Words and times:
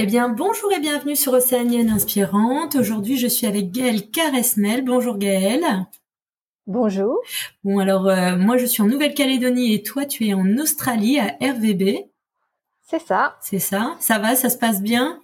Eh 0.00 0.06
bien, 0.06 0.28
bonjour 0.28 0.72
et 0.72 0.78
bienvenue 0.78 1.16
sur 1.16 1.32
Océanienne 1.32 1.90
Inspirante. 1.90 2.76
Aujourd'hui, 2.76 3.16
je 3.16 3.26
suis 3.26 3.48
avec 3.48 3.72
Gaëlle 3.72 4.12
Caresnel. 4.12 4.84
Bonjour 4.84 5.18
Gaëlle. 5.18 5.88
Bonjour. 6.68 7.18
Bon, 7.64 7.80
alors, 7.80 8.06
euh, 8.06 8.36
moi, 8.36 8.58
je 8.58 8.66
suis 8.66 8.80
en 8.80 8.86
Nouvelle-Calédonie 8.86 9.74
et 9.74 9.82
toi, 9.82 10.06
tu 10.06 10.28
es 10.28 10.34
en 10.34 10.56
Australie, 10.58 11.18
à 11.18 11.36
RVB. 11.40 12.06
C'est 12.80 13.00
ça. 13.00 13.38
C'est 13.40 13.58
ça. 13.58 13.96
Ça 13.98 14.20
va, 14.20 14.36
ça 14.36 14.50
se 14.50 14.56
passe 14.56 14.82
bien? 14.82 15.20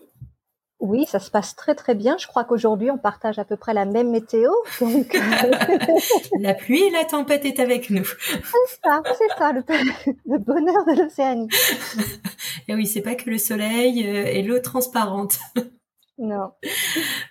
Oui, 0.81 1.07
ça 1.07 1.19
se 1.19 1.31
passe 1.31 1.57
très 1.57 1.75
très 1.75 1.95
bien. 1.95 2.17
Je 2.19 2.27
crois 2.27 2.45
qu'aujourd'hui 2.45 2.91
on 2.91 2.99
partage 2.99 3.39
à 3.39 3.45
peu 3.45 3.57
près 3.57 3.75
la 3.75 3.85
même 3.85 4.11
météo. 4.11 4.51
Donc... 4.81 5.17
la 6.41 6.55
pluie 6.55 6.83
et 6.83 6.91
la 6.91 7.05
tempête 7.05 7.45
est 7.45 7.61
avec 7.61 7.91
nous. 7.91 8.05
C'est 8.05 8.81
ça, 8.83 9.03
c'est 9.07 9.39
ça, 9.39 9.53
le, 9.53 10.39
bonheur 10.39 10.85
de 10.85 11.03
l'Océanie. 11.03 11.49
et 12.69 12.75
oui, 12.75 12.87
c'est 12.87 13.03
pas 13.03 13.15
que 13.15 13.31
le 13.31 13.39
soleil 13.39 14.07
euh, 14.07 14.27
et 14.27 14.43
l'eau 14.43 14.59
transparente. 14.59 15.39
Non. 16.19 16.53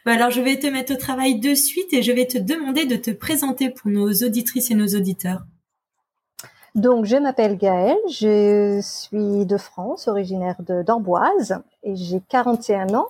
Bah, 0.05 0.13
alors 0.13 0.31
je 0.31 0.41
vais 0.41 0.59
te 0.59 0.67
mettre 0.67 0.93
au 0.93 0.97
travail 0.97 1.39
de 1.39 1.53
suite 1.55 1.93
et 1.93 2.01
je 2.01 2.11
vais 2.11 2.27
te 2.27 2.37
demander 2.37 2.85
de 2.85 2.95
te 2.95 3.11
présenter 3.11 3.69
pour 3.69 3.91
nos 3.91 4.11
auditrices 4.11 4.71
et 4.71 4.75
nos 4.75 4.87
auditeurs. 4.87 5.43
Donc, 6.75 7.05
je 7.05 7.15
m'appelle 7.17 7.55
Gaëlle, 7.55 7.99
je 8.09 8.79
suis 8.81 9.45
de 9.45 9.57
France, 9.57 10.07
originaire 10.07 10.55
d'Amboise, 10.59 11.59
et 11.83 11.95
j'ai 11.95 12.19
41 12.29 12.95
ans. 12.95 13.09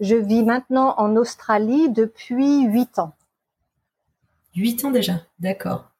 Je 0.00 0.14
vis 0.14 0.44
maintenant 0.44 0.94
en 0.98 1.16
Australie 1.16 1.90
depuis 1.90 2.64
8 2.64 2.98
ans. 2.98 3.14
8 4.54 4.84
ans 4.84 4.90
déjà, 4.90 5.22
d'accord. 5.38 5.90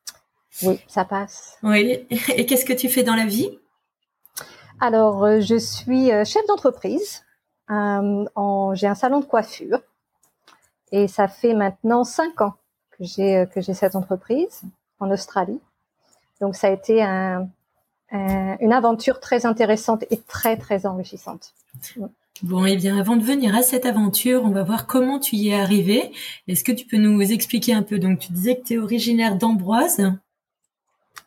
Oui, 0.62 0.80
ça 0.88 1.04
passe. 1.04 1.56
Oui, 1.62 2.06
et 2.10 2.46
qu'est-ce 2.46 2.64
que 2.64 2.72
tu 2.72 2.88
fais 2.88 3.02
dans 3.02 3.14
la 3.14 3.26
vie? 3.26 3.58
Alors, 4.80 5.24
euh, 5.24 5.40
je 5.40 5.56
suis 5.56 6.12
euh, 6.12 6.24
chef 6.24 6.46
d'entreprise. 6.46 7.24
Euh, 7.70 8.24
j'ai 8.74 8.86
un 8.86 8.94
salon 8.94 9.20
de 9.20 9.24
coiffure 9.24 9.80
et 10.92 11.06
ça 11.06 11.28
fait 11.28 11.52
maintenant 11.52 12.04
5 12.04 12.40
ans 12.40 12.54
que 12.92 13.04
j'ai 13.04 13.46
que 13.52 13.60
j'ai 13.60 13.74
cette 13.74 13.94
entreprise 13.94 14.62
en 15.00 15.10
Australie. 15.10 15.60
Donc, 16.40 16.56
ça 16.56 16.68
a 16.68 16.70
été 16.70 17.02
un, 17.02 17.48
une 18.10 18.72
aventure 18.72 19.20
très 19.20 19.44
intéressante 19.44 20.04
et 20.10 20.18
très, 20.20 20.56
très 20.56 20.86
enrichissante. 20.86 21.52
Bon, 22.42 22.64
et 22.64 22.72
eh 22.72 22.76
bien, 22.76 22.96
avant 22.98 23.16
de 23.16 23.24
venir 23.24 23.56
à 23.56 23.62
cette 23.62 23.84
aventure, 23.84 24.42
on 24.44 24.50
va 24.50 24.62
voir 24.62 24.86
comment 24.86 25.18
tu 25.18 25.34
y 25.34 25.48
es 25.48 25.54
arrivé. 25.54 26.12
Est-ce 26.46 26.62
que 26.62 26.70
tu 26.70 26.86
peux 26.86 26.96
nous 26.96 27.20
expliquer 27.20 27.74
un 27.74 27.82
peu? 27.82 27.98
Donc, 27.98 28.20
tu 28.20 28.32
disais 28.32 28.56
que 28.56 28.64
tu 28.64 28.74
es 28.74 28.78
originaire 28.78 29.36
d'Ambroise. 29.36 30.12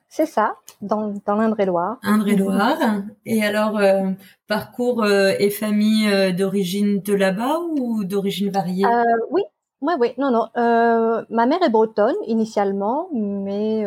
C'est 0.07 0.25
ça, 0.25 0.55
dans, 0.81 1.13
dans 1.25 1.35
l'Indre-et-Loire. 1.35 1.97
Indre-et-Loire. 2.03 2.77
Et 3.25 3.43
alors, 3.43 3.77
euh, 3.77 4.11
parcours 4.47 5.03
euh, 5.03 5.33
et 5.39 5.49
famille 5.49 6.07
euh, 6.07 6.31
d'origine 6.31 7.01
de 7.01 7.13
là-bas 7.13 7.59
ou 7.59 8.05
d'origine 8.05 8.49
variée? 8.49 8.85
Oui, 9.29 9.41
oui, 9.81 9.93
oui. 9.99 10.13
Non, 10.17 10.31
non. 10.31 10.47
ma 10.55 11.45
mère 11.45 11.61
est 11.61 11.69
bretonne 11.69 12.15
initialement, 12.27 13.09
mais 13.13 13.81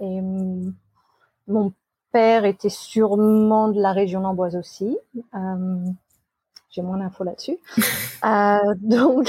et, 0.00 0.20
mon 1.48 1.72
père 2.12 2.44
était 2.44 2.68
sûrement 2.68 3.68
de 3.68 3.80
la 3.80 3.92
région 3.92 4.20
d'Amboise 4.20 4.54
aussi. 4.54 4.96
J'ai 6.70 6.82
moins 6.82 6.98
d'infos 6.98 7.24
là-dessus. 7.24 7.58
euh, 8.24 8.74
donc, 8.80 9.28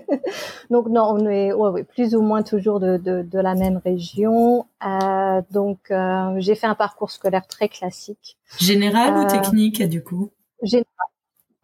donc 0.70 0.86
non, 0.88 1.10
on 1.10 1.26
est 1.26 1.52
ouais, 1.52 1.70
ouais, 1.70 1.82
plus 1.82 2.14
ou 2.14 2.22
moins 2.22 2.42
toujours 2.42 2.78
de, 2.78 2.96
de, 2.96 3.22
de 3.22 3.38
la 3.40 3.56
même 3.56 3.80
région. 3.84 4.66
Euh, 4.86 5.42
donc, 5.50 5.90
euh, 5.90 6.36
j'ai 6.38 6.54
fait 6.54 6.68
un 6.68 6.76
parcours 6.76 7.10
scolaire 7.10 7.48
très 7.48 7.68
classique. 7.68 8.38
Général 8.58 9.18
ou 9.18 9.28
technique, 9.28 9.82
du 9.82 10.04
coup? 10.04 10.30
Général. 10.62 10.86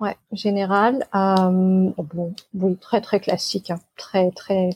Ouais, 0.00 0.16
général. 0.32 1.06
Oh, 1.14 2.02
bon, 2.02 2.34
oui, 2.54 2.76
très 2.76 3.00
très 3.00 3.20
classique, 3.20 3.70
hein. 3.70 3.78
très 3.96 4.32
très. 4.32 4.70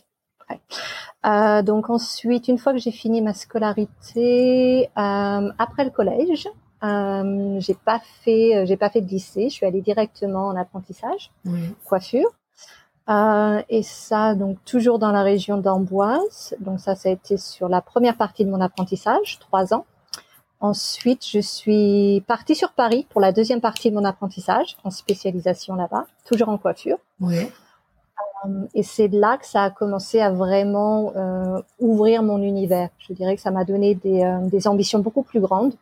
Euh, 1.26 1.62
donc 1.62 1.91
ensuite, 1.91 2.47
une 2.49 2.59
fois 2.59 2.72
que 2.72 2.78
j'ai 2.78 2.93
fini 2.93 3.20
ma 3.20 3.34
scolarité, 3.34 4.88
après 4.94 5.84
le 5.84 5.91
collège, 5.91 6.49
euh, 6.83 7.61
j'ai 7.61 7.75
pas 7.75 8.00
fait, 8.22 8.56
euh, 8.56 8.66
j'ai 8.66 8.77
pas 8.77 8.91
fait 8.91 9.00
de 9.00 9.09
lycée. 9.09 9.49
Je 9.49 9.55
suis 9.55 9.66
allée 9.66 9.81
directement 9.81 10.49
en 10.49 10.56
apprentissage, 10.56 11.31
coiffure. 11.84 12.31
Euh, 13.09 13.62
et 13.71 13.83
ça, 13.83 14.34
donc 14.34 14.59
toujours 14.66 14.99
dans 14.99 15.12
la 15.12 15.22
région 15.22 15.56
d'Amboise. 15.56 16.55
Donc 16.61 16.78
ça, 16.78 16.94
ça 16.94 17.09
a 17.09 17.12
été 17.12 17.37
sur 17.38 17.69
la 17.69 17.81
première 17.81 18.17
partie 18.17 18.44
de 18.44 18.50
mon 18.50 18.61
apprentissage, 18.61 19.38
trois 19.38 19.72
ans. 19.72 19.87
Ensuite, 20.61 21.27
je 21.27 21.38
suis 21.38 22.22
partie 22.27 22.55
sur 22.55 22.72
Paris 22.72 23.06
pour 23.09 23.21
la 23.21 23.33
deuxième 23.33 23.61
partie 23.61 23.91
de 23.91 23.94
mon 23.94 24.05
apprentissage, 24.05 24.77
en 24.84 24.91
spécialisation 24.91 25.77
là-bas, 25.77 26.06
toujours 26.27 26.49
en 26.49 26.59
coiffure. 26.59 26.99
Oui. 27.21 27.38
Euh, 28.44 28.67
et 28.75 28.83
c'est 28.83 29.09
là 29.09 29.38
que 29.38 29.47
ça 29.47 29.62
a 29.62 29.71
commencé 29.71 30.21
à 30.21 30.31
vraiment 30.31 31.12
euh, 31.17 31.62
ouvrir 31.78 32.22
mon 32.22 32.43
univers. 32.43 32.91
Je 32.99 33.15
dirais 33.15 33.37
que 33.37 33.43
ça 33.43 33.50
m'a 33.50 33.65
donné 33.65 33.94
des, 33.94 34.38
des 34.50 34.69
ambitions 34.69 34.99
beaucoup 34.99 35.22
plus 35.22 35.41
grandes 35.41 35.75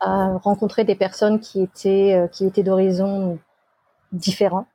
rencontrer 0.00 0.84
des 0.84 0.94
personnes 0.94 1.40
qui 1.40 1.62
étaient 1.62 2.14
euh, 2.14 2.26
qui 2.26 2.46
étaient 2.46 2.62
d'horizons 2.62 3.38
différents 4.12 4.66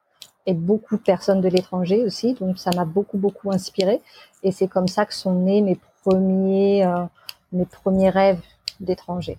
et 0.46 0.54
beaucoup 0.54 0.98
de 0.98 1.02
personnes 1.02 1.42
de 1.42 1.50
l'étranger 1.50 2.04
aussi. 2.04 2.34
Donc 2.36 2.60
ça 2.60 2.70
m'a 2.76 2.86
beaucoup 2.86 3.18
beaucoup 3.18 3.52
inspiré 3.52 4.02
et 4.44 4.52
c'est 4.52 4.68
comme 4.68 4.88
ça 4.88 5.06
que 5.06 5.14
sont 5.14 5.34
nés 5.34 5.62
mes 5.62 5.80
premiers 6.04 6.86
euh, 6.86 7.06
mes 7.52 7.66
premiers 7.66 8.10
rêves 8.10 8.42
d'étranger. 8.80 9.38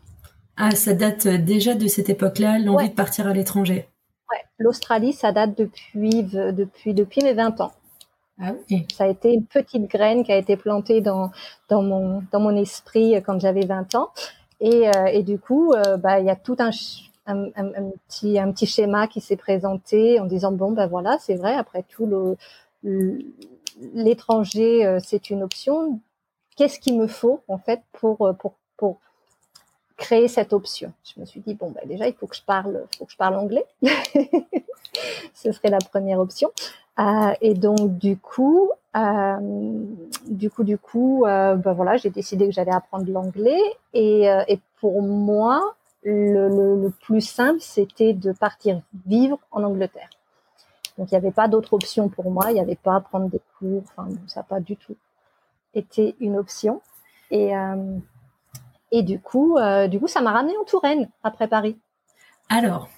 Ah, 0.57 0.71
ça 0.71 0.95
date 0.95 1.27
déjà 1.29 1.75
de 1.75 1.87
cette 1.87 2.09
époque-là, 2.09 2.59
l'envie 2.59 2.89
de 2.89 2.95
partir 2.95 3.27
à 3.27 3.35
l'étranger. 3.35 3.89
Ouais, 4.33 4.43
l'Australie, 4.59 5.13
ça 5.13 5.31
date 5.31 5.57
depuis 5.57 6.23
depuis 6.25 6.95
depuis 6.95 7.23
mes 7.23 7.35
20 7.35 7.61
ans. 7.61 7.73
Ah 8.41 8.53
oui. 8.71 8.87
Ça 8.95 9.05
a 9.05 9.07
été 9.07 9.33
une 9.33 9.47
petite 9.47 9.89
graine 9.89 10.25
qui 10.25 10.33
a 10.33 10.37
été 10.37 10.57
plantée 10.57 11.01
dans 11.01 11.31
dans 11.69 11.83
mon 11.83 12.23
dans 12.33 12.41
mon 12.41 12.57
esprit 12.57 13.15
quand 13.25 13.39
j'avais 13.39 13.67
20 13.67 13.95
ans 13.95 14.11
et, 14.61 14.89
euh, 14.89 15.07
et 15.07 15.23
du 15.23 15.39
coup, 15.39 15.73
euh, 15.73 15.97
bah, 15.97 16.21
il 16.21 16.27
y 16.27 16.31
a 16.31 16.37
tout 16.37 16.57
un, 16.59 16.71
petit, 18.09 18.67
schéma 18.67 19.07
qui 19.07 19.21
s'est 19.21 19.37
présenté 19.37 20.21
en 20.21 20.25
disant 20.27 20.53
bon 20.53 20.73
ben 20.73 20.87
voilà, 20.87 21.19
c'est 21.21 21.35
vrai. 21.35 21.55
Après 21.55 21.83
tout, 21.83 22.37
l'étranger 23.95 24.87
euh, 24.87 24.99
c'est 25.03 25.31
une 25.31 25.43
option. 25.43 26.01
Qu'est-ce 26.57 26.81
qu'il 26.81 26.99
me 26.99 27.07
faut 27.07 27.43
en 27.49 27.59
fait 27.59 27.83
pour 27.93 28.35
créer 29.97 30.29
cette 30.29 30.53
option? 30.53 30.93
Je 31.05 31.21
me 31.21 31.27
suis 31.27 31.41
dit 31.41 31.55
bon 31.55 31.71
ben 31.71 31.83
déjà 31.87 32.07
il 32.09 32.15
faut 32.15 32.27
que 32.27 32.37
je 32.37 32.43
parle, 32.43 32.85
faut 32.97 33.05
que 33.05 33.13
je 33.13 33.17
parle 33.17 33.37
anglais. 33.37 33.67
Ce 35.35 35.53
serait 35.53 35.69
la 35.69 35.79
première 35.79 36.19
option. 36.19 36.51
Et 37.43 37.53
donc 37.53 37.99
du 37.99 38.17
coup, 38.17 38.71
euh, 38.97 39.37
du 40.27 40.51
coup, 40.51 40.65
du 40.65 40.79
coup, 40.79 41.23
ben 41.25 41.73
voilà, 41.73 41.97
j'ai 41.97 42.11
décidé 42.11 42.47
que 42.47 42.53
j'allais 42.53 42.73
apprendre 42.73 43.11
l'anglais. 43.11 43.61
Et, 43.93 44.31
euh, 44.31 44.43
pour 44.81 45.03
moi, 45.03 45.75
le, 46.03 46.89
plus 47.03 47.21
simple, 47.21 47.61
c'était 47.61 48.13
de 48.13 48.33
partir 48.33 48.81
vivre 49.07 49.39
en 49.51 49.63
Angleterre. 49.63 50.11
Donc 50.99 51.11
il 51.11 51.15
n'y 51.15 51.19
avait 51.19 51.33
pas 51.33 51.49
d'autre 51.49 51.75
option 51.75 52.09
pour 52.09 52.31
moi. 52.31 52.47
Il 52.51 52.55
n'y 52.55 52.61
avait 52.61 52.77
pas 52.77 53.01
prendre 53.01 53.29
des 53.29 53.41
cours. 53.59 53.83
Enfin, 53.97 54.09
ça 54.27 54.41
n'a 54.41 54.45
pas 54.45 54.61
du 54.61 54.77
tout 54.77 54.97
été 55.75 56.17
une 56.21 56.39
option. 56.39 56.81
Et 57.31 57.53
du 59.03 59.21
coup, 59.21 59.59
du 59.89 60.01
coup, 60.01 60.09
ça 60.09 60.21
m'a 60.23 60.33
ramené 60.33 60.57
en 60.57 60.65
Touraine 60.65 61.11
après 61.23 61.49
Paris. 61.49 61.77
Alors, 62.49 62.89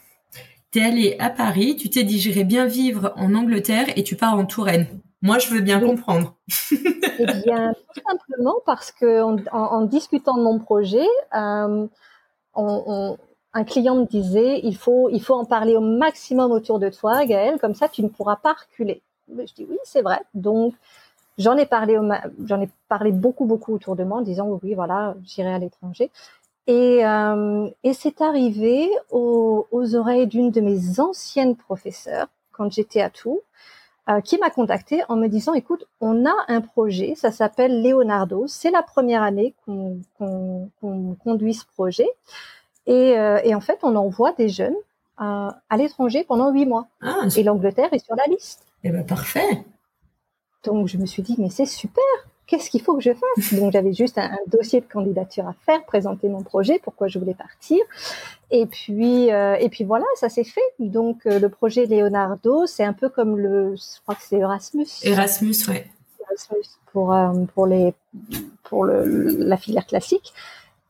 T'es 0.70 0.82
allé 0.82 1.16
à 1.18 1.30
Paris, 1.30 1.76
tu 1.76 1.88
t'es 1.88 2.04
dit 2.04 2.18
j'irai 2.18 2.44
bien 2.44 2.66
vivre 2.66 3.14
en 3.16 3.34
Angleterre 3.34 3.86
et 3.96 4.04
tu 4.04 4.16
pars 4.16 4.34
en 4.34 4.44
Touraine. 4.44 4.86
Moi, 5.20 5.38
je 5.38 5.49
veux 5.49 5.61
bien 5.61 5.81
comprendre. 5.81 6.35
eh 6.73 7.26
bien, 7.44 7.75
tout 7.94 8.00
simplement 8.06 8.56
parce 8.65 8.93
que 8.93 9.23
en, 9.23 9.37
en, 9.53 9.82
discutant 9.82 10.37
de 10.37 10.43
mon 10.43 10.59
projet, 10.59 11.06
euh, 11.35 11.87
on, 12.55 12.82
on, 12.87 13.19
un 13.53 13.65
client 13.65 13.97
me 13.97 14.05
disait 14.06 14.61
il 14.62 14.76
faut 14.76 15.09
il 15.11 15.20
faut 15.20 15.35
en 15.35 15.44
parler 15.44 15.76
au 15.76 15.81
maximum 15.81 16.53
autour 16.53 16.79
de 16.79 16.88
toi, 16.88 17.25
Gaëlle, 17.25 17.59
comme 17.59 17.75
ça 17.75 17.88
tu 17.88 18.03
ne 18.03 18.09
pourras 18.09 18.37
pas 18.37 18.55
reculer. 18.55 19.03
Je 19.29 19.53
dis 19.55 19.67
oui, 19.69 19.79
c'est 19.85 20.03
vrai. 20.03 20.20
Donc 20.35 20.75
j'en 21.38 21.56
ai 21.56 21.67
parlé, 21.67 21.99
j'en 22.44 22.61
ai 22.61 22.69
parlé 22.88 23.12
beaucoup, 23.12 23.47
beaucoup 23.47 23.75
autour 23.75 23.97
de 23.97 24.05
moi 24.05 24.19
en 24.19 24.23
disant 24.23 24.59
oui, 24.62 24.75
voilà, 24.75 25.15
j'irai 25.25 25.53
à 25.53 25.59
l'étranger. 25.59 26.11
Et, 26.67 27.06
euh, 27.06 27.69
et 27.82 27.94
c'est 27.94 28.20
arrivé 28.20 28.91
aux, 29.11 29.67
aux 29.70 29.94
oreilles 29.94 30.26
d'une 30.26 30.50
de 30.50 30.61
mes 30.61 31.00
anciennes 31.00 31.56
professeurs 31.56 32.29
quand 32.53 32.70
j'étais 32.70 33.00
à 33.00 33.09
Tours, 33.09 33.41
euh, 34.08 34.20
qui 34.20 34.38
m'a 34.38 34.50
contacté 34.50 35.02
en 35.08 35.16
me 35.16 35.28
disant 35.28 35.52
écoute, 35.55 35.87
on 36.00 36.25
a 36.25 36.34
un 36.49 36.60
projet, 36.60 37.14
ça 37.14 37.31
s'appelle 37.31 37.82
Leonardo. 37.82 38.46
C'est 38.46 38.70
la 38.70 38.82
première 38.82 39.22
année 39.22 39.55
qu'on 39.66 40.00
conduit 41.22 41.55
ce 41.55 41.66
projet. 41.66 42.08
Et, 42.87 43.19
euh, 43.19 43.38
et, 43.44 43.55
en 43.55 43.60
fait, 43.60 43.78
on 43.82 43.94
envoie 43.96 44.32
des 44.32 44.49
jeunes 44.49 44.76
à, 45.19 45.60
à 45.69 45.76
l'étranger 45.76 46.25
pendant 46.25 46.50
huit 46.50 46.64
mois. 46.64 46.87
Ah, 47.02 47.26
et 47.37 47.43
l'Angleterre 47.43 47.93
est 47.93 47.99
sur 47.99 48.16
la 48.16 48.25
liste. 48.25 48.64
Eh 48.82 48.90
ben 48.90 49.05
parfait. 49.05 49.64
Donc 50.64 50.88
je 50.88 50.96
me 50.96 51.06
suis 51.06 51.22
dit 51.22 51.34
mais 51.38 51.50
c'est 51.50 51.66
super. 51.66 52.05
Qu'est-ce 52.48 52.70
qu'il 52.70 52.80
faut 52.80 52.96
que 52.96 53.02
je 53.02 53.12
fasse? 53.12 53.52
Donc 53.52 53.72
j'avais 53.72 53.92
juste 53.92 54.16
un, 54.16 54.30
dossier 54.46 54.80
de 54.80 54.86
candidature 54.86 55.46
à 55.46 55.54
faire, 55.66 55.84
présenter 55.84 56.30
mon 56.30 56.42
projet, 56.42 56.80
pourquoi 56.82 57.06
je 57.06 57.18
voulais 57.18 57.34
partir. 57.34 57.78
Et 58.50 58.64
puis 58.64 59.30
euh, 59.30 59.56
et 59.56 59.68
puis 59.68 59.84
voilà, 59.84 60.06
ça 60.16 60.30
s'est 60.30 60.44
fait. 60.44 60.60
Donc 60.78 61.26
euh, 61.26 61.38
le 61.38 61.50
projet 61.50 61.84
Leonardo, 61.84 62.66
c'est 62.66 62.84
un 62.84 62.94
peu 62.94 63.10
comme 63.10 63.38
le, 63.38 63.76
je 63.76 64.00
crois 64.02 64.14
que 64.14 64.22
c'est 64.22 64.38
Erasmus. 64.38 64.86
Erasmus, 65.02 65.56
ouais. 65.68 65.90
Erasmus 66.22 66.64
pour 66.90 67.12
euh, 67.12 67.34
pour 67.54 67.66
les 67.66 67.92
pour 68.62 68.84
le, 68.84 69.04
la 69.38 69.58
filière 69.58 69.86
classique. 69.86 70.32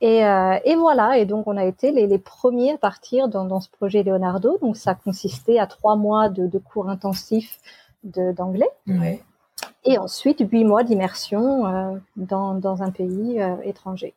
Et, 0.00 0.18
et, 0.18 0.76
voilà, 0.76 1.18
et 1.18 1.26
donc 1.26 1.48
on 1.48 1.56
a 1.56 1.64
été 1.64 1.90
les, 1.90 2.06
les 2.06 2.18
premiers 2.18 2.74
à 2.74 2.78
partir 2.78 3.26
dans, 3.26 3.44
dans, 3.44 3.60
ce 3.60 3.68
projet 3.68 4.04
Leonardo. 4.04 4.56
Donc 4.62 4.76
ça 4.76 4.94
consistait 4.94 5.58
à 5.58 5.66
trois 5.66 5.96
mois 5.96 6.28
de, 6.28 6.46
de 6.46 6.58
cours 6.58 6.88
intensifs 6.88 7.58
d'anglais. 8.04 8.70
Ouais. 8.86 9.20
Et 9.84 9.98
ensuite 9.98 10.40
huit 10.40 10.64
mois 10.64 10.82
d'immersion 10.82 11.66
euh, 11.66 11.96
dans, 12.16 12.54
dans, 12.54 12.82
un 12.82 12.90
pays 12.90 13.40
euh, 13.40 13.56
étranger. 13.62 14.14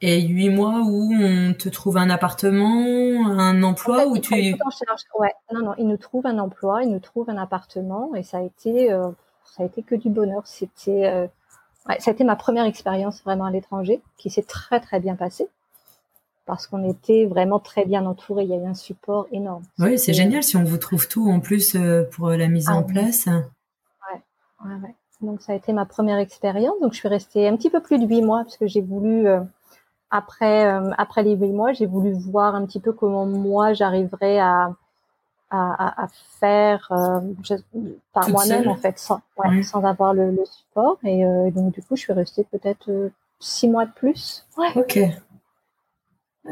Et 0.00 0.20
huit 0.22 0.50
mois 0.50 0.82
où 0.84 1.12
on 1.12 1.54
te 1.54 1.68
trouve 1.68 1.96
un 1.96 2.08
appartement, 2.08 3.26
un 3.26 3.62
emploi 3.64 4.06
en 4.06 4.10
où 4.10 4.18
tu 4.18 4.34
en 4.34 4.70
charge. 4.70 5.02
Ouais, 5.18 5.32
non, 5.52 5.60
non, 5.60 5.74
ils 5.76 5.88
nous 5.88 5.96
trouvent 5.96 6.26
un 6.26 6.38
emploi, 6.38 6.84
ils 6.84 6.90
nous 6.90 7.00
trouvent 7.00 7.28
un 7.28 7.36
appartement, 7.36 8.14
et 8.14 8.22
ça 8.22 8.38
a 8.38 8.42
été, 8.42 8.92
euh, 8.92 9.08
ça 9.44 9.64
a 9.64 9.66
été 9.66 9.82
que 9.82 9.96
du 9.96 10.08
bonheur. 10.08 10.42
C'était 10.46 11.28
ouais, 11.88 11.98
ça 11.98 12.12
a 12.12 12.14
été 12.14 12.22
ma 12.22 12.36
première 12.36 12.64
expérience 12.64 13.22
vraiment 13.24 13.46
à 13.46 13.50
l'étranger, 13.50 14.00
qui 14.16 14.30
s'est 14.30 14.44
très 14.44 14.78
très 14.78 15.00
bien 15.00 15.16
passée 15.16 15.48
parce 16.46 16.66
qu'on 16.66 16.88
était 16.88 17.26
vraiment 17.26 17.58
très 17.58 17.84
bien 17.84 18.06
entouré. 18.06 18.44
Il 18.44 18.50
y 18.50 18.54
avait 18.54 18.64
un 18.64 18.74
support 18.74 19.26
énorme. 19.32 19.64
Oui, 19.78 19.98
c'est 19.98 20.14
génial 20.14 20.42
si 20.42 20.56
on 20.56 20.64
vous 20.64 20.78
trouve 20.78 21.06
tout 21.06 21.28
en 21.28 21.40
plus 21.40 21.76
pour 22.12 22.30
la 22.30 22.48
mise 22.48 22.70
en 22.70 22.78
Ah, 22.78 22.82
place. 22.84 23.28
Ouais, 24.64 24.70
ouais, 24.74 24.80
ouais. 24.82 24.94
Donc 25.20 25.42
ça 25.42 25.52
a 25.52 25.54
été 25.56 25.72
ma 25.72 25.84
première 25.84 26.18
expérience. 26.18 26.74
Donc 26.80 26.92
je 26.92 26.98
suis 26.98 27.08
restée 27.08 27.48
un 27.48 27.56
petit 27.56 27.70
peu 27.70 27.80
plus 27.80 27.98
de 27.98 28.06
huit 28.06 28.22
mois 28.22 28.44
parce 28.44 28.56
que 28.56 28.66
j'ai 28.66 28.80
voulu 28.80 29.26
euh, 29.26 29.40
après 30.10 30.66
euh, 30.72 30.90
après 30.98 31.22
les 31.22 31.34
huit 31.36 31.52
mois, 31.52 31.72
j'ai 31.72 31.86
voulu 31.86 32.12
voir 32.12 32.54
un 32.54 32.64
petit 32.66 32.80
peu 32.80 32.92
comment 32.92 33.26
moi 33.26 33.72
j'arriverais 33.72 34.38
à 34.38 34.72
à, 35.50 36.08
faire 36.40 36.86
euh, 36.90 37.20
je- 37.42 37.54
par 38.12 38.28
moi-même 38.28 38.68
en 38.68 38.74
fait, 38.76 38.98
sans, 38.98 39.22
ouais, 39.38 39.62
sans 39.62 39.82
avoir 39.84 40.12
le, 40.12 40.30
le 40.30 40.44
support. 40.44 40.98
Et 41.04 41.24
euh, 41.24 41.50
donc 41.50 41.72
du 41.72 41.82
coup, 41.82 41.96
je 41.96 42.02
suis 42.02 42.12
restée 42.12 42.44
peut-être 42.44 42.90
euh, 42.90 43.08
six 43.40 43.66
mois 43.66 43.86
de 43.86 43.92
plus. 43.92 44.46
Ouais. 44.58 44.68
Ok. 44.76 44.98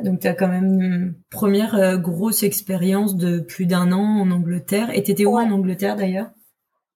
Donc 0.03 0.21
tu 0.21 0.29
as 0.29 0.35
quand 0.35 0.49
même 0.49 0.81
une 0.81 1.15
première 1.31 1.75
euh, 1.75 1.97
grosse 1.99 2.43
expérience 2.43 3.17
de 3.17 3.41
plus 3.41 3.67
d'un 3.67 3.93
an 3.93 4.21
en 4.21 4.31
Angleterre. 4.31 4.89
Et 4.95 5.03
t'étais 5.03 5.27
où 5.27 5.37
Ouais. 5.37 5.45
en 5.45 5.51
Angleterre 5.51 5.97
d'ailleurs? 5.97 6.31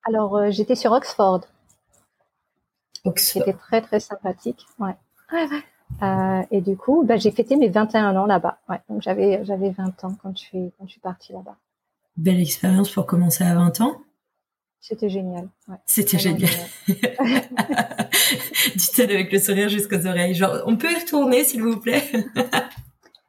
Alors 0.04 0.36
euh, 0.36 0.50
j'étais 0.50 0.74
sur 0.74 0.92
Oxford. 0.92 1.42
Oxford. 3.04 3.42
C'était 3.44 3.58
très 3.58 3.82
très 3.82 4.00
sympathique. 4.00 4.66
Ouais. 4.78 4.96
Ouais, 5.32 5.46
ouais. 5.46 5.62
Euh, 6.02 6.42
et 6.50 6.60
du 6.60 6.76
coup, 6.76 7.04
bah, 7.04 7.16
j'ai 7.16 7.30
fêté 7.30 7.56
mes 7.56 7.68
21 7.68 8.16
ans 8.16 8.26
là-bas. 8.26 8.58
Ouais. 8.68 8.80
Donc 8.88 9.02
j'avais 9.02 9.44
j'avais 9.44 9.70
20 9.70 10.04
ans 10.04 10.16
quand 10.22 10.36
je 10.36 10.42
suis 10.42 10.72
quand 10.78 10.86
je 10.86 10.92
suis 10.92 11.00
partie 11.00 11.32
là-bas. 11.32 11.56
Belle 12.16 12.40
expérience 12.40 12.90
pour 12.90 13.06
commencer 13.06 13.44
à 13.44 13.54
20 13.54 13.80
ans. 13.80 14.00
C'était 14.80 15.10
génial. 15.10 15.48
Ouais. 15.68 15.76
C'était 15.84 16.16
Vraiment 16.16 16.38
génial. 16.38 16.68
Dit-elle 18.76 19.10
avec 19.10 19.30
le 19.30 19.38
sourire 19.38 19.68
jusqu'aux 19.68 20.06
oreilles. 20.06 20.34
Genre, 20.34 20.62
on 20.64 20.76
peut 20.76 20.90
y 20.90 20.94
retourner 20.98 21.44
s'il 21.44 21.62
vous 21.62 21.78
plaît? 21.78 22.10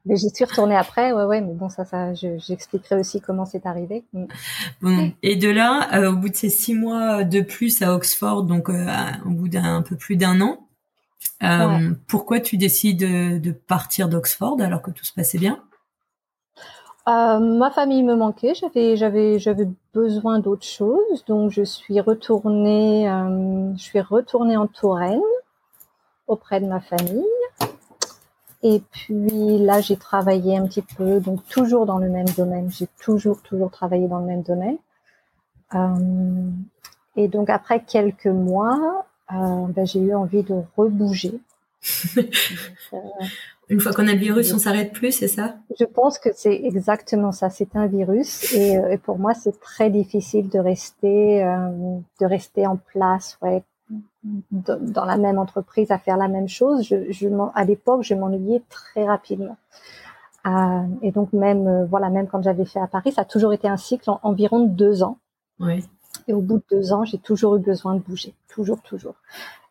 Mais 0.06 0.16
j'y 0.16 0.30
suis 0.30 0.46
retournée 0.46 0.76
après. 0.76 1.12
Ouais, 1.12 1.26
ouais. 1.26 1.42
Mais 1.42 1.54
bon, 1.54 1.70
ça, 1.70 1.86
ça, 1.86 2.14
je- 2.14 2.38
j'expliquerai 2.40 2.96
aussi 2.96 3.22
comment 3.22 3.46
c'est 3.46 3.66
arrivé. 3.66 4.04
Mm. 4.14 4.26
Bon. 4.82 5.12
Et 5.22 5.36
de 5.36 5.50
là, 5.50 5.90
euh, 5.94 6.12
au 6.12 6.16
bout 6.16 6.30
de 6.30 6.36
ces 6.36 6.50
six 6.50 6.74
mois 6.74 7.24
de 7.24 7.42
plus 7.42 7.82
à 7.82 7.94
Oxford, 7.94 8.44
donc 8.44 8.70
euh, 8.70 8.86
au 9.26 9.30
bout 9.30 9.48
d'un 9.48 9.76
un 9.76 9.82
peu 9.82 9.96
plus 9.96 10.16
d'un 10.16 10.42
an, 10.42 10.68
euh, 11.44 11.92
pourquoi 12.08 12.40
tu 12.40 12.58
décides 12.58 13.00
de, 13.00 13.52
partir 13.52 14.10
d'Oxford 14.10 14.60
alors 14.60 14.82
que 14.82 14.92
tout 14.92 15.06
se 15.06 15.14
passait 15.14 15.38
bien? 15.38 15.60
Ma 17.08 17.72
famille 17.72 18.04
me 18.04 18.16
manquait. 18.16 18.54
J'avais 18.56 18.96
j'avais 18.96 19.38
j'avais 19.38 19.68
besoin 19.94 20.40
d'autre 20.40 20.66
chose. 20.66 21.26
Donc 21.28 21.52
je 21.52 21.64
suis 21.64 22.00
retournée. 22.00 23.06
je 23.78 23.82
suis 23.82 24.00
retournée 24.02 24.56
en 24.56 24.68
Touraine 24.68 25.20
auprès 26.28 26.62
de 26.62 26.66
ma 26.66 26.80
famille. 26.80 27.26
Et 28.64 28.82
puis 28.92 29.58
là, 29.60 29.82
j'ai 29.82 29.98
travaillé 29.98 30.58
un 30.58 30.68
petit 30.68 30.84
peu, 30.84 31.20
donc 31.20 31.46
toujours 31.48 31.86
dans 31.86 31.98
le 31.98 32.10
même 32.10 32.30
domaine. 32.38 32.70
J'ai 32.72 32.88
toujours, 33.02 33.42
toujours 33.42 33.72
travaillé 33.72 34.08
dans 34.08 34.20
le 34.20 34.26
même 34.26 34.44
domaine. 34.44 34.78
Euh, 35.74 36.50
et 37.16 37.28
donc 37.28 37.50
après 37.50 37.84
quelques 37.84 38.28
mois, 38.28 39.06
euh, 39.32 39.66
ben, 39.70 39.86
j'ai 39.86 40.00
eu 40.00 40.14
envie 40.14 40.44
de 40.44 40.56
rebouger. 40.78 41.32
Donc, 42.16 42.26
euh, 42.94 42.98
Une 43.70 43.80
fois 43.80 43.94
qu'on 43.94 44.08
a 44.08 44.14
le 44.14 44.20
virus, 44.20 44.54
on 44.54 44.60
s'arrête 44.60 44.92
plus, 44.92 45.12
c'est 45.12 45.28
ça? 45.28 45.56
Je 45.80 45.86
pense 45.86 46.20
que 46.20 46.30
c'est 46.36 46.62
exactement 46.64 47.32
ça. 47.32 47.50
C'est 47.50 47.76
un 47.76 47.88
virus 47.88 48.54
et, 48.54 48.78
euh, 48.78 48.92
et 48.92 48.98
pour 48.98 49.18
moi, 49.18 49.34
c'est 49.34 49.60
très 49.60 49.90
difficile 49.90 50.50
de 50.50 50.60
rester, 50.60 51.44
de 52.20 52.26
rester 52.26 52.68
en 52.68 52.78
place, 52.78 53.40
ouais, 53.42 53.64
dans 54.52 55.06
la 55.06 55.18
même 55.18 55.40
entreprise 55.40 55.92
à 55.92 55.98
faire 55.98 56.18
la 56.18 56.28
même 56.28 56.48
chose. 56.48 56.84
Je, 56.84 57.12
je 57.12 57.28
m'en- 57.28 57.52
à 57.54 57.64
l'époque, 57.64 58.04
je 58.04 58.14
m'ennuyais 58.14 58.62
très 58.70 59.06
rapidement. 59.06 59.58
Euh, 60.48 60.82
et 61.02 61.12
donc 61.12 61.34
même, 61.34 61.68
euh, 61.68 61.86
voilà, 61.86 62.10
même 62.10 62.28
quand 62.28 62.42
j'avais 62.42 62.66
fait 62.66 62.80
à 62.80 62.88
Paris, 62.88 63.12
ça 63.12 63.22
a 63.22 63.26
toujours 63.26 63.54
été 63.54 63.68
un 63.68 63.78
cycle 63.78 64.10
en 64.10 64.20
environ 64.24 64.60
de 64.62 64.70
deux 64.70 65.04
ans. 65.04 65.18
Oui. 65.60 65.84
Et 66.28 66.34
au 66.34 66.42
bout 66.42 66.58
de 66.58 66.64
deux 66.72 66.94
ans, 66.94 67.04
j'ai 67.04 67.18
toujours 67.20 67.56
eu 67.58 67.60
besoin 67.60 67.94
de 67.96 68.00
bouger, 68.00 68.34
toujours, 68.48 68.82
toujours. 68.82 69.16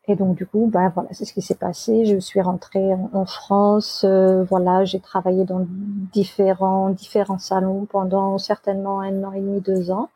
Et 0.09 0.17
donc 0.17 0.37
du 0.37 0.47
coup, 0.47 0.69
ben 0.73 0.91
voilà, 0.95 1.09
c'est 1.12 1.25
ce 1.25 1.33
qui 1.33 1.43
s'est 1.43 1.55
passé. 1.55 2.05
Je 2.07 2.19
suis 2.19 2.41
rentrée 2.41 2.95
en, 2.95 3.11
en 3.12 3.25
France. 3.27 4.05
euh, 4.09 4.43
voilà, 4.45 4.85
j'ai 4.85 4.99
travaillé 5.00 5.45
dans 5.45 5.67
différents 6.12 6.91
différents 6.91 7.39
salons 7.39 7.85
pendant 7.85 8.39
certainement 8.39 9.00
un 9.00 9.23
an 9.25 9.33
et 9.33 9.41
demi, 9.41 9.61
deux 9.61 9.91
ans. 9.91 10.09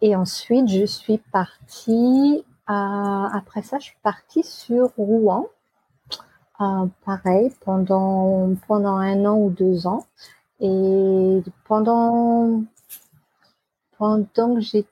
Et 0.00 0.14
ensuite, 0.16 0.68
je 0.68 0.84
suis 0.86 1.18
partie. 1.18 2.44
À- 2.66 3.30
après 3.36 3.62
ça, 3.62 3.78
je 3.78 3.84
suis 3.86 3.96
partie 4.02 4.42
sur 4.42 4.90
Rouen. 4.96 5.46
Euh, 6.60 6.86
pareil, 7.04 7.52
pendant 7.64 8.54
pendant 8.68 8.96
un 8.96 9.24
an 9.24 9.36
ou 9.38 9.50
deux 9.50 9.86
ans. 9.86 10.04
Et 10.60 11.42
pendant 11.66 12.62
pendant 13.98 14.54
que 14.54 14.60
j'ai 14.60 14.86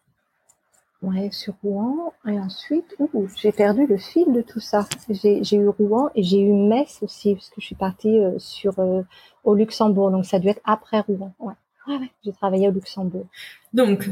Ouais, 1.02 1.30
sur 1.32 1.54
Rouen. 1.64 2.12
Et 2.28 2.38
ensuite, 2.38 2.94
j'ai 3.36 3.50
perdu 3.50 3.86
le 3.88 3.96
fil 3.96 4.32
de 4.32 4.40
tout 4.40 4.60
ça. 4.60 4.86
J'ai 5.08 5.56
eu 5.56 5.68
Rouen 5.68 6.10
et 6.14 6.22
j'ai 6.22 6.40
eu 6.40 6.52
Metz 6.52 7.00
aussi, 7.02 7.34
parce 7.34 7.48
que 7.50 7.60
je 7.60 7.66
suis 7.66 7.74
partie 7.74 8.20
euh, 8.20 8.38
sur, 8.38 8.78
euh, 8.78 9.02
au 9.42 9.56
Luxembourg. 9.56 10.12
Donc, 10.12 10.24
ça 10.26 10.36
a 10.36 10.40
dû 10.40 10.48
être 10.48 10.60
après 10.64 11.00
Rouen. 11.00 11.34
Ouais, 11.40 11.54
ouais. 11.88 12.12
J'ai 12.24 12.32
travaillé 12.32 12.68
au 12.68 12.70
Luxembourg. 12.70 13.26
Donc, 13.72 14.08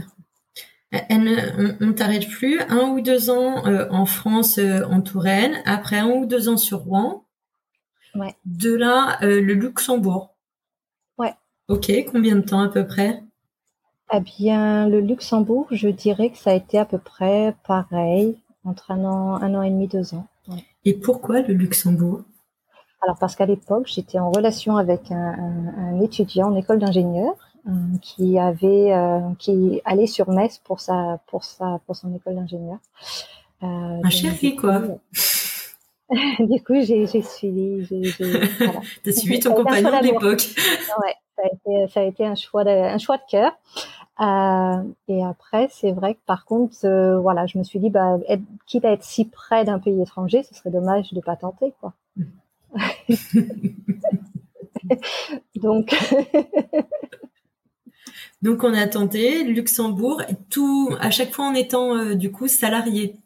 elle 0.92 1.22
ne- 1.24 1.84
on, 1.88 1.92
t'arrête 1.92 2.28
plus. 2.28 2.60
Un 2.68 2.88
ou 2.90 3.00
deux 3.00 3.30
ans 3.30 3.66
euh, 3.66 3.86
en 3.90 4.06
France, 4.06 4.58
euh, 4.58 4.84
en 4.84 5.00
Touraine. 5.00 5.54
Après 5.64 5.98
un 5.98 6.08
ou 6.08 6.26
deux 6.26 6.48
ans 6.48 6.56
sur 6.56 6.80
Rouen. 6.80 7.24
Ouais. 8.14 8.34
De 8.44 8.74
là, 8.74 9.18
euh, 9.22 9.40
le 9.40 9.54
Luxembourg. 9.54 10.34
Ouais. 11.18 11.34
Ok, 11.68 11.92
combien 12.10 12.36
de 12.36 12.40
temps 12.40 12.60
à 12.60 12.68
peu 12.68 12.86
près? 12.86 13.22
Eh 14.12 14.20
bien, 14.20 14.88
le 14.88 15.00
Luxembourg, 15.00 15.68
je 15.70 15.88
dirais 15.88 16.30
que 16.30 16.38
ça 16.38 16.50
a 16.50 16.54
été 16.54 16.78
à 16.78 16.84
peu 16.84 16.98
près 16.98 17.54
pareil, 17.64 18.36
entre 18.64 18.90
un 18.90 19.04
an, 19.04 19.34
un 19.40 19.54
an 19.54 19.62
et 19.62 19.70
demi, 19.70 19.86
deux 19.86 20.14
ans. 20.14 20.26
Ouais. 20.48 20.64
Et 20.84 20.94
pourquoi 20.94 21.42
le 21.42 21.54
Luxembourg? 21.54 22.22
Alors, 23.02 23.16
parce 23.20 23.36
qu'à 23.36 23.46
l'époque, 23.46 23.86
j'étais 23.86 24.18
en 24.18 24.30
relation 24.32 24.76
avec 24.76 25.12
un, 25.12 25.16
un- 25.16 25.74
un 25.78 26.00
étudiant 26.00 26.48
en 26.50 26.56
école 26.56 26.80
d'ingénieur 26.80 27.34
qui 28.00 28.38
avait, 28.38 28.92
euh, 28.92 29.20
qui 29.38 29.80
allait 29.84 30.06
sur 30.06 30.30
Metz 30.30 30.58
pour 30.64 30.80
sa, 30.80 31.20
pour 31.26 31.44
sa, 31.44 31.80
pour 31.86 31.96
son 31.96 32.14
école 32.14 32.36
d'ingénieur. 32.36 32.78
Euh, 33.62 34.00
Un 34.02 34.10
chéri, 34.10 34.56
quoi. 34.56 34.82
du 36.40 36.62
coup, 36.62 36.80
j'ai, 36.80 37.06
suivi, 37.06 37.86
voilà. 38.18 38.80
T'as 39.04 39.12
suivi 39.12 39.38
ton 39.40 39.54
compagnon 39.54 39.90
d'amour. 39.90 40.20
d'époque. 40.20 40.42
Ouais, 41.02 41.14
ça 41.36 41.42
a 41.42 41.46
été, 41.46 41.88
ça 41.92 42.00
a 42.00 42.04
été 42.04 42.26
un 42.26 42.34
choix 42.34 42.64
de, 42.64 42.70
un 42.70 42.98
choix 42.98 43.18
de 43.18 43.22
cœur. 43.30 43.52
et 45.08 45.24
après, 45.24 45.68
c'est 45.70 45.92
vrai 45.92 46.14
que 46.14 46.20
par 46.26 46.44
contre, 46.44 46.74
voilà, 47.20 47.46
je 47.46 47.58
me 47.58 47.64
suis 47.64 47.78
dit, 47.78 47.90
bah, 47.90 48.18
quitte 48.66 48.84
à 48.84 48.92
être 48.92 49.04
si 49.04 49.26
près 49.26 49.64
d'un 49.64 49.78
pays 49.78 50.00
étranger, 50.00 50.42
ce 50.42 50.54
serait 50.54 50.70
dommage 50.70 51.12
de 51.12 51.20
pas 51.20 51.36
tenter, 51.36 51.74
quoi. 51.80 51.92
Donc. 55.56 55.94
Donc 58.42 58.64
on 58.64 58.72
a 58.72 58.86
tenté 58.86 59.44
Luxembourg, 59.44 60.22
tout 60.48 60.88
à 60.98 61.10
chaque 61.10 61.32
fois 61.32 61.46
en 61.46 61.54
étant 61.54 61.94
euh, 61.96 62.14
du 62.14 62.32
coup 62.32 62.48
salarié. 62.48 63.16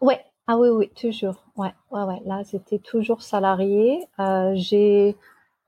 Ouais, 0.00 0.20
ah 0.48 0.58
oui 0.58 0.68
oui 0.68 0.90
toujours. 1.00 1.44
Ouais 1.56 1.72
ouais 1.90 2.02
ouais. 2.02 2.20
Là 2.26 2.42
c'était 2.44 2.80
toujours 2.80 3.22
salarié. 3.22 4.04
Euh, 4.18 4.52
j'ai 4.56 5.16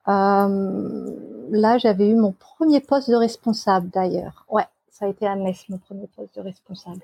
euh, 0.08 1.10
là 1.50 1.78
j'avais 1.78 2.08
eu 2.08 2.16
mon 2.16 2.32
premier 2.32 2.80
poste 2.80 3.10
de 3.10 3.14
responsable 3.14 3.90
d'ailleurs. 3.90 4.44
Ouais, 4.50 4.66
ça 4.90 5.06
a 5.06 5.08
été 5.08 5.26
à 5.26 5.36
Metz 5.36 5.64
mon 5.68 5.78
premier 5.78 6.08
poste 6.08 6.34
de 6.34 6.40
responsable. 6.40 7.02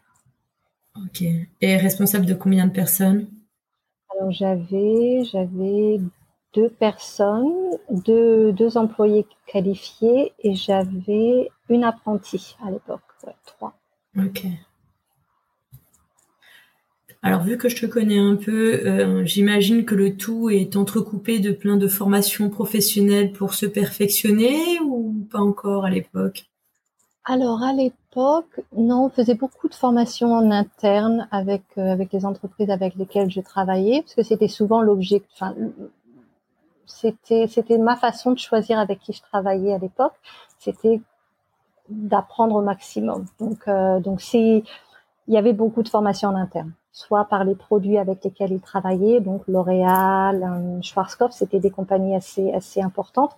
Ok. 0.97 1.23
Et 1.61 1.77
responsable 1.77 2.27
de 2.27 2.35
combien 2.35 2.67
de 2.67 2.73
personnes? 2.73 3.29
Alors 4.11 4.33
j'avais 4.33 5.23
j'avais 5.25 6.01
deux 6.55 6.71
personnes, 6.71 7.53
deux, 7.91 8.53
deux 8.53 8.77
employés 8.77 9.27
qualifiés 9.47 10.33
et 10.41 10.55
j'avais 10.55 11.51
une 11.69 11.85
apprentie 11.85 12.57
à 12.65 12.71
l'époque, 12.71 13.03
trois. 13.45 13.75
Ok. 14.17 14.45
Alors 17.23 17.43
vu 17.43 17.59
que 17.59 17.69
je 17.69 17.77
te 17.77 17.87
connais 17.87 18.19
un 18.19 18.37
peu, 18.37 18.81
euh, 18.87 19.25
j'imagine 19.25 19.85
que 19.85 19.95
le 19.95 20.17
tout 20.17 20.51
est 20.51 20.77
entrecoupé 20.77 21.41
de 21.41 21.51
plein 21.51 21.77
de 21.77 21.89
formations 21.89 22.49
professionnelles 22.49 23.33
pour 23.33 23.55
se 23.55 23.67
perfectionner 23.67 24.79
ou 24.85 25.27
pas 25.31 25.41
encore 25.41 25.85
à 25.85 25.91
l'époque? 25.91 26.49
Alors 27.25 27.63
à 27.63 27.73
l'époque, 27.73 28.61
non, 28.75 29.07
on 29.07 29.09
faisait 29.11 29.35
beaucoup 29.35 29.69
de 29.69 29.75
formations 29.75 30.33
en 30.33 30.51
interne 30.51 31.29
avec 31.31 31.63
euh, 31.77 31.93
avec 31.93 32.13
les 32.13 32.25
entreprises 32.25 32.71
avec 32.71 32.95
lesquelles 32.95 33.31
je 33.31 33.41
travaillais, 33.41 34.01
parce 34.01 34.15
que 34.15 34.23
c'était 34.23 34.49
souvent 34.49 34.81
l'objet, 34.81 35.21
enfin 35.35 35.55
c'était 36.89 37.47
c'était 37.47 37.79
ma 37.79 37.97
façon 37.97 38.33
de 38.33 38.39
choisir 38.39 38.79
avec 38.79 39.01
qui 39.01 39.13
je 39.13 39.23
travaillais 39.23 39.75
à 39.75 39.79
l'époque. 39.79 40.15
C'était 40.59 41.01
d'apprendre 41.89 42.57
au 42.57 42.63
maximum. 42.63 43.27
Donc 43.39 43.69
euh, 43.69 44.01
donc 44.01 44.21
si 44.21 44.65
il 45.29 45.35
y 45.35 45.39
avait 45.39 45.53
beaucoup 45.53 45.83
de 45.83 45.89
formations 45.89 46.31
en 46.31 46.37
interne, 46.37 46.73
soit 46.93 47.27
par 47.27 47.45
les 47.45 47.55
produits 47.55 47.99
avec 47.99 48.25
lesquels 48.25 48.53
ils 48.53 48.61
travaillaient, 48.61 49.21
donc 49.21 49.43
L'Oréal, 49.47 50.43
euh, 50.43 50.83
Schwarzkopf, 50.83 51.35
c'était 51.35 51.61
des 51.61 51.71
compagnies 51.71 52.17
assez 52.17 52.53
assez 52.53 52.81
importantes. 52.81 53.37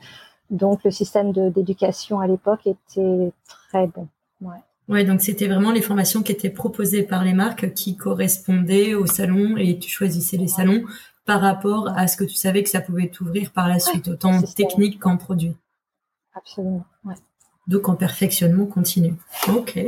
Donc 0.51 0.85
le 0.85 0.91
système 0.91 1.33
d'éducation 1.33 2.21
à 2.21 2.27
l'époque 2.27 2.67
était 2.67 3.33
très 3.47 3.87
bon. 3.87 4.09
Ouais. 4.41 4.59
Ouais, 4.89 5.05
donc 5.05 5.21
c'était 5.21 5.47
vraiment 5.47 5.71
les 5.71 5.83
formations 5.83 6.23
qui 6.23 6.33
étaient 6.33 6.51
proposées 6.51 7.05
par 7.05 7.23
les 7.23 7.33
marques 7.33 7.73
qui 7.75 7.97
correspondaient 7.97 8.95
au 8.95 9.07
salon 9.07 9.57
et 9.57 9.79
tu 9.79 9.89
choisissais 9.89 10.37
les 10.37 10.49
salons 10.49 10.83
par 11.25 11.41
rapport 11.41 11.89
à 11.97 12.07
ce 12.07 12.17
que 12.17 12.25
tu 12.25 12.35
savais 12.35 12.63
que 12.63 12.71
ça 12.71 12.81
pouvait 12.81 13.09
t'ouvrir 13.09 13.53
par 13.53 13.69
la 13.69 13.79
suite, 13.79 14.09
autant 14.09 14.43
technique 14.43 14.99
qu'en 14.99 15.17
produit. 15.17 15.57
Absolument, 16.35 16.85
ouais. 17.05 17.15
Donc 17.67 17.89
en 17.89 17.95
perfectionnement 17.95 18.67
continu. 18.67 19.15
Ok. 19.49 19.79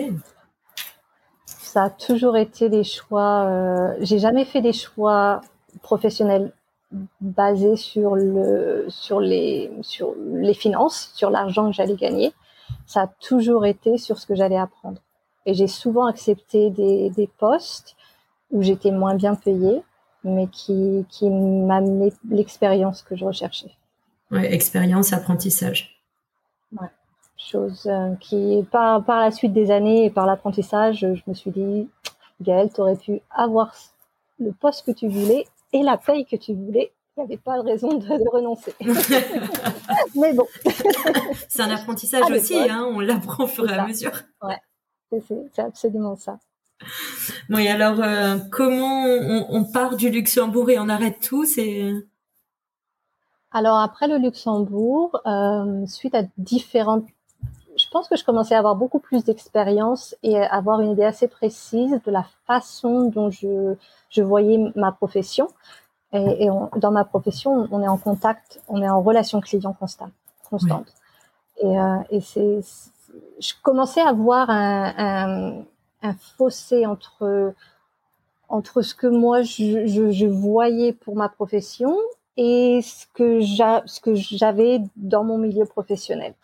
Ça 1.47 1.85
a 1.85 1.91
toujours 1.91 2.37
été 2.37 2.69
des 2.69 2.85
choix. 2.85 3.47
Euh, 3.47 3.97
j'ai 4.01 4.19
jamais 4.19 4.45
fait 4.45 4.61
des 4.61 4.73
choix 4.73 5.41
professionnels 5.83 6.53
basés 7.21 7.77
sur 7.77 8.15
le 8.15 8.85
sur 8.89 9.21
les 9.21 9.71
sur 9.81 10.15
les 10.35 10.55
finances, 10.55 11.11
sur 11.15 11.31
l'argent 11.31 11.67
que 11.71 11.73
j'allais 11.73 11.97
gagner. 11.97 12.33
Ça 12.87 13.03
a 13.03 13.07
toujours 13.07 13.65
été 13.65 13.97
sur 13.97 14.19
ce 14.19 14.27
que 14.27 14.35
j'allais 14.35 14.59
apprendre. 14.59 15.01
Et 15.47 15.55
j'ai 15.55 15.67
souvent 15.67 16.07
accepté 16.07 16.71
des, 16.71 17.11
des 17.11 17.27
postes 17.27 17.97
où 18.51 18.63
j'étais 18.63 18.91
moins 18.91 19.15
bien 19.15 19.35
payée 19.35 19.83
mais 20.25 20.47
qui, 20.49 21.05
qui 21.09 21.29
m'a 21.29 21.77
amené 21.77 22.13
l'expérience 22.29 23.03
que 23.03 23.17
je 23.17 23.25
recherchais. 23.25 23.73
Ouais, 24.31 24.53
expérience, 24.53 25.13
apprentissage. 25.13 26.03
Ouais. 26.73 26.89
Chose 27.37 27.87
euh, 27.87 28.15
qui, 28.21 28.65
par, 28.71 29.05
par 29.05 29.21
la 29.21 29.31
suite 29.31 29.53
des 29.53 29.71
années 29.71 30.07
et 30.07 30.11
par 30.11 30.27
l'apprentissage, 30.27 31.01
je 31.01 31.23
me 31.27 31.35
suis 31.35 31.51
dit, 31.51 31.89
Gaëlle, 32.41 32.71
tu 32.73 32.81
aurais 32.81 32.97
pu 32.97 33.21
avoir 33.31 33.75
le 34.39 34.53
poste 34.53 34.87
que 34.87 34.93
tu 34.93 35.09
voulais 35.09 35.45
et 35.73 35.83
la 35.83 35.99
paye 35.99 36.25
que 36.25 36.37
tu 36.37 36.55
voulais. 36.55 36.93
Il 37.17 37.21
n'y 37.21 37.25
avait 37.25 37.37
pas 37.37 37.59
de 37.59 37.65
raison 37.65 37.99
de, 37.99 38.31
renoncer. 38.31 38.73
mais 40.17 40.33
bon. 40.33 40.47
c'est 41.49 41.61
un 41.61 41.71
apprentissage 41.71 42.31
aussi, 42.31 42.57
hein, 42.57 42.89
on 42.91 43.01
l'apprend 43.01 43.45
au 43.45 43.47
fur 43.47 43.71
et 43.71 43.75
à 43.75 43.87
mesure. 43.87 44.13
Ouais, 44.41 44.57
c'est 45.11 45.63
absolument 45.63 46.17
ça. 46.17 46.39
Bon, 47.49 47.59
et 47.59 47.69
alors, 47.69 48.01
euh, 48.01 48.39
comment 48.51 49.05
on, 49.05 49.65
part 49.65 49.97
du 49.97 50.11
Luxembourg 50.11 50.71
et 50.71 50.79
on 50.79 50.89
arrête 50.89 51.21
tout 51.21 51.45
C'est 51.45 51.93
alors 53.55 53.79
après 53.79 54.09
le 54.09 54.17
Luxembourg, 54.17 55.21
euh, 55.27 55.87
suite 55.87 56.15
à 56.15 56.23
différentes, 56.39 57.05
je 57.77 57.85
pense 57.91 58.09
que 58.09 58.17
je 58.17 58.25
commençais 58.25 58.55
à 58.55 58.59
avoir 58.59 58.77
beaucoup 58.77 58.99
plus 58.99 59.25
d'expérience 59.25 60.17
et 60.23 60.39
à 60.39 60.55
avoir 60.55 60.81
une 60.81 60.93
idée 60.93 61.05
assez 61.05 61.29
précise 61.29 62.01
de 62.05 62.11
la 62.11 62.25
façon 62.47 63.11
dont 63.11 63.31
je, 63.31 63.75
je 64.09 64.23
voyais 64.23 64.59
ma 64.75 64.91
profession. 64.93 65.49
Et, 66.15 66.49
dans 66.77 66.91
ma 66.91 67.05
profession, 67.05 67.69
on 67.71 67.83
est 67.83 67.89
en 67.89 67.97
contact, 67.97 68.61
on 68.69 68.83
est 68.83 68.89
en 68.89 69.01
relation 69.01 69.41
client 69.41 69.73
constante. 69.73 70.13
constante. 70.51 70.93
Et, 71.63 71.79
euh, 71.79 71.97
et 72.11 72.21
c'est, 72.21 72.61
je 73.41 73.53
commençais 73.63 74.03
à 74.03 74.13
voir 74.13 74.51
un, 74.51 74.93
un 74.99 75.65
un 76.03 76.15
fossé 76.15 76.87
entre 76.87 77.55
entre 78.49 78.83
ce 78.83 78.95
que 78.95 79.07
moi 79.07 79.43
je, 79.43 79.87
je, 79.87 80.27
voyais 80.27 80.93
pour 80.93 81.17
ma 81.17 81.31
profession 81.31 81.97
et 82.37 82.81
ce 82.83 83.07
que 83.15 84.15
j'avais 84.15 84.81
dans 84.97 85.25
mon 85.25 85.39
milieu 85.39 85.65
professionnel. 85.65 86.35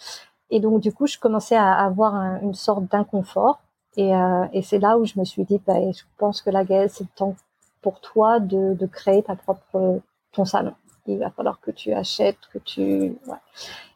Et 0.50 0.60
donc 0.60 0.80
du 0.80 0.92
coup, 0.92 1.06
je 1.06 1.18
commençais 1.18 1.56
à 1.56 1.72
avoir 1.74 2.14
une 2.42 2.54
sorte 2.54 2.84
d'inconfort. 2.84 3.60
Et, 3.96 4.14
euh, 4.14 4.46
et 4.52 4.62
c'est 4.62 4.78
là 4.78 4.96
où 4.98 5.04
je 5.04 5.18
me 5.18 5.24
suis 5.24 5.44
dit, 5.44 5.60
bah, 5.66 5.74
je 5.92 6.02
pense 6.16 6.40
que 6.40 6.50
la 6.50 6.64
guerre, 6.64 6.88
c'est 6.88 7.04
le 7.04 7.10
temps 7.14 7.36
pour 7.82 8.00
toi 8.00 8.40
de, 8.40 8.74
de 8.74 8.86
créer 8.86 9.22
ta 9.22 9.36
propre 9.36 10.00
ton 10.32 10.44
salon. 10.44 10.74
Il 11.06 11.18
va 11.18 11.30
falloir 11.30 11.60
que 11.60 11.70
tu 11.70 11.92
achètes, 11.92 12.38
que 12.52 12.58
tu. 12.58 13.16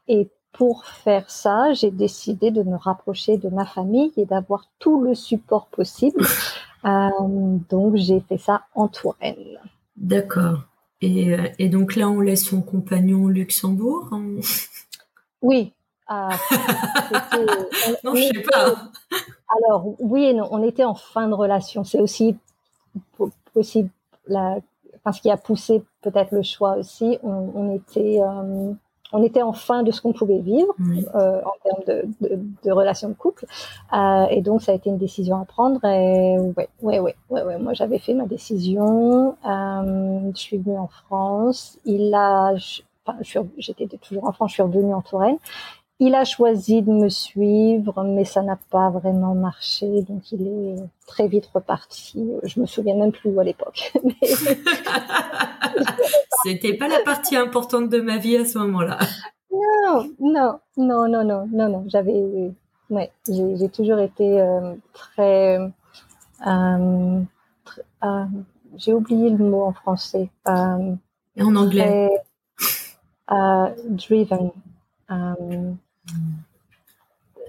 Et 0.08 0.28
pour 0.52 0.84
faire 0.84 1.30
ça, 1.30 1.72
j'ai 1.72 1.90
décidé 1.90 2.50
de 2.50 2.62
me 2.62 2.76
rapprocher 2.76 3.38
de 3.38 3.48
ma 3.48 3.64
famille 3.64 4.12
et 4.16 4.26
d'avoir 4.26 4.66
tout 4.78 5.02
le 5.02 5.14
support 5.14 5.66
possible. 5.66 6.24
Euh, 6.84 7.10
donc, 7.70 7.94
j'ai 7.94 8.18
fait 8.18 8.38
ça 8.38 8.64
en 8.74 8.88
Touraine. 8.88 9.56
D'accord. 9.96 10.64
Et, 11.00 11.32
euh, 11.32 11.46
et, 11.60 11.68
donc 11.68 11.94
là, 11.94 12.08
on 12.08 12.18
laisse 12.18 12.44
son 12.44 12.60
compagnon 12.60 13.22
au 13.22 13.28
Luxembourg 13.28 14.10
Oui. 15.42 15.72
Euh, 16.10 16.28
non, 18.02 18.16
je 18.16 18.22
sais 18.22 18.42
pas. 18.42 18.74
Alors, 19.56 19.94
oui 20.00 20.24
et 20.24 20.34
non. 20.34 20.48
On 20.50 20.60
était 20.64 20.82
en 20.82 20.96
fin 20.96 21.28
de 21.28 21.34
relation. 21.34 21.84
C'est 21.84 22.00
aussi 22.00 22.36
possible. 23.54 23.90
La, 24.26 24.58
parce 25.04 25.20
qu'il 25.20 25.30
a 25.30 25.36
poussé 25.36 25.84
peut-être 26.00 26.32
le 26.32 26.42
choix 26.42 26.76
aussi. 26.78 27.16
On, 27.22 27.52
on 27.54 27.76
était 27.76 28.18
on 29.12 29.22
était 29.22 29.42
en 29.42 29.52
fin 29.52 29.82
de 29.82 29.90
ce 29.90 30.00
qu'on 30.00 30.12
pouvait 30.12 30.38
vivre 30.38 30.74
euh, 31.14 31.40
en 31.44 31.52
termes 31.62 31.84
de, 31.86 32.04
de, 32.20 32.40
de, 32.64 32.72
relations 32.72 33.08
de 33.08 33.14
couple. 33.14 33.46
Euh, 33.92 34.26
et 34.30 34.40
donc, 34.40 34.62
ça 34.62 34.72
a 34.72 34.74
été 34.74 34.90
une 34.90 34.98
décision 34.98 35.40
à 35.40 35.44
prendre. 35.44 35.84
Et 35.84 36.38
ouais, 36.38 36.68
ouais, 36.80 36.98
ouais, 36.98 37.14
ouais, 37.30 37.42
ouais. 37.42 37.58
moi, 37.58 37.74
j'avais 37.74 37.98
fait 37.98 38.14
ma 38.14 38.26
décision. 38.26 39.36
Euh, 39.46 40.30
je 40.34 40.40
suis 40.40 40.58
venue 40.58 40.78
en 40.78 40.88
France. 40.88 41.78
Il 41.84 42.14
a, 42.14 42.54
enfin, 43.06 43.18
j'étais 43.58 43.86
toujours 43.98 44.24
en 44.24 44.32
France, 44.32 44.50
je 44.50 44.54
suis 44.54 44.62
revenue 44.62 44.94
en 44.94 45.02
Touraine. 45.02 45.36
Il 46.04 46.16
a 46.16 46.24
choisi 46.24 46.82
de 46.82 46.90
me 46.90 47.08
suivre, 47.08 48.02
mais 48.02 48.24
ça 48.24 48.42
n'a 48.42 48.58
pas 48.70 48.90
vraiment 48.90 49.36
marché, 49.36 50.02
donc 50.02 50.32
il 50.32 50.48
est 50.48 50.76
très 51.06 51.28
vite 51.28 51.48
reparti. 51.54 52.28
Je 52.42 52.58
me 52.58 52.66
souviens 52.66 52.96
même 52.96 53.12
plus 53.12 53.30
où 53.30 53.38
à 53.38 53.44
l'époque. 53.44 53.92
C'était 56.44 56.74
pas 56.74 56.88
la 56.88 57.00
partie 57.00 57.36
importante 57.36 57.88
de 57.88 58.00
ma 58.00 58.18
vie 58.18 58.36
à 58.36 58.44
ce 58.44 58.58
moment-là. 58.58 58.98
Non, 59.50 60.10
non, 60.20 60.60
non, 60.76 61.08
non, 61.08 61.24
non, 61.24 61.48
non, 61.52 61.68
non. 61.68 61.84
J'avais, 61.88 62.52
ouais, 62.90 63.12
j'ai 63.28 63.68
toujours 63.68 63.98
été 63.98 64.40
euh, 64.40 64.74
très, 64.92 65.58
euh, 66.46 67.20
euh, 68.04 68.24
j'ai 68.76 68.92
oublié 68.92 69.30
le 69.30 69.44
mot 69.44 69.64
en 69.64 69.72
français. 69.72 70.30
Et 71.36 71.42
en 71.42 71.56
anglais. 71.56 72.10
driven 73.88 74.52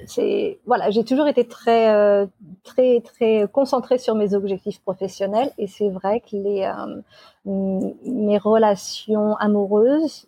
c'est 0.08 0.60
voilà, 0.66 0.90
j'ai 0.90 1.04
toujours 1.04 1.28
été 1.28 1.46
très 1.46 1.94
euh, 1.94 2.26
très 2.64 3.02
très 3.02 3.48
concentrée 3.52 3.98
sur 3.98 4.16
mes 4.16 4.34
objectifs 4.34 4.80
professionnels 4.82 5.52
et 5.58 5.68
c'est 5.68 5.90
vrai 5.90 6.22
que 6.22 6.36
les 6.36 6.64
euh, 6.64 7.02
mes 7.46 8.38
relations 8.38 9.36
amoureuses 9.38 10.28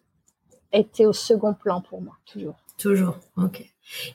étaient 0.73 1.05
au 1.05 1.13
second 1.13 1.53
plan 1.53 1.81
pour 1.81 2.01
moi 2.01 2.13
toujours. 2.25 2.55
Toujours, 2.77 3.17
ok, 3.37 3.63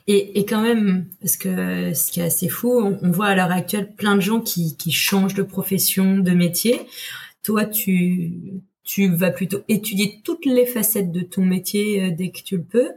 Et, 0.05 0.39
et, 0.39 0.45
quand 0.45 0.61
même, 0.61 1.07
parce 1.19 1.35
que 1.35 1.95
ce 1.95 2.11
qui 2.11 2.19
est 2.19 2.25
assez 2.25 2.47
fou, 2.47 2.71
on, 3.01 3.09
voit 3.09 3.27
à 3.27 3.35
l'heure 3.35 3.51
actuelle 3.51 3.95
plein 3.95 4.15
de 4.15 4.21
gens 4.21 4.39
qui, 4.39 4.77
qui 4.77 4.91
changent 4.91 5.33
de 5.33 5.41
profession, 5.41 6.19
de 6.19 6.29
métier. 6.29 6.79
Toi, 7.41 7.65
tu, 7.65 8.61
tu 8.83 9.07
vas 9.07 9.31
plutôt 9.31 9.61
étudier 9.67 10.21
toutes 10.23 10.45
les 10.45 10.67
facettes 10.67 11.11
de 11.11 11.21
ton 11.21 11.43
métier 11.43 12.03
euh, 12.03 12.11
dès 12.11 12.29
que 12.29 12.41
tu 12.43 12.57
le 12.57 12.63
peux. 12.63 12.89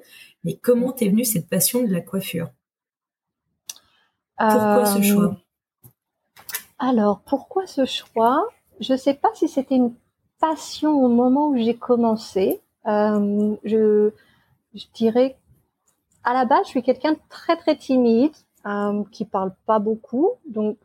Mais 0.45 0.59
comment 0.61 0.93
t'es 0.93 1.09
venue 1.09 1.25
cette 1.25 1.49
passion 1.49 1.83
de 1.83 1.91
la 1.91 2.01
coiffure? 2.01 2.51
Pourquoi 4.39 4.87
ce 4.87 4.99
euh, 4.99 5.03
choix? 5.03 5.37
Alors, 6.79 7.21
pourquoi 7.21 7.67
ce 7.67 7.85
choix? 7.85 8.47
Je 8.81 8.93
ne 8.93 8.99
sais 8.99 9.15
pas 9.15 9.29
si 9.35 9.49
c'était 9.49 9.77
une 9.77 9.95
passion 10.41 10.93
au 10.93 11.09
moment 11.09 11.49
où 11.49 11.57
j'ai 11.57 11.77
commencé. 11.77 12.61
Euh, 12.87 13.57
je, 13.65 14.11
je 14.75 14.85
dirais 14.95 15.37
à 16.25 16.33
la 16.33 16.47
base, 16.47 16.65
je 16.65 16.71
suis 16.71 16.83
quelqu'un 16.83 17.13
de 17.13 17.19
très 17.29 17.57
très 17.57 17.77
timide, 17.77 18.33
euh, 18.67 19.05
qui 19.13 19.25
parle 19.25 19.53
pas 19.67 19.79
beaucoup. 19.79 20.33
Donc, 20.49 20.79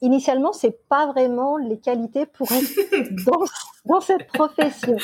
initialement, 0.00 0.52
c'est 0.52 0.86
pas 0.88 1.06
vraiment 1.06 1.56
les 1.56 1.78
qualités 1.78 2.26
pour 2.26 2.50
être 2.52 3.24
dans, 3.26 3.44
dans 3.84 4.00
cette 4.00 4.28
profession. 4.28 4.96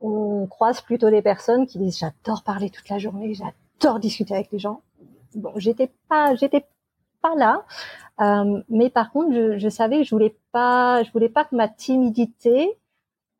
On 0.00 0.46
croise 0.46 0.80
plutôt 0.80 1.10
des 1.10 1.22
personnes 1.22 1.66
qui 1.66 1.78
disent 1.78 1.98
j'adore 1.98 2.44
parler 2.44 2.70
toute 2.70 2.88
la 2.88 2.98
journée, 2.98 3.34
j'adore 3.34 3.98
discuter 3.98 4.34
avec 4.34 4.52
les 4.52 4.58
gens. 4.58 4.82
Bon, 5.34 5.52
j'étais 5.56 5.90
pas, 6.08 6.34
j'étais 6.36 6.64
pas 7.26 7.34
là, 7.34 7.64
euh, 8.20 8.62
mais 8.68 8.90
par 8.90 9.12
contre, 9.12 9.34
je, 9.34 9.58
je, 9.58 9.68
savais 9.68 9.98
que 9.98 10.04
je 10.04 10.10
voulais 10.10 10.36
pas, 10.52 11.02
je 11.02 11.12
voulais 11.12 11.28
pas 11.28 11.44
que 11.44 11.54
ma 11.54 11.68
timidité 11.68 12.78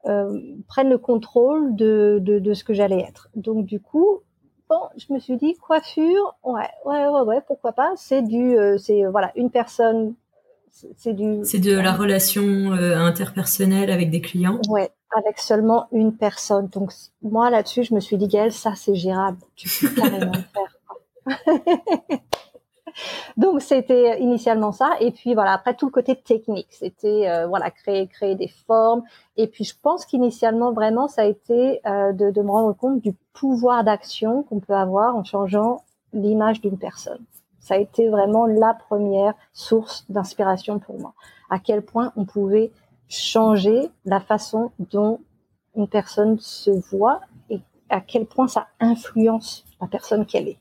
euh, 0.06 0.38
prenne 0.68 0.90
le 0.90 0.98
contrôle 0.98 1.74
de, 1.76 2.18
de, 2.20 2.38
de 2.38 2.54
ce 2.54 2.64
que 2.64 2.74
j'allais 2.74 3.00
être. 3.00 3.28
Donc 3.34 3.64
du 3.64 3.80
coup, 3.80 4.20
bon, 4.68 4.80
je 4.96 5.12
me 5.12 5.18
suis 5.18 5.36
dit 5.36 5.54
coiffure, 5.54 6.36
ouais, 6.44 6.68
ouais, 6.84 7.06
ouais, 7.08 7.20
ouais 7.22 7.40
pourquoi 7.46 7.72
pas. 7.72 7.92
C'est 7.96 8.22
du, 8.22 8.58
euh, 8.58 8.76
c'est 8.76 9.04
voilà, 9.06 9.32
une 9.34 9.50
personne, 9.50 10.14
c'est 10.70 11.14
du. 11.14 11.40
C'est 11.44 11.58
de 11.58 11.78
la 11.78 11.92
relation 11.92 12.72
interpersonnelle 12.72 13.90
avec 13.90 14.10
des 14.10 14.20
clients. 14.20 14.60
Ouais, 14.68 14.90
avec 15.16 15.38
seulement 15.38 15.86
une 15.90 16.14
personne. 16.14 16.68
Donc 16.68 16.92
moi 17.22 17.48
là-dessus, 17.48 17.84
je 17.84 17.94
me 17.94 18.00
suis 18.00 18.18
dit, 18.18 18.28
Gaëlle, 18.28 18.52
ça 18.52 18.74
c'est 18.76 18.94
gérable. 18.94 19.38
Tu 19.54 19.68
peux 19.68 19.88
carrément 20.00 20.32
le 20.32 20.42
faire. 20.42 20.76
Donc 23.36 23.60
c'était 23.60 24.20
initialement 24.20 24.72
ça 24.72 24.90
et 25.00 25.10
puis 25.10 25.34
voilà 25.34 25.52
après 25.52 25.74
tout 25.74 25.86
le 25.86 25.92
côté 25.92 26.16
technique 26.16 26.68
c'était 26.70 27.28
euh, 27.28 27.46
voilà 27.46 27.70
créer 27.70 28.06
créer 28.06 28.34
des 28.34 28.48
formes 28.66 29.02
et 29.36 29.46
puis 29.46 29.64
je 29.64 29.74
pense 29.82 30.06
qu'initialement 30.06 30.72
vraiment 30.72 31.06
ça 31.06 31.22
a 31.22 31.24
été 31.26 31.80
euh, 31.86 32.12
de, 32.12 32.30
de 32.30 32.42
me 32.42 32.50
rendre 32.50 32.74
compte 32.74 33.00
du 33.02 33.12
pouvoir 33.34 33.84
d'action 33.84 34.42
qu'on 34.44 34.60
peut 34.60 34.74
avoir 34.74 35.14
en 35.14 35.24
changeant 35.24 35.84
l'image 36.12 36.60
d'une 36.60 36.78
personne. 36.78 37.24
Ça 37.60 37.74
a 37.74 37.78
été 37.78 38.08
vraiment 38.08 38.46
la 38.46 38.74
première 38.74 39.34
source 39.52 40.06
d'inspiration 40.08 40.78
pour 40.78 40.98
moi. 40.98 41.14
À 41.50 41.58
quel 41.58 41.82
point 41.82 42.12
on 42.16 42.24
pouvait 42.24 42.70
changer 43.08 43.90
la 44.04 44.20
façon 44.20 44.70
dont 44.78 45.20
une 45.74 45.88
personne 45.88 46.38
se 46.38 46.70
voit 46.90 47.20
et 47.50 47.60
à 47.88 48.00
quel 48.00 48.26
point 48.26 48.48
ça 48.48 48.68
influence 48.80 49.64
la 49.80 49.86
personne 49.86 50.26
qu'elle 50.26 50.48
est. 50.48 50.58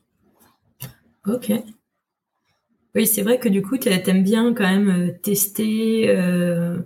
Ok. 1.26 1.52
Oui, 2.96 3.06
c'est 3.06 3.20
vrai 3.20 3.38
que 3.38 3.50
du 3.50 3.60
coup, 3.60 3.76
tu 3.76 3.90
aimes 3.90 4.22
bien 4.22 4.54
quand 4.54 4.64
même 4.64 4.88
euh, 4.88 5.12
tester, 5.22 6.08
euh, 6.08 6.78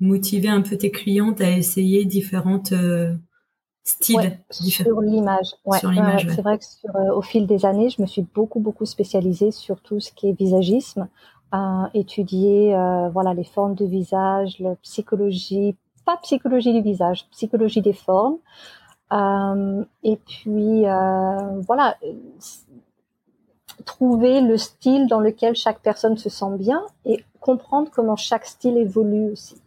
motiver 0.00 0.48
un 0.48 0.62
peu 0.62 0.78
tes 0.78 0.90
clientes 0.90 1.42
à 1.42 1.50
essayer 1.50 2.06
différentes 2.06 2.72
euh, 2.72 3.14
styles. 3.84 4.40
sur 4.50 5.02
l'image. 5.02 5.56
Ouais, 5.66 5.78
c'est 5.78 6.40
vrai 6.40 6.56
que 6.58 6.64
sur, 6.64 6.94
au 7.14 7.20
fil 7.20 7.46
des 7.46 7.66
années, 7.66 7.90
je 7.90 8.00
me 8.00 8.06
suis 8.06 8.26
beaucoup 8.34 8.60
beaucoup 8.60 8.86
spécialisée 8.86 9.50
sur 9.50 9.82
tout 9.82 10.00
ce 10.00 10.10
qui 10.10 10.30
est 10.30 10.32
visagisme, 10.32 11.06
à 11.52 11.90
étudier 11.92 12.70
voilà 13.12 13.34
les 13.34 13.44
formes 13.44 13.74
de 13.74 13.84
visage, 13.84 14.58
la 14.60 14.74
psychologie, 14.76 15.76
pas 16.06 16.16
psychologie 16.22 16.72
du 16.72 16.82
visage, 16.82 17.26
psychologie 17.30 17.82
des 17.82 17.94
formes. 17.94 18.38
et 19.12 20.16
puis 20.26 20.82
voilà 20.82 21.96
trouver 23.84 24.40
le 24.40 24.56
style 24.56 25.06
dans 25.06 25.20
lequel 25.20 25.54
chaque 25.54 25.80
personne 25.80 26.16
se 26.16 26.28
sent 26.28 26.56
bien 26.58 26.82
et 27.04 27.24
comprendre 27.40 27.90
comment 27.92 28.16
chaque 28.16 28.46
style 28.46 28.76
évolue 28.76 29.32
aussi. 29.32 29.60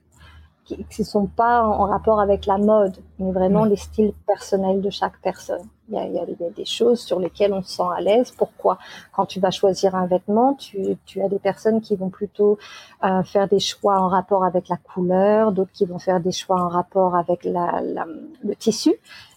Qui 0.66 1.02
ne 1.02 1.06
sont 1.06 1.26
pas 1.26 1.64
en 1.64 1.86
rapport 1.86 2.22
avec 2.22 2.46
la 2.46 2.58
mode, 2.58 2.96
mais 3.20 3.32
vraiment 3.34 3.66
les 3.66 3.76
styles 3.76 4.14
personnels 4.26 4.80
de 4.80 4.90
chaque 4.90 5.20
personne. 5.22 5.64
Il 5.90 5.96
y, 5.96 5.98
a, 5.98 6.06
il, 6.06 6.14
y 6.14 6.20
a, 6.20 6.50
des 6.50 6.64
choses 6.64 7.02
sur 7.02 7.20
lesquelles 7.20 7.52
on 7.52 7.62
se 7.62 7.74
sent 7.74 7.84
à 7.94 8.00
l'aise. 8.00 8.32
Pourquoi? 8.32 8.78
Quand 9.14 9.26
tu 9.26 9.42
vas 9.42 9.52
choisir 9.52 9.96
un 9.96 10.06
vêtement, 10.06 10.54
tu, 10.54 10.96
tu 11.06 11.22
as 11.22 11.28
des 11.28 11.40
personnes 11.40 11.82
qui 11.82 11.98
vont 11.98 12.10
plutôt 12.10 12.58
euh, 13.04 13.22
faire 13.24 13.50
des 13.50 13.60
choix 13.60 14.00
en 14.00 14.08
rapport 14.08 14.46
avec 14.46 14.70
la 14.70 14.78
couleur, 14.78 15.52
d'autres 15.52 15.74
qui 15.74 15.84
vont 15.84 16.00
faire 16.00 16.22
des 16.22 16.32
choix 16.32 16.62
en 16.62 16.70
rapport 16.70 17.18
avec 17.18 17.44
la, 17.44 17.82
la, 17.82 18.06
le 18.42 18.56
tissu, 18.56 18.94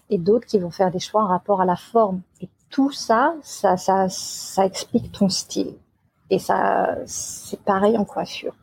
et 0.09 0.17
d'autres 0.17 0.45
qui 0.45 0.59
vont 0.59 0.69
faire 0.69 0.91
des 0.91 0.99
choix 0.99 1.23
en 1.23 1.27
rapport 1.27 1.59
à 1.59 1.65
la 1.65 1.75
forme. 1.75 2.21
Tout 2.75 2.91
ça, 2.91 3.35
ça, 3.41 3.77
ça, 3.77 4.09
ça 4.09 4.65
explique 4.65 5.09
ton 5.13 5.29
style. 5.29 5.75
Et 6.29 6.39
ça, 6.39 6.97
c'est 7.05 7.61
pareil 7.61 7.97
en 7.97 8.03
coiffure. 8.03 8.53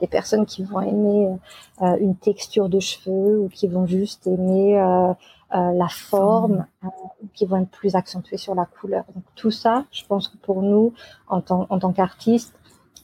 Des 0.00 0.08
personnes 0.08 0.44
qui 0.44 0.64
vont 0.64 0.80
aimer 0.80 1.38
euh, 1.80 1.96
une 2.00 2.16
texture 2.16 2.68
de 2.68 2.80
cheveux 2.80 3.38
ou 3.38 3.48
qui 3.48 3.68
vont 3.68 3.86
juste 3.86 4.26
aimer 4.26 4.76
euh, 4.76 5.12
euh, 5.54 5.72
la 5.72 5.86
forme, 5.88 6.66
ou 6.82 7.28
qui 7.32 7.46
vont 7.46 7.58
être 7.58 7.70
plus 7.70 7.94
accentuées 7.94 8.38
sur 8.38 8.56
la 8.56 8.64
couleur. 8.64 9.04
Donc 9.14 9.22
tout 9.36 9.52
ça, 9.52 9.84
je 9.92 10.04
pense 10.04 10.26
que 10.26 10.36
pour 10.38 10.62
nous, 10.62 10.92
en 11.28 11.40
tant, 11.40 11.68
en 11.70 11.78
tant 11.78 11.92
qu'artistes, 11.92 12.58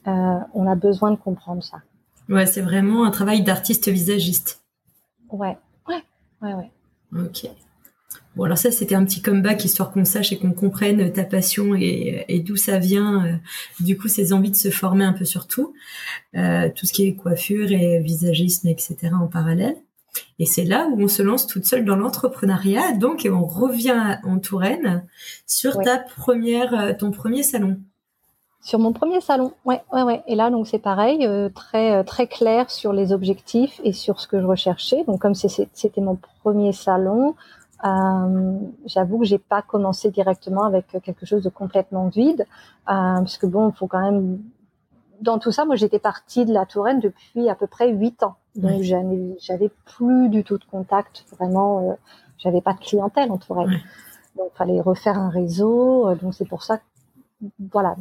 on 0.05 0.67
a 0.67 0.75
besoin 0.75 1.13
de 1.13 1.17
comprendre 1.17 1.63
ça. 1.63 1.77
Ouais, 2.29 2.47
c'est 2.47 2.61
vraiment 2.61 3.05
un 3.05 3.13
travail 3.13 3.45
d'artiste 3.45 3.89
visagiste. 3.89 4.65
Ouais, 5.31 5.57
ouais, 5.87 6.03
ouais, 6.43 6.55
ouais. 6.55 6.73
Ok. 7.13 7.49
Bon, 8.37 8.45
alors 8.45 8.59
ça, 8.59 8.71
c'était 8.71 8.95
un 8.95 9.05
petit 9.07 9.23
comeback 9.23 9.65
histoire 9.65 9.91
qu'on 9.91 10.05
sache 10.05 10.31
et 10.31 10.39
qu'on 10.39 10.53
comprenne 10.53 11.11
ta 11.11 11.25
passion 11.25 11.75
et, 11.75 12.45
d'où 12.47 12.57
ça 12.57 12.79
vient. 12.79 13.25
Euh, 13.25 13.33
du 13.81 13.97
coup, 13.97 14.09
ces 14.09 14.35
envies 14.35 14.51
de 14.51 14.57
se 14.57 14.69
former 14.69 15.07
un 15.07 15.15
peu 15.15 15.25
sur 15.25 15.47
tout, 15.47 15.73
euh, 16.37 16.69
tout 16.75 16.85
ce 16.85 16.93
qui 16.93 17.07
est 17.07 17.15
coiffure 17.15 17.73
et 17.73 17.99
visagisme, 18.01 18.69
etc. 18.69 18.97
en 19.19 19.27
parallèle. 19.27 19.77
Et 20.39 20.45
c'est 20.45 20.65
là 20.65 20.87
où 20.93 21.01
on 21.01 21.09
se 21.09 21.23
lance 21.23 21.47
toute 21.47 21.65
seule 21.65 21.87
dans 21.87 21.97
l'entrepreneuriat. 21.97 22.93
Donc, 22.93 23.25
et 23.25 23.31
on 23.31 23.47
revient 23.47 24.19
en 24.23 24.39
Touraine 24.39 25.07
sur 25.47 25.81
ta 25.81 25.97
première, 25.97 26.79
euh, 26.79 26.93
ton 26.93 27.13
premier 27.13 27.43
salon. 27.43 27.79
Sur 28.61 28.81
mon 28.81 28.93
premier 28.93 29.23
salon, 29.23 29.53
ouais, 29.65 29.81
ouais, 29.95 30.03
ouais. 30.03 30.23
Et 30.27 30.35
là, 30.35 30.51
donc 30.51 30.67
c'est 30.67 30.81
pareil, 30.81 31.27
très 31.55 32.03
très 32.03 32.27
clair 32.27 32.69
sur 32.69 32.93
les 32.93 33.13
objectifs 33.13 33.81
et 33.85 33.93
sur 33.93 34.19
ce 34.21 34.27
que 34.27 34.41
je 34.41 34.47
recherchais. 34.47 35.05
Donc 35.05 35.21
comme 35.21 35.35
c'était 35.37 36.01
mon 36.01 36.19
premier 36.43 36.73
salon, 36.73 37.37
euh, 37.85 38.59
J'avoue 38.87 39.19
que 39.19 39.25
j'ai 39.25 39.39
pas 39.39 39.63
commencé 39.63 40.11
directement 40.11 40.65
avec 40.65 40.87
quelque 41.03 41.27
chose 41.27 41.43
de 41.43 41.51
complètement 41.51 42.09
vide, 42.09 42.43
euh, 42.43 42.45
parce 42.87 43.39
que 43.39 43.47
bon, 43.47 43.71
il 43.71 43.75
faut 43.75 43.87
quand 43.87 44.01
même. 44.01 44.39
Dans 45.21 45.39
tout 45.39 45.51
ça, 45.51 45.65
moi, 45.65 45.77
j'étais 45.77 45.99
partie 45.99 46.45
de 46.45 46.53
la 46.53 46.67
Touraine 46.67 47.01
depuis 47.01 47.49
à 47.49 47.55
peu 47.55 47.67
près 47.67 47.91
huit 47.91 48.23
ans, 48.23 48.37
donc 48.55 48.83
j'avais 48.83 49.71
plus 49.85 50.29
du 50.29 50.45
tout 50.45 50.59
de 50.59 50.65
contact. 50.65 51.25
Vraiment, 51.39 51.91
euh, 51.91 51.95
j'avais 52.39 52.61
pas 52.61 52.75
de 52.75 52.81
clientèle 52.81 53.31
en 53.31 53.39
Touraine, 53.39 53.81
donc 54.37 54.51
il 54.55 54.57
fallait 54.57 54.81
refaire 54.81 55.19
un 55.19 55.31
réseau. 55.31 56.09
Euh, 56.09 56.15
donc 56.17 56.35
c'est 56.35 56.49
pour 56.49 56.63
ça 56.63 56.79
que 56.79 56.83
voilà, 57.73 57.97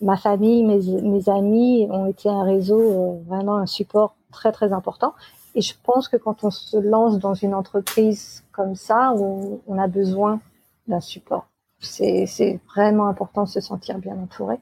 ma 0.00 0.16
famille, 0.16 0.64
mes, 0.64 0.80
mes 1.02 1.28
amis 1.28 1.86
ont 1.90 2.06
été 2.06 2.28
un 2.28 2.42
réseau 2.42 2.80
euh, 2.80 3.22
vraiment 3.26 3.56
un 3.56 3.66
support 3.66 4.14
très 4.32 4.52
très 4.52 4.72
important. 4.72 5.14
Et 5.58 5.60
je 5.60 5.74
pense 5.82 6.06
que 6.06 6.16
quand 6.16 6.44
on 6.44 6.52
se 6.52 6.76
lance 6.76 7.18
dans 7.18 7.34
une 7.34 7.52
entreprise 7.52 8.44
comme 8.52 8.76
ça, 8.76 9.12
on, 9.16 9.58
on 9.66 9.76
a 9.76 9.88
besoin 9.88 10.40
d'un 10.86 11.00
support. 11.00 11.48
C'est 11.80 12.60
vraiment 12.72 13.08
important 13.08 13.42
de 13.42 13.48
se 13.48 13.60
sentir 13.60 13.98
bien 13.98 14.16
entouré. 14.22 14.54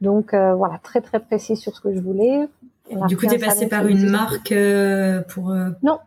Donc 0.00 0.32
euh, 0.32 0.54
voilà, 0.54 0.78
très 0.78 1.00
très 1.00 1.18
précis 1.18 1.56
sur 1.56 1.74
ce 1.74 1.80
que 1.80 1.92
je 1.92 1.98
voulais. 1.98 2.48
Du 3.08 3.16
coup, 3.16 3.26
tu 3.26 3.34
es 3.34 3.38
passé 3.38 3.66
par 3.66 3.88
une 3.88 4.08
marque 4.08 4.52
euh, 4.52 5.22
pour... 5.22 5.50
Euh, 5.50 5.70
non, 5.82 5.98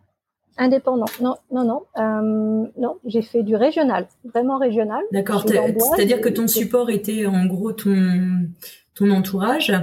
indépendant. 0.58 1.12
Non, 1.20 1.36
non, 1.52 1.66
non. 1.66 1.84
Euh, 1.98 2.66
non, 2.78 3.00
j'ai 3.04 3.22
fait 3.22 3.44
du 3.44 3.58
régional, 3.58 4.08
vraiment 4.24 4.58
régional. 4.58 5.04
D'accord, 5.12 5.44
c'est-à-dire 5.46 6.22
que 6.22 6.30
ton 6.30 6.48
support 6.48 6.90
était 6.90 7.26
en 7.26 7.46
gros 7.46 7.74
ton, 7.74 8.48
ton 8.96 9.12
entourage 9.12 9.74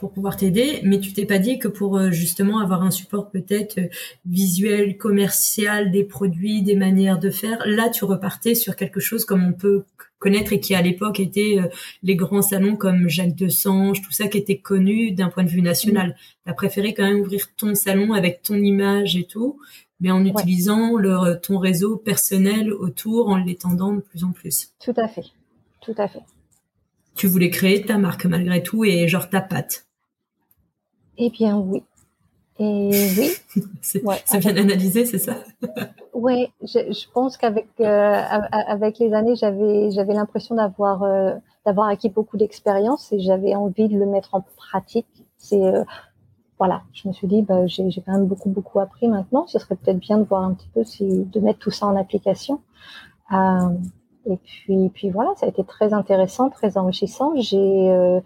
pour 0.00 0.12
pouvoir 0.12 0.36
t'aider, 0.36 0.80
mais 0.84 1.00
tu 1.00 1.12
t'es 1.12 1.24
pas 1.24 1.38
dit 1.38 1.58
que 1.58 1.68
pour 1.68 1.96
euh, 1.96 2.10
justement 2.10 2.58
avoir 2.58 2.82
un 2.82 2.90
support 2.90 3.30
peut-être 3.30 3.78
euh, 3.78 3.88
visuel, 4.26 4.98
commercial, 4.98 5.90
des 5.90 6.04
produits, 6.04 6.62
des 6.62 6.76
manières 6.76 7.18
de 7.18 7.30
faire, 7.30 7.62
là 7.64 7.88
tu 7.88 8.04
repartais 8.04 8.54
sur 8.54 8.76
quelque 8.76 9.00
chose 9.00 9.24
comme 9.24 9.42
on 9.42 9.52
peut 9.52 9.84
connaître 10.18 10.52
et 10.52 10.60
qui 10.60 10.74
à 10.74 10.82
l'époque 10.82 11.18
était 11.18 11.58
euh, 11.58 11.68
les 12.02 12.14
grands 12.14 12.42
salons 12.42 12.76
comme 12.76 13.08
Jacques 13.08 13.34
de 13.34 13.48
Sange, 13.48 14.02
tout 14.02 14.12
ça 14.12 14.28
qui 14.28 14.36
était 14.36 14.58
connu 14.58 15.12
d'un 15.12 15.30
point 15.30 15.44
de 15.44 15.48
vue 15.48 15.62
national. 15.62 16.14
Tu 16.44 16.50
as 16.50 16.54
préféré 16.54 16.92
quand 16.92 17.04
même 17.04 17.20
ouvrir 17.20 17.46
ton 17.56 17.74
salon 17.74 18.12
avec 18.12 18.42
ton 18.42 18.56
image 18.56 19.16
et 19.16 19.24
tout, 19.24 19.60
mais 19.98 20.10
en 20.10 20.24
utilisant 20.26 20.96
le, 20.98 21.36
ton 21.40 21.58
réseau 21.58 21.96
personnel 21.96 22.70
autour, 22.72 23.28
en 23.28 23.38
l'étendant 23.38 23.94
de 23.94 24.00
plus 24.00 24.24
en 24.24 24.32
plus. 24.32 24.72
Tout 24.78 24.94
à 24.96 25.08
fait, 25.08 25.24
tout 25.80 25.94
à 25.96 26.06
fait. 26.06 26.20
Tu 27.20 27.26
voulais 27.26 27.50
créer 27.50 27.82
ta 27.82 27.98
marque 27.98 28.24
malgré 28.24 28.62
tout 28.62 28.82
et 28.82 29.06
genre 29.06 29.28
ta 29.28 29.42
patte. 29.42 29.84
Eh 31.18 31.28
bien 31.28 31.58
oui. 31.58 31.82
Et 32.58 32.90
oui. 33.18 33.30
c'est 33.82 34.38
bien 34.38 34.56
analysé, 34.56 35.04
c'est 35.04 35.18
ça? 35.18 35.36
Oui, 36.12 36.48
je, 36.62 36.92
je, 36.92 37.10
pense 37.14 37.38
qu'avec 37.38 37.68
euh, 37.80 38.22
avec 38.52 38.98
les 38.98 39.14
années, 39.14 39.34
j'avais 39.36 39.90
j'avais 39.90 40.12
l'impression 40.12 40.54
d'avoir 40.54 41.02
euh, 41.02 41.34
d'avoir 41.64 41.88
acquis 41.88 42.10
beaucoup 42.10 42.36
d'expérience 42.36 43.10
et 43.12 43.20
j'avais 43.20 43.54
envie 43.54 43.88
de 43.88 43.98
le 43.98 44.04
mettre 44.04 44.34
en 44.34 44.42
pratique. 44.42 45.24
C'est 45.38 45.62
euh, 45.62 45.82
voilà, 46.58 46.82
je 46.92 47.08
me 47.08 47.14
suis 47.14 47.26
dit, 47.26 47.40
bah, 47.40 47.66
j'ai 47.66 47.84
quand 48.04 48.12
même 48.12 48.26
beaucoup 48.26 48.50
beaucoup 48.50 48.80
appris 48.80 49.08
maintenant. 49.08 49.46
Ce 49.46 49.58
serait 49.58 49.76
peut-être 49.76 49.98
bien 49.98 50.18
de 50.18 50.24
voir 50.24 50.42
un 50.42 50.52
petit 50.52 50.68
peu 50.74 50.84
si 50.84 51.24
de 51.24 51.40
mettre 51.40 51.58
tout 51.58 51.70
ça 51.70 51.86
en 51.86 51.96
application. 51.96 52.60
Euh, 54.26 54.32
et 54.32 54.36
puis 54.36 54.90
puis 54.90 55.10
voilà, 55.10 55.30
ça 55.36 55.46
a 55.46 55.48
été 55.48 55.64
très 55.64 55.92
intéressant, 55.92 56.50
très 56.50 56.76
enrichissant. 56.76 57.32
J'ai 57.36 58.20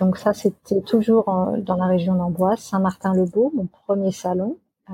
donc 0.00 0.16
ça, 0.16 0.32
c'était 0.32 0.80
toujours 0.80 1.26
dans 1.58 1.76
la 1.76 1.86
région 1.86 2.14
d'Amboise, 2.14 2.58
Saint-Martin-le-Beau, 2.58 3.52
mon 3.54 3.66
premier 3.66 4.12
salon. 4.12 4.58
Euh, 4.88 4.92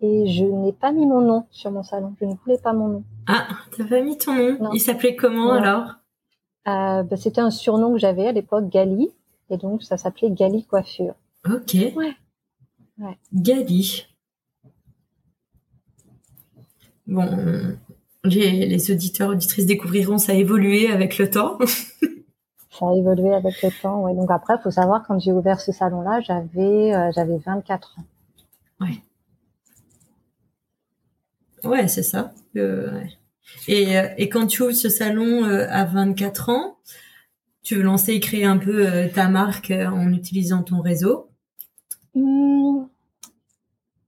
et 0.00 0.26
je 0.26 0.44
n'ai 0.44 0.72
pas 0.72 0.90
mis 0.90 1.04
mon 1.04 1.20
nom 1.20 1.46
sur 1.50 1.70
mon 1.70 1.82
salon. 1.82 2.14
Je 2.18 2.24
ne 2.24 2.34
voulais 2.34 2.56
pas 2.56 2.72
mon 2.72 2.88
nom. 2.88 3.04
Ah, 3.26 3.46
t'as 3.76 3.84
pas 3.84 4.00
mis 4.00 4.16
ton 4.16 4.34
nom 4.34 4.70
Il 4.72 4.80
s'appelait 4.80 5.16
comment 5.16 5.52
alors? 5.52 5.96
Euh, 6.66 7.02
bah, 7.02 7.16
C'était 7.16 7.42
un 7.42 7.50
surnom 7.50 7.92
que 7.92 7.98
j'avais 7.98 8.26
à 8.26 8.32
l'époque, 8.32 8.70
Gali. 8.70 9.10
Et 9.50 9.58
donc, 9.58 9.82
ça 9.82 9.98
s'appelait 9.98 10.30
Gali 10.30 10.64
Coiffure. 10.64 11.14
Ok. 11.46 11.74
Ouais. 11.74 12.14
ouais. 12.98 13.18
Gali. 13.34 14.06
Bon, 17.06 17.28
les, 18.24 18.66
les 18.66 18.90
auditeurs, 18.90 19.30
auditrices 19.30 19.66
découvriront 19.66 20.18
ça 20.18 20.32
a 20.32 20.34
évolué 20.34 20.90
avec 20.90 21.18
le 21.18 21.30
temps. 21.30 21.58
ça 22.70 22.86
a 22.86 22.94
évolué 22.94 23.32
avec 23.32 23.62
le 23.62 23.70
temps. 23.82 24.02
Ouais. 24.02 24.14
Donc 24.14 24.30
après, 24.30 24.54
il 24.58 24.62
faut 24.62 24.70
savoir, 24.70 25.04
quand 25.06 25.18
j'ai 25.18 25.32
ouvert 25.32 25.60
ce 25.60 25.72
salon-là, 25.72 26.20
j'avais 26.20 26.94
euh, 26.94 27.10
j'avais 27.14 27.38
24 27.38 27.98
ans. 27.98 28.04
Ouais. 28.80 29.02
Ouais, 31.64 31.88
c'est 31.88 32.02
ça. 32.02 32.32
Euh, 32.56 33.00
et, 33.68 33.98
euh, 33.98 34.08
et 34.16 34.28
quand 34.28 34.46
tu 34.46 34.62
ouvres 34.62 34.72
ce 34.72 34.88
salon 34.88 35.44
à 35.44 35.84
24 35.84 36.48
ans, 36.48 36.78
tu 37.62 37.76
veux 37.76 37.82
lancer 37.82 38.12
et 38.12 38.20
créer 38.20 38.44
un 38.44 38.56
peu 38.56 38.86
ta 39.14 39.28
marque 39.28 39.70
en 39.70 40.10
utilisant 40.12 40.62
ton 40.62 40.80
réseau? 40.80 41.28
Mmh. 42.14 42.86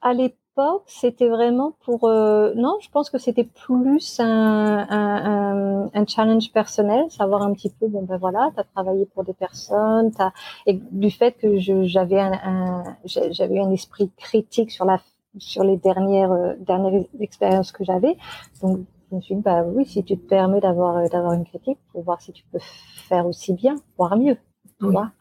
À 0.00 0.14
l'époque, 0.14 0.38
c'était 0.86 1.28
vraiment 1.28 1.76
pour 1.84 2.04
euh, 2.04 2.52
non 2.54 2.76
je 2.80 2.90
pense 2.90 3.08
que 3.08 3.18
c'était 3.18 3.44
plus 3.44 4.20
un, 4.20 4.86
un, 4.88 5.90
un, 5.94 6.06
challenge 6.06 6.52
personnel 6.52 7.10
savoir 7.10 7.42
un 7.42 7.52
petit 7.54 7.70
peu 7.70 7.88
bon 7.88 8.02
ben 8.02 8.18
voilà 8.18 8.50
tu 8.54 8.60
as 8.60 8.64
travaillé 8.64 9.06
pour 9.06 9.24
des 9.24 9.32
personnes 9.32 10.12
as, 10.18 10.32
et 10.66 10.74
du 10.74 11.10
fait 11.10 11.32
que 11.32 11.58
j'avais 11.58 12.20
un, 12.20 12.84
j'avais 13.04 13.60
un 13.60 13.70
esprit 13.70 14.10
critique 14.16 14.70
sur 14.70 14.84
la 14.84 15.00
sur 15.38 15.64
les 15.64 15.78
dernières 15.78 16.32
euh, 16.32 16.54
dernières 16.58 17.04
expériences 17.20 17.72
que 17.72 17.84
j'avais. 17.84 18.18
Donc 18.60 18.80
je 19.10 19.16
me 19.16 19.20
suis 19.22 19.34
dit 19.34 19.40
bah 19.40 19.62
oui 19.64 19.86
si 19.86 20.04
tu 20.04 20.18
te 20.18 20.26
permets 20.26 20.60
d'avoir 20.60 20.98
euh, 20.98 21.08
d'avoir 21.08 21.32
une 21.32 21.44
critique 21.44 21.78
pour 21.92 22.02
voir 22.02 22.20
si 22.20 22.32
tu 22.32 22.44
peux 22.52 22.60
faire 22.60 23.26
aussi 23.26 23.54
bien 23.54 23.76
voire 23.96 24.16
mieux 24.16 24.36
tu 24.78 24.90
vois. 24.90 25.12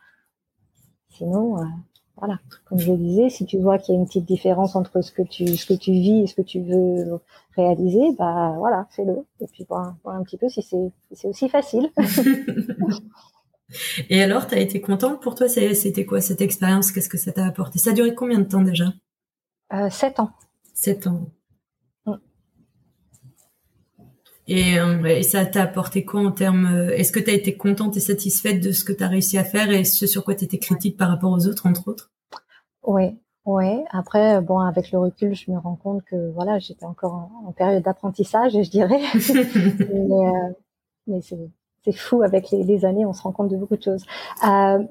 Sinon 1.09 1.57
voilà, 2.17 2.39
comme 2.65 2.79
je 2.79 2.91
le 2.91 2.97
disais, 2.97 3.29
si 3.29 3.45
tu 3.45 3.57
vois 3.57 3.77
qu'il 3.77 3.95
y 3.95 3.97
a 3.97 3.99
une 3.99 4.07
petite 4.07 4.25
différence 4.25 4.75
entre 4.75 5.01
ce 5.01 5.11
que 5.11 5.21
tu 5.23 5.57
ce 5.57 5.65
que 5.65 5.73
tu 5.73 5.91
vis 5.91 6.23
et 6.23 6.27
ce 6.27 6.35
que 6.35 6.41
tu 6.41 6.61
veux 6.61 7.19
réaliser, 7.55 8.11
bah 8.17 8.53
voilà, 8.57 8.87
fais-le 8.91 9.25
et 9.39 9.47
puis 9.47 9.65
voir, 9.67 9.95
un 10.05 10.23
petit 10.23 10.37
peu 10.37 10.49
si 10.49 10.61
c'est 10.61 10.91
c'est 11.11 11.27
aussi 11.27 11.49
facile. 11.49 11.89
et 14.09 14.21
alors, 14.21 14.47
tu 14.47 14.55
as 14.55 14.59
été 14.59 14.81
contente 14.81 15.21
pour 15.21 15.35
toi? 15.35 15.47
C'était 15.47 16.05
quoi 16.05 16.21
cette 16.21 16.41
expérience? 16.41 16.91
Qu'est-ce 16.91 17.09
que 17.09 17.17
ça 17.17 17.31
t'a 17.31 17.45
apporté? 17.45 17.79
Ça 17.79 17.91
a 17.91 17.93
duré 17.93 18.13
combien 18.13 18.39
de 18.39 18.45
temps 18.45 18.61
déjà? 18.61 18.93
Euh, 19.73 19.89
Sept 19.89 20.19
ans. 20.19 20.31
Sept 20.73 21.07
ans. 21.07 21.29
Euh, 24.51 25.05
et, 25.05 25.23
ça 25.23 25.45
t'a 25.45 25.63
apporté 25.63 26.03
quoi 26.03 26.21
en 26.21 26.31
termes 26.31 26.65
euh, 26.65 26.95
Est-ce 26.95 27.11
que 27.11 27.19
tu 27.19 27.29
as 27.29 27.33
été 27.33 27.55
contente 27.55 27.95
et 27.97 27.99
satisfaite 27.99 28.61
de 28.61 28.71
ce 28.71 28.83
que 28.83 28.93
tu 28.93 29.03
as 29.03 29.07
réussi 29.07 29.37
à 29.37 29.43
faire 29.43 29.71
et 29.71 29.83
ce 29.83 30.07
sur 30.07 30.23
quoi 30.23 30.35
tu 30.35 30.45
étais 30.45 30.57
critique 30.57 30.97
par 30.97 31.09
rapport 31.09 31.31
aux 31.31 31.47
autres, 31.47 31.67
entre 31.67 31.87
autres? 31.87 32.11
Oui, 32.85 33.17
oui. 33.45 33.83
Après, 33.91 34.41
bon, 34.41 34.59
avec 34.59 34.91
le 34.91 34.99
recul, 34.99 35.35
je 35.35 35.51
me 35.51 35.57
rends 35.57 35.75
compte 35.75 36.03
que 36.03 36.31
voilà, 36.31 36.59
j'étais 36.59 36.85
encore 36.85 37.29
en, 37.45 37.51
période 37.51 37.83
d'apprentissage, 37.83 38.53
je 38.53 38.69
dirais. 38.69 39.01
mais, 41.07 41.17
euh, 41.17 41.19
c'est 41.83 41.91
fou 41.93 42.21
avec 42.21 42.51
les, 42.51 42.85
années, 42.85 43.05
on 43.05 43.13
se 43.13 43.21
rend 43.23 43.31
compte 43.31 43.49
de 43.49 43.57
beaucoup 43.57 43.77
de 43.77 43.81
choses. 43.81 44.05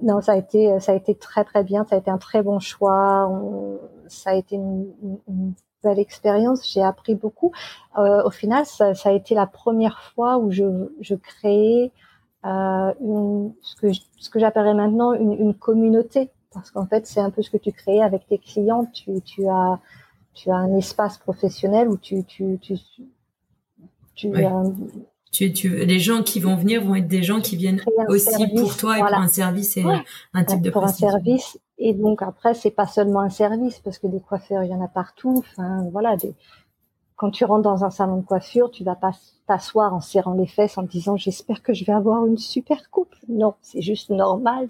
non, 0.03 0.20
ça 0.20 0.33
a 0.33 0.37
été 0.37 0.81
ça 0.81 0.90
a 0.90 0.96
été 0.96 1.14
très 1.14 1.44
très 1.44 1.62
bien, 1.62 1.85
ça 1.85 1.94
a 1.94 1.99
été 1.99 2.11
un 2.11 2.18
très 2.18 2.42
bon 2.42 2.59
choix. 2.59 3.31
ça 4.09 4.31
a 4.31 4.35
été 4.35 4.57
une, 4.57 4.88
une 5.29 5.55
belle 5.83 5.99
expérience, 5.99 6.71
j'ai 6.71 6.83
appris 6.83 7.14
beaucoup. 7.14 7.53
Euh, 7.99 8.23
au 8.25 8.31
final, 8.31 8.66
ça, 8.66 8.95
ça, 8.95 9.11
a 9.11 9.12
été 9.12 9.35
la 9.35 9.47
première 9.47 10.01
fois 10.14 10.38
où 10.38 10.51
je, 10.51 10.64
je 11.01 11.14
créais 11.14 11.93
euh, 12.45 12.95
une, 13.01 13.53
ce 13.62 13.77
que, 13.77 13.88
ce 13.93 14.31
que 14.31 14.38
j'appellerais 14.38 14.75
maintenant 14.75 15.12
une, 15.12 15.33
une, 15.33 15.55
communauté. 15.55 16.31
Parce 16.53 16.71
qu'en 16.71 16.87
fait, 16.87 17.07
c'est 17.07 17.21
un 17.21 17.31
peu 17.31 17.43
ce 17.43 17.51
que 17.51 17.57
tu 17.57 17.73
crées 17.73 18.03
avec 18.03 18.27
tes 18.27 18.38
clients. 18.38 18.87
Tu, 18.93 19.21
tu, 19.23 19.47
as, 19.49 19.79
tu 20.35 20.51
as 20.51 20.57
un 20.57 20.77
espace 20.77 21.19
professionnel 21.19 21.88
où 21.88 21.97
tu, 21.97 22.25
tu, 22.25 22.59
tu, 22.61 22.77
tu, 24.14 24.33
tu, 25.31 25.53
tu, 25.53 25.69
les 25.85 25.99
gens 26.01 26.23
qui 26.23 26.40
vont 26.40 26.57
venir 26.57 26.83
vont 26.85 26.97
être 26.97 27.07
des 27.07 27.23
gens 27.23 27.40
qui 27.40 27.57
viennent 27.57 27.83
aussi 28.09 28.49
pour 28.57 28.77
toi 28.77 28.99
et 28.99 29.01
pour 29.01 29.14
un 29.14 29.29
service 29.29 29.77
et 29.77 29.85
un 30.35 30.45
type 30.45 30.61
de 30.61 30.71
Pour 30.71 30.85
un 30.85 30.88
service 30.88 31.57
et 31.81 31.95
donc 31.95 32.21
après, 32.21 32.53
c'est 32.53 32.71
pas 32.71 32.87
seulement 32.87 33.21
un 33.21 33.31
service 33.31 33.81
parce 33.81 33.99
que 33.99 34.07
des 34.07 34.21
coiffeurs, 34.21 34.62
il 34.62 34.71
y 34.71 34.75
en 34.75 34.85
a 34.85 34.88
partout. 34.88 35.38
Enfin, 35.38 35.88
voilà, 35.90 36.14
des... 36.16 36.35
quand 37.16 37.31
tu 37.31 37.47
rentres 37.47 37.62
dans 37.62 37.85
un 37.85 37.90
salon 37.90 38.19
de 38.19 38.27
coiffure, 38.27 38.71
tu 38.71 38.85
vas 38.85 38.97
pas 38.97 39.12
t'asseoir 39.47 39.95
en 39.95 40.01
serrant 40.01 40.35
les 40.35 40.47
fesses 40.47 40.77
en 40.77 40.83
disant 40.83 41.16
j'espère 41.16 41.62
que 41.62 41.73
je 41.73 41.87
vais 41.87 41.95
avoir 41.95 42.27
une 42.27 42.37
super 42.37 42.90
coupe. 42.90 43.14
Non, 43.29 43.55
c'est 43.62 43.81
juste 43.81 44.11
normal. 44.11 44.69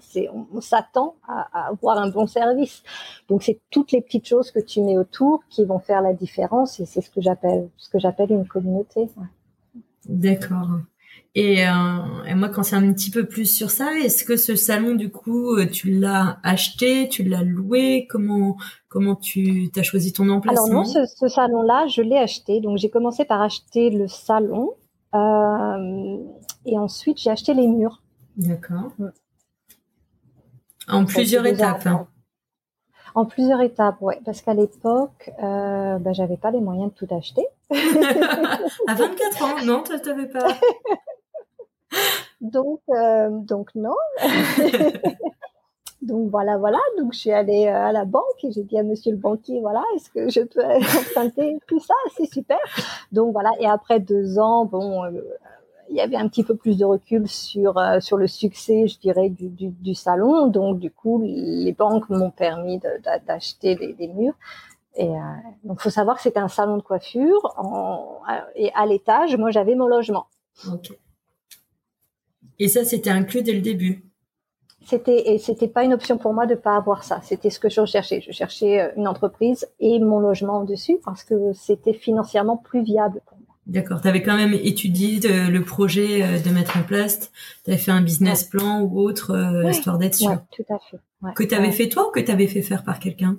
On, 0.53 0.61
s'attend 0.61 1.15
à, 1.27 1.67
avoir 1.67 1.97
un 1.97 2.09
bon 2.09 2.27
service. 2.27 2.81
Donc 3.27 3.43
c'est 3.43 3.59
toutes 3.71 3.91
les 3.91 4.01
petites 4.01 4.25
choses 4.25 4.49
que 4.49 4.59
tu 4.59 4.81
mets 4.81 4.97
autour 4.97 5.43
qui 5.49 5.65
vont 5.65 5.79
faire 5.79 6.01
la 6.01 6.13
différence 6.13 6.79
et 6.79 6.85
c'est 6.85 7.01
ce 7.01 7.09
que 7.09 7.19
j'appelle 7.19 7.67
ce 7.75 7.89
que 7.89 7.99
j'appelle 7.99 8.31
une 8.31 8.47
communauté. 8.47 9.09
D'accord. 10.07 10.79
Et, 11.33 11.65
euh, 11.65 11.71
et, 12.27 12.35
moi, 12.35 12.49
quand 12.49 12.63
c'est 12.63 12.75
un 12.75 12.91
petit 12.91 13.09
peu 13.09 13.25
plus 13.25 13.45
sur 13.45 13.71
ça, 13.71 13.93
est-ce 14.03 14.25
que 14.25 14.35
ce 14.35 14.55
salon, 14.55 14.95
du 14.95 15.09
coup, 15.09 15.55
euh, 15.55 15.65
tu 15.65 15.91
l'as 15.91 16.39
acheté, 16.43 17.07
tu 17.07 17.23
l'as 17.23 17.43
loué? 17.43 18.05
Comment 18.09 18.57
comment 18.89 19.15
tu 19.15 19.71
as 19.77 19.83
choisi 19.83 20.11
ton 20.11 20.27
emplacement? 20.29 20.65
Alors 20.65 20.83
non, 20.83 20.85
ce, 20.85 21.05
ce 21.05 21.29
salon-là, 21.29 21.87
je 21.87 22.01
l'ai 22.01 22.17
acheté. 22.17 22.59
Donc 22.59 22.77
j'ai 22.77 22.89
commencé 22.89 23.23
par 23.23 23.41
acheter 23.41 23.89
le 23.89 24.09
salon 24.09 24.73
euh, 25.15 26.17
et 26.65 26.77
ensuite 26.77 27.17
j'ai 27.17 27.29
acheté 27.29 27.53
les 27.53 27.67
murs. 27.67 28.01
D'accord. 28.37 28.91
Mm. 28.97 29.07
En 30.89 31.05
plusieurs 31.05 31.45
étapes. 31.45 31.85
Hein. 31.85 32.07
En 33.13 33.25
plusieurs 33.25 33.61
étapes, 33.61 34.01
ouais, 34.01 34.19
parce 34.25 34.41
qu'à 34.41 34.53
l'époque, 34.53 35.31
euh, 35.43 35.97
ben, 35.97 36.13
j'avais 36.13 36.37
pas 36.37 36.51
les 36.51 36.61
moyens 36.61 36.91
de 36.93 37.05
tout 37.05 37.13
acheter. 37.13 37.45
à 38.87 38.95
24 38.95 39.43
ans, 39.43 39.65
non, 39.65 39.83
tu 39.83 40.09
n'avais 40.09 40.27
pas. 40.27 40.47
donc, 42.41 42.81
euh, 42.89 43.29
donc 43.29 43.69
non. 43.75 43.95
donc 46.01 46.29
voilà, 46.31 46.57
voilà. 46.57 46.79
Donc 46.97 47.13
je 47.13 47.19
suis 47.19 47.31
allée 47.31 47.67
euh, 47.67 47.87
à 47.87 47.91
la 47.91 48.05
banque 48.05 48.43
et 48.43 48.51
j'ai 48.51 48.63
dit 48.63 48.77
à 48.77 48.83
Monsieur 48.83 49.11
le 49.11 49.17
banquier, 49.17 49.61
voilà, 49.61 49.83
est-ce 49.95 50.09
que 50.09 50.29
je 50.29 50.41
peux 50.41 50.63
emprunter 50.99 51.57
tout 51.67 51.79
ça? 51.79 51.93
C'est 52.17 52.25
super. 52.25 52.57
Donc 53.11 53.31
voilà. 53.33 53.51
Et 53.59 53.67
après 53.67 53.99
deux 53.99 54.39
ans, 54.39 54.65
bon, 54.65 55.05
euh, 55.05 55.11
il 55.89 55.95
y 55.95 56.01
avait 56.01 56.15
un 56.15 56.27
petit 56.27 56.43
peu 56.43 56.55
plus 56.55 56.77
de 56.77 56.85
recul 56.85 57.27
sur 57.27 57.79
sur 57.99 58.17
le 58.17 58.27
succès, 58.27 58.87
je 58.87 58.97
dirais, 58.99 59.29
du, 59.29 59.49
du, 59.49 59.67
du 59.69 59.93
salon. 59.93 60.47
Donc 60.47 60.79
du 60.79 60.89
coup, 60.89 61.21
les 61.23 61.73
banques 61.73 62.09
m'ont 62.09 62.31
permis 62.31 62.79
d'acheter 63.27 63.75
des, 63.75 64.07
murs. 64.07 64.33
Et 64.95 65.07
euh, 65.07 65.19
donc, 65.63 65.79
faut 65.79 65.89
savoir 65.89 66.17
que 66.17 66.23
c'était 66.23 66.39
un 66.39 66.47
salon 66.47 66.77
de 66.77 66.81
coiffure 66.81 67.53
en, 67.57 68.19
et 68.55 68.71
à 68.73 68.85
l'étage, 68.85 69.37
moi, 69.37 69.51
j'avais 69.51 69.75
mon 69.75 69.87
logement. 69.87 70.25
Et 72.61 72.67
ça, 72.67 72.85
c'était 72.85 73.09
inclus 73.09 73.41
dès 73.41 73.53
le 73.53 73.61
début. 73.61 74.03
C'était 74.85 75.33
et 75.33 75.39
c'était 75.39 75.67
pas 75.67 75.83
une 75.83 75.93
option 75.93 76.19
pour 76.19 76.31
moi 76.31 76.45
de 76.45 76.53
pas 76.53 76.75
avoir 76.75 77.03
ça. 77.03 77.19
C'était 77.23 77.49
ce 77.49 77.59
que 77.59 77.69
je 77.69 77.81
recherchais. 77.81 78.21
Je 78.21 78.31
cherchais 78.31 78.79
euh, 78.79 78.89
une 78.97 79.07
entreprise 79.07 79.67
et 79.79 79.99
mon 79.99 80.19
logement 80.19 80.57
en 80.59 80.63
dessus 80.63 80.99
parce 81.03 81.23
que 81.23 81.53
c'était 81.53 81.93
financièrement 81.93 82.57
plus 82.57 82.83
viable 82.83 83.21
pour 83.25 83.39
moi. 83.39 83.55
D'accord. 83.65 83.99
Tu 84.01 84.07
avais 84.07 84.21
quand 84.21 84.35
même 84.35 84.53
étudié 84.53 85.19
le 85.49 85.63
projet 85.63 86.21
euh, 86.21 86.39
de 86.39 86.49
mettre 86.51 86.77
en 86.77 86.83
place. 86.83 87.31
Tu 87.65 87.71
avais 87.71 87.79
fait 87.79 87.91
un 87.91 88.01
business 88.01 88.43
plan 88.43 88.81
ou 88.81 88.99
autre 88.99 89.31
euh, 89.31 89.71
histoire 89.71 89.97
d'être 89.97 90.15
sûr. 90.15 90.29
Ouais, 90.29 90.37
tout 90.51 90.73
à 90.73 90.77
fait. 90.77 91.33
Que 91.33 91.43
tu 91.43 91.55
avais 91.55 91.71
fait 91.71 91.89
toi 91.89 92.09
ou 92.09 92.11
que 92.11 92.19
tu 92.19 92.31
avais 92.31 92.47
fait 92.47 92.61
faire 92.61 92.83
par 92.83 92.99
quelqu'un? 92.99 93.37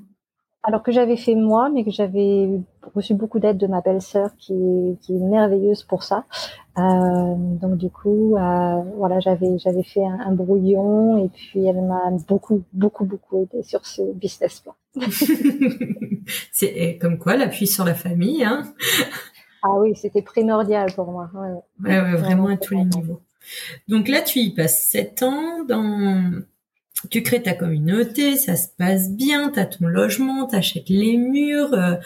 Alors 0.65 0.83
que 0.83 0.93
j'avais 0.93 1.17
fait 1.17 1.35
moi, 1.35 1.71
mais 1.71 1.85
que 1.85 1.91
j'avais 1.91 2.49
reçu 2.95 3.15
beaucoup 3.15 3.41
d'aide 3.41 3.59
de 3.59 3.67
ma 3.67 3.81
belle-sœur 3.81 4.31
qui, 4.39 4.55
qui, 5.01 5.17
est 5.17 5.19
merveilleuse 5.19 5.83
pour 5.83 6.05
ça. 6.05 6.25
Euh, 6.79 7.35
donc 7.37 7.77
du 7.77 7.91
coup, 7.91 8.37
euh, 8.37 8.83
voilà, 8.97 9.19
j'avais 9.21 9.59
j'avais 9.59 9.83
fait 9.83 10.05
un, 10.05 10.21
un, 10.21 10.33
brouillon 10.33 11.25
et 11.25 11.29
puis 11.29 11.67
elle 11.67 11.83
m'a 11.83 12.11
beaucoup 12.29 12.63
beaucoup 12.73 13.05
beaucoup 13.05 13.43
aidé 13.43 13.63
sur 13.65 13.85
ce 13.87 14.03
business 14.15 14.61
plan. 14.61 14.75
C'est 16.53 16.99
comme 17.01 17.19
quoi 17.19 17.37
l'appui 17.37 17.67
sur 17.67 17.85
la 17.85 17.95
famille, 17.95 18.45
hein 18.45 18.63
Ah 19.65 19.79
oui, 19.81 19.97
c'était 19.97 20.23
primordial 20.23 20.93
pour 20.95 21.11
moi. 21.11 21.29
Ouais, 21.35 21.91
ouais, 21.91 22.01
ouais 22.01 22.17
vraiment 22.17 22.47
à 22.47 22.57
tous 22.57 22.75
les 22.75 22.85
niveaux. 22.85 23.21
Donc 23.89 24.07
là, 24.09 24.21
tu 24.21 24.39
y 24.39 24.55
passes 24.55 24.89
sept 24.91 25.25
ans 25.25 25.65
dans 25.65 26.43
tu 27.11 27.23
crées 27.23 27.43
ta 27.43 27.55
communauté, 27.55 28.37
ça 28.37 28.57
se 28.57 28.69
passe 28.77 29.11
bien, 29.11 29.51
tu 29.51 29.59
as 29.59 29.67
ton 29.67 29.87
logement, 29.87 30.47
tu 30.47 30.57
achètes 30.57 30.89
les 30.89 31.17
murs. 31.17 31.75
Euh, 31.75 31.97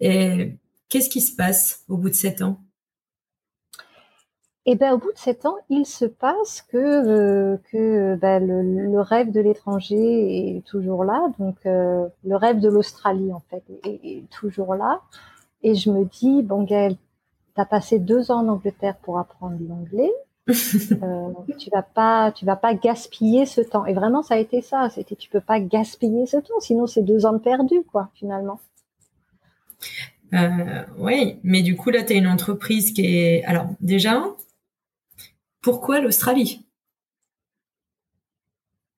et 0.00 0.52
qu'est-ce 0.88 1.10
qui 1.10 1.20
se 1.20 1.34
passe 1.34 1.84
au 1.88 1.96
bout 1.96 2.10
de 2.10 2.14
sept 2.14 2.42
ans? 2.42 2.60
Eh 4.68 4.74
ben, 4.74 4.92
au 4.94 4.98
bout 4.98 5.12
de 5.12 5.18
sept 5.18 5.46
ans, 5.46 5.54
il 5.70 5.86
se 5.86 6.04
passe 6.04 6.60
que, 6.62 6.76
euh, 6.76 7.56
que 7.70 8.16
ben, 8.16 8.44
le, 8.44 9.00
rêve 9.00 9.30
de 9.30 9.40
l'étranger 9.40 10.56
est 10.56 10.66
toujours 10.66 11.04
là. 11.04 11.28
Donc, 11.38 11.54
euh, 11.66 12.08
le 12.24 12.34
rêve 12.34 12.58
de 12.58 12.68
l'Australie, 12.68 13.32
en 13.32 13.42
fait, 13.48 13.62
est, 13.84 14.28
toujours 14.30 14.74
là. 14.74 15.02
Et 15.62 15.76
je 15.76 15.88
me 15.88 16.04
dis, 16.04 16.42
bon, 16.42 16.64
Gaëlle, 16.64 16.96
tu 17.54 17.60
as 17.60 17.64
passé 17.64 18.00
deux 18.00 18.32
ans 18.32 18.40
en 18.40 18.48
Angleterre 18.48 18.96
pour 19.02 19.20
apprendre 19.20 19.56
l'anglais. 19.68 20.12
Euh, 21.02 21.32
tu 21.58 21.70
vas 21.70 21.82
pas, 21.82 22.32
tu 22.32 22.44
vas 22.44 22.56
pas 22.56 22.74
gaspiller 22.74 23.46
ce 23.46 23.60
temps. 23.60 23.84
Et 23.84 23.92
vraiment, 23.92 24.22
ça 24.22 24.34
a 24.34 24.38
été 24.38 24.62
ça. 24.62 24.88
C'était, 24.90 25.16
tu 25.16 25.28
peux 25.28 25.40
pas 25.40 25.60
gaspiller 25.60 26.26
ce 26.26 26.36
temps, 26.36 26.60
sinon 26.60 26.86
c'est 26.86 27.02
deux 27.02 27.26
ans 27.26 27.32
de 27.32 27.38
perdu, 27.38 27.82
quoi, 27.82 28.10
finalement. 28.14 28.60
Euh, 30.34 30.84
oui, 30.98 31.38
mais 31.42 31.62
du 31.62 31.76
coup 31.76 31.90
là, 31.90 32.02
tu 32.02 32.12
as 32.12 32.16
une 32.16 32.26
entreprise 32.28 32.92
qui 32.92 33.04
est. 33.04 33.44
Alors 33.44 33.66
déjà, 33.80 34.24
pourquoi 35.60 36.00
l'Australie? 36.00 36.64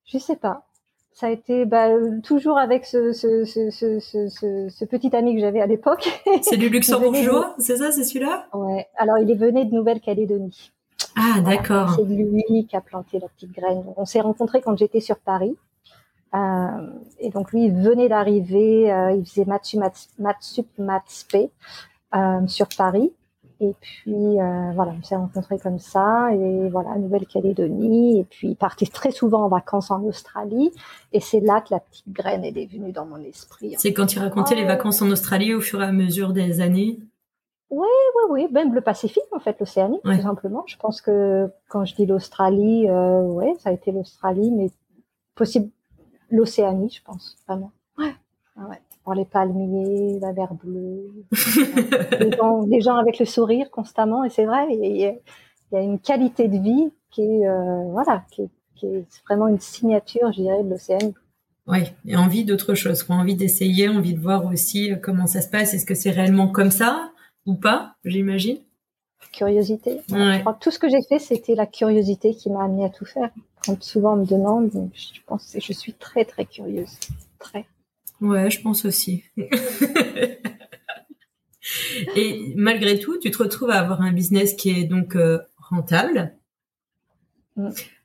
Je 0.04 0.18
sais 0.18 0.36
pas. 0.36 0.66
Ça 1.12 1.26
a 1.26 1.30
été 1.30 1.64
bah, 1.64 1.88
toujours 2.22 2.58
avec 2.58 2.84
ce, 2.86 3.12
ce, 3.12 3.44
ce, 3.44 3.98
ce, 3.98 4.84
petit 4.84 5.14
ami 5.16 5.34
que 5.34 5.40
j'avais 5.40 5.60
à 5.60 5.66
l'époque. 5.66 6.08
C'est 6.42 6.56
du 6.56 6.68
luxembourgeois, 6.70 7.56
c'est 7.58 7.78
ça, 7.78 7.90
c'est 7.90 8.04
celui-là? 8.04 8.46
Ouais. 8.54 8.86
Alors 8.96 9.18
il 9.18 9.30
est 9.30 9.34
venu 9.34 9.64
de 9.64 9.74
Nouvelle-Calédonie. 9.74 10.72
Ah, 11.18 11.40
d'accord. 11.40 11.94
C'est 11.96 12.04
lui 12.04 12.66
qui 12.68 12.76
a 12.76 12.80
planté 12.80 13.18
la 13.18 13.28
petite 13.28 13.52
graine. 13.52 13.82
On 13.96 14.04
s'est 14.04 14.20
rencontrés 14.20 14.60
quand 14.60 14.76
j'étais 14.76 15.00
sur 15.00 15.18
Paris. 15.18 15.56
Euh, 16.34 16.86
et 17.18 17.30
donc 17.30 17.52
lui, 17.52 17.64
il 17.64 17.72
venait 17.72 18.08
d'arriver, 18.08 18.92
euh, 18.92 19.12
il 19.12 19.24
faisait 19.26 19.46
Matsup 19.46 20.66
Matspé 20.78 21.50
euh, 22.14 22.46
sur 22.46 22.68
Paris. 22.76 23.12
Et 23.60 23.74
puis 23.80 24.36
voilà, 24.74 24.92
on 24.96 25.02
s'est 25.02 25.16
rencontrés 25.16 25.58
comme 25.58 25.80
ça. 25.80 26.32
Et 26.32 26.68
voilà, 26.70 26.96
Nouvelle-Calédonie. 26.96 28.20
Et 28.20 28.24
puis 28.24 28.50
il 28.50 28.56
partait 28.56 28.86
très 28.86 29.10
souvent 29.10 29.46
en 29.46 29.48
vacances 29.48 29.90
en 29.90 30.00
Australie. 30.04 30.70
Et 31.12 31.18
c'est 31.18 31.40
là 31.40 31.60
que 31.60 31.74
la 31.74 31.80
petite 31.80 32.08
graine 32.12 32.44
est 32.44 32.52
devenue 32.52 32.92
dans 32.92 33.04
mon 33.04 33.20
esprit. 33.24 33.74
C'est 33.76 33.92
quand 33.92 34.12
il 34.12 34.20
racontait 34.20 34.54
les 34.54 34.64
vacances 34.64 35.02
en 35.02 35.10
Australie 35.10 35.54
au 35.54 35.60
fur 35.60 35.82
et 35.82 35.86
à 35.86 35.92
mesure 35.92 36.32
des 36.32 36.60
années. 36.60 37.00
Oui, 37.70 37.86
oui, 38.16 38.22
oui, 38.30 38.48
même 38.50 38.74
le 38.74 38.80
Pacifique, 38.80 39.24
en 39.32 39.40
fait, 39.40 39.58
l'Océanie, 39.60 40.00
tout 40.02 40.22
simplement. 40.22 40.64
Je 40.66 40.76
pense 40.76 41.02
que 41.02 41.50
quand 41.68 41.84
je 41.84 41.94
dis 41.94 42.06
l'Australie, 42.06 42.88
euh, 42.88 43.22
ouais, 43.22 43.54
ça 43.58 43.70
a 43.70 43.72
été 43.72 43.92
l'Australie, 43.92 44.50
mais 44.50 44.70
possible 45.34 45.70
l'Océanie, 46.30 46.90
je 46.90 47.02
pense, 47.02 47.36
vraiment. 47.46 47.72
Ouais, 47.98 48.14
ah 48.56 48.68
ouais. 48.68 48.80
Pour 49.04 49.14
les 49.14 49.24
palmiers, 49.24 50.18
la 50.20 50.32
mer 50.32 50.54
bleue, 50.54 51.24
les, 52.20 52.32
gens, 52.32 52.60
les, 52.66 52.80
gens, 52.80 52.96
avec 52.96 53.18
le 53.18 53.24
sourire 53.24 53.70
constamment, 53.70 54.24
et 54.24 54.30
c'est 54.30 54.44
vrai, 54.44 54.66
il 54.70 54.96
y, 54.96 55.06
a, 55.76 55.80
une 55.80 55.98
qualité 55.98 56.48
de 56.48 56.58
vie 56.58 56.90
qui 57.10 57.22
est, 57.22 57.48
euh, 57.48 57.84
voilà, 57.90 58.24
qui 58.30 58.42
est, 58.42 58.50
qui 58.76 58.86
est, 58.86 59.06
vraiment 59.26 59.48
une 59.48 59.60
signature, 59.60 60.30
je 60.32 60.42
dirais, 60.42 60.62
de 60.62 60.70
l'Océanie. 60.70 61.14
Oui, 61.66 61.80
et 62.06 62.16
envie 62.16 62.44
d'autre 62.44 62.74
chose, 62.74 63.02
quoi. 63.02 63.16
envie 63.16 63.36
d'essayer, 63.36 63.88
envie 63.90 64.14
de 64.14 64.20
voir 64.20 64.46
aussi 64.46 64.90
euh, 64.90 64.96
comment 64.96 65.26
ça 65.26 65.42
se 65.42 65.48
passe. 65.48 65.74
Est-ce 65.74 65.84
que 65.84 65.94
c'est 65.94 66.10
réellement 66.10 66.48
comme 66.48 66.70
ça? 66.70 67.12
Ou 67.48 67.54
pas, 67.54 67.96
j'imagine. 68.04 68.58
Curiosité. 69.32 70.00
Je 70.08 70.40
crois 70.40 70.54
que 70.54 70.62
tout 70.62 70.70
ce 70.70 70.78
que 70.78 70.88
j'ai 70.88 71.02
fait, 71.08 71.18
c'était 71.18 71.54
la 71.54 71.66
curiosité 71.66 72.34
qui 72.34 72.50
m'a 72.50 72.64
amené 72.64 72.84
à 72.84 72.90
tout 72.90 73.04
faire. 73.04 73.30
Quand 73.64 73.82
souvent 73.82 74.12
on 74.12 74.18
me 74.18 74.26
demande, 74.26 74.70
je 74.94 75.20
pense 75.26 75.52
que 75.52 75.60
je 75.60 75.72
suis 75.72 75.94
très 75.94 76.24
très 76.24 76.44
curieuse. 76.44 76.96
Très. 77.38 77.66
Ouais, 78.20 78.50
je 78.50 78.60
pense 78.60 78.84
aussi. 78.84 79.24
Et 82.16 82.52
malgré 82.54 82.98
tout, 82.98 83.18
tu 83.18 83.30
te 83.30 83.42
retrouves 83.42 83.70
à 83.70 83.80
avoir 83.80 84.02
un 84.02 84.12
business 84.12 84.54
qui 84.54 84.70
est 84.70 84.84
donc 84.84 85.16
euh, 85.16 85.38
rentable. 85.56 86.34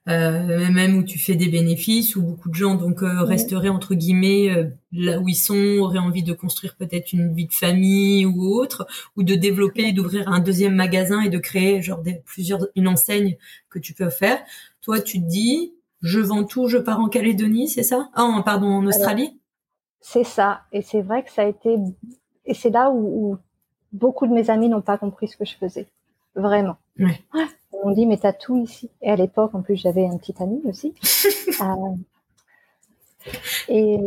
Euh, 0.10 0.70
même 0.70 0.98
où 0.98 1.04
tu 1.04 1.18
fais 1.18 1.36
des 1.36 1.48
bénéfices, 1.48 2.18
où 2.18 2.22
beaucoup 2.22 2.50
de 2.50 2.56
gens 2.56 2.76
donc 2.76 3.02
euh, 3.02 3.24
resteraient 3.24 3.70
entre 3.70 3.96
guillemets 3.96 4.50
euh, 4.50 4.66
là 4.92 5.18
où 5.20 5.30
ils 5.30 5.36
sont, 5.36 5.78
auraient 5.80 5.98
envie 5.98 6.24
de 6.24 6.34
construire 6.34 6.76
peut-être 6.76 7.14
une 7.14 7.34
vie 7.34 7.48
de 7.48 7.54
famille 7.54 8.26
ou 8.26 8.54
autre, 8.54 8.86
ou 9.16 9.24
de 9.24 9.36
développer, 9.36 9.94
d'ouvrir 9.94 10.28
un 10.28 10.40
deuxième 10.40 10.76
magasin 10.76 11.22
et 11.22 11.30
de 11.30 11.38
créer 11.38 11.82
genre 11.82 12.02
des, 12.02 12.16
plusieurs 12.26 12.68
une 12.76 12.90
enseigne 12.90 13.38
que 13.70 13.80
tu 13.80 13.94
peux 13.94 14.10
faire. 14.10 14.44
Toi, 14.82 15.00
tu 15.00 15.22
te 15.22 15.26
dis, 15.26 15.74
je 16.02 16.20
vends 16.20 16.44
tout, 16.44 16.68
je 16.68 16.80
pars 16.80 17.00
en 17.00 17.08
Calédonie, 17.08 17.70
c'est 17.70 17.84
ça? 17.84 18.10
Ah, 18.14 18.42
pardon, 18.44 18.68
en 18.68 18.86
Australie? 18.86 19.40
C'est 20.02 20.26
ça, 20.26 20.64
et 20.74 20.82
c'est 20.82 21.02
vrai 21.02 21.24
que 21.24 21.32
ça 21.32 21.44
a 21.44 21.48
été, 21.48 21.78
et 22.46 22.54
c'est 22.54 22.72
là 22.72 22.92
où, 22.92 23.32
où 23.32 23.38
beaucoup 23.94 24.28
de 24.28 24.34
mes 24.34 24.50
amis 24.50 24.68
n'ont 24.68 24.82
pas 24.82 24.98
compris 24.98 25.30
ce 25.30 25.38
que 25.38 25.46
je 25.46 25.56
faisais, 25.56 25.88
vraiment. 26.36 26.78
Ouais 27.00 27.20
on 27.84 27.92
dit 27.92 28.06
mais 28.06 28.18
t'as 28.18 28.34
tout 28.34 28.58
ici. 28.58 28.90
Et 29.02 29.12
à 29.12 29.16
l'époque, 29.16 29.54
en 29.54 29.62
plus, 29.62 29.76
j'avais 29.76 30.06
un 30.06 30.18
petit 30.18 30.36
ami 30.40 30.62
aussi. 30.66 30.94
euh, 31.62 31.96
et, 33.68 34.00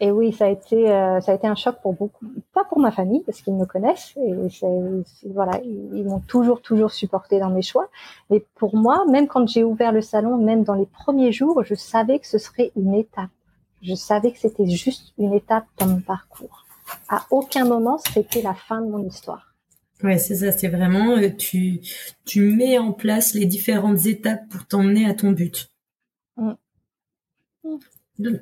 et 0.00 0.10
oui, 0.10 0.32
ça 0.32 0.46
a 0.46 0.48
été 0.48 0.90
euh, 0.90 1.20
ça 1.20 1.32
a 1.32 1.34
été 1.34 1.46
un 1.46 1.54
choc 1.54 1.76
pour 1.82 1.94
beaucoup, 1.94 2.26
pas 2.52 2.64
pour 2.64 2.78
ma 2.78 2.90
famille 2.90 3.22
parce 3.24 3.40
qu'ils 3.40 3.54
me 3.54 3.64
connaissent 3.64 4.16
et 4.16 4.34
voilà, 5.26 5.60
ils, 5.64 6.04
m'ont 6.04 6.20
toujours 6.20 6.60
toujours 6.60 6.90
supporté 6.90 7.40
dans 7.40 7.50
mes 7.50 7.62
choix. 7.62 7.88
Mais 8.30 8.44
pour 8.56 8.76
moi, 8.76 9.04
même 9.06 9.28
quand 9.28 9.46
j'ai 9.48 9.64
ouvert 9.64 9.92
le 9.92 10.02
salon, 10.02 10.36
même 10.36 10.64
dans 10.64 10.74
les 10.74 10.86
premiers 10.86 11.32
jours, 11.32 11.62
je 11.64 11.74
savais 11.74 12.18
que 12.18 12.26
ce 12.26 12.38
serait 12.38 12.70
une 12.76 12.94
étape. 12.94 13.30
Je 13.82 13.94
savais 13.94 14.32
que 14.32 14.38
c'était 14.38 14.66
juste 14.66 15.12
une 15.18 15.32
étape 15.32 15.64
dans 15.78 15.86
mon 15.86 16.00
parcours. 16.00 16.64
À 17.08 17.22
aucun 17.30 17.64
moment, 17.64 17.98
c'était 17.98 18.42
la 18.42 18.54
fin 18.54 18.80
de 18.80 18.90
mon 18.90 19.04
histoire. 19.04 19.47
Ouais, 20.02 20.18
c'est 20.18 20.36
ça, 20.36 20.52
c'est 20.52 20.68
vraiment 20.68 21.16
euh, 21.16 21.28
tu 21.36 21.80
tu 22.24 22.40
mets 22.40 22.78
en 22.78 22.92
place 22.92 23.34
les 23.34 23.46
différentes 23.46 24.06
étapes 24.06 24.48
pour 24.48 24.66
t'emmener 24.66 25.06
à 25.06 25.14
ton 25.14 25.32
but. 25.32 25.72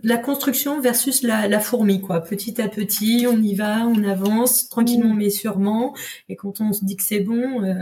La 0.03 0.17
construction 0.17 0.81
versus 0.81 1.23
la, 1.23 1.49
la, 1.49 1.61
fourmi, 1.61 2.01
quoi. 2.01 2.21
Petit 2.21 2.63
à 2.63 2.69
petit, 2.69 3.27
on 3.31 3.37
y 3.37 3.55
va, 3.55 3.87
on 3.87 4.05
avance 4.05 4.71
tranquillement 4.71 5.13
mm. 5.13 5.19
mais 5.19 5.29
sûrement. 5.29 5.95
Et 6.31 6.37
quand 6.37 6.63
on 6.63 6.73
se 6.73 6.83
dit 6.85 6.97
que 6.97 7.03
c'est 7.03 7.21
bon, 7.21 7.63
euh... 7.63 7.75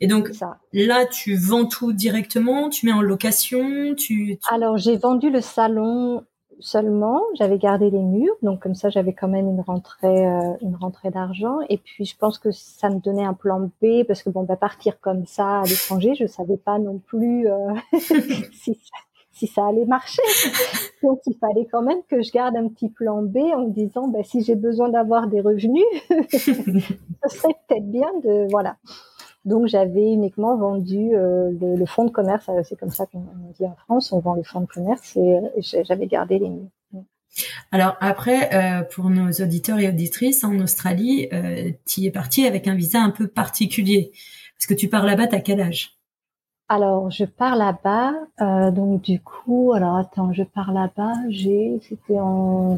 et 0.00 0.06
donc 0.06 0.30
là, 0.74 1.06
tu 1.06 1.34
vends 1.34 1.64
tout 1.64 1.94
directement, 1.94 2.68
tu 2.68 2.84
mets 2.84 2.92
en 2.92 3.00
location, 3.00 3.94
tu... 3.94 4.36
tu... 4.36 4.38
Alors 4.50 4.76
j'ai 4.76 4.98
vendu 4.98 5.30
le 5.30 5.40
salon 5.40 6.26
seulement. 6.62 7.20
J'avais 7.34 7.58
gardé 7.58 7.90
les 7.90 8.02
murs, 8.02 8.34
donc 8.42 8.60
comme 8.60 8.74
ça 8.74 8.88
j'avais 8.90 9.12
quand 9.12 9.28
même 9.28 9.48
une 9.48 9.60
rentrée, 9.60 10.26
euh, 10.26 10.54
une 10.62 10.76
rentrée 10.76 11.10
d'argent. 11.10 11.58
Et 11.68 11.78
puis 11.78 12.04
je 12.04 12.16
pense 12.16 12.38
que 12.38 12.50
ça 12.50 12.88
me 12.88 12.98
donnait 13.00 13.24
un 13.24 13.34
plan 13.34 13.60
B 13.60 14.04
parce 14.06 14.22
que 14.22 14.30
bon, 14.30 14.44
bah, 14.44 14.56
partir 14.56 15.00
comme 15.00 15.26
ça 15.26 15.60
à 15.60 15.64
l'étranger, 15.64 16.14
je 16.14 16.26
savais 16.26 16.56
pas 16.56 16.78
non 16.78 16.98
plus 16.98 17.48
euh, 17.48 17.74
si, 18.52 18.74
ça, 18.74 18.96
si, 19.32 19.46
ça, 19.46 19.66
allait 19.66 19.84
marcher. 19.84 20.22
Donc 21.02 21.20
il 21.26 21.36
fallait 21.36 21.66
quand 21.70 21.82
même 21.82 22.02
que 22.08 22.22
je 22.22 22.32
garde 22.32 22.56
un 22.56 22.68
petit 22.68 22.88
plan 22.88 23.22
B 23.22 23.38
en 23.54 23.66
me 23.66 23.70
disant, 23.70 24.08
bah, 24.08 24.22
si 24.22 24.42
j'ai 24.42 24.56
besoin 24.56 24.88
d'avoir 24.88 25.26
des 25.26 25.40
revenus, 25.40 25.84
ce 26.30 26.38
serait 26.38 27.54
peut-être 27.68 27.90
bien 27.90 28.08
de 28.22 28.46
voilà. 28.50 28.76
Donc 29.44 29.66
j'avais 29.66 30.12
uniquement 30.12 30.56
vendu 30.56 31.14
euh, 31.14 31.50
le, 31.60 31.86
fonds 31.86 32.04
de 32.04 32.10
commerce, 32.10 32.48
euh, 32.48 32.62
c'est 32.62 32.78
comme 32.78 32.90
ça 32.90 33.06
qu'on 33.06 33.26
dit 33.58 33.64
en 33.64 33.74
France, 33.74 34.12
on 34.12 34.20
vend 34.20 34.34
le 34.34 34.44
fonds 34.44 34.60
de 34.60 34.66
commerce 34.66 35.16
et, 35.16 35.36
euh, 35.36 35.82
j'avais 35.84 36.06
gardé 36.06 36.38
les 36.38 36.48
miens. 36.48 36.68
Alors 37.70 37.96
après, 38.00 38.50
pour 38.94 39.08
nos 39.08 39.30
auditeurs 39.30 39.78
et 39.78 39.88
auditrices, 39.88 40.44
en 40.44 40.58
Australie, 40.58 41.30
tu 41.86 42.02
es 42.02 42.10
parti 42.10 42.46
avec 42.46 42.68
un 42.68 42.74
visa 42.74 43.00
un 43.00 43.08
peu 43.08 43.26
particulier. 43.26 44.12
Parce 44.54 44.66
que 44.66 44.74
tu 44.74 44.90
pars 44.90 45.06
là-bas, 45.06 45.28
t'as 45.28 45.40
quel 45.40 45.62
âge? 45.62 45.96
Alors, 46.68 47.10
je 47.10 47.24
pars 47.24 47.56
là-bas, 47.56 48.12
donc 48.72 49.00
du 49.00 49.18
coup, 49.18 49.72
alors 49.72 49.96
attends, 49.96 50.34
je 50.34 50.42
pars 50.42 50.74
là-bas, 50.74 51.14
j'ai, 51.30 51.80
c'était 51.80 52.20
en, 52.20 52.76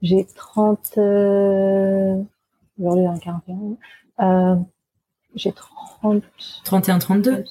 j'ai 0.00 0.24
30, 0.24 0.96
aujourd'hui 2.78 3.08
en 3.08 3.18
41, 3.18 4.64
j'ai 5.34 5.52
30... 5.52 6.22
31, 6.64 6.98
32 6.98 7.44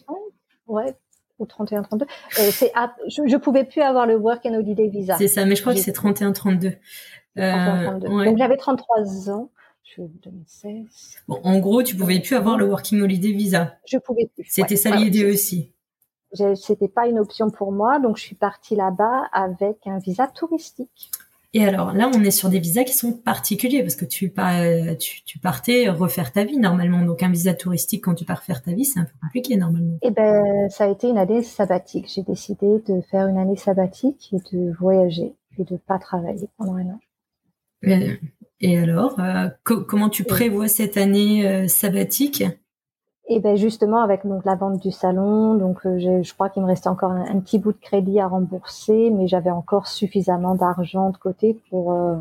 Ouais, 0.68 0.96
ou 1.40 1.46
31, 1.46 1.84
32. 1.84 2.06
Euh, 2.06 2.52
c'est 2.52 2.72
je, 3.08 3.22
je 3.28 3.38
pouvais 3.38 3.64
plus 3.64 3.82
avoir 3.82 4.06
le 4.06 4.16
Work 4.16 4.46
and 4.46 4.54
Holiday 4.54 4.88
Visa. 4.88 5.18
C'est 5.18 5.28
ça, 5.28 5.46
mais 5.46 5.56
je 5.56 5.62
crois 5.62 5.74
que 5.74 5.80
c'est 5.80 5.94
31, 5.94 6.32
32. 6.32 6.74
Donc 7.36 8.38
j'avais 8.38 8.58
33 8.58 9.30
ans. 9.30 9.50
Je 9.96 10.04
2016. 10.04 11.24
Bon, 11.28 11.40
en 11.44 11.58
gros, 11.58 11.82
tu 11.82 11.96
pouvais 11.96 12.20
plus 12.20 12.36
avoir 12.36 12.58
le 12.58 12.66
Working 12.66 13.02
Holiday 13.02 13.32
Visa. 13.32 13.78
Je 13.88 13.98
pouvais 13.98 14.30
plus. 14.36 14.46
C'était 14.48 14.76
ça 14.76 14.96
l'idée 14.96 15.26
aussi. 15.26 15.74
C'était 16.56 16.88
pas 16.88 17.08
une 17.08 17.18
option 17.18 17.50
pour 17.50 17.72
moi, 17.72 18.00
donc 18.00 18.18
je 18.18 18.22
suis 18.22 18.36
partie 18.36 18.76
là-bas 18.76 19.24
avec 19.32 19.88
un 19.88 19.98
visa 19.98 20.28
touristique. 20.28 21.10
Et 21.54 21.66
alors 21.66 21.94
là, 21.94 22.12
on 22.14 22.24
est 22.24 22.32
sur 22.32 22.50
des 22.50 22.60
visas 22.60 22.84
qui 22.84 22.94
sont 22.94 23.12
particuliers 23.12 23.82
parce 23.82 23.96
que 23.96 24.06
tu, 24.06 24.32
tu, 25.00 25.24
tu 25.26 25.40
partais 25.40 25.90
refaire 25.90 26.32
ta 26.32 26.44
vie 26.44 26.58
normalement. 26.58 27.02
Donc 27.04 27.24
un 27.24 27.32
visa 27.32 27.54
touristique 27.56 28.04
quand 28.04 28.14
tu 28.14 28.26
pars 28.26 28.40
refaire 28.40 28.62
ta 28.62 28.72
vie, 28.72 28.86
c'est 28.86 29.00
un 29.00 29.06
peu 29.06 29.14
compliqué 29.22 29.56
normalement. 29.56 29.98
Eh 30.04 30.12
ben, 30.12 30.70
ça 30.70 30.86
a 30.86 30.88
été 30.88 31.10
une 31.10 31.18
année 31.18 31.42
sabbatique. 31.42 32.06
J'ai 32.14 32.22
décidé 32.22 32.84
de 32.88 33.02
faire 33.10 33.28
une 33.28 33.40
année 33.40 33.58
sabbatique 33.58 34.30
et 34.32 34.56
de 34.56 34.72
voyager 34.80 35.34
et 35.58 35.64
de 35.64 35.78
pas 35.78 35.98
travailler 35.98 36.48
pendant 36.58 36.76
un 36.76 36.86
an. 36.86 37.00
Et 38.62 38.78
alors, 38.78 39.20
euh, 39.20 39.48
comment 39.64 40.10
tu 40.10 40.26
prévois 40.26 40.68
cette 40.68 40.98
année 40.98 41.48
euh, 41.48 41.68
sabbatique? 41.68 42.44
Et 43.32 43.40
ben 43.40 43.56
justement 43.56 44.02
avec 44.02 44.26
donc 44.26 44.44
la 44.44 44.56
vente 44.56 44.82
du 44.82 44.92
salon, 44.92 45.54
donc 45.54 45.86
euh, 45.86 46.00
je 46.00 46.34
crois 46.34 46.50
qu'il 46.50 46.64
me 46.64 46.68
restait 46.68 46.90
encore 46.90 47.12
un, 47.12 47.40
petit 47.40 47.60
bout 47.60 47.74
de 47.74 47.78
crédit 47.78 48.20
à 48.20 48.28
rembourser, 48.28 49.12
mais 49.12 49.28
j'avais 49.28 49.52
encore 49.52 49.86
suffisamment 49.88 50.56
d'argent 50.56 51.12
de 51.12 51.18
côté 51.18 51.54
pour, 51.70 51.94
euh, 51.94 52.16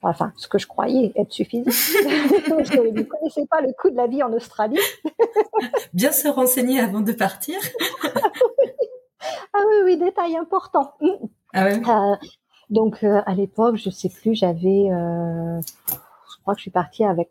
enfin 0.00 0.32
ce 0.36 0.48
que 0.48 0.58
je 0.58 0.66
croyais 0.66 1.12
être 1.16 1.30
suffisant. 1.32 1.64
je 1.70 2.80
ne 2.80 3.02
connaissais 3.02 3.44
pas 3.44 3.60
le 3.60 3.74
coût 3.78 3.90
de 3.90 3.96
la 3.96 4.06
vie 4.06 4.22
en 4.22 4.32
Australie. 4.32 4.80
Bien 5.92 6.12
se 6.12 6.28
renseigner 6.28 6.80
avant 6.80 7.02
de 7.02 7.12
partir. 7.12 7.58
ah 9.52 9.60
oui 9.68 9.76
oui 9.84 9.96
détail 9.98 10.34
important. 10.38 10.94
Ah 11.52 11.64
ouais. 11.66 11.78
Euh, 11.86 12.16
donc 12.70 13.04
à 13.04 13.34
l'époque 13.34 13.76
je 13.76 13.90
sais 13.90 14.08
plus 14.08 14.34
j'avais, 14.34 14.88
je 14.88 16.40
crois 16.40 16.54
que 16.54 16.58
je 16.58 16.62
suis 16.62 16.70
partie 16.70 17.04
avec 17.04 17.28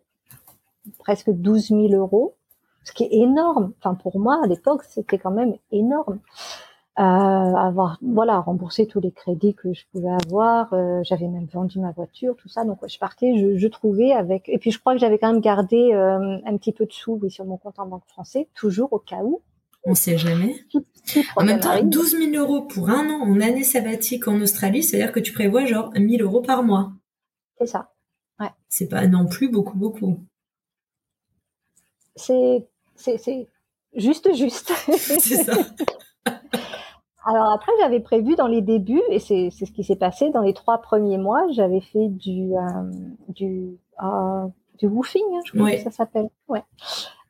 presque 1.00 1.32
12 1.32 1.70
000 1.70 1.88
euros 1.94 2.37
ce 2.88 2.94
qui 2.94 3.04
est 3.04 3.12
énorme. 3.12 3.74
Enfin, 3.80 3.96
pour 3.96 4.18
moi, 4.18 4.40
à 4.42 4.48
l'époque, 4.48 4.84
c'était 4.88 5.18
quand 5.18 5.32
même 5.32 5.56
énorme. 5.72 6.20
Euh, 7.00 7.04
avoir, 7.04 8.00
voilà, 8.02 8.40
rembourser 8.40 8.88
tous 8.88 9.02
les 9.02 9.12
crédits 9.12 9.54
que 9.54 9.74
je 9.74 9.84
pouvais 9.92 10.10
avoir. 10.10 10.74
Euh, 10.74 11.02
j'avais 11.04 11.28
même 11.28 11.46
vendu 11.46 11.80
ma 11.80 11.92
voiture, 11.92 12.36
tout 12.38 12.48
ça. 12.48 12.64
Donc, 12.64 12.80
je 12.88 12.98
partais, 12.98 13.38
je, 13.38 13.58
je, 13.58 13.68
trouvais 13.68 14.14
avec. 14.14 14.48
Et 14.48 14.58
puis, 14.58 14.72
je 14.72 14.80
crois 14.80 14.94
que 14.94 15.00
j'avais 15.00 15.20
quand 15.20 15.32
même 15.32 15.42
gardé 15.42 15.92
euh, 15.94 16.38
un 16.46 16.58
petit 16.58 16.72
peu 16.72 16.86
de 16.86 16.94
sous, 16.94 17.20
oui, 17.22 17.30
sur 17.30 17.44
mon 17.44 17.58
compte 17.58 17.78
en 17.78 17.88
banque 17.88 18.08
français, 18.08 18.48
toujours 18.56 18.94
au 18.94 19.00
cas 19.00 19.22
où. 19.22 19.42
On 19.84 19.94
sait 19.94 20.18
jamais. 20.18 20.56
en 21.36 21.44
même 21.44 21.60
temps, 21.60 21.84
12 21.84 22.18
000 22.32 22.32
euros 22.36 22.62
pour 22.62 22.90
un 22.90 23.10
an 23.10 23.22
en 23.22 23.42
année 23.42 23.64
sabbatique 23.64 24.30
en 24.30 24.40
Australie, 24.40 24.82
c'est-à-dire 24.82 25.12
que 25.12 25.20
tu 25.20 25.34
prévois 25.34 25.66
genre 25.66 25.92
1000 25.94 26.22
euros 26.22 26.42
par 26.42 26.64
mois. 26.64 26.94
C'est 27.60 27.68
ça. 27.68 27.92
Ouais. 28.40 28.50
C'est 28.70 28.88
pas 28.88 29.08
non 29.08 29.28
plus 29.28 29.50
beaucoup, 29.50 29.78
beaucoup. 29.78 30.20
C'est 32.16 32.66
c'est 32.98 33.48
juste 33.96 34.34
juste. 34.36 34.72
c'est 34.98 35.20
ça. 35.20 35.54
Alors 37.28 37.52
après, 37.52 37.74
j'avais 37.82 38.00
prévu 38.00 38.36
dans 38.36 38.48
les 38.48 38.62
débuts, 38.62 39.02
et 39.10 39.20
c'est 39.20 39.50
ce 39.50 39.72
qui 39.72 39.84
s'est 39.84 39.98
passé 39.98 40.30
dans 40.30 40.42
les 40.42 40.54
trois 40.54 40.78
premiers 40.78 41.18
mois, 41.18 41.46
j'avais 41.52 41.82
fait 41.82 42.08
du 42.08 42.56
euh, 42.56 42.92
du 43.28 43.78
euh, 44.02 44.48
du 44.80 44.88
woofing, 44.88 45.24
hein, 45.34 45.42
je 45.46 45.52
crois 45.52 45.72
que 45.72 45.82
ça 45.82 45.92
s'appelle, 45.92 46.30
ouais, 46.48 46.64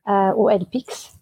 euh, 0.08 0.34
au 0.34 0.50
LPix, 0.50 1.18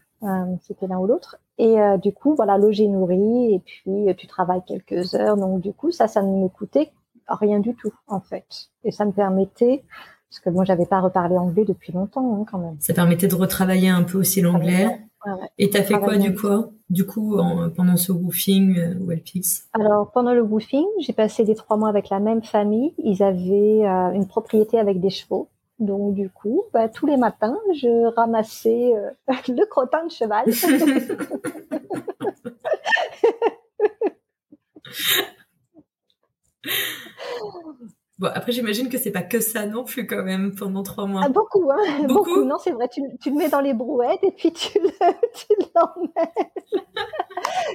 c'était 0.62 0.88
l'un 0.88 0.98
ou 0.98 1.08
l'autre. 1.08 1.38
Et 1.58 1.78
du 2.02 2.12
coup, 2.12 2.36
voilà, 2.36 2.58
logé 2.58 2.86
nourri, 2.90 3.54
et 3.54 3.60
puis 3.60 4.14
tu 4.18 4.28
travailles 4.28 4.64
quelques 4.68 5.16
heures, 5.16 5.38
donc 5.38 5.62
du 5.62 5.72
coup, 5.72 5.92
ça, 5.92 6.10
ça 6.10 6.22
ne 6.22 6.44
me 6.44 6.50
coûtait 6.50 6.92
rien 7.30 7.60
du 7.60 7.76
tout 7.76 7.94
en 8.08 8.20
fait, 8.20 8.72
et 8.84 8.92
ça 8.92 9.06
me 9.06 9.14
permettait 9.14 9.86
parce 10.30 10.40
que 10.40 10.50
moi 10.50 10.66
j'avais 10.66 10.86
pas 10.86 11.00
reparlé 11.00 11.38
anglais 11.38 11.66
depuis 11.66 11.94
longtemps 11.94 12.42
hein, 12.42 12.46
quand 12.50 12.58
même. 12.58 12.76
Ça 12.80 12.94
permettait 12.94 13.28
de 13.28 13.36
retravailler 13.36 13.90
un 13.90 14.04
peu 14.04 14.18
aussi 14.18 14.42
l'anglais. 14.42 14.88
Ouais, 15.26 15.32
ouais. 15.32 15.48
Et 15.58 15.70
t'as 15.70 15.84
fait 15.84 16.00
quoi 16.00 16.18
du 16.18 16.36
coup 16.36 16.48
Du 16.90 17.06
coup 17.06 17.38
pendant 17.76 17.98
ce 17.98 18.12
woofing 18.12 18.78
euh, 18.78 18.94
WellPix 19.00 19.68
Alors 19.74 20.12
pendant 20.12 20.34
le 20.34 20.42
woofing, 20.42 20.86
j'ai 21.00 21.14
passé 21.14 21.44
des 21.44 21.56
trois 21.56 21.78
mois 21.78 21.90
avec 21.90 22.10
la 22.10 22.20
même 22.20 22.44
famille. 22.44 22.94
Ils 22.98 23.24
avaient 23.24 23.86
euh, 23.86 24.12
une 24.12 24.28
propriété 24.28 24.80
avec 24.80 25.00
des 25.00 25.10
chevaux. 25.10 25.50
Donc 25.80 26.14
du 26.14 26.30
coup, 26.30 26.64
bah, 26.74 26.90
tous 26.90 27.06
les 27.06 27.18
matins, 27.18 27.58
je 27.74 28.14
ramassais 28.16 28.94
euh, 28.96 29.10
le 29.48 29.66
crottin 29.66 30.06
de 30.06 30.12
cheval. 30.12 30.46
Bon, 38.17 38.30
après, 38.34 38.54
j'imagine 38.54 38.88
que 38.88 38.97
c'est 38.97 39.12
pas 39.12 39.23
que 39.23 39.41
ça 39.41 39.65
non 39.65 39.84
plus 39.84 40.08
quand 40.08 40.23
même 40.23 40.56
pendant 40.56 40.84
trois 40.84 41.06
mois. 41.06 41.21
Ah, 41.25 41.30
beaucoup, 41.30 41.69
hein. 41.69 42.08
Beaucoup. 42.08 42.45
Non, 42.45 42.56
c'est 42.63 42.71
vrai. 42.71 42.88
Tu, 42.88 43.01
tu, 43.21 43.30
le 43.30 43.36
mets 43.36 43.49
dans 43.49 43.60
les 43.60 43.73
brouettes 43.73 44.23
et 44.23 44.32
puis 44.32 44.54
tu 44.54 44.80
l'emmènes. 45.75 46.49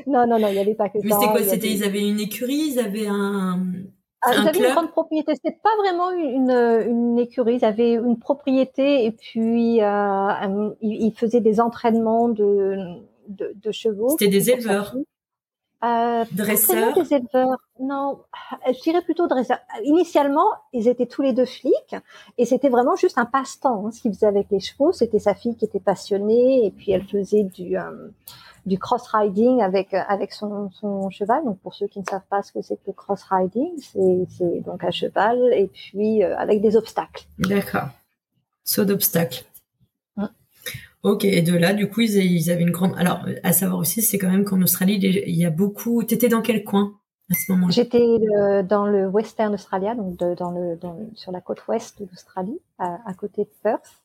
non, 0.07 0.27
non, 0.27 0.39
non, 0.39 0.49
il 0.49 0.55
n'y 0.55 0.59
avait 0.59 0.75
pas 0.75 0.89
que 0.89 0.99
ça. 0.99 1.05
Mais 1.05 1.13
c'était 1.13 1.27
quoi? 1.27 1.43
C'était 1.43 1.71
ils 1.71 1.85
avaient 1.85 2.09
une 2.09 2.21
écurie, 2.21 2.73
ils 2.73 2.79
avaient 2.79 3.07
un. 3.07 3.61
Ah, 4.23 4.33
ils 4.35 4.49
avaient 4.49 4.59
une 4.59 4.75
grande 4.75 4.91
propriété. 4.91 5.35
C'était 5.35 5.59
pas 5.63 5.77
vraiment 5.79 6.11
une, 6.11 6.51
une 6.51 7.19
écurie. 7.19 7.57
Ils 7.57 7.65
avaient 7.65 7.95
une 7.95 8.19
propriété 8.19 9.05
et 9.05 9.13
puis 9.13 9.83
euh, 9.83 10.71
ils, 10.81 11.13
faisaient 11.13 11.41
des 11.41 11.61
entraînements 11.61 12.29
de, 12.29 12.77
de, 13.29 13.53
de 13.55 13.73
chevaux. 13.73 14.09
C'était 14.11 14.29
des 14.29 14.51
éleveurs. 14.51 14.95
Euh, 15.83 16.25
dresseurs 16.33 16.93
des 16.93 17.15
éleveurs. 17.15 17.57
Non, 17.81 18.21
je 18.67 18.81
dirais 18.83 19.01
plutôt 19.01 19.27
dresseurs. 19.27 19.61
Initialement, 19.85 20.47
ils 20.75 20.89
étaient 20.89 21.07
tous 21.07 21.23
les 21.23 21.33
deux 21.33 21.47
flics 21.47 21.97
et 22.37 22.45
c'était 22.45 22.69
vraiment 22.69 22.97
juste 22.97 23.17
un 23.17 23.25
passe-temps. 23.25 23.87
Hein, 23.87 23.91
ce 23.91 24.03
qu'ils 24.03 24.13
faisaient 24.13 24.27
avec 24.27 24.49
les 24.51 24.61
chevaux, 24.61 24.93
c'était 24.93 25.19
sa 25.19 25.35
fille 25.35 25.57
qui 25.57 25.65
était 25.65 25.81
passionnée 25.81 26.67
et 26.67 26.71
puis 26.71 26.93
elle 26.93 27.05
faisait 27.05 27.45
du 27.45 27.79
euh, 27.79 28.09
du 28.67 28.79
cross 28.79 29.07
riding 29.09 29.63
avec 29.63 29.95
avec 29.95 30.33
son, 30.33 30.71
son 30.71 31.09
cheval. 31.09 31.45
Donc 31.45 31.59
pour 31.61 31.75
ceux 31.75 31.87
qui 31.87 32.01
ne 32.01 32.05
savent 32.05 32.27
pas 32.29 32.43
ce 32.43 32.53
que 32.53 32.61
c'est 32.61 32.77
que 32.77 32.89
le 32.89 32.93
cross 32.93 33.23
riding, 33.31 33.73
c'est 33.79 34.27
c'est 34.37 34.61
donc 34.61 34.85
à 34.85 34.91
cheval 34.91 35.39
et 35.55 35.69
puis 35.69 36.23
euh, 36.23 36.37
avec 36.37 36.61
des 36.61 36.77
obstacles. 36.77 37.25
D'accord. 37.39 37.89
Saut 38.65 38.85
d'obstacles. 38.85 39.45
Ok, 41.03 41.25
et 41.25 41.41
de 41.41 41.57
là, 41.57 41.73
du 41.73 41.89
coup, 41.89 42.03
ils, 42.03 42.51
avaient 42.51 42.63
une 42.63 42.71
grande. 42.71 42.95
Alors, 42.99 43.25
à 43.43 43.53
savoir 43.53 43.79
aussi, 43.79 44.03
c'est 44.03 44.19
quand 44.19 44.31
même 44.31 44.45
qu'en 44.45 44.61
Australie, 44.61 44.97
il 44.97 45.35
y 45.35 45.47
a 45.47 45.51
beaucoup. 45.51 46.03
T'étais 46.05 46.29
dans 46.29 46.43
quel 46.43 46.63
coin 46.63 46.95
à 47.31 47.35
ce 47.35 47.53
moment-là? 47.53 47.73
J'étais 47.73 48.03
euh, 48.03 48.63
dans 48.63 48.87
le 48.87 49.09
Western 49.09 49.55
Australia, 49.55 49.95
donc 49.95 50.19
dans, 50.19 50.51
le, 50.51 50.79
sur 51.15 51.33
la 51.33 51.41
côte 51.41 51.67
ouest 51.69 51.99
de 52.01 52.07
l'Australie, 52.07 52.61
à, 52.79 53.15
côté 53.15 53.45
de 53.45 53.51
Perth. 53.63 54.03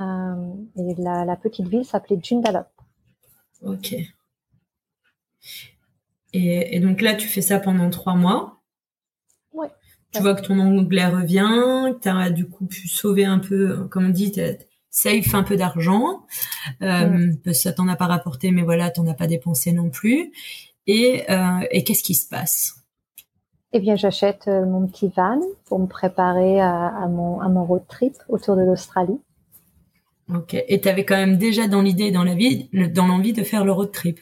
Euh, 0.00 0.52
et 0.76 0.94
la, 0.98 1.36
petite 1.36 1.68
ville 1.68 1.86
s'appelait 1.86 2.18
Joondalup. 2.22 2.66
Ok. 3.62 3.94
Et, 6.34 6.80
donc 6.80 7.00
là, 7.00 7.14
tu 7.14 7.28
fais 7.28 7.42
ça 7.42 7.58
pendant 7.60 7.88
trois 7.88 8.14
mois? 8.14 8.60
Ouais. 9.54 9.68
Tu 10.12 10.20
vois 10.20 10.34
que 10.34 10.42
ton 10.42 10.58
anglais 10.58 11.06
revient, 11.06 11.94
que 11.94 12.00
tu 12.02 12.08
as 12.10 12.28
du 12.28 12.46
coup 12.46 12.66
pu 12.66 12.88
sauver 12.88 13.24
un 13.24 13.38
peu, 13.38 13.88
comme 13.88 14.06
on 14.06 14.10
dit, 14.10 14.32
save 14.90 15.34
un 15.34 15.42
peu 15.42 15.56
d'argent 15.56 16.26
euh, 16.82 17.32
parce 17.44 17.58
que 17.58 17.62
ça 17.62 17.72
t'en 17.72 17.88
a 17.88 17.96
pas 17.96 18.06
rapporté 18.06 18.50
mais 18.50 18.62
voilà 18.62 18.90
t'en 18.90 19.06
as 19.06 19.14
pas 19.14 19.26
dépensé 19.26 19.72
non 19.72 19.90
plus 19.90 20.32
et, 20.86 21.30
euh, 21.30 21.60
et 21.70 21.84
qu'est-ce 21.84 22.02
qui 22.02 22.14
se 22.14 22.28
passe? 22.28 22.76
Eh 23.72 23.78
bien, 23.78 23.94
j'achète 23.94 24.48
euh, 24.48 24.66
mon 24.66 24.88
petit 24.88 25.12
van 25.16 25.40
pour 25.66 25.78
me 25.78 25.86
préparer 25.86 26.60
à, 26.60 26.88
à, 26.88 27.06
mon, 27.06 27.40
à 27.40 27.48
mon 27.48 27.64
road 27.64 27.84
trip 27.88 28.16
autour 28.28 28.56
de 28.56 28.62
l'Australie. 28.62 29.20
Ok. 30.34 30.54
Et 30.54 30.80
tu 30.80 30.88
avais 30.88 31.04
quand 31.04 31.16
même 31.16 31.38
déjà 31.38 31.68
dans 31.68 31.80
l'idée, 31.80 32.10
dans 32.10 32.24
la 32.24 32.34
vie, 32.34 32.68
dans 32.72 33.06
l'envie 33.06 33.32
de 33.32 33.44
faire 33.44 33.64
le 33.64 33.70
road 33.70 33.92
trip? 33.92 34.18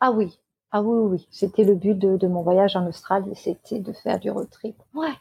Ah 0.00 0.10
oui. 0.10 0.36
Ah 0.72 0.82
oui, 0.82 1.10
oui. 1.12 1.28
C'était 1.30 1.62
le 1.62 1.76
but 1.76 1.96
de, 1.96 2.16
de 2.16 2.26
mon 2.26 2.42
voyage 2.42 2.74
en 2.74 2.86
Australie, 2.88 3.36
c'était 3.36 3.78
de 3.78 3.92
faire 3.92 4.18
du 4.18 4.30
road 4.32 4.50
trip. 4.50 4.74
Ouais. 4.94 5.14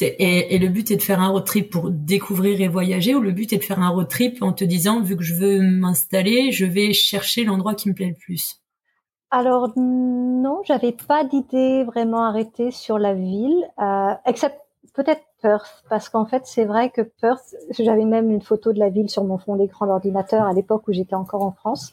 Et, 0.00 0.58
le 0.58 0.68
but 0.68 0.90
est 0.90 0.96
de 0.96 1.02
faire 1.02 1.20
un 1.20 1.28
road 1.28 1.44
trip 1.44 1.70
pour 1.70 1.90
découvrir 1.90 2.60
et 2.60 2.68
voyager, 2.68 3.14
ou 3.14 3.20
le 3.20 3.32
but 3.32 3.52
est 3.52 3.58
de 3.58 3.64
faire 3.64 3.80
un 3.80 3.90
road 3.90 4.08
trip 4.08 4.42
en 4.42 4.52
te 4.52 4.64
disant, 4.64 5.02
vu 5.02 5.16
que 5.16 5.22
je 5.22 5.34
veux 5.34 5.60
m'installer, 5.60 6.50
je 6.50 6.64
vais 6.64 6.92
chercher 6.94 7.44
l'endroit 7.44 7.74
qui 7.74 7.90
me 7.90 7.94
plaît 7.94 8.08
le 8.08 8.14
plus? 8.14 8.62
Alors 9.30 9.72
non, 9.76 10.60
j'avais 10.64 10.92
pas 10.92 11.24
d'idée 11.24 11.84
vraiment 11.84 12.24
arrêtée 12.24 12.70
sur 12.70 12.98
la 12.98 13.14
ville, 13.14 13.66
euh, 13.80 14.12
except 14.26 14.60
peut-être 14.94 15.22
Perth, 15.40 15.84
parce 15.88 16.08
qu'en 16.10 16.26
fait 16.26 16.42
c'est 16.44 16.66
vrai 16.66 16.90
que 16.90 17.00
Perth, 17.00 17.54
j'avais 17.78 18.04
même 18.04 18.30
une 18.30 18.42
photo 18.42 18.74
de 18.74 18.78
la 18.78 18.90
ville 18.90 19.08
sur 19.08 19.24
mon 19.24 19.38
fond 19.38 19.56
d'écran 19.56 19.86
d'ordinateur 19.86 20.44
à 20.44 20.52
l'époque 20.52 20.86
où 20.86 20.92
j'étais 20.92 21.14
encore 21.14 21.42
en 21.42 21.52
France. 21.52 21.92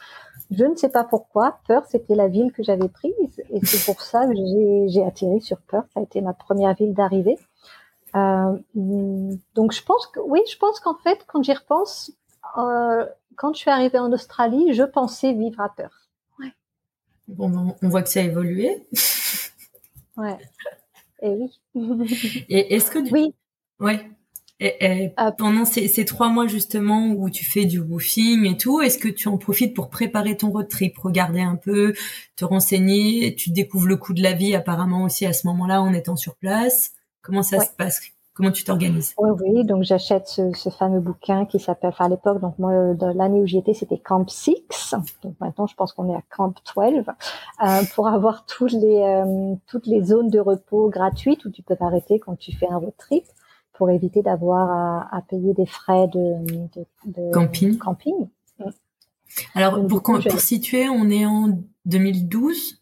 Je 0.51 0.65
ne 0.65 0.75
sais 0.75 0.89
pas 0.89 1.05
pourquoi, 1.05 1.59
Perth 1.65 1.85
c'était 1.89 2.15
la 2.15 2.27
ville 2.27 2.51
que 2.51 2.61
j'avais 2.61 2.89
prise 2.89 3.41
et 3.51 3.65
c'est 3.65 3.85
pour 3.85 4.01
ça 4.01 4.25
que 4.25 4.33
j'ai 4.87 5.03
atterri 5.03 5.39
sur 5.39 5.59
Perth. 5.61 5.87
Ça 5.93 6.01
a 6.01 6.03
été 6.03 6.19
ma 6.19 6.33
première 6.33 6.73
ville 6.73 6.93
d'arrivée. 6.93 7.37
Euh, 8.15 8.57
donc 9.55 9.71
je 9.71 9.83
pense 9.83 10.07
que 10.07 10.19
oui, 10.19 10.39
je 10.51 10.57
pense 10.57 10.79
qu'en 10.79 10.95
fait, 10.95 11.25
quand 11.27 11.43
j'y 11.43 11.53
repense, 11.53 12.11
euh, 12.57 13.05
quand 13.35 13.53
je 13.53 13.59
suis 13.59 13.69
arrivée 13.69 13.99
en 13.99 14.11
Australie, 14.11 14.73
je 14.73 14.83
pensais 14.83 15.33
vivre 15.33 15.61
à 15.61 15.69
Perth. 15.69 16.09
Ouais. 16.39 16.53
Bon, 17.27 17.49
ben, 17.49 17.75
on 17.81 17.89
voit 17.89 18.01
que 18.01 18.09
ça 18.09 18.21
a 18.21 18.23
évolué. 18.23 18.87
ouais. 20.17 20.37
Et 21.21 21.29
oui. 21.29 21.59
Et 22.49 22.75
est-ce 22.75 22.91
que 22.91 22.99
oui. 23.11 23.33
Ouais. 23.79 24.09
Et, 24.61 25.13
ah. 25.15 25.31
pendant 25.31 25.63
ces, 25.63 26.03
trois 26.03 26.27
mois 26.27 26.45
justement 26.45 27.07
où 27.11 27.29
tu 27.29 27.45
fais 27.45 27.63
du 27.63 27.79
woofing 27.79 28.45
et 28.45 28.57
tout, 28.57 28.81
est-ce 28.81 28.97
que 28.97 29.07
tu 29.07 29.29
en 29.29 29.37
profites 29.37 29.73
pour 29.73 29.89
préparer 29.89 30.35
ton 30.35 30.49
road 30.49 30.67
trip, 30.67 30.97
regarder 30.97 31.39
un 31.39 31.55
peu, 31.55 31.93
te 32.35 32.43
renseigner, 32.43 33.35
tu 33.35 33.51
découvres 33.51 33.87
le 33.87 33.95
coût 33.95 34.13
de 34.13 34.21
la 34.21 34.33
vie 34.33 34.55
apparemment 34.55 35.03
aussi 35.03 35.25
à 35.25 35.31
ce 35.31 35.47
moment-là 35.47 35.81
en 35.81 35.93
étant 35.93 36.17
sur 36.17 36.35
place? 36.35 36.91
Comment 37.21 37.43
ça 37.43 37.59
se 37.59 37.71
passe? 37.71 38.01
Comment 38.33 38.51
tu 38.51 38.63
t'organises? 38.63 39.13
Oui, 39.17 39.31
oui. 39.41 39.65
Donc 39.65 39.83
j'achète 39.83 40.27
ce, 40.27 40.69
fameux 40.69 41.01
bouquin 41.01 41.45
qui 41.45 41.59
s'appelle, 41.59 41.89
enfin 41.89 42.05
à 42.05 42.09
l'époque, 42.09 42.39
donc 42.39 42.57
moi 42.57 42.71
l'année 43.13 43.41
où 43.41 43.45
j'y 43.45 43.57
étais, 43.57 43.73
c'était 43.73 43.97
Camp 43.97 44.29
6. 44.29 44.95
Donc 45.23 45.35
maintenant, 45.41 45.67
je 45.67 45.75
pense 45.75 45.91
qu'on 45.91 46.09
est 46.09 46.15
à 46.15 46.23
Camp 46.29 46.53
12 46.73 47.03
euh, 47.03 47.81
pour 47.93 48.07
avoir 48.07 48.45
toutes 48.45 48.71
les 48.71 49.01
euh, 49.01 49.55
toutes 49.67 49.87
les 49.87 50.05
zones 50.05 50.29
de 50.29 50.39
repos 50.39 50.89
gratuites 50.89 51.43
où 51.43 51.49
tu 51.49 51.63
peux 51.63 51.75
t'arrêter 51.75 52.17
quand 52.19 52.37
tu 52.37 52.55
fais 52.55 52.67
un 52.69 52.77
road 52.77 52.93
trip 52.97 53.25
pour 53.73 53.89
éviter 53.89 54.21
d'avoir 54.21 55.07
à, 55.11 55.21
payer 55.29 55.53
des 55.53 55.65
frais 55.65 56.07
de, 56.07 57.31
camping. 57.33 57.77
camping. 57.77 58.29
Alors 59.53 59.85
pour, 59.85 60.01
pour 60.01 60.39
situer, 60.39 60.87
on 60.87 61.09
est 61.09 61.25
en 61.25 61.59
2012 61.85 62.78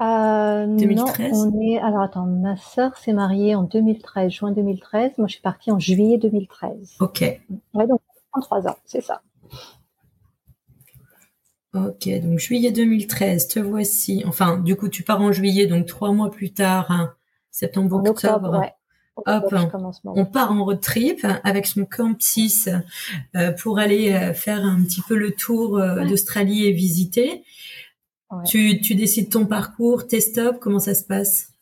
euh, 0.00 0.66
2013 0.66 1.32
non, 1.32 1.52
on 1.52 1.60
est. 1.60 1.78
Alors 1.78 2.02
attends, 2.02 2.26
ma 2.26 2.56
sœur 2.56 2.96
s'est 2.96 3.12
mariée 3.12 3.54
en 3.54 3.62
2013, 3.62 4.30
juin 4.30 4.52
2013. 4.52 5.12
Moi, 5.18 5.26
je 5.26 5.34
suis 5.34 5.42
partie 5.42 5.70
en 5.70 5.78
juillet 5.78 6.18
2013. 6.18 6.96
Ok. 7.00 7.20
Ouais, 7.74 7.86
donc 7.86 8.00
33 8.32 8.68
ans, 8.68 8.76
c'est 8.84 9.02
ça. 9.02 9.22
Ok, 11.74 12.08
donc 12.20 12.38
juillet 12.38 12.72
2013, 12.72 13.48
te 13.48 13.60
voici. 13.60 14.24
Enfin, 14.26 14.58
du 14.58 14.74
coup, 14.74 14.88
tu 14.88 15.04
pars 15.04 15.20
en 15.20 15.30
juillet, 15.30 15.66
donc 15.66 15.86
trois 15.86 16.12
mois 16.12 16.30
plus 16.30 16.52
tard, 16.52 16.90
hein, 16.90 17.12
septembre, 17.50 18.02
octobre. 18.04 18.58
ouais. 18.58 18.72
Hop, 19.26 19.54
on 20.04 20.24
part 20.24 20.52
en 20.52 20.64
road 20.64 20.80
trip 20.80 21.26
avec 21.44 21.66
son 21.66 21.84
camp 21.84 22.16
6 22.18 22.70
euh, 23.36 23.52
pour 23.52 23.78
aller 23.78 24.12
euh, 24.12 24.32
faire 24.32 24.64
un 24.64 24.82
petit 24.82 25.02
peu 25.06 25.14
le 25.14 25.32
tour 25.32 25.78
euh, 25.78 26.06
d'Australie 26.06 26.64
et 26.66 26.72
visiter. 26.72 27.44
Tu, 28.46 28.80
tu 28.80 28.94
décides 28.94 29.30
ton 29.30 29.46
parcours, 29.46 30.06
tes 30.06 30.20
stops, 30.20 30.58
comment 30.60 30.78
ça 30.78 30.94
se 30.94 31.04
passe? 31.04 31.52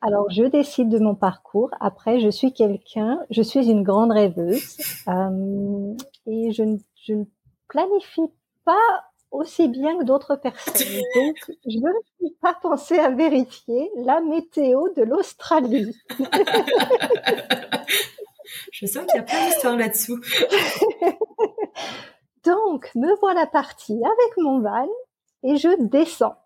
Alors, 0.00 0.28
je 0.30 0.44
décide 0.44 0.88
de 0.88 0.98
mon 0.98 1.14
parcours. 1.14 1.70
Après, 1.80 2.20
je 2.20 2.28
suis 2.28 2.52
quelqu'un, 2.52 3.20
je 3.30 3.42
suis 3.42 3.68
une 3.68 3.82
grande 3.82 4.12
rêveuse 4.12 4.76
euh, 5.08 5.94
et 6.26 6.52
je 6.52 6.62
ne, 6.62 6.76
je 7.06 7.14
ne 7.14 7.24
planifie 7.68 8.28
pas 8.64 9.04
aussi 9.30 9.68
bien 9.68 9.98
que 9.98 10.04
d'autres 10.04 10.36
personnes. 10.36 10.74
Donc, 11.14 11.36
je 11.66 11.78
ne 11.78 11.92
suis 12.18 12.34
pas 12.40 12.54
pensée 12.60 12.98
à 12.98 13.10
vérifier 13.10 13.90
la 13.96 14.20
météo 14.20 14.88
de 14.96 15.02
l'Australie. 15.02 15.94
je 18.72 18.86
sens 18.86 19.04
qu'il 19.06 19.16
y 19.16 19.18
a 19.18 19.22
plein 19.22 19.46
d'histoires 19.46 19.76
là-dessous. 19.76 20.20
Donc, 22.44 22.90
me 22.94 23.18
voilà 23.20 23.46
partie 23.46 23.94
avec 23.94 24.36
mon 24.38 24.60
van 24.60 24.88
et 25.46 25.56
je 25.56 25.68
descends. 25.80 26.36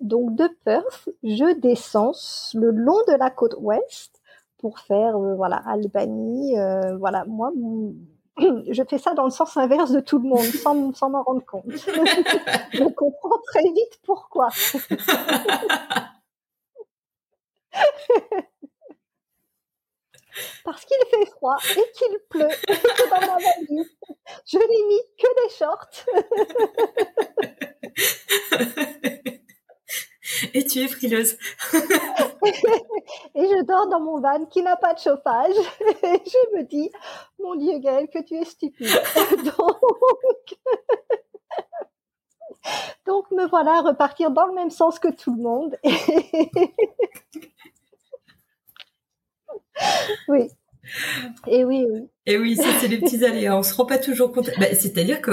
Donc 0.00 0.34
de 0.34 0.48
Perth, 0.64 1.08
je 1.22 1.54
descends 1.60 2.12
le 2.54 2.70
long 2.70 2.98
de 3.08 3.14
la 3.14 3.30
côte 3.30 3.54
ouest 3.58 4.20
pour 4.58 4.78
faire 4.80 5.16
euh, 5.16 5.34
voilà 5.36 5.62
Albanie. 5.66 6.58
Euh, 6.58 6.96
voilà, 6.98 7.24
moi, 7.26 7.52
je 8.38 8.82
fais 8.88 8.98
ça 8.98 9.14
dans 9.14 9.24
le 9.24 9.30
sens 9.30 9.56
inverse 9.56 9.92
de 9.92 10.00
tout 10.00 10.18
le 10.18 10.28
monde, 10.28 10.44
sans, 10.44 10.74
m'en 11.08 11.22
rendre 11.22 11.44
compte. 11.44 11.64
je 11.70 12.84
comprends 12.94 13.38
très 13.46 13.62
vite 13.62 14.00
pourquoi. 14.04 14.48
Parce 20.64 20.84
qu'il 20.84 20.96
fait 21.10 21.26
froid 21.30 21.56
et 21.76 21.92
qu'il 21.92 22.18
pleut 22.28 22.48
je 24.46 24.58
n'ai 24.58 24.84
mis 24.88 25.02
que 25.18 25.28
des 25.42 25.50
shorts. 25.54 25.90
Et 30.54 30.64
tu 30.64 30.80
es 30.80 30.88
frileuse. 30.88 31.36
et 33.34 33.44
je 33.46 33.64
dors 33.64 33.88
dans 33.88 34.00
mon 34.00 34.20
van 34.20 34.46
qui 34.46 34.62
n'a 34.62 34.76
pas 34.76 34.94
de 34.94 34.98
chauffage. 34.98 35.54
Et 36.02 36.22
je 36.24 36.56
me 36.56 36.62
dis, 36.64 36.90
mon 37.38 37.54
Dieu 37.54 37.78
Gaëlle, 37.78 38.08
que 38.08 38.22
tu 38.22 38.34
es 38.34 38.44
stupide. 38.44 38.86
Donc... 39.44 40.56
Donc 43.06 43.30
me 43.30 43.46
voilà 43.46 43.80
repartir 43.80 44.32
dans 44.32 44.46
le 44.46 44.54
même 44.54 44.70
sens 44.70 44.98
que 44.98 45.08
tout 45.08 45.36
le 45.36 45.42
monde. 45.42 45.78
oui. 50.28 50.50
Et 51.46 51.64
oui, 51.64 51.86
oui. 51.90 52.08
Et 52.26 52.38
oui, 52.38 52.56
c'est 52.80 52.88
les 52.88 52.98
petits 52.98 53.24
aléas. 53.24 53.56
On 53.56 53.62
se 53.62 53.74
rend 53.74 53.86
pas 53.86 53.98
toujours 53.98 54.32
compte. 54.32 54.50
Bah, 54.58 54.66
c'est-à-dire 54.72 55.20
que 55.20 55.30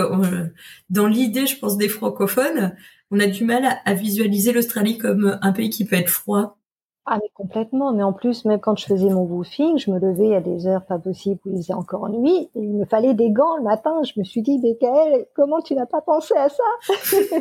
dans 0.90 1.08
l'idée, 1.08 1.48
je 1.48 1.58
pense, 1.58 1.78
des 1.78 1.90
francophones, 1.90 2.76
on 3.12 3.20
a 3.20 3.28
du 3.28 3.44
mal 3.44 3.64
à, 3.86 3.94
visualiser 3.94 4.52
l'Australie 4.52 4.98
comme 4.98 5.38
un 5.42 5.52
pays 5.52 5.70
qui 5.70 5.86
peut 5.86 5.96
être 5.96 6.10
froid. 6.10 6.58
Ah 7.06 7.18
mais 7.22 7.30
complètement, 7.34 7.92
mais 7.92 8.02
en 8.02 8.14
plus 8.14 8.46
même 8.46 8.62
quand 8.62 8.78
je 8.78 8.86
faisais 8.86 9.10
mon 9.10 9.24
woofing, 9.24 9.78
je 9.78 9.92
me 9.92 10.00
levais 10.00 10.36
à 10.36 10.40
des 10.40 10.68
heures 10.68 10.86
pas 10.86 10.98
possibles 10.98 11.38
où 11.46 11.50
il 11.52 11.58
faisait 11.58 11.74
encore 11.74 12.08
nuit, 12.08 12.50
et 12.56 12.62
il 12.62 12.74
me 12.78 12.86
fallait 12.86 13.14
des 13.14 13.30
gants 13.30 13.58
le 13.58 13.64
matin. 13.64 14.02
Je 14.04 14.18
me 14.18 14.24
suis 14.24 14.42
dit, 14.42 14.58
Becquel, 14.58 15.28
comment 15.36 15.62
tu 15.62 15.76
n'as 15.76 15.86
pas 15.86 16.00
pensé 16.00 16.34
à 16.36 16.48
ça? 16.48 16.64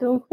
Donc 0.00 0.24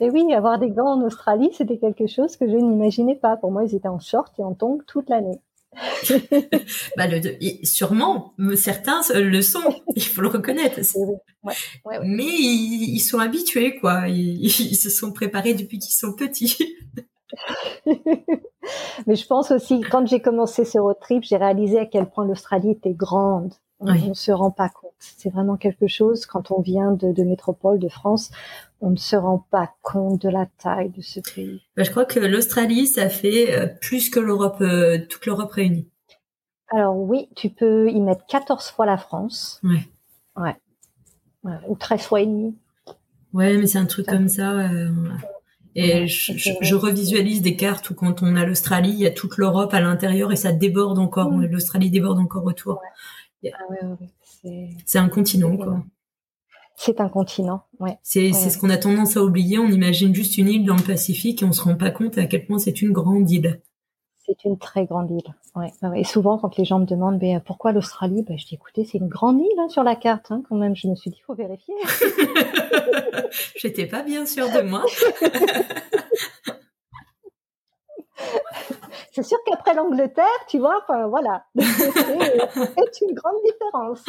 et 0.00 0.10
oui, 0.10 0.32
avoir 0.32 0.58
des 0.58 0.70
gants 0.70 0.98
en 0.98 1.02
Australie, 1.02 1.50
c'était 1.56 1.78
quelque 1.78 2.06
chose 2.06 2.36
que 2.36 2.48
je 2.48 2.56
n'imaginais 2.56 3.16
pas. 3.16 3.36
Pour 3.36 3.50
moi, 3.50 3.64
ils 3.64 3.74
étaient 3.74 3.88
en 3.88 3.98
short 3.98 4.32
et 4.38 4.44
en 4.44 4.54
tongs 4.54 4.78
toute 4.86 5.08
l'année. 5.10 5.40
bah 6.96 7.06
le, 7.06 7.20
sûrement, 7.64 8.34
certains 8.56 9.02
le 9.14 9.40
sont, 9.42 9.60
il 9.96 10.02
faut 10.02 10.20
le 10.20 10.28
reconnaître. 10.28 10.80
Mais 12.02 12.24
ils, 12.24 13.00
sont 13.00 13.18
habitués, 13.18 13.76
quoi. 13.78 14.08
Ils, 14.08 14.50
se 14.50 14.90
sont 14.90 15.12
préparés 15.12 15.54
depuis 15.54 15.78
qu'ils 15.78 15.94
sont 15.94 16.14
petits. 16.14 16.76
Mais 19.06 19.16
je 19.16 19.26
pense 19.26 19.50
aussi, 19.50 19.80
quand 19.80 20.06
j'ai 20.06 20.20
commencé 20.20 20.64
ce 20.64 20.78
road 20.78 20.96
trip, 21.00 21.22
j'ai 21.22 21.36
réalisé 21.36 21.78
à 21.78 21.86
quel 21.86 22.10
point 22.10 22.26
l'Australie 22.26 22.72
était 22.72 22.94
grande. 22.94 23.54
On 23.78 23.92
ne 23.92 24.14
se 24.14 24.32
rend 24.32 24.50
pas 24.50 24.68
compte. 24.68 24.89
C'est 25.00 25.30
vraiment 25.30 25.56
quelque 25.56 25.86
chose, 25.86 26.26
quand 26.26 26.50
on 26.50 26.60
vient 26.60 26.92
de, 26.92 27.12
de 27.12 27.22
métropole, 27.22 27.78
de 27.78 27.88
France, 27.88 28.30
on 28.80 28.90
ne 28.90 28.96
se 28.96 29.16
rend 29.16 29.46
pas 29.50 29.74
compte 29.82 30.22
de 30.22 30.28
la 30.28 30.46
taille 30.58 30.90
de 30.90 31.02
ce 31.02 31.20
pays. 31.20 31.62
Bah, 31.76 31.82
je 31.82 31.90
crois 31.90 32.04
que 32.04 32.20
l'Australie, 32.20 32.86
ça 32.86 33.08
fait 33.08 33.54
euh, 33.54 33.66
plus 33.66 34.10
que 34.10 34.20
l'Europe, 34.20 34.60
euh, 34.60 34.98
toute 35.08 35.26
l'Europe 35.26 35.52
réunie. 35.52 35.88
Alors 36.68 36.96
oui, 36.96 37.28
tu 37.34 37.50
peux 37.50 37.90
y 37.90 38.00
mettre 38.00 38.24
14 38.26 38.70
fois 38.70 38.86
la 38.86 38.96
France. 38.96 39.60
Ouais. 39.64 39.86
Ouais. 40.36 40.56
Ou 41.68 41.74
13 41.74 42.02
fois 42.02 42.20
et 42.20 42.26
demi. 42.26 42.54
Ouais, 43.32 43.56
mais 43.56 43.66
c'est 43.66 43.78
un 43.78 43.86
truc 43.86 44.06
comme 44.06 44.28
ça. 44.28 44.52
Euh, 44.52 44.90
et 45.74 46.06
je, 46.06 46.74
revisualise 46.74 47.42
des 47.42 47.56
cartes 47.56 47.90
où 47.90 47.94
quand 47.94 48.22
on 48.22 48.36
a 48.36 48.44
l'Australie, 48.44 48.90
il 48.90 48.98
y 48.98 49.06
a 49.06 49.10
toute 49.10 49.36
l'Europe 49.36 49.72
à 49.72 49.80
l'intérieur 49.80 50.32
et 50.32 50.36
ça 50.36 50.52
déborde 50.52 50.98
encore. 50.98 51.30
Mm. 51.30 51.46
L'Australie 51.46 51.90
déborde 51.90 52.18
encore 52.18 52.44
autour. 52.44 52.80
Ah 53.46 53.48
c'est 54.84 54.98
un 54.98 55.08
continent, 55.08 55.56
quoi. 55.56 55.84
C'est 56.76 57.00
un 57.00 57.10
continent, 57.10 57.64
ouais. 57.78 57.98
C'est 58.02 58.32
ce 58.32 58.56
qu'on 58.56 58.70
a 58.70 58.78
tendance 58.78 59.16
à 59.16 59.22
oublier. 59.22 59.58
On 59.58 59.68
imagine 59.68 60.14
juste 60.14 60.38
une 60.38 60.48
île 60.48 60.64
dans 60.64 60.76
le 60.76 60.82
Pacifique 60.82 61.42
et 61.42 61.44
on 61.44 61.52
se 61.52 61.62
rend 61.62 61.76
pas 61.76 61.90
compte 61.90 62.16
à 62.16 62.24
quel 62.24 62.46
point 62.46 62.58
c'est 62.58 62.80
une 62.80 62.92
grande 62.92 63.30
île. 63.30 63.60
C'est 64.24 64.44
une 64.44 64.56
très 64.56 64.86
grande 64.86 65.10
île. 65.10 65.34
Ouais. 65.56 65.72
Et 65.98 66.04
souvent, 66.04 66.38
quand 66.38 66.56
les 66.56 66.64
gens 66.64 66.78
me 66.78 66.86
demandent 66.86 67.18
mais 67.20 67.40
pourquoi 67.44 67.72
l'Australie, 67.72 68.22
ben, 68.22 68.38
je 68.38 68.46
dis 68.46 68.54
écoutez, 68.54 68.84
c'est 68.84 68.98
une 68.98 69.08
grande 69.08 69.40
île 69.40 69.58
hein, 69.58 69.68
sur 69.68 69.82
la 69.82 69.96
carte, 69.96 70.30
hein, 70.30 70.42
quand 70.48 70.56
même. 70.56 70.74
Je 70.74 70.88
me 70.88 70.94
suis 70.94 71.10
dit, 71.10 71.18
il 71.20 71.24
faut 71.24 71.34
vérifier. 71.34 71.74
J'étais 73.56 73.86
pas 73.86 74.02
bien 74.02 74.24
sûre 74.24 74.50
de 74.50 74.62
moi. 74.62 74.84
c'est 79.12 79.22
sûr 79.22 79.38
qu'après 79.46 79.74
l'Angleterre, 79.74 80.26
tu 80.48 80.58
vois, 80.58 80.80
enfin 80.82 81.06
voilà, 81.08 81.44
c'est 81.58 83.04
une 83.06 83.14
grande 83.14 83.36
différence. 83.44 84.04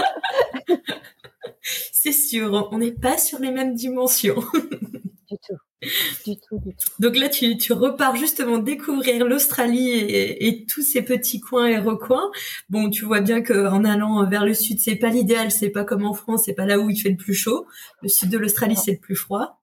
c'est 1.91 2.11
sûr, 2.11 2.69
on 2.71 2.77
n'est 2.77 2.91
pas 2.91 3.17
sur 3.17 3.39
les 3.39 3.51
mêmes 3.51 3.73
dimensions. 3.73 4.43
du 5.31 5.37
tout. 5.47 5.57
Du 6.25 6.35
tout, 6.37 6.59
du 6.59 6.75
tout. 6.75 6.89
Donc 6.99 7.17
là, 7.17 7.27
tu, 7.27 7.57
tu 7.57 7.73
repars 7.73 8.15
justement 8.15 8.59
découvrir 8.59 9.25
l'Australie 9.25 9.89
et, 9.89 10.65
tous 10.67 10.83
ces 10.83 11.01
petits 11.01 11.39
coins 11.39 11.67
et 11.67 11.79
recoins. 11.79 12.29
Bon, 12.69 12.91
tu 12.91 13.05
vois 13.05 13.21
bien 13.21 13.41
qu'en 13.41 13.83
allant 13.83 14.27
vers 14.29 14.45
le 14.45 14.53
sud, 14.53 14.79
c'est 14.79 14.95
pas 14.95 15.09
l'idéal, 15.09 15.49
c'est 15.49 15.71
pas 15.71 15.83
comme 15.83 16.05
en 16.05 16.13
France, 16.13 16.43
c'est 16.45 16.53
pas 16.53 16.67
là 16.67 16.77
où 16.79 16.89
il 16.91 16.97
fait 16.97 17.09
le 17.09 17.17
plus 17.17 17.33
chaud. 17.33 17.65
Le 18.03 18.09
sud 18.09 18.29
de 18.29 18.37
l'Australie, 18.37 18.75
c'est 18.75 18.91
le 18.91 18.99
plus 18.99 19.15
froid. 19.15 19.59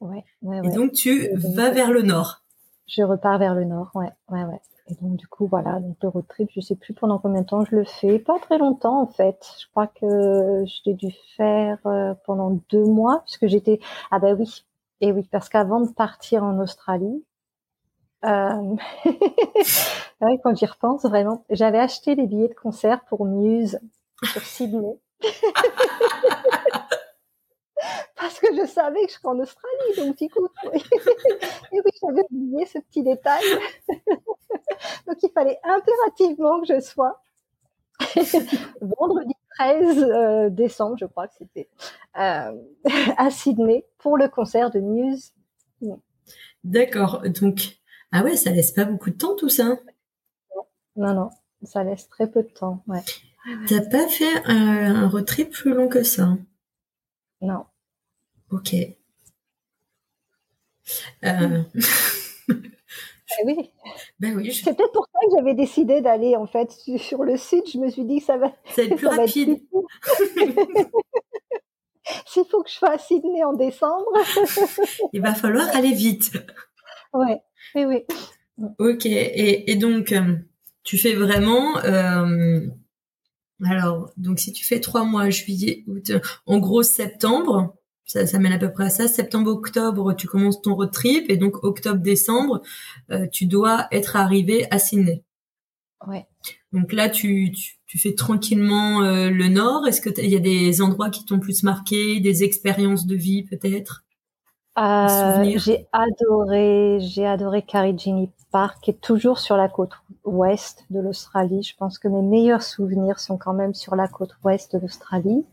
Ouais, 0.00 0.24
ouais, 0.42 0.60
ouais. 0.60 0.68
Et 0.68 0.74
donc, 0.74 0.92
tu 0.92 1.28
vas 1.34 1.70
vers 1.70 1.92
le 1.92 2.02
nord. 2.02 2.43
Je 2.86 3.02
repars 3.02 3.38
vers 3.38 3.54
le 3.54 3.64
nord, 3.64 3.90
ouais, 3.94 4.10
ouais, 4.30 4.44
ouais. 4.44 4.60
Et 4.88 4.94
donc 4.96 5.16
du 5.16 5.26
coup 5.26 5.46
voilà, 5.46 5.80
donc 5.80 5.96
le 6.02 6.08
road 6.08 6.26
trip, 6.28 6.50
je 6.54 6.60
sais 6.60 6.76
plus 6.76 6.92
pendant 6.92 7.18
combien 7.18 7.40
de 7.40 7.46
temps 7.46 7.64
je 7.64 7.74
le 7.74 7.84
fais, 7.84 8.18
pas 8.18 8.38
très 8.38 8.58
longtemps 8.58 9.00
en 9.00 9.06
fait. 9.06 9.38
Je 9.60 9.66
crois 9.70 9.86
que 9.86 10.64
je 10.66 10.80
l'ai 10.84 10.94
dû 10.94 11.08
faire 11.36 11.78
euh, 11.86 12.14
pendant 12.26 12.60
deux 12.70 12.84
mois, 12.84 13.22
puisque 13.24 13.46
j'étais 13.46 13.80
ah 14.10 14.18
ben 14.18 14.36
oui, 14.38 14.64
et 15.00 15.12
oui 15.12 15.26
parce 15.30 15.48
qu'avant 15.48 15.80
de 15.80 15.90
partir 15.92 16.44
en 16.44 16.58
Australie, 16.60 17.24
Euh... 18.24 18.76
quand 20.42 20.54
j'y 20.56 20.66
repense, 20.66 21.04
vraiment, 21.04 21.44
j'avais 21.50 21.78
acheté 21.78 22.14
les 22.14 22.26
billets 22.26 22.48
de 22.48 22.54
concert 22.54 23.04
pour 23.04 23.26
Muse 23.26 23.78
sur 24.24 24.42
Sydney. 24.42 24.98
Parce 28.16 28.38
que 28.38 28.54
je 28.54 28.66
savais 28.66 29.04
que 29.06 29.12
je 29.12 29.14
serais 29.14 29.28
en 29.28 29.38
Australie, 29.38 29.96
donc 29.96 30.20
écoute. 30.22 30.52
Et 30.72 31.80
oui, 31.80 31.90
j'avais 32.02 32.24
oublié 32.30 32.66
ce 32.66 32.78
petit 32.78 33.02
détail. 33.02 33.42
donc 35.06 35.16
il 35.22 35.30
fallait 35.34 35.58
impérativement 35.64 36.60
que 36.60 36.66
je 36.74 36.80
sois 36.80 37.20
vendredi 38.80 39.34
13 39.56 40.02
euh, 40.02 40.50
décembre, 40.50 40.96
je 40.98 41.06
crois 41.06 41.28
que 41.28 41.34
c'était, 41.38 41.68
euh, 42.18 42.52
à 43.16 43.30
Sydney 43.30 43.86
pour 43.98 44.16
le 44.16 44.28
concert 44.28 44.70
de 44.70 44.80
Muse. 44.80 45.32
D'accord. 46.64 47.22
Donc, 47.28 47.78
ah 48.10 48.22
ouais, 48.22 48.36
ça 48.36 48.50
laisse 48.50 48.72
pas 48.72 48.84
beaucoup 48.84 49.10
de 49.10 49.16
temps 49.16 49.36
tout 49.36 49.48
ça. 49.48 49.76
Non, 50.96 51.14
non, 51.14 51.30
ça 51.62 51.84
laisse 51.84 52.08
très 52.08 52.30
peu 52.30 52.42
de 52.42 52.48
temps. 52.48 52.82
Ouais. 52.86 53.02
T'as 53.68 53.82
pas 53.82 54.08
fait 54.08 54.42
un, 54.46 55.08
retrait 55.08 55.44
plus 55.44 55.74
long 55.74 55.88
que 55.88 56.02
ça? 56.02 56.36
Non. 57.42 57.66
Ok. 58.54 58.74
Euh... 61.24 61.62
Eh 62.48 63.44
oui. 63.46 63.72
Ben 64.20 64.36
oui. 64.36 64.54
C'est 64.54 64.76
peut-être 64.76 64.92
pour 64.92 65.08
ça 65.12 65.18
que 65.22 65.36
j'avais 65.36 65.54
décidé 65.54 66.00
d'aller 66.00 66.36
en 66.36 66.46
fait 66.46 66.70
sur 66.70 67.24
le 67.24 67.36
sud. 67.36 67.64
Je 67.72 67.78
me 67.78 67.90
suis 67.90 68.04
dit 68.04 68.20
que 68.20 68.26
ça 68.26 68.36
va, 68.36 68.52
ça 68.66 68.82
va 68.82 68.88
être 68.88 68.96
plus 68.96 69.08
rapide. 69.08 69.58
S'il 72.26 72.44
faut 72.44 72.62
que 72.62 72.70
je 72.70 72.78
fasse 72.78 73.08
Sydney 73.08 73.42
en 73.42 73.54
décembre. 73.54 74.06
Il 75.12 75.20
va 75.20 75.34
falloir 75.34 75.66
aller 75.74 75.94
vite. 75.94 76.30
Ouais. 77.12 77.40
Oui, 77.74 77.86
oui. 77.86 78.04
Ok. 78.78 79.06
Et, 79.06 79.68
et 79.72 79.74
donc, 79.74 80.12
euh, 80.12 80.36
tu 80.84 80.96
fais 80.96 81.14
vraiment. 81.14 81.78
Euh, 81.78 82.60
alors, 83.64 84.12
donc 84.16 84.38
si 84.38 84.52
tu 84.52 84.64
fais 84.64 84.78
trois 84.78 85.02
mois, 85.02 85.28
juillet, 85.30 85.82
août, 85.88 86.12
en 86.46 86.58
gros 86.58 86.84
septembre, 86.84 87.74
ça, 88.04 88.26
ça 88.26 88.38
mène 88.38 88.52
à 88.52 88.58
peu 88.58 88.70
près 88.70 88.84
à 88.84 88.90
ça. 88.90 89.08
Septembre-octobre, 89.08 90.14
tu 90.14 90.26
commences 90.26 90.60
ton 90.62 90.74
road 90.74 90.90
trip 90.92 91.30
et 91.30 91.36
donc 91.36 91.62
octobre-décembre, 91.64 92.62
euh, 93.10 93.26
tu 93.26 93.46
dois 93.46 93.86
être 93.92 94.16
arrivé 94.16 94.66
à 94.70 94.78
Sydney. 94.78 95.22
Ouais. 96.06 96.26
Donc 96.72 96.92
là, 96.92 97.08
tu, 97.08 97.50
tu, 97.52 97.78
tu 97.86 97.98
fais 97.98 98.14
tranquillement 98.14 99.02
euh, 99.02 99.30
le 99.30 99.48
nord. 99.48 99.86
Est-ce 99.86 100.00
que 100.00 100.10
il 100.20 100.30
y 100.30 100.36
a 100.36 100.40
des 100.40 100.82
endroits 100.82 101.08
qui 101.08 101.24
t'ont 101.24 101.38
plus 101.38 101.62
marqué, 101.62 102.20
des 102.20 102.44
expériences 102.44 103.06
de 103.06 103.14
vie 103.14 103.44
peut-être? 103.44 104.04
Euh, 104.76 105.56
J'ai 105.56 105.86
adoré, 105.92 106.98
j'ai 107.00 107.24
adoré 107.24 107.62
Karijini 107.62 108.30
Park, 108.50 108.78
qui 108.82 108.90
est 108.90 109.00
toujours 109.00 109.38
sur 109.38 109.56
la 109.56 109.68
côte 109.68 109.92
ouest 110.24 110.84
de 110.90 111.00
l'Australie. 111.00 111.62
Je 111.62 111.76
pense 111.76 111.98
que 111.98 112.08
mes 112.08 112.22
meilleurs 112.22 112.62
souvenirs 112.62 113.20
sont 113.20 113.38
quand 113.38 113.54
même 113.54 113.72
sur 113.72 113.94
la 113.94 114.08
côte 114.08 114.36
ouest 114.44 114.74
de 114.74 114.80
l'Australie. 114.80 115.44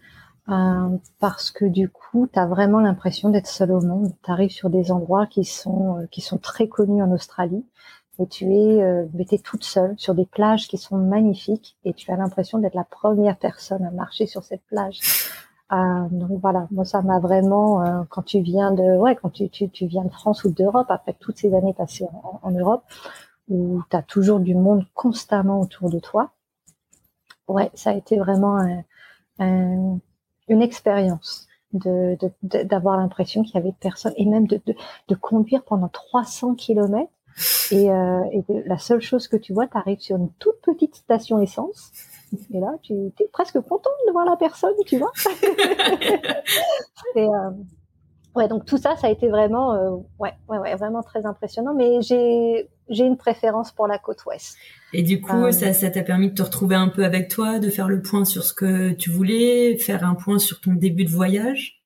Euh, 0.52 0.98
parce 1.20 1.50
que 1.50 1.66
du 1.66 1.90
coup, 1.90 2.28
tu 2.32 2.38
as 2.38 2.46
vraiment 2.46 2.80
l'impression 2.82 3.30
d'être 3.30 3.48
seul 3.48 3.72
au 3.72 3.82
monde. 3.82 4.12
Tu 4.24 4.32
arrives 4.32 4.52
sur 4.52 4.70
des 4.70 4.92
endroits 4.92 5.26
qui 5.28 5.46
sont 5.46 5.98
euh, 6.00 6.06
qui 6.12 6.22
sont 6.22 6.38
très 6.38 6.68
connus 6.68 7.02
en 7.02 7.12
Australie 7.12 7.66
et 8.20 8.28
tu 8.28 8.54
es 8.54 8.84
euh, 8.84 9.06
es 9.18 9.38
toute 9.40 9.64
seule 9.64 9.96
sur 9.98 10.14
des 10.14 10.26
plages 10.26 10.68
qui 10.68 10.78
sont 10.78 10.98
magnifiques 10.98 11.78
et 11.86 11.94
tu 11.94 12.12
as 12.12 12.18
l'impression 12.18 12.60
d'être 12.60 12.76
la 12.76 12.84
première 12.84 13.38
personne 13.38 13.84
à 13.86 13.92
marcher 13.92 14.28
sur 14.28 14.44
cette 14.44 14.64
plage. 14.66 15.00
Euh, 15.72 16.08
donc 16.12 16.42
voilà, 16.42 16.68
moi 16.72 16.84
ça 16.86 17.02
m'a 17.02 17.20
vraiment 17.20 17.82
euh, 17.82 18.04
quand 18.10 18.24
tu 18.24 18.42
viens 18.42 18.72
de 18.74 18.98
ouais 18.98 19.16
quand 19.16 19.30
tu, 19.30 19.50
tu, 19.50 19.70
tu 19.70 19.86
viens 19.88 20.04
de 20.04 20.12
France 20.12 20.44
ou 20.44 20.52
d'Europe 20.52 20.88
après 20.90 21.16
toutes 21.20 21.38
ces 21.38 21.56
années 21.56 21.74
passées 21.74 22.08
en, 22.12 22.40
en 22.44 22.52
Europe 22.52 22.84
où 23.48 23.82
tu 23.90 23.96
as 23.96 24.04
toujours 24.04 24.40
du 24.40 24.56
monde 24.56 24.86
constamment 24.94 25.62
autour 25.62 25.90
de 25.90 26.00
toi. 26.00 26.32
Ouais, 27.48 27.72
ça 27.74 27.92
a 27.92 27.94
été 27.94 28.18
vraiment 28.18 28.58
un, 28.58 28.84
un 29.40 30.00
une 30.52 30.62
expérience 30.62 31.48
de, 31.74 32.18
d'avoir 32.44 32.98
l'impression 32.98 33.44
qu'il 33.44 33.56
y 33.56 33.58
avait 33.58 33.74
personne 33.80 34.14
et 34.18 34.26
même 34.26 34.46
de, 34.46 34.60
de, 35.08 35.16
conduire 35.16 35.64
pendant 35.64 35.88
300 35.88 36.56
kilomètres 36.56 37.10
et, 37.72 37.90
euh, 37.90 38.24
et 38.34 38.44
la 38.66 38.78
seule 38.78 39.00
chose 39.00 39.30
que 39.30 39.38
tu 39.38 39.54
vois, 39.54 39.68
tu 39.68 39.78
arrives 39.78 40.02
sur 40.02 40.18
une 40.18 40.30
toute 40.34 40.60
petite 40.62 40.96
station 40.96 41.42
essence 41.42 41.94
et 42.54 42.60
là 42.60 42.74
tu 42.82 42.94
es 42.94 43.28
presque 43.32 43.60
contente 43.62 43.94
de 44.06 44.12
voir 44.12 44.26
la 44.26 44.36
personne, 44.36 44.74
tu 44.86 44.98
vois. 44.98 45.14
et, 47.16 47.24
euh, 47.24 47.52
ouais, 48.36 48.48
donc 48.48 48.66
tout 48.66 48.78
ça, 48.78 48.96
ça 48.96 49.08
a 49.08 49.10
été 49.10 49.30
vraiment, 49.30 49.74
euh, 49.74 49.92
ouais, 50.20 50.34
ouais, 50.48 50.58
ouais, 50.58 50.76
vraiment 50.76 51.02
très 51.02 51.26
impressionnant. 51.26 51.74
Mais 51.74 52.02
j'ai 52.02 52.70
j'ai 52.90 53.06
une 53.06 53.18
préférence 53.18 53.72
pour 53.72 53.88
la 53.88 53.98
côte 53.98 54.26
ouest. 54.26 54.58
Et 54.94 55.04
du 55.04 55.22
coup, 55.22 55.38
euh, 55.38 55.52
ça, 55.52 55.72
ça 55.72 55.90
t'a 55.90 56.04
permis 56.04 56.30
de 56.30 56.36
te 56.36 56.42
retrouver 56.42 56.76
un 56.76 56.90
peu 56.90 57.06
avec 57.06 57.30
toi, 57.30 57.60
de 57.60 57.70
faire 57.70 57.88
le 57.88 58.02
point 58.02 58.26
sur 58.26 58.44
ce 58.44 58.54
que 58.54 58.92
tu 58.92 59.10
voulais, 59.10 59.78
faire 59.78 60.04
un 60.04 60.16
point 60.16 60.40
sur 60.40 60.60
ton 60.60 60.74
début 60.74 61.06
de 61.06 61.10
voyage? 61.10 61.82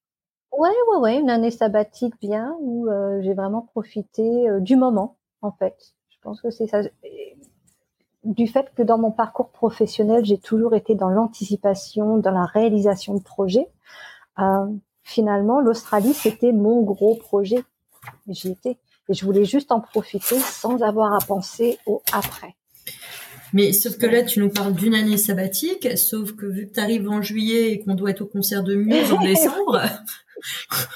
Ouais, 0.51 0.69
ouais, 0.69 0.97
ouais, 0.97 1.19
une 1.19 1.29
année 1.29 1.51
sabbatique 1.51 2.15
bien 2.21 2.55
où 2.59 2.87
euh, 2.89 3.21
j'ai 3.21 3.33
vraiment 3.33 3.61
profité 3.61 4.47
du 4.61 4.77
moment, 4.77 5.17
en 5.41 5.51
fait. 5.51 5.75
Je 6.09 6.17
pense 6.23 6.41
que 6.41 6.49
c'est 6.49 6.65
ça. 6.65 6.81
Du 8.23 8.47
fait 8.47 8.73
que 8.73 8.81
dans 8.81 8.97
mon 8.97 9.11
parcours 9.11 9.49
professionnel, 9.49 10.25
j'ai 10.25 10.39
toujours 10.39 10.73
été 10.73 10.95
dans 10.95 11.09
l'anticipation, 11.09 12.17
dans 12.17 12.31
la 12.31 12.45
réalisation 12.45 13.13
de 13.13 13.21
projets. 13.21 13.67
Finalement, 15.05 15.61
l'Australie, 15.61 16.13
c'était 16.13 16.51
mon 16.51 16.81
gros 16.81 17.15
projet. 17.15 17.63
J'y 18.27 18.51
étais. 18.51 18.77
Et 19.07 19.13
je 19.13 19.23
voulais 19.23 19.45
juste 19.45 19.71
en 19.71 19.79
profiter 19.79 20.37
sans 20.39 20.81
avoir 20.81 21.13
à 21.13 21.19
penser 21.25 21.77
au 21.85 22.01
après. 22.11 22.55
Mais 23.53 23.71
sauf 23.71 23.97
que 23.97 24.07
là, 24.07 24.23
tu 24.23 24.39
nous 24.39 24.49
parles 24.49 24.73
d'une 24.73 24.95
année 24.95 25.17
sabbatique, 25.17 25.97
sauf 25.97 26.33
que 26.33 26.47
vu 26.47 26.67
que 26.67 26.73
tu 26.73 26.79
arrives 26.79 27.07
en 27.07 27.21
juillet 27.21 27.71
et 27.71 27.79
qu'on 27.83 27.93
doit 27.93 28.09
être 28.09 28.21
au 28.21 28.25
concert 28.25 28.63
de 28.63 28.75
Muse 28.75 29.13
en 29.13 29.21
décembre. 29.23 29.81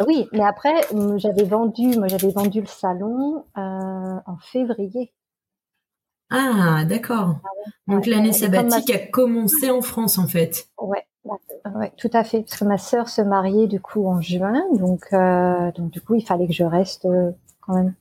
oui, 0.07 0.28
mais 0.34 0.43
après, 0.43 0.74
j'avais 1.18 1.45
vendu, 1.45 1.97
moi 1.97 2.07
j'avais 2.07 2.32
vendu 2.32 2.62
le 2.62 2.68
salon 2.68 3.45
euh, 3.57 3.62
en 4.26 4.38
février. 4.41 5.14
Ah, 6.32 6.84
d'accord. 6.86 7.39
Ah 7.43 7.70
Donc 7.88 8.07
l'année 8.07 8.34
sabbatique 8.34 8.89
a 8.89 8.99
commencé 9.07 9.70
en 9.70 9.82
France 9.82 10.18
en 10.18 10.28
fait. 10.28 10.68
Ouais, 10.80 11.05
ouais, 11.26 11.91
tout 11.97 12.09
à 12.13 12.24
fait. 12.24 12.41
Parce 12.41 12.57
que 12.57 12.65
ma 12.65 12.78
sœur 12.78 13.09
se 13.09 13.22
mariait 13.22 13.67
du 13.67 13.80
coup 13.80 14.07
en 14.07 14.22
juin, 14.22 14.63
donc 14.74 15.05
euh, 15.13 15.72
donc 15.74 15.91
du 15.91 16.01
coup 16.01 16.15
il 16.15 16.26
fallait 16.26 16.47
que 16.47 16.53
je 16.53 16.63
reste 16.63 17.05
euh, 17.05 17.32
quand 17.61 17.76
même 17.76 17.93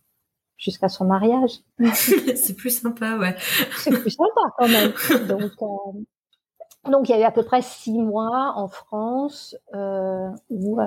jusqu'à 0.56 0.88
son 0.88 1.04
mariage. 1.04 1.60
c'est 1.94 2.54
plus 2.54 2.80
sympa, 2.80 3.16
ouais. 3.16 3.36
c'est 3.78 3.90
plus 3.90 4.10
sympa 4.10 4.52
quand 4.56 4.68
même. 4.68 4.92
Donc, 5.26 5.52
euh, 5.62 6.90
donc 6.90 7.08
il 7.08 7.12
y 7.12 7.14
a 7.14 7.20
eu 7.20 7.24
à 7.24 7.30
peu 7.30 7.44
près 7.44 7.62
six 7.62 7.98
mois 7.98 8.52
en 8.56 8.68
France 8.68 9.56
euh, 9.74 10.30
où. 10.50 10.78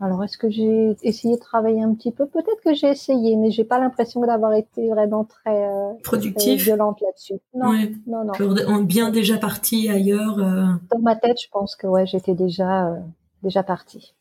Euh, 0.00 0.04
alors, 0.04 0.24
est-ce 0.24 0.38
que 0.38 0.50
j'ai 0.50 0.96
essayé 1.02 1.36
de 1.36 1.40
travailler 1.40 1.82
un 1.82 1.94
petit 1.94 2.10
peu? 2.10 2.26
Peut-être 2.26 2.60
que 2.64 2.74
j'ai 2.74 2.88
essayé, 2.88 3.36
mais 3.36 3.50
j'ai 3.50 3.64
pas 3.64 3.78
l'impression 3.78 4.20
d'avoir 4.20 4.52
été 4.54 4.88
vraiment 4.88 5.24
très 5.24 5.66
euh, 5.66 5.92
productif, 6.02 6.64
violente 6.64 7.00
là-dessus. 7.00 7.40
Non, 7.54 7.72
non, 8.06 8.24
non. 8.24 8.82
Bien 8.82 9.10
déjà 9.10 9.38
parti 9.38 9.88
ailleurs. 9.88 10.38
Euh. 10.38 10.66
Dans 10.92 11.00
ma 11.00 11.16
tête, 11.16 11.38
je 11.42 11.48
pense 11.50 11.76
que 11.76 11.86
ouais, 11.86 12.06
j'étais 12.06 12.34
déjà 12.34 12.94
déjà 13.42 13.62
partie. 13.62 14.14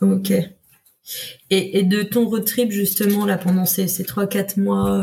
Ok. 0.00 0.30
Et, 1.50 1.78
et, 1.78 1.82
de 1.84 2.02
ton 2.02 2.28
road 2.28 2.44
trip 2.44 2.70
justement 2.70 3.24
là 3.24 3.38
pendant 3.38 3.64
ces, 3.64 3.88
ces 3.88 4.02
3-4 4.02 4.60
mois, 4.60 5.02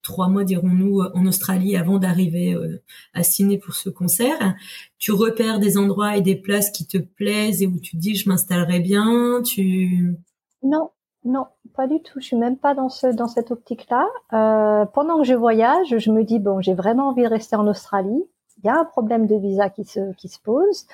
euh, 0.00 0.10
3 0.10 0.28
mois 0.28 0.44
dirons-nous 0.44 1.00
en 1.14 1.26
Australie 1.26 1.76
avant 1.76 1.98
d'arriver 1.98 2.54
euh, 2.54 2.82
à 3.14 3.22
Sydney 3.22 3.58
pour 3.58 3.74
ce 3.74 3.90
concert, 3.90 4.54
tu 4.98 5.12
repères 5.12 5.58
des 5.58 5.78
endroits 5.78 6.16
et 6.16 6.22
des 6.22 6.36
places 6.36 6.70
qui 6.70 6.86
te 6.86 6.98
plaisent 6.98 7.62
et 7.62 7.66
où 7.66 7.78
tu 7.78 7.96
te 7.96 8.00
dis 8.00 8.14
je 8.16 8.28
m'installerai 8.28 8.80
bien, 8.80 9.42
tu... 9.42 10.16
Non, 10.62 10.90
non, 11.24 11.46
pas 11.74 11.86
du 11.86 12.00
tout. 12.02 12.20
Je 12.20 12.26
suis 12.26 12.36
même 12.36 12.56
pas 12.56 12.74
dans 12.74 12.88
ce 12.88 13.06
dans 13.08 13.28
cette 13.28 13.50
optique-là. 13.50 14.06
Euh, 14.32 14.86
pendant 14.86 15.18
que 15.18 15.24
je 15.24 15.34
voyage, 15.34 15.98
je 15.98 16.10
me 16.10 16.24
dis 16.24 16.38
bon, 16.38 16.60
j'ai 16.60 16.74
vraiment 16.74 17.08
envie 17.08 17.22
de 17.22 17.28
rester 17.28 17.56
en 17.56 17.66
Australie. 17.66 18.24
Il 18.62 18.66
y 18.66 18.68
a 18.68 18.78
un 18.78 18.84
problème 18.84 19.26
de 19.26 19.36
visa 19.36 19.70
qui 19.70 19.84
se 19.84 20.12
qui 20.14 20.28
se 20.28 20.40
pose, 20.40 20.86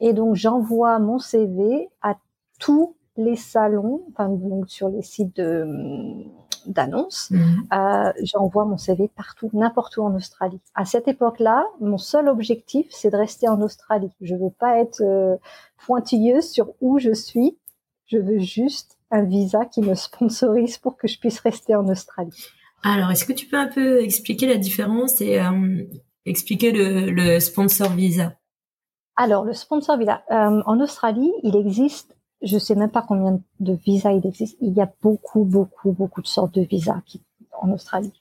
et 0.00 0.12
donc 0.12 0.34
j'envoie 0.36 0.98
mon 0.98 1.18
CV 1.18 1.88
à 2.02 2.16
tous 2.60 2.96
les 3.16 3.36
salons, 3.36 4.04
enfin 4.10 4.28
donc 4.28 4.68
sur 4.68 4.88
les 4.88 5.02
sites 5.02 5.34
de 5.36 5.64
d'annonces, 6.66 7.30
mhm. 7.30 7.66
euh, 7.72 8.12
j'envoie 8.22 8.64
mon 8.64 8.76
CV 8.76 9.10
partout, 9.14 9.50
n'importe 9.52 9.96
où 9.96 10.02
en 10.02 10.14
Australie. 10.14 10.60
À 10.74 10.84
cette 10.84 11.08
époque-là, 11.08 11.64
mon 11.80 11.98
seul 11.98 12.28
objectif, 12.28 12.86
c'est 12.90 13.10
de 13.10 13.16
rester 13.16 13.48
en 13.48 13.60
Australie. 13.60 14.10
Je 14.20 14.34
veux 14.34 14.50
pas 14.50 14.78
être 14.78 15.02
euh, 15.02 15.36
pointilleuse 15.86 16.50
sur 16.50 16.74
où 16.80 16.98
je 16.98 17.12
suis. 17.12 17.56
Je 18.06 18.18
veux 18.18 18.38
juste 18.38 18.98
un 19.10 19.22
visa 19.22 19.64
qui 19.64 19.80
me 19.80 19.94
sponsorise 19.94 20.78
pour 20.78 20.96
que 20.96 21.08
je 21.08 21.18
puisse 21.18 21.40
rester 21.40 21.74
en 21.74 21.86
Australie. 21.88 22.50
Alors, 22.82 23.10
est-ce 23.10 23.24
que 23.24 23.32
tu 23.32 23.46
peux 23.46 23.58
un 23.58 23.68
peu 23.68 24.02
expliquer 24.02 24.46
la 24.46 24.56
différence 24.56 25.20
et 25.20 25.40
euh, 25.40 25.84
expliquer 26.24 26.72
le, 26.72 27.10
le, 27.10 27.40
sponsor 27.40 27.90
visa? 27.90 28.34
Alors, 29.16 29.44
le 29.44 29.52
sponsor 29.52 29.98
visa, 29.98 30.22
euh, 30.30 30.62
en 30.64 30.80
Australie, 30.80 31.32
il 31.42 31.56
existe 31.56 32.16
je 32.42 32.58
sais 32.58 32.74
même 32.74 32.90
pas 32.90 33.02
combien 33.02 33.40
de 33.60 33.72
visas 33.72 34.12
il 34.12 34.26
existe. 34.26 34.56
Il 34.60 34.72
y 34.72 34.80
a 34.80 34.90
beaucoup, 35.02 35.44
beaucoup, 35.44 35.92
beaucoup 35.92 36.22
de 36.22 36.26
sortes 36.26 36.54
de 36.54 36.62
visas. 36.62 37.00
Qui, 37.06 37.22
en 37.60 37.72
Australie 37.72 38.12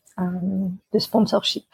de 0.93 0.99
sponsorship. 0.99 1.65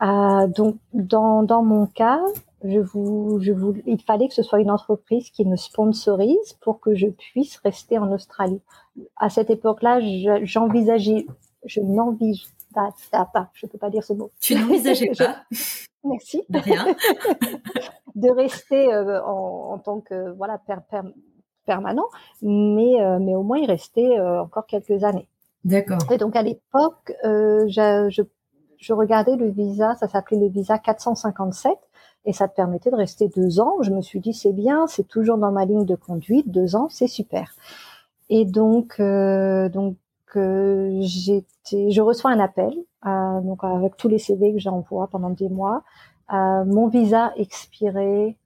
donc 0.00 0.76
dans, 0.94 1.42
dans 1.42 1.62
mon 1.62 1.86
cas, 1.86 2.20
je 2.64 2.78
vous, 2.78 3.38
je 3.40 3.52
vous, 3.52 3.74
il 3.86 4.00
fallait 4.00 4.28
que 4.28 4.34
ce 4.34 4.42
soit 4.42 4.60
une 4.60 4.70
entreprise 4.70 5.30
qui 5.30 5.44
me 5.44 5.56
sponsorise 5.56 6.54
pour 6.62 6.80
que 6.80 6.94
je 6.94 7.08
puisse 7.08 7.58
rester 7.58 7.98
en 7.98 8.10
Australie. 8.12 8.62
À 9.16 9.28
cette 9.28 9.50
époque-là, 9.50 10.00
j'envisageais, 10.42 11.26
je 11.66 11.80
n'envisageais 11.80 12.48
pas, 12.72 13.50
je 13.52 13.66
peux 13.66 13.78
pas 13.78 13.90
dire 13.90 14.04
ce 14.04 14.14
mot. 14.14 14.30
Tu 14.40 14.54
n'envisageais 14.54 15.12
pas. 15.18 15.42
Merci. 16.04 16.42
De 16.48 16.58
rien. 16.58 16.86
de 18.14 18.30
rester 18.30 18.92
euh, 18.92 19.22
en, 19.24 19.74
en, 19.74 19.78
tant 19.78 20.00
que 20.00 20.32
voilà 20.32 20.58
per, 20.58 20.76
per, 20.90 21.02
permanent, 21.64 22.06
mais 22.42 23.00
euh, 23.00 23.18
mais 23.20 23.34
au 23.34 23.42
moins 23.42 23.58
y 23.58 23.66
rester 23.66 24.18
euh, 24.18 24.42
encore 24.42 24.66
quelques 24.66 25.04
années. 25.04 25.28
D'accord. 25.64 25.98
Et 26.10 26.18
donc 26.18 26.34
à 26.34 26.42
l'époque, 26.42 27.12
je, 27.22 28.08
je, 28.10 28.22
je 28.78 28.92
regardais 28.92 29.36
le 29.36 29.48
visa, 29.48 29.94
ça 29.94 30.08
s'appelait 30.08 30.38
le 30.38 30.48
visa 30.48 30.78
457 30.78 31.72
et 32.24 32.32
ça 32.32 32.48
te 32.48 32.54
permettait 32.54 32.90
de 32.90 32.96
rester 32.96 33.28
deux 33.28 33.60
ans. 33.60 33.76
Je 33.82 33.90
me 33.90 34.00
suis 34.00 34.20
dit 34.20 34.34
c'est 34.34 34.52
bien, 34.52 34.86
c'est 34.86 35.06
toujours 35.06 35.38
dans 35.38 35.52
ma 35.52 35.64
ligne 35.64 35.84
de 35.84 35.94
conduite, 35.94 36.50
deux 36.50 36.76
ans, 36.76 36.88
c'est 36.88 37.06
super. 37.06 37.54
Et 38.28 38.44
donc 38.44 38.96
euh, 39.00 39.68
donc 39.68 39.96
euh, 40.36 40.98
j'étais, 41.00 41.90
je 41.90 42.00
reçois 42.00 42.30
un 42.30 42.40
appel 42.40 42.72
euh, 43.06 43.40
donc 43.40 43.62
avec 43.64 43.96
tous 43.96 44.08
les 44.08 44.18
CV 44.18 44.52
que 44.52 44.58
j'envoie 44.58 45.08
pendant 45.08 45.30
des 45.30 45.48
mois. 45.48 45.82
Euh, 46.32 46.64
mon 46.64 46.88
visa 46.88 47.32
expirait. 47.36 48.36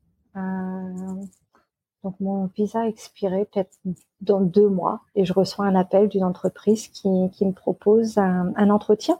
Donc 2.06 2.20
mon 2.20 2.46
visa 2.56 2.86
expirait 2.86 3.46
peut-être 3.52 3.76
dans 4.20 4.40
deux 4.40 4.68
mois 4.68 5.00
et 5.16 5.24
je 5.24 5.32
reçois 5.32 5.66
un 5.66 5.74
appel 5.74 6.08
d'une 6.08 6.22
entreprise 6.22 6.86
qui, 6.86 7.08
qui 7.32 7.44
me 7.44 7.52
propose 7.52 8.16
un, 8.16 8.52
un 8.54 8.70
entretien 8.70 9.18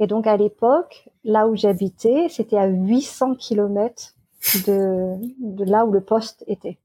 et 0.00 0.06
donc 0.06 0.26
à 0.26 0.36
l'époque, 0.36 1.08
là 1.24 1.48
où 1.48 1.56
j'habitais, 1.56 2.28
c'était 2.28 2.56
à 2.56 2.66
800 2.66 3.34
km 3.34 4.14
de, 4.66 5.14
de 5.40 5.64
là 5.64 5.84
où 5.84 5.92
le 5.92 6.00
poste 6.00 6.44
était. 6.46 6.78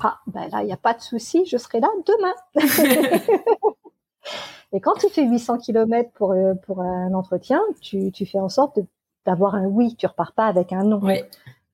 Ah, 0.00 0.18
ben 0.26 0.48
là, 0.50 0.62
il 0.62 0.66
n'y 0.66 0.72
a 0.72 0.78
pas 0.78 0.94
de 0.94 1.02
souci, 1.02 1.44
je 1.44 1.58
serai 1.58 1.80
là 1.80 1.88
demain. 2.06 2.32
Et 4.72 4.80
quand 4.80 4.94
tu 4.94 5.10
fais 5.10 5.26
800 5.26 5.58
km 5.58 6.10
pour, 6.12 6.32
euh, 6.32 6.54
pour 6.54 6.80
un 6.80 7.12
entretien, 7.12 7.60
tu, 7.82 8.10
tu 8.12 8.24
fais 8.24 8.40
en 8.40 8.48
sorte 8.48 8.78
d'avoir 9.26 9.54
un 9.54 9.66
oui, 9.66 9.94
tu 9.96 10.06
repars 10.06 10.32
pas 10.32 10.46
avec 10.46 10.72
un 10.72 10.84
non. 10.84 11.00
Ouais. 11.00 11.28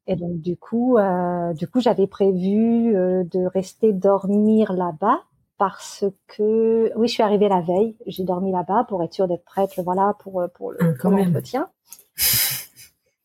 Et 0.08 0.16
donc 0.16 0.40
du 0.40 0.56
coup, 0.56 0.98
euh, 0.98 1.52
du 1.52 1.68
coup, 1.68 1.80
j'avais 1.80 2.08
prévu 2.08 2.96
euh, 2.96 3.22
de 3.24 3.46
rester 3.46 3.92
dormir 3.92 4.72
là-bas 4.72 5.20
parce 5.58 6.04
que 6.26 6.90
oui, 6.96 7.08
je 7.08 7.12
suis 7.12 7.22
arrivée 7.22 7.48
la 7.48 7.60
veille, 7.60 7.96
j'ai 8.06 8.24
dormi 8.24 8.50
là-bas 8.50 8.86
pour 8.88 9.02
être 9.02 9.12
sûre 9.12 9.28
d'être 9.28 9.44
prête, 9.44 9.70
voilà, 9.78 10.14
pour 10.20 10.44
pour, 10.54 10.72
ah, 10.80 11.10
l'entretien. 11.10 11.68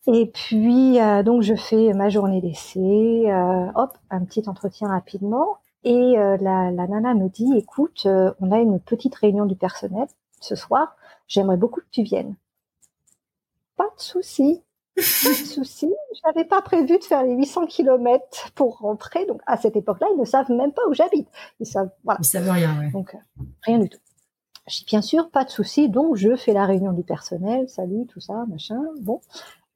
Et 0.07 0.25
puis 0.25 0.99
euh, 0.99 1.23
donc 1.23 1.43
je 1.43 1.55
fais 1.55 1.93
ma 1.93 2.09
journée 2.09 2.41
d'essai, 2.41 2.79
euh, 2.79 3.71
hop, 3.75 3.97
un 4.09 4.25
petit 4.25 4.43
entretien 4.47 4.89
rapidement. 4.89 5.57
Et 5.86 6.17
euh, 6.17 6.38
la, 6.39 6.71
la, 6.71 6.88
nana 6.88 7.13
me 7.13 7.29
dit, 7.29 7.57
écoute, 7.57 8.07
on 8.39 8.51
a 8.51 8.59
une 8.59 8.79
petite 8.79 9.15
réunion 9.15 9.45
du 9.45 9.55
personnel 9.55 10.07
ce 10.39 10.55
soir. 10.55 10.95
J'aimerais 11.27 11.57
beaucoup 11.57 11.81
que 11.81 11.89
tu 11.91 12.03
viennes. 12.03 12.36
Pas 13.75 13.86
de 13.86 14.01
souci. 14.01 14.61
Pas 14.96 15.30
de 15.30 15.46
souci. 15.48 15.91
Je 16.14 16.20
n'avais 16.26 16.48
pas 16.48 16.62
prévu 16.62 17.00
de 17.00 17.04
faire 17.04 17.24
les 17.24 17.34
800 17.34 17.66
km 17.66 18.52
pour 18.56 18.78
rentrer. 18.78 19.26
Donc, 19.26 19.41
à 19.48 19.58
cette 19.58 19.76
époque-là, 19.76 20.08
ils 20.14 20.20
ne 20.20 20.26
savent 20.26 20.52
même 20.52 20.72
pas 20.72 20.84
où 20.89 20.94
j'habite. 20.94 21.28
Ils 21.60 21.66
savent, 21.66 21.89
voilà. 22.04 22.20
Ils 22.22 22.26
savent 22.26 22.50
rien, 22.50 22.80
ouais. 22.80 22.91
Donc, 22.91 23.16
euh, 23.16 23.44
rien 23.64 23.80
du 23.80 23.89
tout. 23.89 24.00
Je 24.68 24.78
dis, 24.80 24.86
bien 24.86 25.02
sûr, 25.02 25.30
pas 25.30 25.44
de 25.44 25.50
souci. 25.50 25.89
Donc, 25.89 26.16
je 26.16 26.36
fais 26.36 26.54
la 26.54 26.66
réunion 26.66 26.94
du 26.94 27.04
personnel. 27.04 27.68
Salut, 27.70 28.06
tout 28.08 28.20
ça, 28.20 28.46
machin. 28.48 28.82
Bon. 29.02 29.20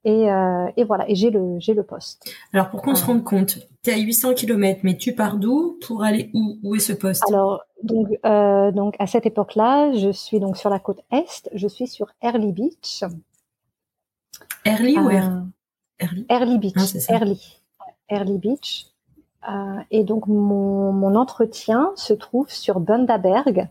Et, 0.05 0.31
euh, 0.31 0.67
et 0.77 0.83
voilà. 0.83 1.09
Et 1.09 1.15
j'ai 1.15 1.31
le, 1.31 1.59
j'ai 1.59 1.73
le 1.73 1.83
poste. 1.83 2.31
Alors, 2.53 2.69
pour 2.69 2.81
qu'on 2.81 2.95
se 2.95 3.05
rende 3.05 3.23
compte, 3.23 3.57
tu 3.83 3.89
es 3.89 3.93
à 3.93 3.97
800 3.97 4.35
km, 4.35 4.81
mais 4.83 4.95
tu 4.95 5.13
pars 5.13 5.37
d'où? 5.37 5.77
Pour 5.85 6.03
aller 6.03 6.29
où? 6.33 6.57
Où 6.63 6.75
est 6.75 6.79
ce 6.79 6.93
poste? 6.93 7.23
Alors, 7.27 7.61
donc, 7.83 8.07
euh, 8.25 8.71
donc, 8.71 8.95
à 8.99 9.07
cette 9.07 9.25
époque-là, 9.25 9.91
je 9.93 10.11
suis 10.11 10.39
donc 10.39 10.57
sur 10.57 10.69
la 10.69 10.79
côte 10.79 11.01
Est. 11.11 11.49
Je 11.53 11.67
suis 11.67 11.87
sur 11.87 12.07
Early 12.21 12.53
Beach. 12.53 13.03
Early 14.67 14.97
ou 14.99 15.09
Early? 16.29 16.57
Beach. 16.59 16.75
Ah, 16.77 17.13
Early. 17.13 17.39
Early 18.09 18.37
Beach. 18.37 18.87
Euh, 19.49 19.79
et 19.91 20.03
donc 20.03 20.27
mon, 20.27 20.91
mon, 20.91 21.15
entretien 21.15 21.91
se 21.95 22.13
trouve 22.13 22.49
sur 22.49 22.79
Bundaberg. 22.79 23.69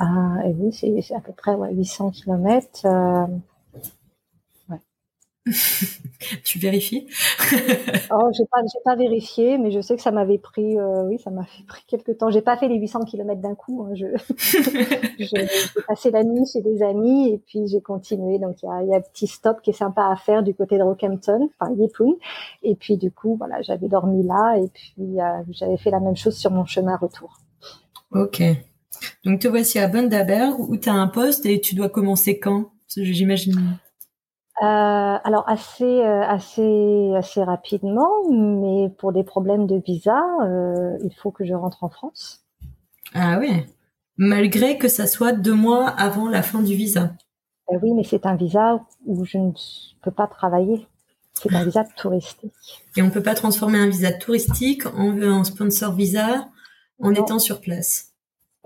Euh, 0.00 0.04
et 0.44 0.54
oui, 0.54 0.72
c'est 0.72 1.14
à 1.14 1.20
peu 1.20 1.32
près 1.32 1.54
ouais, 1.54 1.74
800 1.74 2.10
km. 2.10 2.86
Euh, 2.86 3.26
tu 6.44 6.58
vérifies 6.58 7.06
Oh, 8.12 8.28
j'ai 8.32 8.44
pas, 8.50 8.60
j'ai 8.62 8.80
pas 8.84 8.96
vérifié, 8.96 9.58
mais 9.58 9.70
je 9.70 9.80
sais 9.80 9.96
que 9.96 10.02
ça 10.02 10.10
m'avait 10.10 10.38
pris, 10.38 10.78
euh, 10.78 11.04
oui, 11.04 11.18
ça 11.18 11.30
m'a 11.30 11.44
fait 11.44 11.62
pris 11.64 11.82
quelques 11.86 12.18
temps. 12.18 12.30
J'ai 12.30 12.42
pas 12.42 12.56
fait 12.56 12.68
les 12.68 12.78
800 12.78 13.00
km 13.04 13.40
d'un 13.40 13.54
coup. 13.54 13.84
Hein, 13.84 13.94
je, 13.94 14.06
j'ai 15.18 15.48
passé 15.86 16.10
la 16.10 16.24
nuit 16.24 16.44
chez 16.52 16.60
des 16.60 16.82
amis 16.82 17.32
et 17.32 17.38
puis 17.38 17.66
j'ai 17.66 17.80
continué. 17.80 18.38
Donc 18.38 18.56
il 18.62 18.66
y 18.66 18.68
a, 18.68 18.82
y 18.84 18.94
a 18.94 18.96
un 18.98 19.00
petit 19.00 19.26
stop 19.26 19.60
qui 19.62 19.70
est 19.70 19.74
sympa 19.74 20.10
à 20.10 20.16
faire 20.16 20.42
du 20.42 20.54
côté 20.54 20.78
de 20.78 20.82
Rockhampton, 20.82 21.48
enfin 21.58 21.72
Yepun. 21.74 22.14
Et 22.62 22.74
puis 22.74 22.96
du 22.96 23.10
coup, 23.10 23.36
voilà, 23.36 23.62
j'avais 23.62 23.88
dormi 23.88 24.24
là 24.24 24.56
et 24.56 24.68
puis 24.68 25.20
euh, 25.20 25.42
j'avais 25.50 25.76
fait 25.76 25.90
la 25.90 26.00
même 26.00 26.16
chose 26.16 26.36
sur 26.36 26.50
mon 26.50 26.64
chemin 26.64 26.96
retour. 26.96 27.38
Ok. 28.12 28.42
Donc 29.24 29.40
te 29.40 29.48
voici 29.48 29.78
à 29.78 29.88
Bundaberg 29.88 30.58
où 30.58 30.76
tu 30.76 30.88
as 30.88 30.94
un 30.94 31.08
poste 31.08 31.46
et 31.46 31.60
tu 31.60 31.74
dois 31.74 31.88
commencer 31.88 32.38
quand? 32.38 32.70
J'imagine. 32.96 33.78
Euh, 34.62 35.18
alors 35.24 35.48
assez 35.48 35.84
euh, 35.84 36.22
assez 36.22 37.12
assez 37.16 37.42
rapidement, 37.42 38.10
mais 38.30 38.90
pour 38.98 39.10
des 39.12 39.24
problèmes 39.24 39.66
de 39.66 39.76
visa, 39.76 40.22
euh, 40.42 40.98
il 41.02 41.14
faut 41.14 41.30
que 41.30 41.46
je 41.46 41.54
rentre 41.54 41.82
en 41.82 41.88
France. 41.88 42.44
Ah 43.14 43.38
oui, 43.40 43.64
malgré 44.18 44.76
que 44.76 44.88
ça 44.88 45.06
soit 45.06 45.32
deux 45.32 45.54
mois 45.54 45.88
avant 45.88 46.28
la 46.28 46.42
fin 46.42 46.60
du 46.60 46.74
visa. 46.74 47.12
Oui, 47.82 47.94
mais 47.94 48.04
c'est 48.04 48.26
un 48.26 48.36
visa 48.36 48.84
où 49.06 49.24
je 49.24 49.38
ne 49.38 49.52
peux 50.02 50.10
pas 50.10 50.26
travailler. 50.26 50.86
C'est 51.32 51.54
un 51.54 51.64
visa 51.64 51.84
touristique. 51.96 52.52
Et 52.96 53.02
on 53.02 53.08
peut 53.08 53.22
pas 53.22 53.34
transformer 53.34 53.78
un 53.78 53.88
visa 53.88 54.12
touristique 54.12 54.84
en 54.86 55.22
un 55.22 55.44
sponsor 55.44 55.94
visa 55.94 56.48
en 57.00 57.14
étant 57.14 57.38
sur 57.38 57.62
place. 57.62 58.12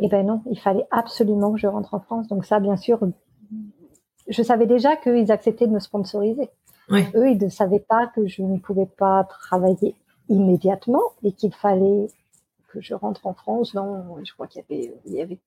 Eh 0.01 0.09
ben 0.09 0.27
non, 0.27 0.43
il 0.51 0.59
fallait 0.59 0.87
absolument 0.91 1.53
que 1.53 1.59
je 1.59 1.69
rentre 1.69 1.95
en 1.95 2.01
France. 2.01 2.27
Donc 2.27 2.45
ça, 2.45 2.59
bien 2.59 2.77
sûr, 2.77 2.99
je 4.29 4.43
savais 4.43 4.67
déjà 4.67 4.97
qu'ils 4.97 5.31
acceptaient 5.33 5.67
de 5.67 5.73
me 5.73 5.81
sponsoriser. 5.81 6.49
Eux, 6.91 7.31
ils 7.31 7.43
ne 7.43 7.49
savaient 7.49 7.81
pas 7.81 8.07
que 8.09 8.27
je 8.27 8.43
ne 8.43 8.59
pouvais 8.59 8.87
pas 8.87 9.25
travailler 9.25 9.95
immédiatement 10.29 11.03
et 11.23 11.33
qu'il 11.33 11.53
fallait 11.53 12.09
que 12.69 12.81
je 12.81 12.95
rentre 12.95 13.27
en 13.27 13.35
France. 13.35 13.75
Non, 13.75 14.05
je 14.23 14.33
crois 14.35 14.47
qu'il 14.47 14.63
y 14.69 14.75
avait, 14.75 14.95
il 15.07 15.13
y 15.15 15.23
avait 15.23 15.39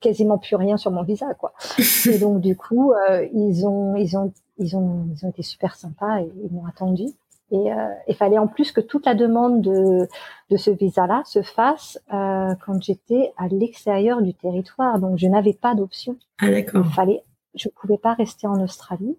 quasiment 0.00 0.38
plus 0.38 0.56
rien 0.56 0.76
sur 0.76 0.90
mon 0.90 1.02
visa, 1.02 1.34
quoi. 1.34 1.52
et 2.06 2.18
donc 2.18 2.40
du 2.40 2.56
coup, 2.56 2.92
euh, 2.92 3.26
ils 3.32 3.66
ont, 3.66 3.96
ils 3.96 4.16
ont, 4.16 4.32
ils 4.58 4.76
ont, 4.76 5.08
ils 5.12 5.26
ont 5.26 5.30
été 5.30 5.42
super 5.42 5.74
sympas 5.74 6.20
et 6.20 6.30
ils 6.44 6.52
m'ont 6.52 6.66
attendu. 6.66 7.06
Et 7.52 7.72
euh, 7.72 7.88
il 8.08 8.16
fallait 8.16 8.38
en 8.38 8.48
plus 8.48 8.72
que 8.72 8.80
toute 8.80 9.06
la 9.06 9.14
demande 9.14 9.62
de, 9.62 10.08
de 10.50 10.56
ce 10.56 10.70
visa-là 10.70 11.22
se 11.24 11.42
fasse 11.42 12.00
euh, 12.12 12.54
quand 12.64 12.82
j'étais 12.82 13.32
à 13.36 13.46
l'extérieur 13.46 14.20
du 14.20 14.34
territoire. 14.34 14.98
Donc 14.98 15.18
je 15.18 15.28
n'avais 15.28 15.52
pas 15.52 15.74
d'option. 15.76 16.16
Ah 16.40 16.50
d'accord. 16.50 16.84
Il 16.84 16.92
fallait 16.92 17.22
je 17.56 17.68
pouvais 17.68 17.98
pas 17.98 18.14
rester 18.14 18.46
en 18.46 18.60
Australie. 18.62 19.16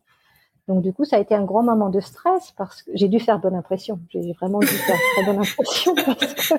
Donc 0.67 0.81
du 0.83 0.93
coup, 0.93 1.05
ça 1.05 1.15
a 1.15 1.19
été 1.19 1.33
un 1.33 1.45
grand 1.45 1.63
moment 1.63 1.89
de 1.89 1.99
stress 2.01 2.51
parce 2.57 2.81
que 2.81 2.91
j'ai 2.93 3.07
dû 3.07 3.19
faire 3.19 3.39
bonne 3.39 3.55
impression. 3.55 3.99
J'ai 4.09 4.33
vraiment 4.33 4.59
dû 4.59 4.67
faire 4.67 4.97
très 5.15 5.25
bonne 5.25 5.39
impression 5.39 5.95
parce 6.05 6.43
que 6.43 6.55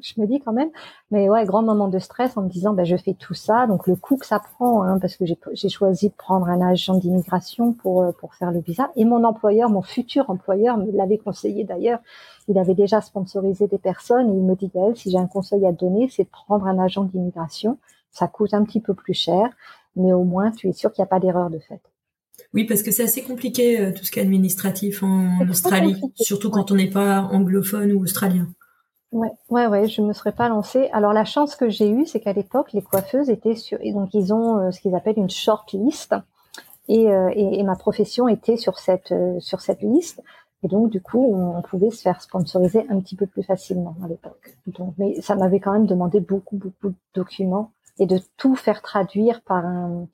je 0.00 0.20
me 0.20 0.26
dis 0.26 0.40
quand 0.40 0.52
même, 0.52 0.70
mais 1.10 1.28
ouais, 1.28 1.44
grand 1.44 1.62
moment 1.62 1.88
de 1.88 1.98
stress 1.98 2.36
en 2.36 2.42
me 2.42 2.48
disant, 2.48 2.72
ben 2.72 2.84
je 2.84 2.96
fais 2.96 3.14
tout 3.14 3.34
ça, 3.34 3.66
donc 3.66 3.86
le 3.86 3.96
coût 3.96 4.16
que 4.16 4.26
ça 4.26 4.40
prend, 4.40 4.82
hein, 4.82 4.98
parce 4.98 5.16
que 5.16 5.24
j'ai 5.26 5.68
choisi 5.68 6.08
de 6.08 6.14
prendre 6.14 6.48
un 6.48 6.60
agent 6.60 6.96
d'immigration 6.96 7.72
pour 7.72 8.02
euh, 8.02 8.12
pour 8.12 8.34
faire 8.34 8.50
le 8.50 8.60
visa. 8.60 8.90
Et 8.96 9.04
mon 9.04 9.22
employeur, 9.24 9.70
mon 9.70 9.82
futur 9.82 10.28
employeur, 10.30 10.78
me 10.78 10.90
l'avait 10.92 11.18
conseillé 11.18 11.64
d'ailleurs. 11.64 12.00
Il 12.48 12.58
avait 12.58 12.74
déjà 12.74 13.00
sponsorisé 13.00 13.68
des 13.68 13.78
personnes 13.78 14.28
et 14.30 14.32
il 14.32 14.42
me 14.42 14.56
dit, 14.56 14.68
Gaëlle, 14.74 14.96
si 14.96 15.10
j'ai 15.10 15.18
un 15.18 15.28
conseil 15.28 15.64
à 15.64 15.72
donner, 15.72 16.08
c'est 16.08 16.24
de 16.24 16.30
prendre 16.30 16.66
un 16.66 16.78
agent 16.78 17.04
d'immigration. 17.04 17.78
Ça 18.10 18.26
coûte 18.26 18.52
un 18.52 18.64
petit 18.64 18.80
peu 18.80 18.94
plus 18.94 19.14
cher, 19.14 19.48
mais 19.96 20.12
au 20.12 20.24
moins 20.24 20.50
tu 20.50 20.68
es 20.68 20.72
sûr 20.72 20.92
qu'il 20.92 21.02
n'y 21.02 21.06
a 21.06 21.08
pas 21.08 21.20
d'erreur 21.20 21.50
de 21.50 21.58
fait. 21.58 21.80
Oui, 22.54 22.64
parce 22.64 22.82
que 22.82 22.90
c'est 22.90 23.04
assez 23.04 23.22
compliqué 23.22 23.80
euh, 23.80 23.92
tout 23.92 24.04
ce 24.04 24.10
qui 24.10 24.18
est 24.18 24.22
administratif 24.22 25.02
en 25.02 25.48
Australie, 25.48 26.00
surtout 26.16 26.50
quand 26.50 26.70
on 26.70 26.74
n'est 26.74 26.90
pas 26.90 27.20
anglophone 27.20 27.92
ou 27.92 28.02
australien. 28.02 28.48
Ouais, 29.12 29.30
ouais, 29.50 29.66
ouais, 29.66 29.88
je 29.88 30.00
me 30.00 30.12
serais 30.14 30.32
pas 30.32 30.48
lancée. 30.48 30.88
Alors 30.92 31.12
la 31.12 31.24
chance 31.24 31.54
que 31.54 31.68
j'ai 31.68 31.90
eue, 31.90 32.06
c'est 32.06 32.20
qu'à 32.20 32.32
l'époque, 32.32 32.72
les 32.72 32.80
coiffeuses 32.80 33.28
étaient 33.28 33.56
sur, 33.56 33.78
et 33.82 33.92
donc 33.92 34.14
ils 34.14 34.32
ont 34.32 34.58
euh, 34.58 34.70
ce 34.70 34.80
qu'ils 34.80 34.94
appellent 34.94 35.18
une 35.18 35.30
short 35.30 35.72
list, 35.72 36.14
et, 36.88 37.10
euh, 37.10 37.30
et, 37.34 37.60
et, 37.60 37.62
ma 37.62 37.76
profession 37.76 38.26
était 38.26 38.56
sur 38.56 38.78
cette 38.78 39.14
sur 39.38 39.60
cette 39.60 39.82
liste, 39.82 40.22
et 40.64 40.68
donc 40.68 40.90
du 40.90 41.00
coup, 41.00 41.34
on, 41.34 41.58
on, 41.58 41.62
pouvait 41.62 41.90
se 41.90 42.02
faire 42.02 42.22
sponsoriser 42.22 42.86
un 42.88 43.00
petit 43.00 43.16
peu 43.16 43.26
plus 43.26 43.42
facilement 43.42 43.96
à 44.02 44.08
l'époque. 44.08 44.56
Donc, 44.66 44.94
mais 44.98 45.20
ça 45.20 45.34
m'avait 45.36 45.60
quand 45.60 45.72
même 45.72 45.86
demandé 45.86 46.20
beaucoup, 46.20 46.56
beaucoup 46.56 46.88
de 46.88 46.94
documents 47.14 47.70
et 47.98 48.06
de 48.06 48.18
tout 48.36 48.56
faire 48.56 48.82
traduire 48.82 49.42
par 49.42 49.64
un 49.64 50.08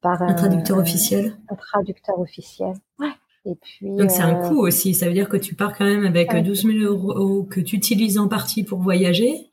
par 0.00 0.22
un, 0.22 0.34
traducteur 0.34 0.78
officiel. 0.78 1.36
Un 1.48 1.56
traducteur 1.56 2.18
officiel. 2.20 2.74
Ouais. 2.98 3.12
Et 3.44 3.54
puis. 3.56 3.90
Donc 3.96 4.10
c'est 4.10 4.22
un 4.22 4.48
coût 4.48 4.58
aussi. 4.58 4.94
Ça 4.94 5.06
veut 5.06 5.14
dire 5.14 5.28
que 5.28 5.36
tu 5.36 5.54
pars 5.54 5.76
quand 5.76 5.84
même 5.84 6.04
avec 6.04 6.34
12 6.34 6.62
000 6.62 6.78
euros 6.78 7.44
que 7.44 7.60
tu 7.60 7.76
utilises 7.76 8.18
en 8.18 8.28
partie 8.28 8.62
pour 8.62 8.80
voyager 8.80 9.50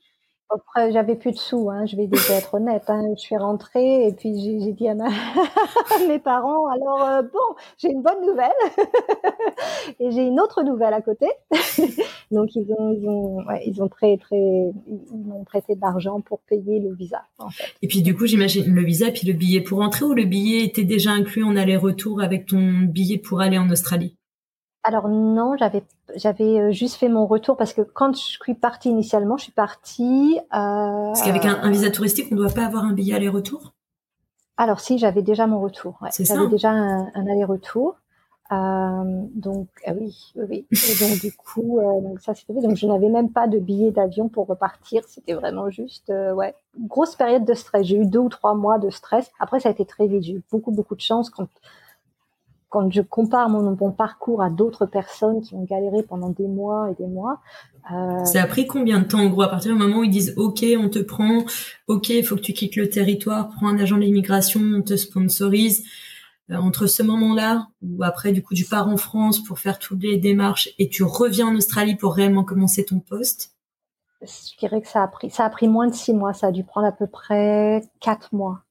après, 0.50 0.92
j'avais 0.92 1.16
plus 1.16 1.32
de 1.32 1.36
sous, 1.36 1.70
hein, 1.70 1.86
je 1.86 1.96
vais 1.96 2.06
déjà 2.06 2.34
être 2.34 2.54
honnête. 2.54 2.84
Hein. 2.88 3.02
Je 3.16 3.20
suis 3.20 3.36
rentrée 3.36 4.06
et 4.06 4.12
puis 4.12 4.60
j'ai 4.60 4.72
dit 4.72 4.88
à, 4.88 4.94
mes 6.08 6.18
parents, 6.18 6.66
alors 6.68 7.02
euh, 7.02 7.22
bon, 7.22 7.56
j'ai 7.78 7.88
une 7.88 8.02
bonne 8.02 8.20
nouvelle 8.26 8.50
et 10.00 10.10
j'ai 10.10 10.26
une 10.26 10.40
autre 10.40 10.62
nouvelle 10.62 10.94
à 10.94 11.00
côté. 11.00 11.26
Donc 12.30 12.54
ils 12.54 12.70
ont, 12.78 12.92
ils 12.92 13.08
ont, 13.08 13.38
ils 13.66 13.82
ont 13.82 13.88
très, 13.88 14.16
très, 14.18 14.36
ils 14.36 15.24
m'ont 15.26 15.44
prêté 15.44 15.74
de 15.74 15.80
l'argent 15.80 16.20
pour 16.20 16.40
payer 16.40 16.78
le 16.78 16.94
visa. 16.94 17.22
Et 17.82 17.88
puis 17.88 18.02
du 18.02 18.14
coup, 18.14 18.26
j'imagine 18.26 18.74
le 18.74 18.82
visa 18.82 19.10
puis 19.10 19.26
le 19.26 19.32
billet 19.32 19.60
pour 19.60 19.78
rentrer 19.78 20.04
ou 20.04 20.14
le 20.14 20.24
billet 20.24 20.64
était 20.64 20.84
déjà 20.84 21.10
inclus 21.10 21.42
en 21.44 21.56
aller-retour 21.56 22.22
avec 22.22 22.46
ton 22.46 22.82
billet 22.82 23.18
pour 23.18 23.40
aller 23.40 23.58
en 23.58 23.70
Australie? 23.70 24.16
Alors 24.84 25.08
non, 25.08 25.56
j'avais 25.56 25.82
j'avais 26.14 26.60
euh, 26.60 26.70
juste 26.70 26.96
fait 26.96 27.08
mon 27.08 27.26
retour 27.26 27.56
parce 27.56 27.72
que 27.72 27.80
quand 27.80 28.14
je 28.14 28.20
suis 28.20 28.54
partie 28.54 28.90
initialement, 28.90 29.38
je 29.38 29.44
suis 29.44 29.52
partie. 29.52 30.38
Euh, 30.38 30.46
parce 30.52 31.22
qu'avec 31.22 31.46
un, 31.46 31.70
visa 31.70 31.90
touristique, 31.90 32.28
on 32.30 32.34
ne 32.34 32.40
doit 32.40 32.52
pas 32.52 32.66
avoir 32.66 32.84
un 32.84 32.92
billet 32.92 33.14
aller-retour? 33.14 33.72
Alors 34.58 34.80
si, 34.80 34.98
j'avais 34.98 35.22
déjà 35.22 35.46
mon 35.46 35.60
retour. 35.60 35.98
Ouais. 36.02 36.10
J'avais 36.20 36.48
déjà 36.48 36.70
un, 36.70 37.26
aller-retour. 37.26 37.96
Euh, 38.52 39.22
donc 39.34 39.68
ah 39.86 39.92
oui, 39.98 40.32
oui. 40.36 40.66
Et 40.70 41.00
donc 41.00 41.18
du 41.18 41.32
coup, 41.32 41.80
euh, 41.80 42.02
donc 42.02 42.20
ça 42.20 42.34
fait. 42.34 42.52
Donc 42.52 42.76
je 42.76 42.86
n'avais 42.86 43.08
même 43.08 43.30
pas 43.30 43.48
de 43.48 43.58
billet 43.58 43.90
d'avion 43.90 44.28
pour 44.28 44.46
repartir. 44.46 45.02
C'était 45.08 45.32
vraiment 45.32 45.70
juste, 45.70 46.10
euh, 46.10 46.34
ouais, 46.34 46.54
grosse 46.78 47.16
période 47.16 47.46
de 47.46 47.54
stress. 47.54 47.86
J'ai 47.86 47.96
eu 47.96 48.04
deux 48.04 48.18
ou 48.18 48.28
trois 48.28 48.54
mois 48.54 48.78
de 48.78 48.90
stress. 48.90 49.30
Après, 49.40 49.60
ça 49.60 49.70
a 49.70 49.72
été 49.72 49.86
très 49.86 50.06
vite. 50.06 50.24
J'ai 50.24 50.34
eu 50.34 50.42
beaucoup 50.52 50.72
beaucoup 50.72 50.94
de 50.94 51.00
chance 51.00 51.30
quand 51.30 51.48
quand 52.74 52.92
je 52.92 53.02
compare 53.02 53.48
mon, 53.48 53.92
parcours 53.92 54.42
à 54.42 54.50
d'autres 54.50 54.84
personnes 54.84 55.40
qui 55.42 55.54
ont 55.54 55.62
galéré 55.62 56.02
pendant 56.02 56.30
des 56.30 56.48
mois 56.48 56.90
et 56.90 57.00
des 57.00 57.08
mois. 57.08 57.40
Euh... 57.92 58.24
Ça 58.24 58.42
a 58.42 58.46
pris 58.48 58.66
combien 58.66 58.98
de 58.98 59.04
temps 59.04 59.20
en 59.20 59.28
gros 59.28 59.42
à 59.42 59.48
partir 59.48 59.72
du 59.72 59.78
moment 59.78 59.98
où 59.98 60.04
ils 60.04 60.10
disent 60.10 60.34
OK, 60.36 60.64
on 60.76 60.88
te 60.88 60.98
prend, 60.98 61.44
OK, 61.86 62.08
il 62.08 62.24
faut 62.24 62.34
que 62.34 62.40
tu 62.40 62.52
quittes 62.52 62.74
le 62.74 62.90
territoire, 62.90 63.48
prends 63.50 63.68
un 63.68 63.78
agent 63.78 63.96
de 63.96 64.02
l'immigration, 64.02 64.60
on 64.60 64.82
te 64.82 64.96
sponsorise. 64.96 65.84
Euh, 66.50 66.56
entre 66.56 66.88
ce 66.88 67.02
moment-là, 67.04 67.68
ou 67.80 68.02
après 68.02 68.32
du 68.32 68.42
coup 68.42 68.54
tu 68.54 68.66
pars 68.66 68.88
en 68.88 68.98
France 68.98 69.42
pour 69.42 69.60
faire 69.60 69.78
toutes 69.78 70.02
les 70.02 70.18
démarches 70.18 70.68
et 70.78 70.90
tu 70.90 71.02
reviens 71.04 71.46
en 71.46 71.54
Australie 71.54 71.94
pour 71.94 72.14
réellement 72.14 72.44
commencer 72.44 72.84
ton 72.84 72.98
poste? 72.98 73.54
Je 74.20 74.58
dirais 74.58 74.82
que 74.82 74.88
ça 74.88 75.04
a 75.04 75.08
pris 75.08 75.30
ça 75.30 75.44
a 75.44 75.50
pris 75.50 75.68
moins 75.68 75.86
de 75.86 75.94
six 75.94 76.12
mois, 76.12 76.34
ça 76.34 76.48
a 76.48 76.52
dû 76.52 76.64
prendre 76.64 76.88
à 76.88 76.92
peu 76.92 77.06
près 77.06 77.82
quatre 78.00 78.34
mois. 78.34 78.63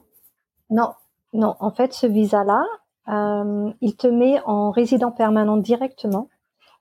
Non, 0.70 0.92
non. 1.34 1.56
En 1.60 1.72
fait, 1.72 1.92
ce 1.92 2.06
visa-là, 2.06 2.64
euh, 3.08 3.70
il 3.82 3.96
te 3.96 4.06
met 4.06 4.40
en 4.46 4.70
résident 4.70 5.10
permanent 5.10 5.58
directement 5.58 6.30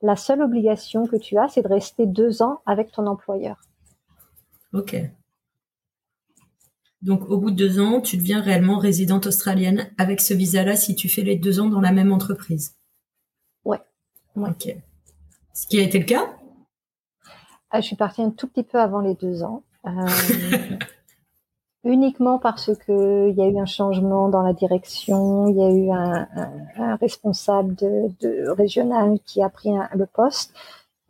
la 0.04 0.16
seule 0.18 0.42
obligation 0.42 1.08
que 1.08 1.16
tu 1.16 1.38
as, 1.38 1.48
c'est 1.48 1.62
de 1.62 1.68
rester 1.68 2.06
deux 2.06 2.44
ans 2.44 2.62
avec 2.66 2.92
ton 2.92 3.08
employeur. 3.08 3.60
Ok. 4.74 4.96
Donc, 7.02 7.30
au 7.30 7.38
bout 7.38 7.52
de 7.52 7.56
deux 7.56 7.80
ans, 7.80 8.02
tu 8.02 8.18
deviens 8.18 8.42
réellement 8.42 8.78
résidente 8.78 9.28
australienne 9.28 9.92
avec 9.98 10.22
ce 10.22 10.34
visa-là 10.34 10.76
si 10.76 10.96
tu 10.96 11.10
fais 11.10 11.22
les 11.22 11.38
deux 11.38 11.60
ans 11.60 11.70
dans 11.70 11.82
la 11.82 11.92
même 11.92 12.12
entreprise. 12.12 12.78
Ouais. 13.66 13.82
Ok. 14.36 14.76
Ce 15.54 15.68
qui 15.68 15.80
a 15.80 15.84
été 15.84 16.00
le 16.00 16.06
cas? 16.06 16.38
Ah, 17.72 17.82
Je 17.82 17.88
suis 17.88 17.96
partie 17.96 18.22
un 18.22 18.32
tout 18.32 18.48
petit 18.48 18.64
peu 18.64 18.80
avant 18.80 19.00
les 19.00 19.16
deux 19.16 19.44
ans. 19.44 19.64
Euh, 19.86 19.90
uniquement 21.84 22.40
parce 22.40 22.76
que 22.76 23.30
il 23.30 23.36
y 23.36 23.42
a 23.42 23.48
eu 23.48 23.58
un 23.58 23.66
changement 23.66 24.30
dans 24.30 24.42
la 24.42 24.54
direction, 24.54 25.48
il 25.48 25.58
y 25.58 25.64
a 25.64 25.70
eu 25.70 25.92
un, 25.92 26.28
un, 26.78 26.96
responsable 26.96 27.76
de, 27.76 28.10
de, 28.22 28.50
régional 28.50 29.20
qui 29.26 29.42
a 29.44 29.50
pris 29.50 29.72
le 29.94 30.06
poste 30.06 30.54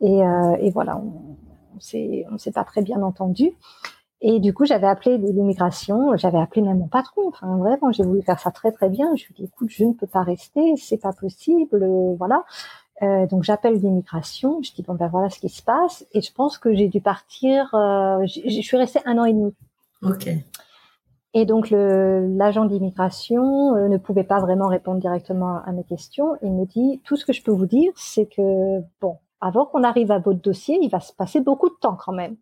et, 0.00 0.22
euh, 0.22 0.56
et 0.60 0.70
voilà, 0.70 0.96
on, 0.96 1.36
on 1.76 2.38
s'est 2.38 2.52
pas 2.52 2.64
très 2.64 2.82
bien 2.82 3.02
entendu. 3.02 3.52
Et 4.20 4.40
du 4.40 4.54
coup, 4.54 4.64
j'avais 4.64 4.86
appelé 4.86 5.18
l'immigration, 5.18 6.16
j'avais 6.16 6.38
appelé 6.38 6.62
même 6.62 6.78
mon 6.78 6.88
patron. 6.88 7.28
Enfin, 7.28 7.58
vraiment, 7.58 7.92
j'ai 7.92 8.04
voulu 8.04 8.22
faire 8.22 8.40
ça 8.40 8.50
très 8.50 8.72
très 8.72 8.88
bien. 8.88 9.14
Je 9.16 9.26
lui 9.26 9.34
ai 9.34 9.42
dit, 9.42 9.44
écoute, 9.44 9.68
je 9.70 9.84
ne 9.84 9.92
peux 9.92 10.06
pas 10.06 10.22
rester, 10.22 10.76
c'est 10.78 10.96
pas 10.96 11.12
possible, 11.12 11.86
voilà. 12.18 12.44
Euh, 13.02 13.26
donc 13.26 13.42
j'appelle 13.42 13.74
l'immigration, 13.74 14.62
je 14.62 14.72
dis 14.72 14.82
bon 14.82 14.94
ben 14.94 15.08
voilà 15.08 15.28
ce 15.28 15.40
qui 15.40 15.48
se 15.48 15.62
passe 15.62 16.06
et 16.12 16.20
je 16.20 16.32
pense 16.32 16.58
que 16.58 16.72
j'ai 16.74 16.88
dû 16.88 17.00
partir. 17.00 17.74
Euh, 17.74 18.24
je 18.26 18.60
suis 18.62 18.76
restée 18.76 19.00
un 19.04 19.18
an 19.18 19.24
et 19.24 19.32
demi. 19.32 19.52
Ok. 20.04 20.28
Et 21.36 21.46
donc 21.46 21.70
l'agent 21.70 22.64
d'immigration 22.64 23.74
euh, 23.74 23.88
ne 23.88 23.96
pouvait 23.96 24.24
pas 24.24 24.38
vraiment 24.38 24.68
répondre 24.68 25.00
directement 25.00 25.60
à 25.64 25.72
mes 25.72 25.82
questions. 25.82 26.36
Il 26.42 26.52
me 26.52 26.64
dit 26.64 27.00
tout 27.04 27.16
ce 27.16 27.26
que 27.26 27.32
je 27.32 27.42
peux 27.42 27.50
vous 27.50 27.66
dire, 27.66 27.92
c'est 27.96 28.26
que 28.26 28.80
bon, 29.00 29.18
avant 29.40 29.66
qu'on 29.66 29.82
arrive 29.82 30.12
à 30.12 30.20
votre 30.20 30.40
dossier, 30.40 30.78
il 30.80 30.88
va 30.88 31.00
se 31.00 31.12
passer 31.12 31.40
beaucoup 31.40 31.68
de 31.68 31.74
temps 31.74 31.96
quand 31.96 32.12
même. 32.12 32.36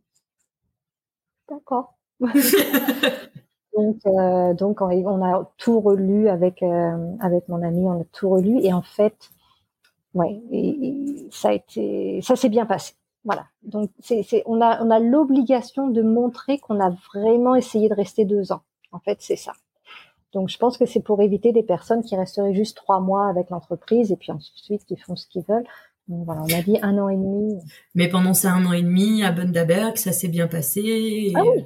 D'accord. 1.48 1.94
donc 2.20 3.96
euh, 4.06 4.54
donc 4.54 4.82
on 4.82 5.24
a 5.24 5.50
tout 5.56 5.80
relu 5.80 6.28
avec 6.28 6.62
euh, 6.62 7.16
avec 7.20 7.48
mon 7.48 7.62
ami, 7.62 7.86
on 7.86 8.02
a 8.02 8.04
tout 8.12 8.28
relu 8.28 8.58
et 8.60 8.74
en 8.74 8.82
fait, 8.82 9.30
ouais, 10.12 10.38
ça 11.30 11.48
a 11.48 11.52
été, 11.54 12.20
ça 12.20 12.36
s'est 12.36 12.50
bien 12.50 12.66
passé. 12.66 12.92
Voilà. 13.24 13.46
Donc 13.62 13.90
c'est, 14.00 14.24
on 14.46 14.60
a 14.60 14.82
on 14.84 14.90
a 14.90 14.98
l'obligation 14.98 15.88
de 15.88 16.02
montrer 16.02 16.58
qu'on 16.58 16.80
a 16.80 16.90
vraiment 17.12 17.54
essayé 17.54 17.88
de 17.88 17.94
rester 17.94 18.24
deux 18.24 18.52
ans. 18.52 18.62
En 18.92 18.98
fait, 18.98 19.18
c'est 19.20 19.36
ça. 19.36 19.52
Donc, 20.32 20.48
je 20.48 20.56
pense 20.56 20.78
que 20.78 20.86
c'est 20.86 21.02
pour 21.02 21.20
éviter 21.20 21.52
des 21.52 21.62
personnes 21.62 22.02
qui 22.02 22.16
resteraient 22.16 22.54
juste 22.54 22.76
trois 22.76 23.00
mois 23.00 23.28
avec 23.28 23.50
l'entreprise 23.50 24.12
et 24.12 24.16
puis 24.16 24.32
ensuite 24.32 24.84
qui 24.86 24.96
font 24.96 25.14
ce 25.14 25.26
qu'ils 25.26 25.44
veulent. 25.46 25.66
Donc, 26.08 26.24
voilà, 26.24 26.42
on 26.42 26.58
a 26.58 26.62
dit 26.62 26.78
un 26.82 26.98
an 26.98 27.08
et 27.08 27.16
demi. 27.16 27.58
Mais 27.94 28.08
pendant 28.08 28.34
ces 28.34 28.48
un 28.48 28.64
an 28.64 28.72
et 28.72 28.82
demi 28.82 29.22
à 29.22 29.30
Bundaberg, 29.30 29.96
ça 29.96 30.12
s'est 30.12 30.28
bien 30.28 30.48
passé. 30.48 31.32
Ah 31.34 31.42
oui. 31.44 31.64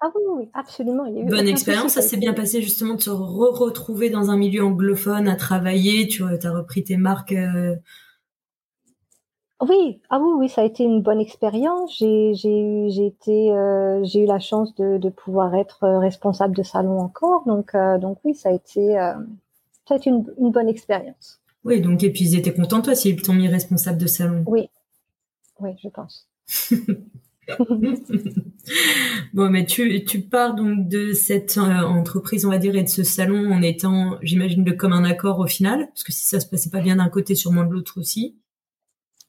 Ah 0.00 0.10
oui, 0.14 0.22
oui, 0.36 0.50
absolument. 0.52 1.06
Il 1.06 1.14
y 1.14 1.18
a 1.18 1.22
eu 1.22 1.26
Bonne 1.26 1.48
expérience, 1.48 1.92
ça 1.92 2.02
s'est 2.02 2.18
bien 2.18 2.34
passé 2.34 2.60
justement 2.60 2.94
de 2.94 3.00
se 3.00 3.08
re 3.08 3.58
retrouver 3.58 4.10
dans 4.10 4.30
un 4.30 4.36
milieu 4.36 4.62
anglophone 4.62 5.28
à 5.28 5.36
travailler. 5.36 6.06
Tu 6.08 6.22
as 6.24 6.52
repris 6.52 6.84
tes 6.84 6.98
marques 6.98 7.32
euh, 7.32 7.74
oui, 9.60 10.00
ah 10.10 10.18
oui, 10.18 10.30
oui, 10.36 10.48
ça 10.48 10.62
a 10.62 10.64
été 10.64 10.82
une 10.82 11.00
bonne 11.00 11.20
expérience. 11.20 11.96
J'ai, 11.98 12.34
j'ai, 12.34 12.88
j'ai 12.90 13.06
été, 13.06 13.52
euh, 13.52 14.02
j'ai 14.02 14.24
eu 14.24 14.26
la 14.26 14.40
chance 14.40 14.74
de, 14.74 14.98
de 14.98 15.08
pouvoir 15.08 15.54
être 15.54 15.84
euh, 15.84 15.98
responsable 15.98 16.56
de 16.56 16.62
salon 16.62 16.98
encore, 16.98 17.44
donc, 17.46 17.74
euh, 17.74 17.98
donc 17.98 18.18
oui, 18.24 18.34
ça 18.34 18.48
a 18.48 18.52
été, 18.52 18.94
ça 18.94 19.94
a 19.94 19.96
été 19.96 20.10
une, 20.10 20.24
une, 20.38 20.50
bonne 20.50 20.68
expérience. 20.68 21.40
Oui, 21.64 21.80
donc 21.80 22.02
et 22.02 22.10
puis 22.10 22.24
ils 22.24 22.36
étaient 22.36 22.52
contents 22.52 22.82
toi 22.82 22.94
s'ils 22.94 23.20
t'ont 23.22 23.32
mis 23.32 23.48
responsable 23.48 23.98
de 23.98 24.06
salon. 24.06 24.42
Oui, 24.46 24.68
oui, 25.60 25.70
je 25.82 25.88
pense. 25.88 26.28
bon, 29.34 29.50
mais 29.50 29.64
tu, 29.66 30.04
tu 30.04 30.20
pars 30.20 30.54
donc 30.56 30.88
de 30.88 31.12
cette 31.12 31.58
entreprise, 31.58 32.44
on 32.44 32.50
va 32.50 32.58
dire, 32.58 32.74
et 32.74 32.82
de 32.82 32.88
ce 32.88 33.04
salon 33.04 33.52
en 33.52 33.62
étant, 33.62 34.16
j'imagine, 34.20 34.64
de 34.64 34.72
comme 34.72 34.92
un 34.92 35.04
accord 35.04 35.38
au 35.38 35.46
final, 35.46 35.86
parce 35.86 36.02
que 36.02 36.12
si 36.12 36.26
ça 36.26 36.40
se 36.40 36.46
passait 36.46 36.70
pas 36.70 36.80
bien 36.80 36.96
d'un 36.96 37.08
côté, 37.08 37.36
sûrement 37.36 37.64
de 37.64 37.72
l'autre 37.72 38.00
aussi. 38.00 38.36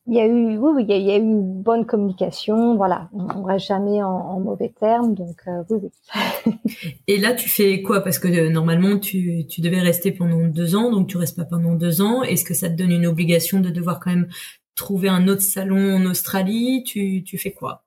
Il 0.08 0.14
y 0.14 0.20
a 0.20 0.26
eu, 0.28 0.58
oui, 0.58 0.72
oui, 0.76 0.86
il 0.88 1.02
y 1.02 1.12
a, 1.12 1.18
eu 1.18 1.22
une 1.22 1.62
bonne 1.64 1.86
communication. 1.86 2.76
Voilà, 2.76 3.10
on, 3.14 3.44
reste 3.44 3.68
jamais 3.68 4.04
en, 4.04 4.40
mauvais 4.40 4.70
termes, 4.70 5.16
donc 5.16 5.42
euh, 5.48 5.64
oui, 5.70 5.80
oui. 5.84 6.54
Et 7.08 7.18
là, 7.18 7.34
tu 7.34 7.50
fais 7.50 7.82
quoi? 7.82 8.02
Parce 8.02 8.20
que 8.20 8.28
euh, 8.28 8.50
normalement, 8.50 9.00
tu, 9.00 9.48
tu 9.48 9.62
devais 9.62 9.80
rester 9.80 10.12
pendant 10.12 10.48
deux 10.48 10.76
ans, 10.76 10.92
donc 10.92 11.08
tu 11.08 11.18
restes 11.18 11.36
pas 11.36 11.46
pendant 11.46 11.74
deux 11.74 12.02
ans. 12.02 12.22
Est-ce 12.22 12.46
que 12.46 12.54
ça 12.54 12.70
te 12.70 12.76
donne 12.76 12.92
une 12.92 13.08
obligation 13.08 13.62
de 13.62 13.70
devoir 13.72 14.00
quand 14.00 14.12
même 14.12 14.28
trouver 14.76 15.10
un 15.10 15.28
autre 15.28 15.42
salon 15.42 15.96
en 15.96 16.06
Australie? 16.06 16.84
Tu, 16.86 17.24
tu 17.24 17.40
fais 17.40 17.52
quoi? 17.52 17.84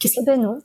Qu'est-ce 0.00 0.20
que... 0.20 0.26
Ben 0.26 0.42
non. 0.42 0.58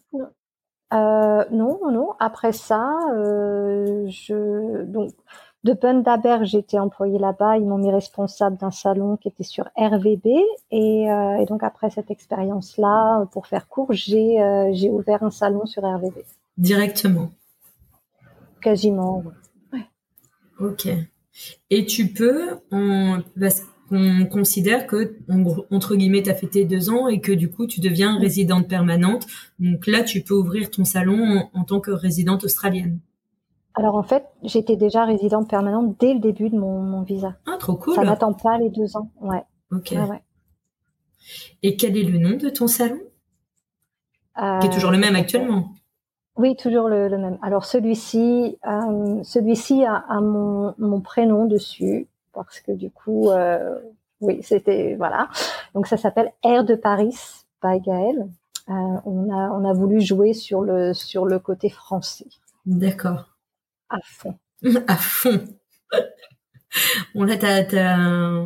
Euh, 0.92 1.46
non, 1.52 1.80
non. 1.92 2.14
Après 2.20 2.52
ça, 2.52 2.98
euh, 3.14 4.08
je 4.10 4.84
donc 4.84 5.12
de 5.64 5.74
Bundaberg, 5.74 6.46
j'étais 6.46 6.80
employée 6.80 7.20
là-bas. 7.20 7.58
Ils 7.58 7.66
m'ont 7.66 7.78
mis 7.78 7.92
responsable 7.92 8.58
d'un 8.58 8.72
salon 8.72 9.18
qui 9.18 9.28
était 9.28 9.44
sur 9.44 9.70
RVB. 9.76 10.28
Et, 10.72 11.12
euh, 11.12 11.38
et 11.38 11.46
donc 11.46 11.64
après 11.64 11.90
cette 11.90 12.12
expérience-là, 12.12 13.26
pour 13.32 13.48
faire 13.48 13.68
court, 13.68 13.92
j'ai 13.92 14.42
euh, 14.42 14.70
j'ai 14.74 14.90
ouvert 14.90 15.24
un 15.24 15.32
salon 15.32 15.66
sur 15.66 15.84
RVB. 15.84 16.24
Directement. 16.58 17.32
Quasiment. 18.62 19.24
Ouais. 19.74 19.86
Ok. 20.60 20.88
Et 21.70 21.86
tu 21.86 22.08
peux, 22.08 22.60
en, 22.72 23.20
qu'on 23.90 24.26
considère 24.28 24.86
que, 24.86 25.18
entre 25.72 25.96
guillemets, 25.96 26.22
tu 26.22 26.30
as 26.30 26.36
fêté 26.36 26.66
deux 26.66 26.90
ans 26.90 27.08
et 27.08 27.20
que 27.20 27.32
du 27.32 27.50
coup, 27.50 27.66
tu 27.66 27.80
deviens 27.82 28.20
résidente 28.20 28.68
permanente. 28.68 29.26
Donc 29.60 29.88
là, 29.88 30.04
tu 30.04 30.22
peux 30.22 30.36
ouvrir 30.36 30.70
ton 30.70 30.86
salon 30.86 31.50
en, 31.54 31.64
tant 31.64 31.80
que 31.80 31.92
résidente 31.92 32.44
australienne. 32.44 33.00
Alors 33.80 33.96
en 33.96 34.04
fait, 34.04 34.26
j'étais 34.44 34.76
déjà 34.76 35.06
résidente 35.06 35.50
permanente 35.50 35.96
dès 36.00 36.14
le 36.14 36.20
début 36.20 36.50
de 36.50 36.58
mon, 36.60 37.02
visa. 37.04 37.36
Ah, 37.48 37.56
trop 37.58 37.76
cool. 37.76 37.96
Ça 37.96 38.04
n'attend 38.04 38.34
pas 38.34 38.58
les 38.58 38.70
deux 38.70 38.98
ans. 38.98 39.10
Ouais. 39.22 39.44
Ok. 39.72 39.94
Et 41.64 41.78
quel 41.78 41.96
est 41.96 42.04
le 42.04 42.20
nom 42.20 42.36
de 42.36 42.50
ton 42.50 42.68
salon? 42.68 43.00
Qui 44.36 44.68
est 44.68 44.74
toujours 44.74 44.92
le 44.92 44.98
même 44.98 45.16
euh, 45.16 45.20
actuellement? 45.20 45.70
Oui, 46.36 46.58
toujours 46.58 46.90
le, 46.90 47.10
même. 47.10 47.38
Alors 47.42 47.64
celui-ci, 47.64 48.58
euh, 48.68 49.24
celui-ci 49.24 49.86
a, 49.86 50.04
mon, 50.20 50.74
mon, 50.78 51.00
prénom 51.00 51.46
dessus 51.46 52.08
parce 52.34 52.60
que 52.60 52.74
du 52.74 52.92
coup, 52.92 53.30
euh, 53.32 53.80
oui, 54.20 54.42
c'était 54.44 54.96
voilà. 54.96 55.30
Donc 55.74 55.88
ça 55.88 55.96
s'appelle 55.96 56.34
Air 56.44 56.66
de 56.66 56.76
Paris 56.76 57.16
by 57.64 57.80
Gaël. 57.80 58.28
On 58.68 59.30
a 59.32 59.50
on 59.52 59.66
a 59.66 59.74
voulu 59.74 60.02
jouer 60.02 60.34
sur 60.34 60.62
le 60.62 60.94
sur 60.94 61.26
le 61.26 61.40
côté 61.40 61.70
français. 61.70 62.28
D'accord. 62.66 63.39
À 63.90 64.00
fond. 64.04 64.38
à 64.88 64.96
fond. 64.96 65.44
bon 67.16 67.24
là, 67.24 67.38
t'as, 67.38 68.46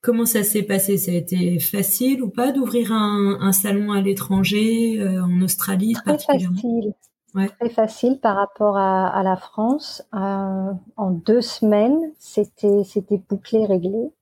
comment 0.00 0.26
ça 0.26 0.42
s'est 0.42 0.62
passé? 0.62 0.96
Ça 0.96 1.12
a 1.12 1.14
été 1.14 1.58
facile 1.58 2.22
ou 2.22 2.30
pas 2.30 2.52
d'ouvrir 2.52 2.92
un, 2.92 3.38
un 3.40 3.52
salon 3.52 3.92
à 3.92 4.00
l'étranger 4.00 5.02
en 5.22 5.40
Australie 5.42 5.92
Très 5.92 6.18
facile 6.18 6.94
très 7.32 7.70
facile 7.70 8.18
par 8.20 8.36
rapport 8.36 8.76
à, 8.76 9.08
à 9.08 9.22
la 9.22 9.36
France. 9.36 10.02
Euh, 10.14 10.72
en 10.96 11.10
deux 11.10 11.40
semaines, 11.40 12.12
c'était 12.18 12.84
c'était 12.84 13.22
bouclé, 13.28 13.66
réglé. 13.66 14.12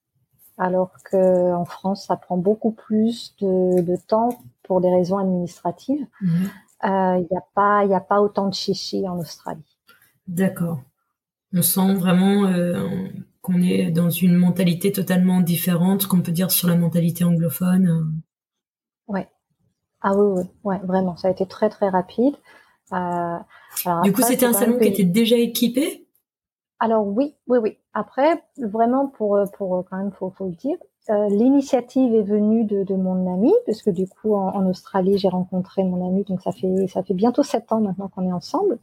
Alors 0.56 0.90
que 1.04 1.52
en 1.54 1.64
France, 1.64 2.06
ça 2.06 2.16
prend 2.16 2.36
beaucoup 2.36 2.72
plus 2.72 3.34
de, 3.40 3.80
de 3.80 3.96
temps 3.96 4.30
pour 4.64 4.80
des 4.80 4.90
raisons 4.90 5.18
administratives. 5.18 6.06
Mhm. 6.20 6.50
Euh, 6.84 7.18
il 7.18 7.26
n'y 7.30 7.36
a 7.36 7.44
pas 7.54 7.84
il 7.84 7.90
y 7.90 7.94
a 7.94 8.00
pas 8.00 8.20
autant 8.20 8.48
de 8.48 8.54
chichi 8.54 9.08
en 9.08 9.18
Australie. 9.18 9.77
D'accord. 10.28 10.82
On 11.54 11.62
sent 11.62 11.94
vraiment 11.94 12.44
euh, 12.44 13.08
qu'on 13.40 13.62
est 13.62 13.90
dans 13.90 14.10
une 14.10 14.36
mentalité 14.36 14.92
totalement 14.92 15.40
différente, 15.40 16.06
qu'on 16.06 16.20
peut 16.20 16.32
dire 16.32 16.50
sur 16.50 16.68
la 16.68 16.76
mentalité 16.76 17.24
anglophone. 17.24 18.12
Ouais. 19.06 19.28
Ah 20.02 20.14
oui, 20.14 20.42
oui, 20.42 20.44
ouais, 20.64 20.78
vraiment. 20.84 21.16
Ça 21.16 21.28
a 21.28 21.30
été 21.30 21.46
très 21.46 21.70
très 21.70 21.88
rapide. 21.88 22.34
Euh, 22.92 23.38
du 24.04 24.12
coup, 24.12 24.22
c'était 24.22 24.46
un 24.46 24.52
salon 24.52 24.78
qui 24.78 24.88
était 24.88 25.04
déjà 25.04 25.36
équipé? 25.36 26.06
Alors 26.78 27.06
oui, 27.06 27.34
oui, 27.48 27.58
oui. 27.58 27.78
Après, 27.94 28.44
vraiment 28.58 29.08
pour 29.08 29.40
pour 29.56 29.84
quand 29.90 29.96
même 29.96 30.12
faut, 30.12 30.30
faut 30.30 30.46
le 30.46 30.54
dire, 30.54 30.76
euh, 31.10 31.28
l'initiative 31.30 32.14
est 32.14 32.22
venue 32.22 32.64
de, 32.64 32.84
de, 32.84 32.94
mon 32.94 33.32
ami, 33.32 33.52
parce 33.64 33.80
que 33.80 33.88
du 33.88 34.06
coup 34.06 34.34
en, 34.34 34.66
Australie 34.66 35.16
j'ai 35.16 35.28
rencontré 35.28 35.82
mon 35.82 36.06
ami, 36.06 36.22
donc 36.24 36.42
ça 36.42 36.52
fait 36.52 36.86
ça 36.86 37.02
fait 37.02 37.14
bientôt 37.14 37.42
sept 37.42 37.72
ans 37.72 37.80
maintenant 37.80 38.08
qu'on 38.08 38.28
est 38.28 38.32
ensemble, 38.32 38.78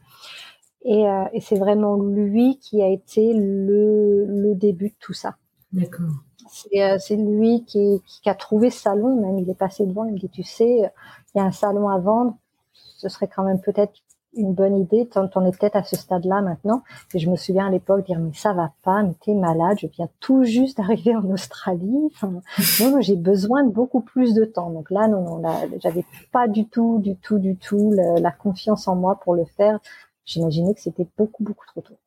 et, 0.86 1.08
euh, 1.08 1.26
et 1.34 1.42
c'est 1.42 1.58
vraiment 1.58 1.98
lui 1.98 2.58
qui 2.60 2.82
a 2.82 2.88
été 2.88 3.34
le, 3.34 4.26
le 4.26 4.56
début 4.56 4.90
de 4.90 4.96
tout 5.00 5.14
ça. 5.14 5.36
D'accord. 5.74 6.12
C'est, 6.48 7.00
c'est 7.00 7.18
lui 7.18 7.66
qui, 7.66 8.02
qui, 8.06 8.30
a 8.30 8.36
trouvé 8.36 8.70
ce 8.70 8.80
salon, 8.80 9.20
même 9.20 9.40
il 9.40 9.50
est 9.50 9.58
passé 9.58 9.86
devant, 9.86 10.06
il 10.06 10.14
me 10.14 10.20
dit 10.20 10.30
tu 10.30 10.44
sais, 10.44 10.92
il 11.34 11.38
y 11.38 11.42
a 11.42 11.44
un 11.44 11.52
salon 11.52 11.90
à 11.90 11.98
vendre, 11.98 12.38
ce 12.72 13.10
serait 13.10 13.28
quand 13.28 13.44
même 13.44 13.60
peut-être 13.60 13.94
une 14.36 14.54
bonne 14.54 14.78
idée. 14.78 15.08
T'en, 15.08 15.46
es 15.46 15.52
peut-être 15.52 15.76
à 15.76 15.84
ce 15.84 15.96
stade-là 15.96 16.42
maintenant. 16.42 16.84
Et 17.14 17.20
je 17.20 17.30
me 17.30 17.36
souviens 17.36 17.68
à 17.68 17.70
l'époque 17.70 18.06
dire 18.06 18.20
mais 18.20 18.34
ça 18.34 18.54
va 18.54 18.72
pas, 18.84 19.04
mais 19.04 19.14
t'es 19.22 19.34
malade, 19.34 19.78
je 19.82 19.88
viens 19.88 20.10
tout 20.20 20.44
juste 20.44 20.78
d'arriver 20.78 21.16
en 21.16 21.30
Australie. 21.30 22.10
Enfin, 22.14 22.42
non, 22.82 23.02
j'ai 23.02 23.16
besoin 23.16 23.64
de 23.64 23.72
beaucoup 23.72 24.02
plus 24.02 24.34
de 24.34 24.46
temps. 24.46 24.70
Donc 24.70 24.92
là, 24.92 25.08
non, 25.08 25.22
non, 25.22 25.38
là, 25.38 25.62
j'avais 25.82 26.06
pas 26.32 26.48
du 26.48 26.68
tout, 26.68 27.00
du 27.00 27.16
tout, 27.16 27.40
du 27.40 27.58
tout 27.58 27.94
la 27.94 28.32
confiance 28.32 28.88
en 28.88 28.96
moi 28.96 29.20
pour 29.24 29.36
le 29.36 29.46
faire. 29.46 29.80
J'imaginais 30.26 30.74
que 30.74 30.82
c'était 30.82 31.08
beaucoup, 31.18 31.44
beaucoup 31.44 31.66
trop 31.68 31.82
tôt. 31.82 31.98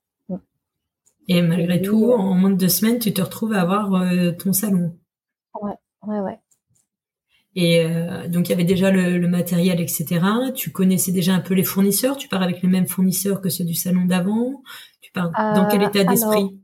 Et 1.31 1.43
malgré 1.43 1.83
tout, 1.83 2.12
en 2.12 2.35
moins 2.35 2.51
de 2.51 2.57
deux 2.57 2.69
semaines, 2.69 2.99
tu 2.99 3.12
te 3.12 3.21
retrouves 3.21 3.53
à 3.53 3.61
avoir 3.61 3.93
euh, 3.95 4.33
ton 4.33 4.55
salon. 4.55 4.97
Ouais, 5.61 5.75
ouais, 6.07 6.21
ouais. 6.21 6.39
Et 7.55 7.85
euh, 7.85 8.29
donc 8.29 8.49
il 8.49 8.51
y 8.51 8.55
avait 8.55 8.64
déjà 8.64 8.91
le, 8.91 9.27
matériel, 9.27 9.81
etc. 9.81 10.21
Tu 10.55 10.71
connaissais 10.71 11.12
déjà 11.12 11.35
un 11.35 11.41
peu 11.41 11.55
les 11.55 11.64
fournisseurs? 11.64 12.16
Tu 12.16 12.29
pars 12.29 12.43
avec 12.43 12.62
les 12.62 12.69
mêmes 12.69 12.87
fournisseurs 12.87 13.41
que 13.41 13.49
ceux 13.49 13.64
du 13.64 13.75
salon 13.75 14.05
d'avant? 14.05 14.62
Tu 15.01 15.11
pars 15.12 15.31
dans 15.33 15.66
quel 15.69 15.83
état 15.83 16.01
euh, 16.01 16.05
d'esprit 16.05 16.59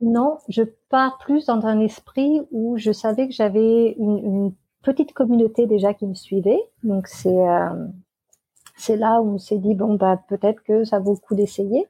Non, 0.00 0.38
je 0.48 0.62
pars 0.88 1.18
plus 1.18 1.46
dans 1.46 1.66
un 1.66 1.78
esprit 1.80 2.40
où 2.50 2.78
je 2.78 2.90
savais 2.90 3.28
que 3.28 3.34
j'avais 3.34 3.94
une, 3.98 4.52
petite 4.82 5.14
communauté 5.14 5.66
déjà 5.66 5.94
qui 5.94 6.06
me 6.06 6.14
suivait. 6.14 6.60
Donc 6.82 7.06
c'est 7.06 7.28
euh, 7.28 7.86
c'est 8.76 8.96
là 8.96 9.20
où 9.20 9.34
on 9.34 9.38
s'est 9.38 9.58
dit 9.58 9.74
bon 9.74 9.94
bah 9.94 10.20
peut-être 10.28 10.62
que 10.62 10.84
ça 10.84 10.98
vaut 10.98 11.12
le 11.12 11.18
coup 11.18 11.34
d'essayer. 11.34 11.86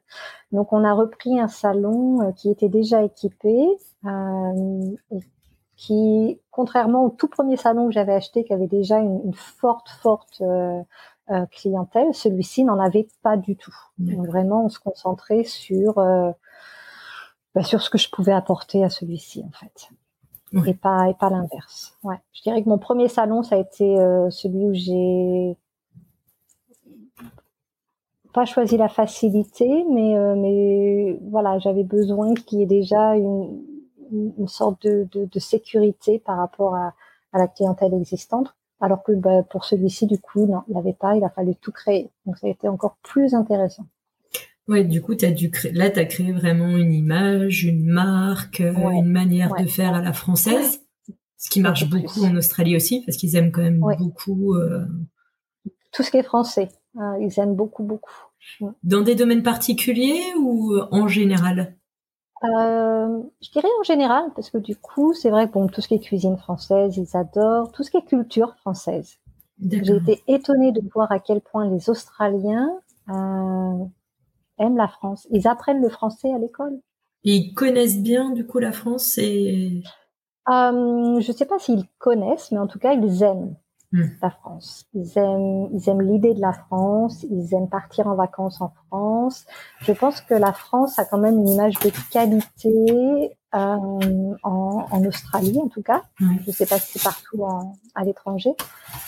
Donc 0.51 0.73
on 0.73 0.83
a 0.83 0.93
repris 0.93 1.39
un 1.39 1.47
salon 1.47 2.33
qui 2.33 2.49
était 2.51 2.69
déjà 2.69 3.03
équipé 3.03 3.65
euh, 4.05 4.95
qui, 5.75 6.39
contrairement 6.51 7.05
au 7.05 7.09
tout 7.09 7.27
premier 7.27 7.57
salon 7.57 7.87
que 7.87 7.93
j'avais 7.93 8.13
acheté, 8.13 8.43
qui 8.43 8.53
avait 8.53 8.67
déjà 8.67 8.99
une, 8.99 9.33
forte, 9.33 9.89
forte 9.89 10.41
euh, 10.41 10.81
euh, 11.31 11.45
clientèle, 11.47 12.13
celui-ci 12.13 12.63
n'en 12.63 12.79
avait 12.79 13.07
pas 13.23 13.37
du 13.37 13.57
tout. 13.57 13.75
Donc 13.97 14.25
vraiment, 14.25 14.65
on 14.65 14.69
se 14.69 14.79
concentrait 14.79 15.43
sur 15.43 15.97
euh, 15.97 16.31
bah, 17.53 17.63
sur 17.63 17.81
ce 17.81 17.89
que 17.89 17.97
je 17.97 18.09
pouvais 18.09 18.31
apporter 18.31 18.83
à 18.83 18.89
celui-ci, 18.89 19.43
en 19.45 19.51
fait, 19.51 19.89
et 20.67 20.73
pas 20.73 21.09
et 21.09 21.13
pas 21.13 21.29
l'inverse. 21.29 21.97
Ouais, 22.03 22.19
je 22.33 22.41
dirais 22.43 22.63
que 22.63 22.69
mon 22.69 22.77
premier 22.77 23.07
salon, 23.07 23.43
ça 23.43 23.55
a 23.55 23.59
été 23.59 23.97
celui 24.29 24.65
où 24.65 24.73
j'ai 24.73 25.57
pas 28.35 28.45
choisi 28.45 28.77
la 28.77 28.89
facilité, 28.89 29.85
mais 29.91 30.13
mais 30.35 31.17
voilà, 31.31 31.57
j'avais 31.57 31.83
besoin 31.83 32.33
qu'il 32.35 32.59
y 32.59 32.63
ait 32.63 32.67
déjà 32.67 33.15
une 33.15 33.63
une 34.11 34.47
sorte 34.47 34.85
de, 34.85 35.07
de, 35.13 35.39
sécurité 35.39 36.19
par 36.19 36.37
rapport 36.37 36.75
à, 36.75 36.93
à, 37.33 37.39
la 37.39 37.47
clientèle 37.47 37.93
existante, 37.93 38.55
alors 38.79 39.03
que 39.03 39.11
bah, 39.13 39.43
pour 39.49 39.65
celui-ci, 39.65 40.05
du 40.05 40.19
coup, 40.19 40.45
non, 40.45 40.61
il 40.67 40.75
n'avait 40.75 40.93
pas, 40.93 41.15
il 41.15 41.23
a 41.23 41.29
fallu 41.29 41.55
tout 41.55 41.71
créer. 41.71 42.11
Donc 42.25 42.37
ça 42.37 42.47
a 42.47 42.49
été 42.49 42.67
encore 42.67 42.97
plus 43.03 43.33
intéressant. 43.33 43.85
Ouais, 44.67 44.83
du 44.83 45.01
coup, 45.01 45.13
as 45.21 45.31
dû 45.31 45.51
créer, 45.51 45.71
là, 45.71 45.89
tu 45.89 45.99
as 45.99 46.05
créé 46.05 46.31
vraiment 46.31 46.69
une 46.69 46.93
image, 46.93 47.65
une 47.65 47.85
marque, 47.85 48.61
euh, 48.61 48.73
une 48.91 49.11
manière 49.11 49.53
de 49.55 49.65
faire 49.65 49.93
à 49.93 50.01
la 50.01 50.13
française, 50.13 50.81
ce 51.37 51.49
qui 51.49 51.61
marche 51.61 51.87
beaucoup 51.89 52.25
en 52.25 52.35
Australie 52.35 52.75
aussi, 52.75 53.03
parce 53.05 53.17
qu'ils 53.17 53.35
aiment 53.35 53.51
quand 53.51 53.61
même 53.61 53.79
beaucoup... 53.79 54.55
Euh... 54.55 54.85
Tout 55.91 56.03
ce 56.03 56.09
qui 56.09 56.17
est 56.17 56.23
français, 56.23 56.69
hein, 56.97 57.17
ils 57.19 57.39
aiment 57.39 57.55
beaucoup, 57.55 57.83
beaucoup. 57.83 58.13
Dans 58.83 59.01
des 59.01 59.15
domaines 59.15 59.43
particuliers 59.43 60.21
ou 60.39 60.77
en 60.91 61.07
général? 61.07 61.75
Euh, 62.43 63.23
je 63.41 63.51
dirais 63.51 63.67
en 63.79 63.83
général, 63.83 64.25
parce 64.35 64.49
que 64.49 64.57
du 64.57 64.75
coup, 64.75 65.13
c'est 65.13 65.29
vrai 65.29 65.47
que 65.47 65.53
bon, 65.53 65.67
tout 65.67 65.81
ce 65.81 65.87
qui 65.87 65.95
est 65.95 65.99
cuisine 65.99 66.37
française, 66.37 66.97
ils 66.97 67.17
adorent, 67.17 67.71
tout 67.71 67.83
ce 67.83 67.91
qui 67.91 67.97
est 67.97 68.05
culture 68.05 68.55
française. 68.57 69.17
J'ai 69.61 69.95
été 69.95 70.23
étonnée 70.27 70.71
de 70.73 70.81
voir 70.93 71.11
à 71.11 71.19
quel 71.19 71.39
point 71.39 71.69
les 71.69 71.89
Australiens 71.89 72.69
euh, 73.09 73.85
aiment 74.59 74.77
la 74.77 74.87
France. 74.87 75.27
Ils 75.31 75.47
apprennent 75.47 75.81
le 75.81 75.89
français 75.89 76.31
à 76.33 76.37
l'école. 76.37 76.77
Ils 77.23 77.53
connaissent 77.53 77.99
bien 77.99 78.31
du 78.31 78.45
coup 78.45 78.59
la 78.59 78.71
France 78.71 79.17
et. 79.17 79.81
Euh, 80.49 81.19
je 81.21 81.31
ne 81.31 81.35
sais 81.35 81.45
pas 81.45 81.57
s'ils 81.57 81.87
connaissent, 81.97 82.51
mais 82.51 82.59
en 82.59 82.67
tout 82.67 82.79
cas 82.79 82.93
ils 82.93 83.23
aiment. 83.23 83.55
Hmm. 83.95 84.07
la 84.21 84.29
France. 84.29 84.85
Ils 84.93 85.17
aiment, 85.17 85.69
ils 85.71 85.89
aiment 85.89 86.01
l'idée 86.01 86.33
de 86.33 86.41
la 86.41 86.51
France, 86.51 87.23
ils 87.23 87.53
aiment 87.53 87.69
partir 87.69 88.07
en 88.07 88.15
vacances 88.15 88.59
en 88.59 88.73
France. 88.87 89.45
Je 89.79 89.93
pense 89.93 90.19
que 90.19 90.33
la 90.33 90.51
France 90.51 90.99
a 90.99 91.05
quand 91.05 91.17
même 91.17 91.37
une 91.37 91.47
image 91.47 91.75
de 91.75 91.89
qualité 92.11 93.37
euh, 93.53 94.35
en, 94.43 94.85
en, 94.91 95.05
Australie 95.05 95.57
en 95.63 95.69
tout 95.69 95.81
cas. 95.81 96.03
Je 96.19 96.25
ne 96.45 96.51
sais 96.51 96.65
pas 96.65 96.77
si 96.77 96.99
c'est 96.99 97.03
partout 97.03 97.45
à 97.95 98.03
l'étranger, 98.03 98.53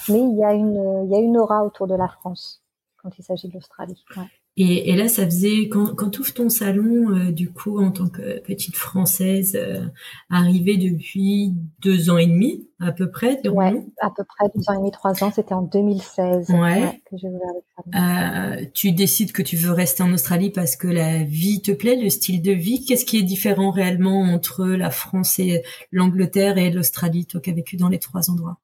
mais 0.08 0.22
il 0.22 0.38
y 0.38 0.46
a 0.46 0.54
une, 0.54 1.04
il 1.04 1.12
y 1.12 1.16
a 1.16 1.20
une 1.20 1.38
aura 1.38 1.66
autour 1.66 1.88
de 1.88 1.96
la 1.96 2.08
France 2.08 2.64
quand 2.96 3.10
il 3.20 3.24
s'agit 3.24 3.50
de 3.50 3.56
l'Australie. 3.56 4.02
Ouais. 4.16 4.24
Et, 4.60 4.90
et, 4.90 4.96
là, 4.96 5.08
ça 5.08 5.24
faisait 5.24 5.70
quand, 5.70 5.94
quand 5.94 6.10
tu 6.10 6.22
ouvres 6.22 6.34
ton 6.34 6.50
salon, 6.50 7.12
euh, 7.12 7.32
du 7.32 7.54
coup, 7.54 7.80
en 7.80 7.92
tant 7.92 8.08
que 8.08 8.40
petite 8.40 8.76
française, 8.76 9.56
euh, 9.56 9.86
arrivée 10.32 10.78
depuis 10.78 11.54
deux 11.80 12.10
ans 12.10 12.18
et 12.18 12.26
demi 12.26 12.68
à 12.80 12.92
peu 12.92 13.12
près. 13.12 13.40
Ouais, 13.48 13.86
à 14.02 14.10
peu 14.10 14.24
près 14.24 14.50
deux 14.56 14.68
ans 14.68 14.74
et 14.74 14.78
demi, 14.78 14.90
trois 14.90 15.24
ans. 15.24 15.32
C'était 15.32 15.54
en 15.54 15.62
2016 15.62 16.50
ouais. 16.50 17.02
que 17.06 17.18
j'ai 17.18 17.28
ouvert 17.28 17.54
le 17.54 17.92
salon. 17.92 18.64
Euh, 18.64 18.66
tu 18.74 18.92
décides 18.94 19.32
que 19.32 19.44
tu 19.44 19.58
veux 19.58 19.72
rester 19.72 20.02
en 20.02 20.12
Australie 20.12 20.50
parce 20.50 20.76
que 20.76 20.88
la 20.88 21.24
vie 21.24 21.62
te 21.62 21.72
plaît, 21.72 21.96
le 21.96 22.10
style 22.10 22.42
de 22.42 22.52
vie. 22.52 22.84
Qu'est-ce 22.84 23.06
qui 23.06 23.20
est 23.20 23.24
différent 23.24 23.70
réellement 23.70 24.22
entre 24.22 24.66
la 24.66 24.90
France 24.90 25.38
et 25.38 25.62
l'Angleterre 25.92 26.58
et 26.58 26.72
l'Australie, 26.72 27.28
toi 27.28 27.42
qui 27.42 27.52
as 27.52 27.54
vécu 27.54 27.78
dans 27.78 27.90
les 27.90 28.00
trois 28.00 28.32
endroits? 28.32 28.58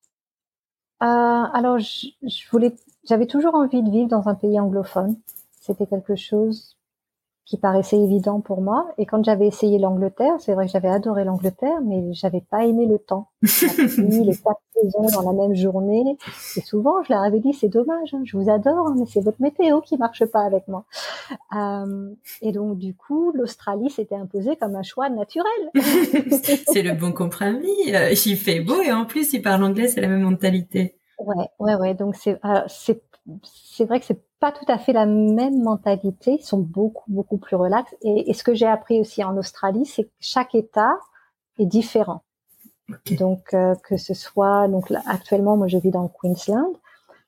Euh, 1.03 1.05
Alors, 1.05 1.77
je, 1.77 2.07
je 2.23 2.49
voulais, 2.49 2.73
j'avais 3.07 3.27
toujours 3.27 3.53
envie 3.53 3.83
de 3.83 3.91
vivre 3.91 4.07
dans 4.07 4.27
un 4.27 4.33
pays 4.33 4.59
anglophone 4.59 5.17
c'était 5.63 5.85
quelque 5.85 6.15
chose 6.15 6.77
qui 7.45 7.57
paraissait 7.57 7.97
évident 7.97 8.39
pour 8.39 8.61
moi. 8.61 8.89
Et 8.97 9.05
quand 9.05 9.23
j'avais 9.23 9.47
essayé 9.47 9.77
l'Angleterre, 9.77 10.35
c'est 10.39 10.53
vrai 10.53 10.65
que 10.65 10.71
j'avais 10.71 10.89
adoré 10.89 11.25
l'Angleterre, 11.25 11.79
mais 11.83 12.13
j'avais 12.13 12.41
pas 12.41 12.65
aimé 12.65 12.85
le 12.85 12.99
temps. 12.99 13.29
les 13.41 14.37
quatre 14.37 14.61
saisons 14.73 15.07
dans 15.13 15.31
la 15.31 15.33
même 15.33 15.55
journée. 15.55 16.17
Et 16.55 16.61
souvent, 16.61 17.03
je 17.03 17.11
leur 17.11 17.21
avais 17.21 17.39
dit, 17.39 17.53
c'est 17.53 17.67
dommage, 17.67 18.13
hein, 18.13 18.21
je 18.23 18.37
vous 18.37 18.49
adore, 18.49 18.87
hein, 18.87 18.95
mais 18.97 19.05
c'est 19.05 19.21
votre 19.21 19.41
météo 19.41 19.81
qui 19.81 19.97
marche 19.97 20.25
pas 20.25 20.41
avec 20.41 20.67
moi. 20.69 20.85
Euh, 21.55 22.13
et 22.41 22.53
donc, 22.53 22.77
du 22.77 22.95
coup, 22.95 23.31
l'Australie 23.33 23.89
s'était 23.89 24.15
imposée 24.15 24.55
comme 24.55 24.75
un 24.75 24.83
choix 24.83 25.09
naturel. 25.09 25.51
c'est 25.75 26.81
le 26.81 26.93
bon 26.93 27.11
compromis. 27.11 27.93
Euh, 27.93 28.11
il 28.25 28.37
fait 28.37 28.61
beau 28.61 28.81
et 28.81 28.91
en 28.93 29.05
plus, 29.05 29.33
il 29.33 29.41
parle 29.41 29.63
anglais, 29.63 29.89
c'est 29.89 30.01
la 30.01 30.07
même 30.07 30.21
mentalité. 30.21 30.97
Ouais, 31.19 31.45
ouais, 31.59 31.75
ouais. 31.75 31.93
Donc, 31.93 32.15
c'est, 32.15 32.39
c'est, 32.67 33.01
c'est 33.43 33.85
vrai 33.85 33.99
que 33.99 34.05
c'est 34.05 34.21
pas 34.43 34.51
tout 34.51 34.69
à 34.69 34.77
fait 34.77 34.91
la 34.91 35.05
même 35.05 35.63
mentalité. 35.63 36.35
Ils 36.37 36.45
sont 36.45 36.59
beaucoup, 36.59 37.09
beaucoup 37.09 37.37
plus 37.37 37.55
relax. 37.55 37.95
Et, 38.01 38.33
ce 38.33 38.43
que 38.43 38.53
j'ai 38.53 38.67
appris 38.67 38.99
aussi 38.99 39.23
en 39.23 39.37
Australie, 39.37 39.85
c'est 39.85 40.03
que 40.03 40.11
chaque 40.19 40.53
État 40.53 40.97
est 41.59 41.65
différent. 41.65 42.23
Donc, 43.17 43.53
euh, 43.53 43.73
que 43.87 43.95
ce 43.95 44.13
soit, 44.13 44.67
donc 44.67 44.91
actuellement, 45.05 45.55
moi, 45.55 45.67
je 45.67 45.77
vis 45.77 45.91
dans 45.91 46.01
le 46.01 46.09
Queensland. 46.09 46.73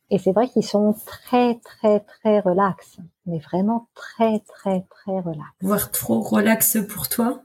Et 0.09 0.19
c'est 0.19 0.33
vrai 0.33 0.49
qu'ils 0.49 0.65
sont 0.65 0.93
très, 1.05 1.57
très, 1.63 2.01
très 2.01 2.41
relax. 2.41 2.97
Mais 3.25 3.39
vraiment 3.39 3.87
très, 3.95 4.39
très, 4.39 4.85
très 4.89 5.21
relax. 5.21 5.47
Voire 5.61 5.91
trop 5.91 6.19
relax 6.19 6.77
pour 6.89 7.07
toi? 7.07 7.44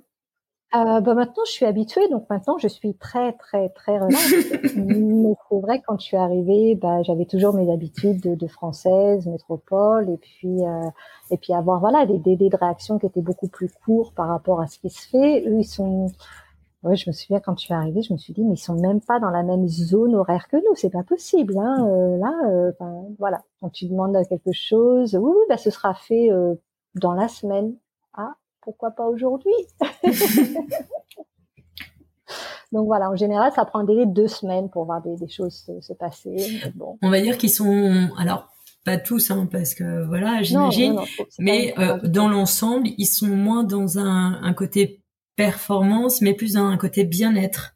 Euh, 0.75 1.01
bah 1.01 1.15
maintenant, 1.15 1.43
je 1.47 1.51
suis 1.51 1.67
habituée, 1.67 2.09
donc 2.09 2.29
maintenant, 2.31 2.57
je 2.59 2.69
suis 2.69 2.95
très, 2.95 3.33
très, 3.35 3.69
très 3.71 3.99
relaxe. 3.99 4.35
Mais 4.77 5.35
c'est 5.49 5.61
vrai, 5.61 5.83
quand 5.87 5.99
je 5.99 6.05
suis 6.05 6.17
arrivée, 6.17 6.77
bah, 6.77 7.03
j'avais 7.03 7.25
toujours 7.25 7.55
mes 7.55 7.73
habitudes 7.73 8.21
de, 8.21 8.35
de 8.35 8.47
française, 8.47 9.27
métropole, 9.27 10.09
et 10.11 10.17
puis, 10.17 10.65
euh, 10.65 10.89
et 11.31 11.37
puis 11.39 11.53
avoir 11.53 11.81
voilà 11.81 12.07
des 12.07 12.19
délais 12.19 12.49
de 12.49 12.57
réaction 12.57 12.99
qui 12.99 13.07
étaient 13.07 13.21
beaucoup 13.21 13.49
plus 13.49 13.71
courts 13.85 14.13
par 14.13 14.29
rapport 14.29 14.61
à 14.61 14.67
ce 14.69 14.79
qui 14.79 14.91
se 14.91 15.09
fait. 15.09 15.45
Eux, 15.47 15.59
ils 15.59 15.65
sont, 15.65 16.09
ouais, 16.83 16.97
je 16.97 17.09
me 17.09 17.13
souviens 17.13 17.41
quand 17.41 17.59
je 17.59 17.65
suis 17.65 17.75
arrivée, 17.75 18.03
je 18.03 18.13
me 18.13 18.19
suis 18.19 18.33
dit, 18.33 18.45
mais 18.45 18.55
ils 18.55 18.59
sont 18.59 18.75
même 18.81 19.01
pas 19.01 19.21
dans 19.21 19.31
la 19.31 19.43
même 19.43 19.67
zone 19.69 20.15
horaire 20.15 20.49
que 20.49 20.57
nous, 20.57 20.75
c'est 20.75 20.91
pas 20.91 21.03
possible. 21.03 21.57
Hein, 21.59 21.87
euh, 21.89 22.17
là, 22.19 22.33
euh, 22.49 22.73
voilà, 23.19 23.43
quand 23.61 23.71
tu 23.71 23.87
demandes 23.87 24.17
quelque 24.29 24.53
chose, 24.53 25.15
oui, 25.15 25.33
oui, 25.35 25.45
bah, 25.49 25.57
ce 25.57 25.71
sera 25.71 25.95
fait 25.95 26.31
euh, 26.31 26.55
dans 26.95 27.13
la 27.13 27.29
semaine. 27.29 27.75
Pourquoi 28.63 28.91
pas 28.91 29.07
aujourd'hui 29.07 29.53
Donc 32.73 32.87
voilà, 32.87 33.11
en 33.11 33.17
général, 33.17 33.53
ça 33.53 33.65
prend 33.65 33.81
un 33.81 33.85
délai 33.85 34.07
de 34.07 34.13
deux 34.13 34.29
semaines 34.29 34.71
pour 34.71 34.85
voir 34.85 35.03
des, 35.03 35.29
choses 35.29 35.69
se, 35.81 35.93
passer. 35.93 36.61
On 37.03 37.11
va 37.11 37.21
dire 37.21 37.37
qu'ils 37.37 37.51
sont, 37.51 38.09
alors 38.17 38.49
pas 38.85 38.97
tous, 38.97 39.31
hein, 39.31 39.49
parce 39.51 39.75
que 39.75 40.05
voilà, 40.07 40.43
j'imagine, 40.43 40.99
mais 41.39 41.75
euh, 41.79 41.99
dans 42.05 42.29
l'ensemble, 42.29 42.89
ils 42.97 43.07
sont 43.07 43.27
moins 43.29 43.65
dans 43.65 43.99
un, 43.99 44.55
côté 44.55 45.03
performance, 45.37 46.21
mais 46.23 46.35
plus 46.35 46.55
dans 46.55 46.67
un 46.67 46.77
côté 46.77 47.05
bien-être. 47.05 47.75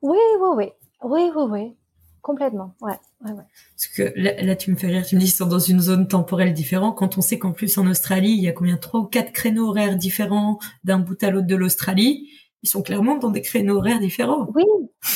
Oui, 0.00 0.18
oui, 0.40 0.48
oui, 0.56 0.72
oui, 1.04 1.30
oui, 1.36 1.44
oui. 1.50 1.76
Complètement, 2.22 2.74
ouais, 2.80 2.98
ouais, 3.24 3.32
ouais. 3.32 3.42
Parce 3.76 3.88
que 3.88 4.12
là, 4.16 4.54
tu 4.54 4.70
me 4.70 4.76
fais 4.76 4.86
rire, 4.86 5.04
tu 5.04 5.16
me 5.16 5.20
dis 5.20 5.26
qu'ils 5.26 5.34
sont 5.34 5.46
dans 5.46 5.58
une 5.58 5.80
zone 5.80 6.06
temporelle 6.06 6.52
différente. 6.52 6.96
Quand 6.96 7.18
on 7.18 7.20
sait 7.20 7.36
qu'en 7.36 7.50
plus 7.50 7.76
en 7.78 7.86
Australie, 7.88 8.30
il 8.30 8.42
y 8.42 8.48
a 8.48 8.52
combien 8.52 8.76
trois 8.76 9.00
ou 9.00 9.04
quatre 9.06 9.32
créneaux 9.32 9.68
horaires 9.68 9.96
différents 9.96 10.60
d'un 10.84 11.00
bout 11.00 11.20
à 11.24 11.30
l'autre 11.30 11.48
de 11.48 11.56
l'Australie, 11.56 12.28
ils 12.62 12.68
sont 12.68 12.82
clairement 12.82 13.16
dans 13.16 13.30
des 13.30 13.42
créneaux 13.42 13.78
horaires 13.78 13.98
différents. 13.98 14.46
Oui, 14.54 14.64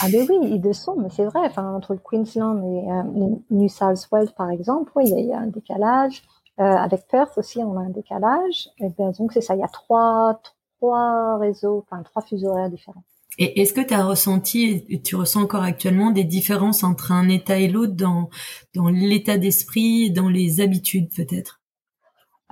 ah 0.03 0.07
ben 0.11 0.27
oui, 0.29 0.37
ils 0.51 0.61
le 0.61 0.73
sont, 0.73 0.97
mais 0.97 1.09
c'est 1.11 1.25
vrai. 1.25 1.41
Enfin, 1.45 1.75
entre 1.75 1.93
le 1.93 2.01
Queensland 2.01 2.59
et 2.59 2.91
euh, 2.91 3.37
New 3.51 3.69
South 3.69 4.09
Wales, 4.11 4.33
par 4.37 4.51
exemple, 4.51 4.91
oui, 4.97 5.05
il 5.07 5.27
y, 5.27 5.33
a 5.33 5.39
un 5.39 5.47
décalage. 5.47 6.25
Euh, 6.59 6.65
avec 6.65 7.07
Perth 7.07 7.39
aussi, 7.39 7.59
on 7.59 7.77
a 7.77 7.83
un 7.83 7.91
décalage. 7.91 8.69
Et 8.79 8.89
bien, 8.89 9.13
donc 9.13 9.33
c'est 9.33 9.41
ça, 9.41 9.55
il 9.55 9.61
y 9.61 9.65
a 9.65 9.69
trois, 9.69 10.41
trois 10.79 11.39
réseaux, 11.39 11.85
enfin 11.87 12.03
trois 12.03 12.23
fuseaux 12.23 12.49
horaires 12.49 12.71
différents. 12.71 13.05
Et 13.39 13.61
est-ce 13.61 13.74
que 13.74 13.82
tu 13.82 13.93
as 13.93 14.05
ressenti, 14.05 14.87
tu 15.05 15.14
ressens 15.14 15.43
encore 15.43 15.62
actuellement, 15.62 16.11
des 16.11 16.24
différences 16.24 16.82
entre 16.82 17.12
un 17.12 17.28
état 17.28 17.59
et 17.59 17.68
l'autre 17.68 17.95
dans, 17.95 18.30
dans 18.74 18.89
l'état 18.89 19.37
d'esprit, 19.37 20.11
dans 20.11 20.28
les 20.28 20.61
habitudes 20.61 21.11
peut-être? 21.14 21.61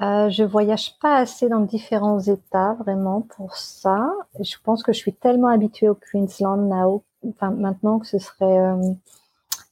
Euh, 0.03 0.29
Je 0.29 0.45
voyage 0.45 0.99
pas 1.01 1.17
assez 1.17 1.49
dans 1.49 1.61
différents 1.61 2.21
états 2.21 2.75
vraiment 2.75 3.23
pour 3.23 3.57
ça. 3.57 4.13
Je 4.41 4.57
pense 4.63 4.83
que 4.83 4.93
je 4.93 4.99
suis 4.99 5.15
tellement 5.15 5.49
habituée 5.49 5.89
au 5.89 5.95
Queensland 5.95 6.69
now, 6.69 7.03
enfin, 7.29 7.51
maintenant 7.51 7.99
que 7.99 8.07
ce 8.07 8.19
serait, 8.19 8.59
euh, 8.59 8.93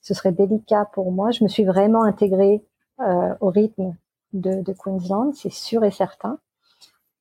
ce 0.01 0.15
serait 0.15 0.33
délicat 0.33 0.87
pour 0.95 1.13
moi. 1.13 1.31
Je 1.31 1.45
me 1.45 1.49
suis 1.49 1.65
vraiment 1.65 2.05
intégrée 2.05 2.65
euh, 3.01 3.35
au 3.41 3.49
rythme 3.49 3.95
de, 4.33 4.63
de 4.63 4.73
Queensland, 4.73 5.35
c'est 5.35 5.53
sûr 5.53 5.85
et 5.85 5.91
certain. 5.91 6.39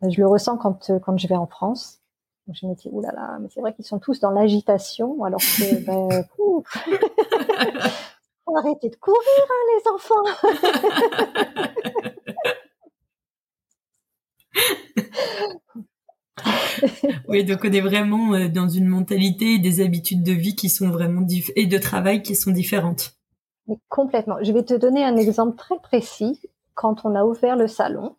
Je 0.02 0.20
le 0.22 0.28
ressens 0.28 0.58
quand, 0.58 0.92
quand 1.04 1.18
je 1.18 1.28
vais 1.28 1.36
en 1.36 1.48
France 1.48 2.02
je 2.52 2.66
me 2.66 2.76
dis, 2.76 2.90
oulala, 2.92 3.14
là 3.14 3.28
là, 3.34 3.40
mais 3.40 3.48
c'est 3.50 3.62
vrai 3.62 3.74
qu'ils 3.74 3.86
sont 3.86 4.00
tous 4.00 4.20
dans 4.20 4.32
l'agitation, 4.32 5.24
alors 5.24 5.40
que, 5.40 5.86
ben, 5.86 6.24
faut 8.46 8.58
arrêter 8.58 8.90
de 8.90 8.96
courir, 8.96 9.20
hein, 9.50 9.64
les 9.76 9.82
enfants. 9.92 10.26
oui, 17.28 17.44
donc 17.46 17.60
on 17.64 17.72
est 17.72 17.82
vraiment 17.82 18.34
euh, 18.34 18.48
dans 18.48 18.68
une 18.68 18.88
mentalité 18.88 19.56
et 19.56 19.60
des 19.60 19.82
habitudes 19.82 20.24
de 20.24 20.32
vie 20.32 20.56
qui 20.56 20.70
sont 20.70 20.90
vraiment 20.90 21.26
et 21.56 21.68
de 21.68 21.78
travail 21.78 22.22
qui 22.22 22.36
sont 22.36 22.52
différentes. 22.52 23.14
Mais 23.68 23.78
complètement. 23.90 24.38
Je 24.42 24.52
vais 24.52 24.64
te 24.64 24.74
donner 24.74 25.04
un 25.04 25.16
exemple 25.18 25.56
très 25.56 25.80
précis. 25.80 26.42
Quand 26.74 27.06
on 27.06 27.16
a 27.16 27.24
ouvert 27.24 27.56
le 27.56 27.68
salon, 27.68 28.16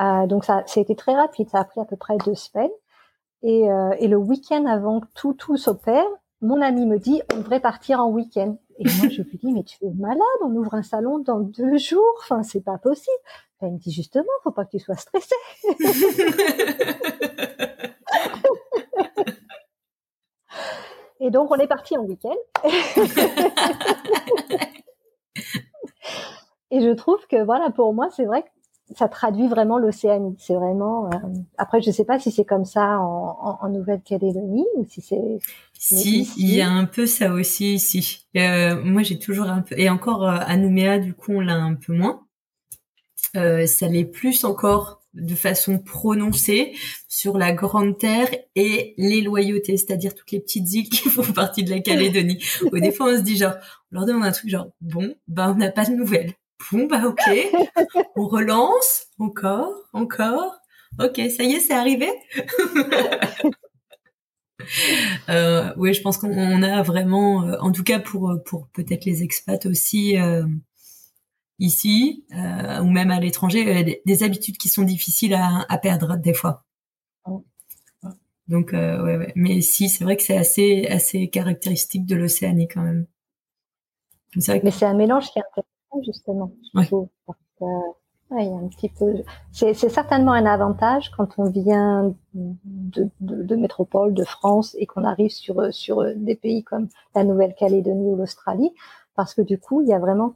euh, 0.00 0.26
donc 0.26 0.44
ça, 0.44 0.62
ça 0.66 0.80
a 0.80 0.82
été 0.82 0.94
très 0.96 1.14
rapide, 1.14 1.48
ça 1.48 1.60
a 1.60 1.64
pris 1.64 1.80
à 1.80 1.84
peu 1.84 1.96
près 1.96 2.16
deux 2.18 2.34
semaines. 2.34 2.70
Et, 3.44 3.70
euh, 3.70 3.94
et 3.98 4.08
le 4.08 4.16
week-end 4.16 4.64
avant 4.64 5.00
que 5.00 5.06
tout, 5.14 5.34
tout 5.34 5.58
s'opère, 5.58 6.06
mon 6.40 6.62
ami 6.62 6.86
me 6.86 6.98
dit, 6.98 7.20
on 7.32 7.36
devrait 7.38 7.60
partir 7.60 8.00
en 8.00 8.08
week-end. 8.08 8.56
Et 8.78 8.84
moi, 8.84 9.08
je 9.10 9.20
lui 9.22 9.36
dis, 9.36 9.52
mais 9.52 9.64
tu 9.64 9.84
es 9.84 9.90
malade, 9.90 10.18
on 10.42 10.56
ouvre 10.56 10.72
un 10.72 10.82
salon 10.82 11.18
dans 11.18 11.40
deux 11.40 11.76
jours, 11.76 12.14
enfin, 12.20 12.42
c'est 12.42 12.62
pas 12.62 12.78
possible. 12.78 13.12
Elle 13.60 13.72
me 13.72 13.78
dit, 13.78 13.92
justement, 13.92 14.24
faut 14.42 14.50
pas 14.50 14.64
que 14.64 14.70
tu 14.70 14.78
sois 14.78 14.96
stressé. 14.96 15.34
et 21.20 21.30
donc, 21.30 21.50
on 21.50 21.56
est 21.56 21.68
parti 21.68 21.98
en 21.98 22.04
week-end. 22.04 22.32
et 26.70 26.80
je 26.80 26.94
trouve 26.94 27.26
que, 27.26 27.44
voilà, 27.44 27.68
pour 27.70 27.92
moi, 27.92 28.08
c'est 28.10 28.24
vrai 28.24 28.42
que 28.42 28.48
ça 28.94 29.08
traduit 29.08 29.48
vraiment 29.48 29.78
l'Océanie. 29.78 30.36
C'est 30.38 30.54
vraiment. 30.54 31.06
Euh, 31.06 31.16
après, 31.56 31.80
je 31.80 31.88
ne 31.88 31.92
sais 31.92 32.04
pas 32.04 32.18
si 32.18 32.30
c'est 32.30 32.44
comme 32.44 32.64
ça 32.64 32.98
en, 33.00 33.58
en, 33.60 33.68
Nouvelle-Calédonie 33.68 34.66
ou 34.76 34.84
si 34.88 35.00
c'est. 35.00 35.38
Si, 35.78 36.30
il 36.36 36.54
y 36.54 36.60
a 36.60 36.70
un 36.70 36.84
peu 36.84 37.06
ça 37.06 37.32
aussi 37.32 37.74
ici. 37.74 38.26
Euh, 38.36 38.80
moi, 38.82 39.02
j'ai 39.02 39.18
toujours 39.18 39.46
un 39.46 39.62
peu. 39.62 39.78
Et 39.78 39.88
encore 39.88 40.28
euh, 40.28 40.38
à 40.38 40.56
Nouméa, 40.56 40.98
du 40.98 41.14
coup, 41.14 41.32
on 41.32 41.40
l'a 41.40 41.56
un 41.56 41.74
peu 41.74 41.94
moins. 41.94 42.26
Euh, 43.36 43.66
ça 43.66 43.88
l'est 43.88 44.04
plus 44.04 44.44
encore 44.44 45.02
de 45.14 45.34
façon 45.34 45.78
prononcée 45.78 46.74
sur 47.08 47.38
la 47.38 47.52
Grande 47.52 47.98
Terre 47.98 48.28
et 48.54 48.94
les 48.96 49.20
loyautés, 49.22 49.76
c'est-à-dire 49.76 50.14
toutes 50.14 50.30
les 50.32 50.40
petites 50.40 50.72
îles 50.72 50.88
qui 50.88 51.08
font 51.08 51.32
partie 51.32 51.64
de 51.64 51.70
la 51.70 51.80
Calédonie. 51.80 52.42
Au 52.70 52.78
des 52.78 52.92
fois, 52.92 53.12
on 53.12 53.16
se 53.16 53.22
dit 53.22 53.36
genre, 53.36 53.54
on 53.92 53.96
leur 53.96 54.06
demande 54.06 54.24
un 54.24 54.32
truc 54.32 54.50
genre, 54.50 54.68
bon, 54.80 55.14
ben 55.28 55.52
on 55.52 55.54
n'a 55.56 55.70
pas 55.70 55.84
de 55.84 55.92
nouvelles. 55.92 56.34
Bon, 56.72 56.86
bah 56.86 57.02
ok. 57.06 57.22
On 58.16 58.26
relance. 58.26 59.06
Encore, 59.18 59.72
encore. 59.92 60.60
Ok, 61.00 61.20
ça 61.36 61.42
y 61.42 61.54
est, 61.54 61.60
c'est 61.60 61.74
arrivé. 61.74 62.08
euh, 65.28 65.72
oui, 65.76 65.94
je 65.94 66.02
pense 66.02 66.18
qu'on 66.18 66.62
a 66.62 66.82
vraiment, 66.82 67.44
euh, 67.44 67.56
en 67.60 67.72
tout 67.72 67.82
cas 67.82 67.98
pour 67.98 68.32
pour 68.44 68.68
peut-être 68.68 69.04
les 69.04 69.22
expats 69.22 69.66
aussi 69.66 70.18
euh, 70.18 70.46
ici 71.58 72.24
euh, 72.36 72.80
ou 72.80 72.90
même 72.90 73.10
à 73.10 73.20
l'étranger, 73.20 74.00
des, 74.04 74.22
habitudes 74.22 74.56
qui 74.56 74.68
sont 74.68 74.82
difficiles 74.82 75.34
à, 75.34 75.66
à 75.68 75.78
perdre 75.78 76.16
des 76.16 76.34
fois. 76.34 76.64
Donc 78.46 78.72
ouais, 78.72 79.00
ouais, 79.00 79.32
mais 79.36 79.62
si 79.62 79.88
c'est 79.88 80.04
vrai 80.04 80.16
que 80.16 80.22
c'est 80.22 80.36
assez 80.36 80.86
assez 80.88 81.28
caractéristique 81.28 82.06
de 82.06 82.14
l'Océanie 82.14 82.68
quand 82.68 82.82
même. 82.82 83.06
Mais 84.36 84.70
c'est 84.70 84.84
un 84.84 84.94
mélange 84.94 85.30
qui 85.30 85.38
est 85.38 85.42
intéressant 85.42 85.73
justement. 86.02 86.52
Je 86.74 86.86
trouve, 86.86 87.08
un 88.30 88.68
petit 88.68 88.88
peu. 88.88 89.22
C'est 89.52 89.74
certainement 89.74 90.32
un 90.32 90.46
avantage 90.46 91.10
quand 91.16 91.38
on 91.38 91.48
vient 91.50 92.14
de, 92.34 93.08
de, 93.20 93.42
de 93.42 93.56
métropole, 93.56 94.12
de 94.14 94.24
France, 94.24 94.74
et 94.78 94.86
qu'on 94.86 95.04
arrive 95.04 95.30
sur 95.30 95.72
sur 95.72 96.04
des 96.16 96.34
pays 96.34 96.64
comme 96.64 96.88
la 97.14 97.24
Nouvelle-Calédonie 97.24 98.10
ou 98.10 98.16
l'Australie, 98.16 98.72
parce 99.14 99.34
que 99.34 99.42
du 99.42 99.58
coup, 99.58 99.82
il 99.82 99.88
y 99.88 99.92
a 99.92 99.98
vraiment 99.98 100.34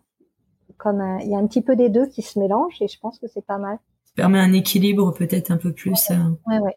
comme 0.76 1.00
un, 1.00 1.18
il 1.18 1.30
y 1.30 1.34
a 1.34 1.38
un 1.38 1.46
petit 1.46 1.62
peu 1.62 1.74
des 1.74 1.88
deux 1.88 2.06
qui 2.06 2.22
se 2.22 2.38
mélangent, 2.38 2.80
et 2.80 2.88
je 2.88 2.98
pense 3.00 3.18
que 3.18 3.26
c'est 3.26 3.44
pas 3.44 3.58
mal. 3.58 3.78
Ça 4.04 4.12
permet 4.14 4.38
un 4.38 4.52
équilibre 4.52 5.12
peut-être 5.12 5.50
un 5.50 5.56
peu 5.56 5.72
plus. 5.72 5.90
Ouais, 5.90 6.16
euh... 6.16 6.30
ouais. 6.46 6.58
ouais. 6.60 6.76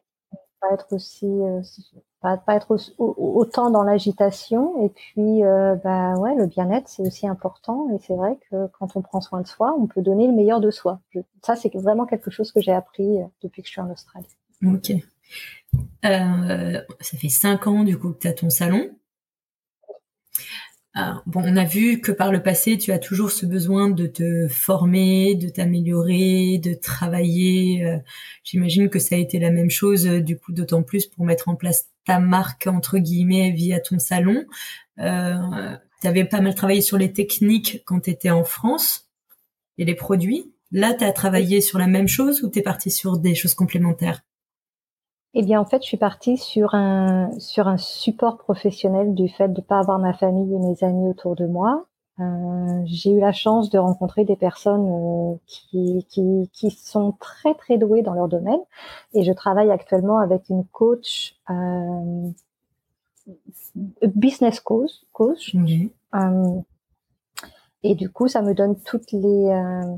Pas 0.60 0.74
être 0.74 0.94
aussi, 0.94 1.26
euh, 1.26 1.62
pas, 2.22 2.40
être 2.56 2.78
autant 2.98 3.72
dans 3.72 3.84
l'agitation. 3.84 4.84
Et 4.84 4.90
puis, 4.90 5.44
euh, 5.44 5.76
bah 5.76 6.16
ouais, 6.16 6.36
le 6.36 6.46
bien-être, 6.46 6.88
c'est 6.88 7.02
aussi 7.02 7.28
important. 7.28 7.90
Et 7.94 8.00
c'est 8.00 8.16
vrai 8.16 8.38
que 8.50 8.68
quand 8.80 8.96
on 8.96 9.02
prend 9.02 9.22
soin 9.22 9.42
de 9.42 9.48
soi, 9.48 9.76
on 9.78 9.88
peut 9.88 10.02
donner 10.02 10.28
le 10.28 10.34
meilleur 10.34 10.62
de 10.62 10.72
soi. 10.72 11.00
ça, 11.42 11.56
c'est 11.56 11.74
vraiment 11.76 12.06
quelque 12.06 12.30
chose 12.30 12.52
que 12.52 12.62
j'ai 12.62 12.72
appris 12.72 13.20
euh, 13.20 13.26
depuis 13.44 13.64
que 13.64 13.68
je 13.68 13.74
suis 13.74 13.82
en 13.82 13.90
Australie. 13.92 14.28
Ok. 14.66 14.92
Euh, 16.06 16.82
ça 17.00 17.18
fait 17.18 17.30
cinq 17.30 17.68
ans 17.68 17.84
du 17.84 17.98
coup 17.98 18.12
que 18.12 18.20
tu 18.20 18.28
as 18.28 18.34
ton 18.34 18.50
salon. 18.50 18.90
Ah, 20.94 21.24
bon, 21.26 21.42
on 21.46 21.56
a 21.56 21.64
vu 21.64 22.02
que 22.02 22.12
par 22.12 22.34
le 22.34 22.44
passé, 22.44 22.78
tu 22.78 22.92
as 22.92 23.00
toujours 23.00 23.32
ce 23.32 23.46
besoin 23.46 23.90
de 23.90 24.08
te 24.08 24.50
former, 24.50 25.36
de 25.36 25.48
t'améliorer, 25.48 26.58
de 26.58 26.74
travailler. 26.74 27.86
Euh, 27.86 27.98
j'imagine 28.44 28.90
que 28.90 29.00
ça 29.00 29.16
a 29.16 29.18
été 29.18 29.40
la 29.40 29.52
même 29.52 29.70
chose, 29.70 30.06
euh, 30.06 30.20
du 30.20 30.38
coup, 30.38 30.52
d'autant 30.52 30.84
plus 30.84 31.08
pour 31.08 31.24
mettre 31.26 31.48
en 31.48 31.56
place 31.56 31.88
ta 32.06 32.20
marque, 32.20 32.68
entre 32.68 32.98
guillemets, 32.98 33.52
via 33.52 33.80
ton 33.80 34.00
salon. 34.00 34.44
Euh, 35.00 35.78
tu 36.02 36.08
avais 36.08 36.26
pas 36.26 36.42
mal 36.42 36.56
travaillé 36.56 36.82
sur 36.82 36.98
les 36.98 37.14
techniques 37.14 37.84
quand 37.86 38.02
tu 38.02 38.10
étais 38.10 38.30
en 38.30 38.44
France 38.44 39.10
et 39.78 39.86
les 39.86 39.96
produits. 39.96 40.54
Là, 40.72 40.94
tu 40.94 41.06
as 41.06 41.14
travaillé 41.14 41.62
sur 41.62 41.80
la 41.80 41.88
même 41.88 42.10
chose 42.10 42.44
ou 42.44 42.50
tu 42.50 42.60
es 42.60 42.62
parti 42.62 42.92
sur 42.92 43.18
des 43.18 43.34
choses 43.36 43.54
complémentaires? 43.54 44.24
Eh 45.34 45.44
bien, 45.44 45.62
en 45.62 45.66
fait, 45.66 45.82
je 45.82 45.88
suis 45.88 45.98
partie 45.98 46.38
sur 46.38 46.76
un 46.76 47.32
sur 47.40 47.68
un 47.68 47.78
support 47.78 48.38
professionnel 48.38 49.14
du 49.16 49.30
fait 49.30 49.50
de 49.50 49.62
pas 49.62 49.80
avoir 49.80 49.98
ma 50.00 50.14
famille 50.14 50.54
et 50.54 50.60
mes 50.60 50.84
amis 50.84 51.08
autour 51.08 51.36
de 51.36 51.46
moi. 51.46 51.86
Euh, 52.20 52.82
j'ai 52.86 53.12
eu 53.12 53.20
la 53.20 53.32
chance 53.32 53.70
de 53.70 53.80
rencontrer 53.80 54.26
des 54.26 54.36
personnes 54.36 54.90
euh, 54.90 55.36
qui, 55.48 56.06
qui, 56.10 56.50
qui 56.54 56.70
sont 56.70 57.14
très 57.14 57.56
très 57.56 57.78
douées 57.78 58.02
dans 58.02 58.14
leur 58.14 58.28
domaine 58.28 58.60
et 59.14 59.24
je 59.24 59.32
travaille 59.32 59.72
actuellement 59.72 60.20
avec 60.20 60.50
une 60.50 60.66
coach 60.66 61.36
euh, 61.50 62.30
business 64.14 64.60
coach, 64.60 64.92
coach. 65.14 65.56
Euh, 66.14 66.62
et 67.84 67.96
du 67.96 68.10
coup 68.10 68.28
ça 68.28 68.42
me 68.42 68.54
donne 68.54 68.76
toutes 68.82 69.12
les 69.14 69.48
euh, 69.48 69.96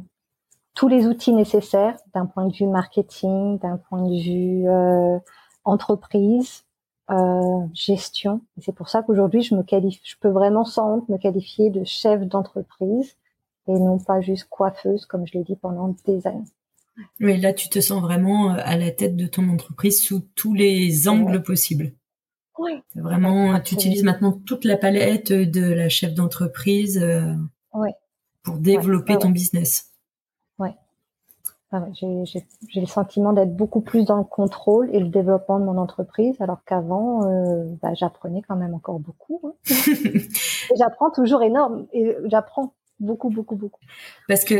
tous 0.76 0.88
les 0.88 1.06
outils 1.06 1.34
nécessaires 1.34 1.98
d'un 2.14 2.26
point 2.26 2.48
de 2.48 2.54
vue 2.54 2.68
marketing, 2.68 3.60
d'un 3.60 3.78
point 3.78 4.02
de 4.02 4.22
vue 4.22 4.68
euh, 4.68 5.20
entreprise, 5.64 6.64
euh, 7.12 7.68
gestion. 7.74 8.42
C'est 8.60 8.74
pour 8.74 8.90
ça 8.90 9.04
qu'aujourd'hui, 9.04 9.44
je 9.44 9.56
me 9.56 9.64
qualifie, 9.64 10.02
je 10.04 10.16
peux 10.20 10.30
vraiment 10.30 10.66
sans 10.66 10.96
honte 10.96 11.10
me 11.10 11.18
qualifier 11.18 11.70
de 11.70 11.84
chef 11.84 12.22
d'entreprise 12.22 13.16
et 13.68 13.74
non 13.74 14.00
pas 14.00 14.22
juste 14.22 14.48
coiffeuse, 14.50 15.06
comme 15.06 15.28
je 15.28 15.38
l'ai 15.38 15.44
dit 15.44 15.56
pendant 15.56 15.96
des 16.06 16.26
années. 16.28 16.44
Mais 17.20 17.38
là, 17.38 17.54
tu 17.54 17.70
te 17.70 17.80
sens 17.80 18.02
vraiment 18.02 18.52
euh, 18.52 18.58
à 18.64 18.78
la 18.78 18.92
tête 18.92 19.16
de 19.16 19.28
ton 19.28 19.50
entreprise 19.50 20.04
sous 20.04 20.22
tous 20.36 20.54
les 20.54 21.08
angles 21.08 21.42
possibles. 21.42 21.94
Oui. 22.60 22.72
Vraiment, 22.96 23.60
tu 23.60 23.74
utilises 23.74 24.04
maintenant 24.04 24.32
toute 24.32 24.64
la 24.64 24.78
palette 24.78 25.34
de 25.34 25.74
la 25.74 25.90
chef 25.90 26.14
d'entreprise 26.14 27.00
euh, 27.00 27.34
pour 28.44 28.58
développer 28.58 29.18
ton 29.18 29.30
business. 29.30 29.93
Ah 31.76 31.88
j'ai 31.92 32.82
le 32.82 32.86
sentiment 32.86 33.34
d'être 33.34 33.56
beaucoup 33.56 33.82
plus 33.82 34.06
dans 34.06 34.18
le 34.18 34.24
contrôle 34.24 34.90
et 34.94 35.00
le 35.00 35.08
développement 35.08 35.60
de 35.60 35.66
mon 35.66 35.80
entreprise, 35.80 36.40
alors 36.40 36.64
qu'avant, 36.66 37.28
euh, 37.28 37.66
bah, 37.82 37.96
j'apprenais 37.96 38.44
quand 38.48 38.56
même 38.56 38.76
encore 38.76 39.00
beaucoup. 39.00 39.42
Hein. 39.44 39.54
j'apprends 40.78 41.10
toujours 41.10 41.42
énorme 41.42 41.88
et 41.92 42.16
j'apprends 42.26 42.74
beaucoup, 43.00 43.32
beaucoup, 43.32 43.56
beaucoup. 43.56 43.82
Parce 44.28 44.46
que 44.46 44.54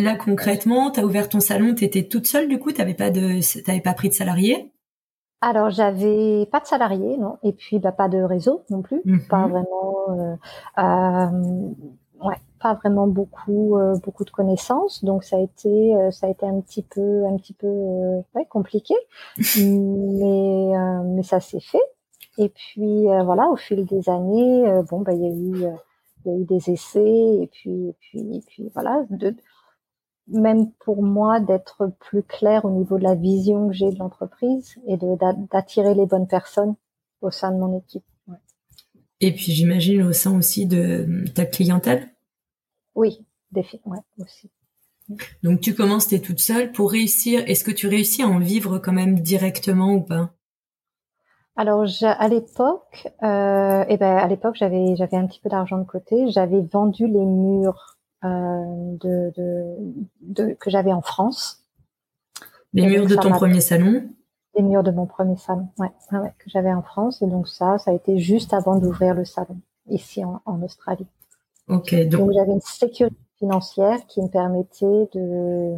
là, 0.00 0.14
concrètement, 0.14 0.92
tu 0.92 1.00
as 1.00 1.04
ouvert 1.04 1.28
ton 1.28 1.40
salon, 1.40 1.74
tu 1.74 1.82
étais 1.82 2.04
toute 2.04 2.28
seule 2.28 2.46
du 2.46 2.60
coup, 2.60 2.70
tu 2.70 2.78
n'avais 2.78 2.94
pas, 2.94 3.10
de, 3.10 3.40
pas 3.82 3.94
pris 3.94 4.08
de 4.08 4.14
salarié 4.14 4.72
alors 5.44 5.70
j'avais 5.70 6.46
pas 6.52 6.60
de 6.60 6.66
salarié, 6.66 7.16
non, 7.16 7.36
et 7.42 7.52
puis 7.52 7.80
bah, 7.80 7.90
pas 7.90 8.08
de 8.08 8.18
réseau 8.18 8.62
non 8.70 8.80
plus, 8.80 9.00
mm-hmm. 9.04 9.26
pas 9.26 9.48
vraiment. 9.48 9.96
Euh, 10.10 10.36
euh, 10.78 12.24
ouais, 12.24 12.36
pas 12.62 12.74
vraiment 12.74 13.08
beaucoup 13.08 13.76
euh, 13.76 13.96
beaucoup 14.04 14.24
de 14.24 14.30
connaissances, 14.30 15.04
donc 15.04 15.24
ça 15.24 15.36
a 15.36 15.40
été 15.40 15.94
euh, 15.96 16.10
ça 16.10 16.28
a 16.28 16.30
été 16.30 16.46
un 16.46 16.60
petit 16.60 16.82
peu 16.82 17.26
un 17.26 17.36
petit 17.36 17.54
peu 17.54 17.66
euh, 17.66 18.20
ouais, 18.34 18.46
compliqué, 18.48 18.94
mais 19.58 20.72
mais 21.04 21.22
ça 21.22 21.40
s'est 21.40 21.60
fait. 21.60 21.82
Et 22.38 22.48
puis 22.48 23.04
voilà, 23.24 23.48
au 23.48 23.56
fil 23.56 23.84
des 23.84 24.08
années, 24.08 24.64
bon 24.88 25.00
bah 25.00 25.12
il 25.12 25.22
y 25.22 25.26
a 25.26 25.30
eu 25.30 25.76
il 26.24 26.32
y 26.32 26.34
a 26.34 26.38
eu 26.38 26.44
des 26.44 26.70
essais 26.70 27.42
et 27.42 27.50
puis 27.52 27.88
et 27.88 27.96
puis 28.00 28.36
et 28.36 28.42
puis 28.46 28.70
voilà 28.72 29.04
de 29.10 29.34
même 30.28 30.70
pour 30.84 31.02
moi 31.02 31.40
d'être 31.40 31.90
plus 32.00 32.22
clair 32.22 32.64
au 32.64 32.70
niveau 32.70 32.96
de 32.96 33.02
la 33.02 33.16
vision 33.16 33.68
que 33.68 33.74
j'ai 33.74 33.90
de 33.90 33.98
l'entreprise 33.98 34.76
et 34.86 34.96
d'attirer 35.50 35.94
les 35.94 36.06
bonnes 36.06 36.28
personnes 36.28 36.76
au 37.20 37.30
sein 37.30 37.50
de 37.50 37.58
mon 37.58 37.76
équipe. 37.76 38.04
Et 39.20 39.32
puis 39.32 39.52
j'imagine 39.52 40.02
au 40.02 40.12
sein 40.12 40.36
aussi 40.36 40.66
de 40.66 41.24
ta 41.34 41.44
clientèle. 41.44 42.11
Oui, 42.94 43.24
ouais, 43.54 43.98
aussi. 44.18 44.50
Donc 45.42 45.60
tu 45.60 45.74
commences, 45.74 46.08
tu 46.08 46.14
es 46.14 46.20
toute 46.20 46.40
seule. 46.40 46.72
Pour 46.72 46.90
réussir, 46.90 47.42
est-ce 47.46 47.64
que 47.64 47.70
tu 47.70 47.88
réussis 47.88 48.22
à 48.22 48.28
en 48.28 48.38
vivre 48.38 48.78
quand 48.78 48.92
même 48.92 49.20
directement 49.20 49.92
ou 49.92 50.00
pas? 50.00 50.30
Alors 51.56 51.84
à 52.02 52.28
l'époque, 52.28 53.08
euh, 53.22 53.84
eh 53.88 53.96
ben 53.98 54.16
à 54.16 54.26
l'époque 54.26 54.54
j'avais 54.56 54.96
j'avais 54.96 55.18
un 55.18 55.26
petit 55.26 55.40
peu 55.40 55.50
d'argent 55.50 55.76
de 55.76 55.84
côté. 55.84 56.30
J'avais 56.30 56.62
vendu 56.62 57.06
les 57.06 57.24
murs 57.26 57.98
euh, 58.24 58.96
de, 59.00 59.32
de, 60.22 60.54
que 60.54 60.70
j'avais 60.70 60.92
en 60.92 61.02
France. 61.02 61.64
Les 62.72 62.86
murs 62.86 63.06
de 63.06 63.16
ton 63.16 63.30
premier 63.32 63.60
salon? 63.60 64.08
Les 64.56 64.62
murs 64.62 64.82
de 64.82 64.92
mon 64.92 65.06
premier 65.06 65.36
salon, 65.36 65.68
ouais, 65.78 65.92
ouais, 66.12 66.32
que 66.38 66.48
j'avais 66.48 66.72
en 66.72 66.82
France. 66.82 67.20
Et 67.20 67.26
donc 67.26 67.48
ça, 67.48 67.76
ça 67.78 67.90
a 67.90 67.94
été 67.94 68.18
juste 68.18 68.54
avant 68.54 68.78
d'ouvrir 68.78 69.14
le 69.14 69.24
salon 69.24 69.60
ici 69.88 70.24
en 70.24 70.62
Australie. 70.62 71.08
Donc, 71.68 71.88
j'avais 71.88 72.52
une 72.52 72.60
sécurité 72.60 73.16
financière 73.38 74.06
qui 74.06 74.20
me 74.20 74.28
permettait 74.28 75.08
de 75.14 75.76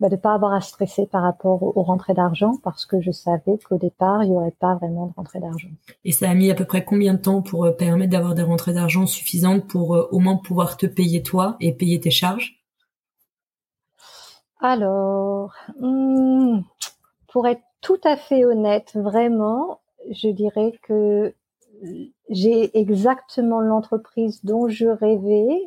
bah, 0.00 0.08
de 0.08 0.16
pas 0.16 0.32
avoir 0.32 0.54
à 0.54 0.62
stresser 0.62 1.06
par 1.06 1.22
rapport 1.22 1.62
aux, 1.62 1.82
rentrées 1.82 2.14
d'argent 2.14 2.54
parce 2.64 2.86
que 2.86 3.02
je 3.02 3.10
savais 3.10 3.58
qu'au 3.58 3.76
départ 3.76 4.24
il 4.24 4.30
y 4.30 4.32
aurait 4.32 4.56
pas 4.58 4.74
vraiment 4.76 5.08
de 5.08 5.12
rentrée 5.14 5.40
d'argent. 5.40 5.68
Et 6.06 6.12
ça 6.12 6.30
a 6.30 6.34
mis 6.34 6.50
à 6.50 6.54
peu 6.54 6.64
près 6.64 6.86
combien 6.86 7.12
de 7.12 7.20
temps 7.20 7.42
pour 7.42 7.66
euh, 7.66 7.72
permettre 7.72 8.10
d'avoir 8.10 8.34
des 8.34 8.42
rentrées 8.42 8.72
d'argent 8.72 9.06
suffisantes 9.06 9.68
pour 9.68 9.94
euh, 9.94 10.08
au 10.10 10.18
moins 10.18 10.36
pouvoir 10.36 10.78
te 10.78 10.86
payer 10.86 11.22
toi 11.22 11.56
et 11.60 11.72
payer 11.72 12.00
tes 12.00 12.10
charges? 12.10 12.64
Alors, 14.58 15.52
hmm, 15.78 16.60
pour 17.28 17.46
être 17.46 17.62
tout 17.82 18.00
à 18.04 18.16
fait 18.16 18.46
honnête, 18.46 18.92
vraiment, 18.94 19.80
je 20.10 20.28
dirais 20.28 20.72
que 20.82 21.34
j'ai 22.28 22.78
exactement 22.78 23.60
l'entreprise 23.60 24.44
dont 24.44 24.68
je 24.68 24.86
rêvais 24.86 25.60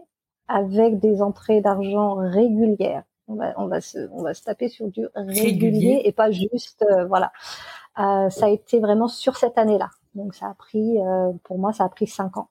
avec 0.47 0.99
des 0.99 1.21
entrées 1.21 1.61
d'argent 1.61 2.15
régulières. 2.15 3.03
On 3.27 3.35
va, 3.35 3.53
on 3.57 3.67
va 3.67 3.79
se, 3.79 4.09
on 4.11 4.21
va 4.21 4.33
se 4.33 4.43
taper 4.43 4.67
sur 4.67 4.89
du 4.89 5.07
régulier, 5.15 6.01
et 6.03 6.11
pas 6.11 6.29
juste, 6.31 6.83
euh, 6.91 7.05
voilà. 7.05 7.31
Euh, 7.97 8.29
ça 8.29 8.47
a 8.47 8.49
été 8.49 8.79
vraiment 8.79 9.07
sur 9.07 9.37
cette 9.37 9.57
année-là. 9.57 9.89
Donc 10.13 10.35
ça 10.35 10.47
a 10.47 10.53
pris, 10.55 10.99
euh, 10.99 11.31
pour 11.43 11.57
moi, 11.57 11.71
ça 11.71 11.85
a 11.85 11.89
pris 11.89 12.07
cinq 12.07 12.37
ans. 12.37 12.49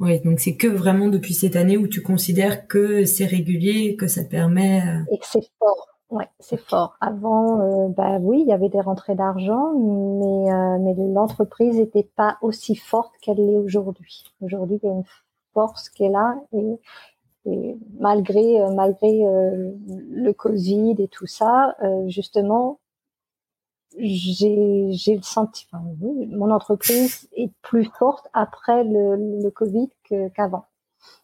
Oui, 0.00 0.20
donc 0.20 0.40
c'est 0.40 0.56
que 0.56 0.66
vraiment 0.66 1.08
depuis 1.08 1.34
cette 1.34 1.56
année 1.56 1.76
où 1.76 1.88
tu 1.88 2.02
considères 2.02 2.66
que 2.66 3.04
c'est 3.04 3.26
régulier, 3.26 3.96
que 3.96 4.06
ça 4.06 4.24
permet. 4.24 4.82
Et 5.12 5.18
que 5.18 5.26
c'est 5.26 5.48
fort. 5.58 5.97
Ouais, 6.10 6.28
c'est 6.40 6.56
fort. 6.56 6.96
Avant, 7.00 7.60
euh, 7.60 7.88
bah 7.88 8.18
oui, 8.18 8.40
il 8.40 8.48
y 8.48 8.52
avait 8.52 8.70
des 8.70 8.80
rentrées 8.80 9.14
d'argent, 9.14 9.74
mais 9.74 10.50
euh, 10.50 10.78
mais 10.78 10.94
l'entreprise 10.96 11.76
n'était 11.76 12.08
pas 12.16 12.38
aussi 12.40 12.76
forte 12.76 13.12
qu'elle 13.20 13.36
l'est 13.36 13.58
aujourd'hui. 13.58 14.24
Aujourd'hui, 14.40 14.78
il 14.82 14.86
y 14.86 14.90
a 14.90 14.94
une 14.94 15.04
force 15.52 15.90
qui 15.90 16.04
est 16.04 16.08
là 16.08 16.40
et, 16.52 16.80
et 17.44 17.76
malgré 17.98 18.60
euh, 18.62 18.70
malgré 18.72 19.10
le 19.10 20.32
Covid 20.32 20.94
et 20.98 21.08
tout 21.08 21.26
ça, 21.26 21.76
justement, 22.06 22.80
j'ai 23.98 24.92
j'ai 24.92 25.16
le 25.16 25.22
sentiment, 25.22 25.94
oui, 26.00 26.26
mon 26.28 26.50
entreprise 26.50 27.28
est 27.36 27.52
plus 27.62 27.84
forte 27.98 28.28
après 28.32 28.82
le, 28.84 29.42
le 29.42 29.50
Covid 29.50 29.90
qu'avant. 30.34 30.64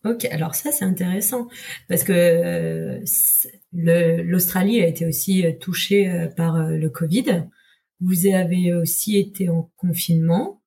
Ok, 0.04 0.26
alors 0.30 0.54
ça 0.54 0.70
c'est 0.70 0.84
intéressant 0.84 1.48
parce 1.88 2.04
que 2.04 2.12
euh, 2.12 3.00
l'Australie 3.72 4.82
a 4.82 4.86
été 4.86 5.06
aussi 5.06 5.46
euh, 5.46 5.52
touchée 5.58 6.10
euh, 6.10 6.28
par 6.28 6.58
le 6.58 6.88
Covid. 6.90 7.46
Vous 8.00 8.26
avez 8.26 8.74
aussi 8.74 9.16
été 9.16 9.48
en 9.48 9.70
confinement, 9.76 10.60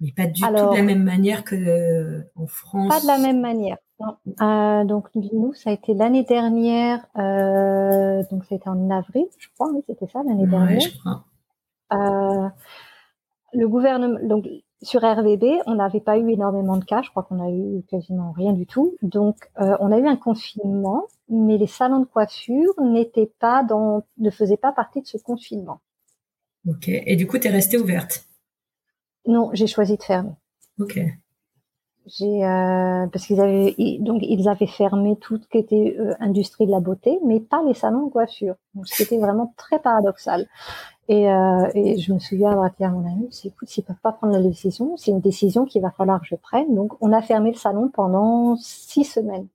mais 0.00 0.12
pas 0.12 0.26
du 0.26 0.40
tout 0.40 0.48
de 0.48 0.76
la 0.76 0.82
même 0.82 1.02
manière 1.02 1.42
que 1.42 2.22
en 2.36 2.46
France. 2.46 2.88
Pas 2.88 3.00
de 3.00 3.06
la 3.08 3.18
même 3.18 3.40
manière. 3.40 3.78
donc 4.86 5.08
nous, 5.14 5.52
ça 5.54 5.70
a 5.70 5.72
été 5.72 5.94
l'année 5.94 6.22
dernière, 6.22 7.00
donc 8.30 8.44
c'était 8.44 8.68
en 8.68 8.90
avril, 8.90 9.26
je 9.38 9.48
crois, 9.54 9.72
oui, 9.72 9.82
c'était 9.88 10.06
ça 10.12 10.22
l'année 10.24 10.46
dernière. 10.46 10.78
Je 10.78 10.90
crois. 10.98 11.24
le 13.52 13.68
gouvernement, 13.68 14.20
donc 14.22 14.46
sur 14.82 15.02
RVB, 15.02 15.44
on 15.66 15.76
n'avait 15.76 16.00
pas 16.00 16.18
eu 16.18 16.30
énormément 16.30 16.76
de 16.76 16.84
cas, 16.84 17.02
je 17.02 17.10
crois 17.10 17.22
qu'on 17.22 17.40
a 17.40 17.50
eu 17.50 17.82
quasiment 17.88 18.32
rien 18.32 18.52
du 18.52 18.66
tout. 18.66 18.96
Donc, 19.02 19.36
euh, 19.60 19.76
on 19.80 19.90
a 19.90 19.98
eu 19.98 20.06
un 20.06 20.16
confinement, 20.16 21.04
mais 21.28 21.56
les 21.56 21.66
salons 21.66 22.00
de 22.00 22.04
coiffure 22.04 22.74
n'étaient 22.80 23.30
pas 23.38 23.62
dans, 23.62 24.04
ne 24.18 24.30
faisaient 24.30 24.56
pas 24.56 24.72
partie 24.72 25.00
de 25.00 25.06
ce 25.06 25.16
confinement. 25.16 25.80
Ok. 26.68 26.88
Et 26.88 27.16
du 27.16 27.26
coup, 27.26 27.38
tu 27.38 27.48
es 27.48 27.50
restée 27.50 27.78
ouverte? 27.78 28.26
Non, 29.26 29.50
j'ai 29.52 29.66
choisi 29.66 29.96
de 29.96 30.02
fermer. 30.02 30.32
Ok. 30.78 31.00
J'ai 32.06 32.44
euh, 32.44 33.06
parce 33.08 33.26
qu'ils 33.26 33.40
avaient 33.40 33.74
donc 33.98 34.22
ils 34.22 34.48
avaient 34.48 34.68
fermé 34.68 35.16
tout 35.20 35.38
ce 35.38 35.48
qui 35.48 35.58
était 35.58 35.96
euh, 35.98 36.14
industrie 36.20 36.64
de 36.66 36.70
la 36.70 36.78
beauté, 36.78 37.18
mais 37.26 37.40
pas 37.40 37.64
les 37.66 37.74
salons 37.74 38.06
de 38.06 38.12
coiffure. 38.12 38.54
Donc 38.74 38.86
c'était 38.86 39.18
vraiment 39.18 39.52
très 39.56 39.80
paradoxal. 39.80 40.46
Et, 41.08 41.30
euh, 41.30 41.68
et 41.74 41.98
je 41.98 42.12
me 42.12 42.18
souviens 42.18 42.50
avoir 42.50 42.70
dit 42.76 42.82
à 42.84 42.90
mon 42.90 43.06
ami, 43.06 43.28
c'est 43.30 43.48
écoute, 43.48 43.68
s'ils 43.68 43.84
peuvent 43.84 43.94
pas 44.02 44.10
prendre 44.10 44.32
la 44.32 44.42
décision, 44.42 44.96
c'est 44.96 45.12
une 45.12 45.20
décision 45.20 45.64
qu'il 45.64 45.80
va 45.80 45.92
falloir 45.92 46.20
que 46.20 46.26
je 46.26 46.34
prenne. 46.34 46.74
Donc 46.74 46.94
on 47.00 47.12
a 47.12 47.22
fermé 47.22 47.52
le 47.52 47.56
salon 47.56 47.88
pendant 47.92 48.56
six 48.56 49.04
semaines. 49.04 49.46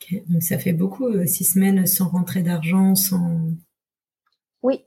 Okay. 0.00 0.22
Donc 0.28 0.42
ça 0.42 0.58
fait 0.58 0.72
beaucoup, 0.72 1.06
euh, 1.06 1.26
six 1.26 1.44
semaines 1.44 1.86
sans 1.86 2.08
rentrée 2.08 2.42
d'argent, 2.42 2.94
sans. 2.94 3.40
Oui. 4.62 4.84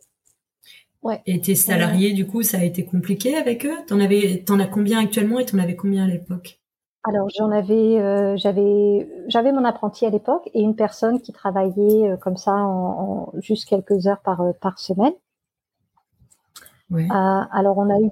Ouais. 1.01 1.21
Et 1.25 1.41
tes 1.41 1.55
salariés, 1.55 2.13
du 2.13 2.25
coup, 2.25 2.43
ça 2.43 2.59
a 2.59 2.63
été 2.63 2.85
compliqué 2.85 3.35
avec 3.35 3.65
eux? 3.65 3.75
T'en 3.87 3.99
avais, 3.99 4.41
t'en 4.45 4.59
as 4.59 4.67
combien 4.67 4.99
actuellement 4.99 5.39
et 5.39 5.45
t'en 5.45 5.59
avais 5.59 5.75
combien 5.75 6.05
à 6.05 6.07
l'époque? 6.07 6.61
Alors 7.03 7.27
j'en 7.37 7.51
avais, 7.51 7.99
euh, 7.99 8.37
j'avais, 8.37 9.09
j'avais 9.27 9.51
mon 9.51 9.65
apprenti 9.65 10.05
à 10.05 10.09
l'époque 10.09 10.49
et 10.53 10.61
une 10.61 10.77
personne 10.77 11.19
qui 11.19 11.33
travaillait 11.33 12.15
comme 12.21 12.37
ça 12.37 12.53
en, 12.53 13.31
en, 13.33 13.41
juste 13.41 13.67
quelques 13.67 14.07
heures 14.07 14.21
par 14.21 14.41
par 14.61 14.79
semaine. 14.79 15.11
Ouais. 16.93 17.07
alors 17.09 17.77
on 17.77 17.89
a 17.89 17.99
eu 17.99 18.11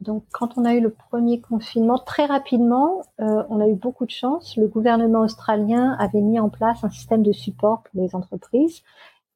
donc 0.00 0.24
quand 0.32 0.58
on 0.58 0.64
a 0.64 0.74
eu 0.74 0.80
le 0.80 0.90
premier 0.90 1.40
confinement 1.40 1.98
très 1.98 2.26
rapidement, 2.26 3.02
on 3.18 3.60
a 3.60 3.68
eu 3.68 3.74
beaucoup 3.74 4.06
de 4.06 4.10
chance. 4.10 4.56
Le 4.56 4.66
gouvernement 4.66 5.20
australien 5.20 5.96
avait 5.98 6.22
mis 6.22 6.40
en 6.40 6.48
place 6.48 6.82
un 6.82 6.90
système 6.90 7.22
de 7.22 7.32
support 7.32 7.82
pour 7.82 8.02
les 8.02 8.14
entreprises 8.14 8.82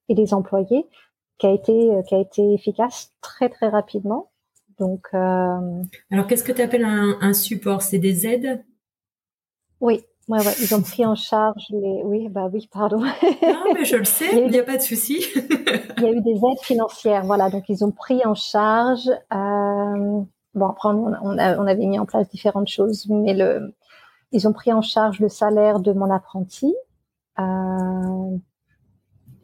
et 0.08 0.14
les 0.14 0.32
employés 0.32 0.86
qui 1.38 1.46
a 1.46 1.50
été 1.50 1.90
qui 2.08 2.14
a 2.14 2.18
été 2.18 2.54
efficace 2.54 3.12
très 3.20 3.48
très 3.50 3.68
rapidement. 3.68 4.30
Donc, 4.78 5.08
euh... 5.14 5.82
alors 6.10 6.26
qu'est-ce 6.26 6.42
que 6.42 6.52
tu 6.52 6.62
appelles 6.62 6.84
un, 6.84 7.18
un 7.20 7.32
support? 7.32 7.82
C'est 7.82 7.98
des 7.98 8.26
aides? 8.26 8.64
Oui, 9.80 10.04
ouais, 10.28 10.38
ouais, 10.38 10.54
ils 10.60 10.74
ont 10.74 10.82
pris 10.82 11.04
en 11.06 11.14
charge 11.14 11.66
les. 11.70 12.02
Oui, 12.04 12.28
bah 12.28 12.48
oui, 12.52 12.68
pardon. 12.70 12.98
Non, 12.98 13.74
mais 13.74 13.84
je 13.84 13.96
le 13.96 14.04
sais, 14.04 14.28
il 14.32 14.50
n'y 14.50 14.58
a, 14.58 14.62
a, 14.62 14.64
pas 14.64 14.76
de 14.76 14.82
souci. 14.82 15.24
il 15.36 16.02
y 16.02 16.06
a 16.06 16.10
eu 16.10 16.20
des 16.20 16.36
aides 16.36 16.62
financières, 16.62 17.24
voilà. 17.24 17.50
Donc 17.50 17.64
ils 17.68 17.84
ont 17.84 17.90
pris 17.90 18.24
en 18.24 18.34
charge. 18.34 19.08
Euh... 19.32 20.20
Bon, 20.54 20.66
après 20.66 20.90
on, 20.90 21.12
on, 21.22 21.38
a, 21.38 21.58
on, 21.58 21.66
avait 21.66 21.86
mis 21.86 21.98
en 21.98 22.06
place 22.06 22.28
différentes 22.28 22.68
choses, 22.68 23.06
mais 23.08 23.34
le, 23.34 23.74
ils 24.30 24.46
ont 24.46 24.52
pris 24.52 24.72
en 24.72 24.82
charge 24.82 25.18
le 25.20 25.28
salaire 25.28 25.80
de 25.80 25.92
mon 25.92 26.10
apprenti. 26.10 26.74
Euh... 27.38 28.36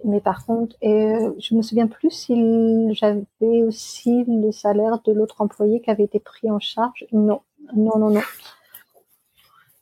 Mais 0.04 0.20
par 0.20 0.46
contre, 0.46 0.76
et 0.80 1.14
je 1.38 1.54
me 1.54 1.62
souviens 1.62 1.86
plus 1.86 2.10
si 2.10 2.94
j'avais 2.94 3.62
aussi 3.62 4.24
le 4.26 4.50
salaire 4.50 5.00
de 5.04 5.12
l'autre 5.12 5.42
employé 5.42 5.80
qui 5.80 5.90
avait 5.90 6.04
été 6.04 6.20
pris 6.20 6.50
en 6.50 6.58
charge. 6.58 7.06
Non, 7.12 7.42
non, 7.76 7.98
non, 7.98 8.10
non. 8.10 8.22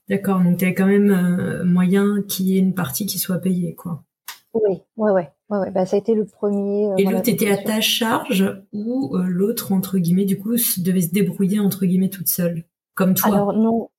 D'accord, 0.08 0.40
donc 0.40 0.58
tu 0.58 0.64
as 0.64 0.72
quand 0.72 0.86
même 0.86 1.10
euh, 1.10 1.64
moyen 1.64 2.22
qu'il 2.26 2.46
y 2.46 2.56
ait 2.56 2.60
une 2.60 2.74
partie 2.74 3.06
qui 3.06 3.18
soit 3.18 3.38
payée, 3.38 3.74
quoi. 3.74 4.02
Oui, 4.54 4.78
ouais, 4.96 5.10
ouais, 5.10 5.28
ouais, 5.50 5.58
ouais. 5.58 5.70
Bah, 5.70 5.84
ça 5.84 5.96
a 5.96 5.98
été 5.98 6.14
le 6.14 6.24
premier. 6.24 6.86
Euh, 6.86 6.94
Et 6.96 7.02
voilà, 7.02 7.18
l'autre 7.18 7.28
était 7.28 7.50
à 7.50 7.58
ta 7.58 7.80
charge 7.80 8.62
ou 8.72 9.14
euh, 9.16 9.24
l'autre, 9.26 9.72
entre 9.72 9.98
guillemets, 9.98 10.24
du 10.24 10.38
coup, 10.38 10.54
devait 10.78 11.02
se 11.02 11.12
débrouiller, 11.12 11.60
entre 11.60 11.84
guillemets, 11.84 12.08
toute 12.08 12.28
seule, 12.28 12.64
comme 12.94 13.14
toi? 13.14 13.32
Alors 13.32 13.52
non, 13.52 13.90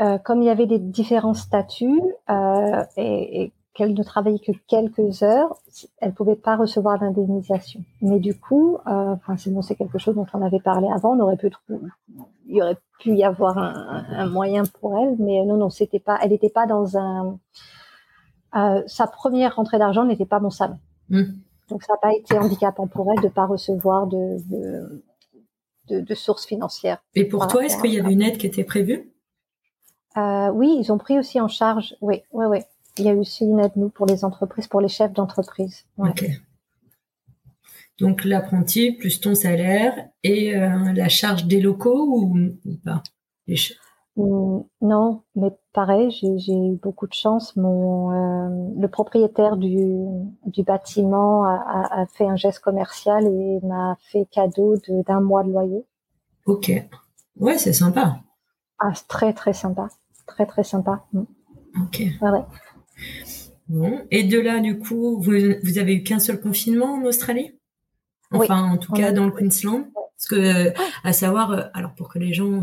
euh, 0.00 0.18
comme 0.18 0.42
il 0.42 0.46
y 0.46 0.50
avait 0.50 0.66
des 0.66 0.78
différents 0.78 1.34
statuts 1.34 2.00
euh, 2.30 2.84
et, 2.96 3.42
et 3.42 3.52
qu'elle 3.78 3.94
ne 3.94 4.02
travaillait 4.02 4.40
que 4.40 4.50
quelques 4.66 5.22
heures, 5.22 5.56
elle 5.98 6.12
pouvait 6.12 6.34
pas 6.34 6.56
recevoir 6.56 6.98
d'indemnisation. 6.98 7.80
Mais 8.02 8.18
du 8.18 8.36
coup, 8.36 8.78
euh, 8.88 9.14
enfin 9.14 9.36
c'est 9.36 9.50
bon, 9.50 9.62
c'est 9.62 9.76
quelque 9.76 9.98
chose 9.98 10.16
dont 10.16 10.26
on 10.34 10.42
avait 10.42 10.58
parlé 10.58 10.88
avant. 10.92 11.14
On 11.14 11.20
aurait 11.20 11.36
pu, 11.36 11.48
il 11.68 12.56
y 12.56 12.60
aurait 12.60 12.76
pu 12.98 13.14
y 13.14 13.22
avoir 13.22 13.56
un, 13.56 14.04
un 14.10 14.26
moyen 14.26 14.64
pour 14.80 14.98
elle, 14.98 15.14
mais 15.20 15.44
non, 15.44 15.56
non, 15.56 15.70
c'était 15.70 16.00
pas, 16.00 16.18
elle 16.20 16.30
n'était 16.30 16.48
pas 16.48 16.66
dans 16.66 16.98
un. 16.98 17.38
Euh, 18.56 18.82
sa 18.88 19.06
première 19.06 19.54
rentrée 19.54 19.78
d'argent 19.78 20.04
n'était 20.04 20.26
pas 20.26 20.40
mon 20.40 20.50
salaire. 20.50 20.78
Mmh. 21.08 21.22
Donc 21.70 21.84
ça 21.84 21.92
n'a 21.92 21.98
pas 21.98 22.12
été 22.12 22.36
handicapant 22.36 22.88
pour 22.88 23.12
elle 23.12 23.22
de 23.22 23.28
pas 23.28 23.46
recevoir 23.46 24.08
de, 24.08 24.38
de, 24.50 25.04
de, 25.88 26.00
de 26.00 26.14
sources 26.16 26.46
financières. 26.46 26.98
Et 27.14 27.26
pour 27.26 27.46
toi, 27.46 27.64
est-ce 27.64 27.80
qu'il 27.80 27.94
y 27.94 28.00
avait 28.00 28.12
une 28.12 28.22
aide 28.22 28.38
qui 28.38 28.46
était 28.48 28.64
prévue 28.64 29.12
euh, 30.16 30.48
Oui, 30.48 30.76
ils 30.80 30.90
ont 30.90 30.98
pris 30.98 31.16
aussi 31.16 31.40
en 31.40 31.46
charge. 31.46 31.94
Oui, 32.00 32.22
oui, 32.32 32.46
oui. 32.46 32.58
Il 32.98 33.04
y 33.04 33.10
a 33.10 33.14
aussi 33.14 33.44
une 33.44 33.60
aide, 33.60 33.72
nous, 33.76 33.88
pour 33.88 34.06
les 34.06 34.24
entreprises, 34.24 34.66
pour 34.66 34.80
les 34.80 34.88
chefs 34.88 35.12
d'entreprise. 35.12 35.84
Ouais. 35.96 36.12
Donc 37.98 38.24
l'apprenti 38.24 38.92
plus 38.92 39.20
ton 39.20 39.34
salaire 39.34 40.08
et 40.22 40.56
euh, 40.56 40.92
la 40.94 41.08
charge 41.08 41.46
des 41.46 41.60
locaux 41.60 42.06
ou, 42.08 42.36
ou 42.64 42.76
pas? 42.84 43.02
Mmh, 44.16 44.60
Non, 44.82 45.22
mais 45.34 45.50
pareil, 45.72 46.10
j'ai 46.10 46.52
eu 46.52 46.76
beaucoup 46.80 47.08
de 47.08 47.12
chance. 47.12 47.56
Mon 47.56 48.12
euh, 48.12 48.74
le 48.78 48.88
propriétaire 48.88 49.56
du, 49.56 49.84
du 50.46 50.62
bâtiment 50.62 51.44
a, 51.44 52.02
a, 52.02 52.06
fait 52.06 52.26
un 52.26 52.36
geste 52.36 52.60
commercial 52.60 53.26
et 53.26 53.60
m'a 53.64 53.96
fait 54.12 54.26
cadeau 54.30 54.76
d'un 55.06 55.20
mois 55.20 55.42
de 55.42 55.50
loyer. 55.50 55.84
Ok. 56.46 56.70
Ouais, 57.36 57.58
c'est 57.58 57.72
sympa. 57.72 58.20
Ah, 58.78 58.92
très 59.08 59.32
très 59.32 59.52
sympa, 59.52 59.88
très 60.26 60.46
très 60.46 60.62
sympa. 60.62 61.04
Mmh. 61.12 61.22
Ok. 61.82 62.02
Ouais, 62.20 62.30
ouais. 62.30 62.44
Bon. 63.68 64.06
Et 64.10 64.24
de 64.24 64.38
là, 64.38 64.60
du 64.60 64.78
coup, 64.78 65.20
vous, 65.20 65.32
vous 65.62 65.78
avez 65.78 65.94
eu 65.94 66.02
qu'un 66.02 66.18
seul 66.18 66.40
confinement 66.40 66.94
en 66.94 67.04
Australie? 67.04 67.52
Enfin, 68.30 68.64
oui. 68.64 68.70
en 68.70 68.76
tout 68.78 68.92
cas, 68.92 69.12
dans 69.12 69.26
le 69.26 69.32
Queensland. 69.32 69.90
Parce 69.94 70.26
que, 70.30 70.72
à 71.04 71.12
savoir, 71.12 71.70
alors 71.74 71.94
pour 71.94 72.08
que 72.08 72.18
les 72.18 72.32
gens 72.32 72.60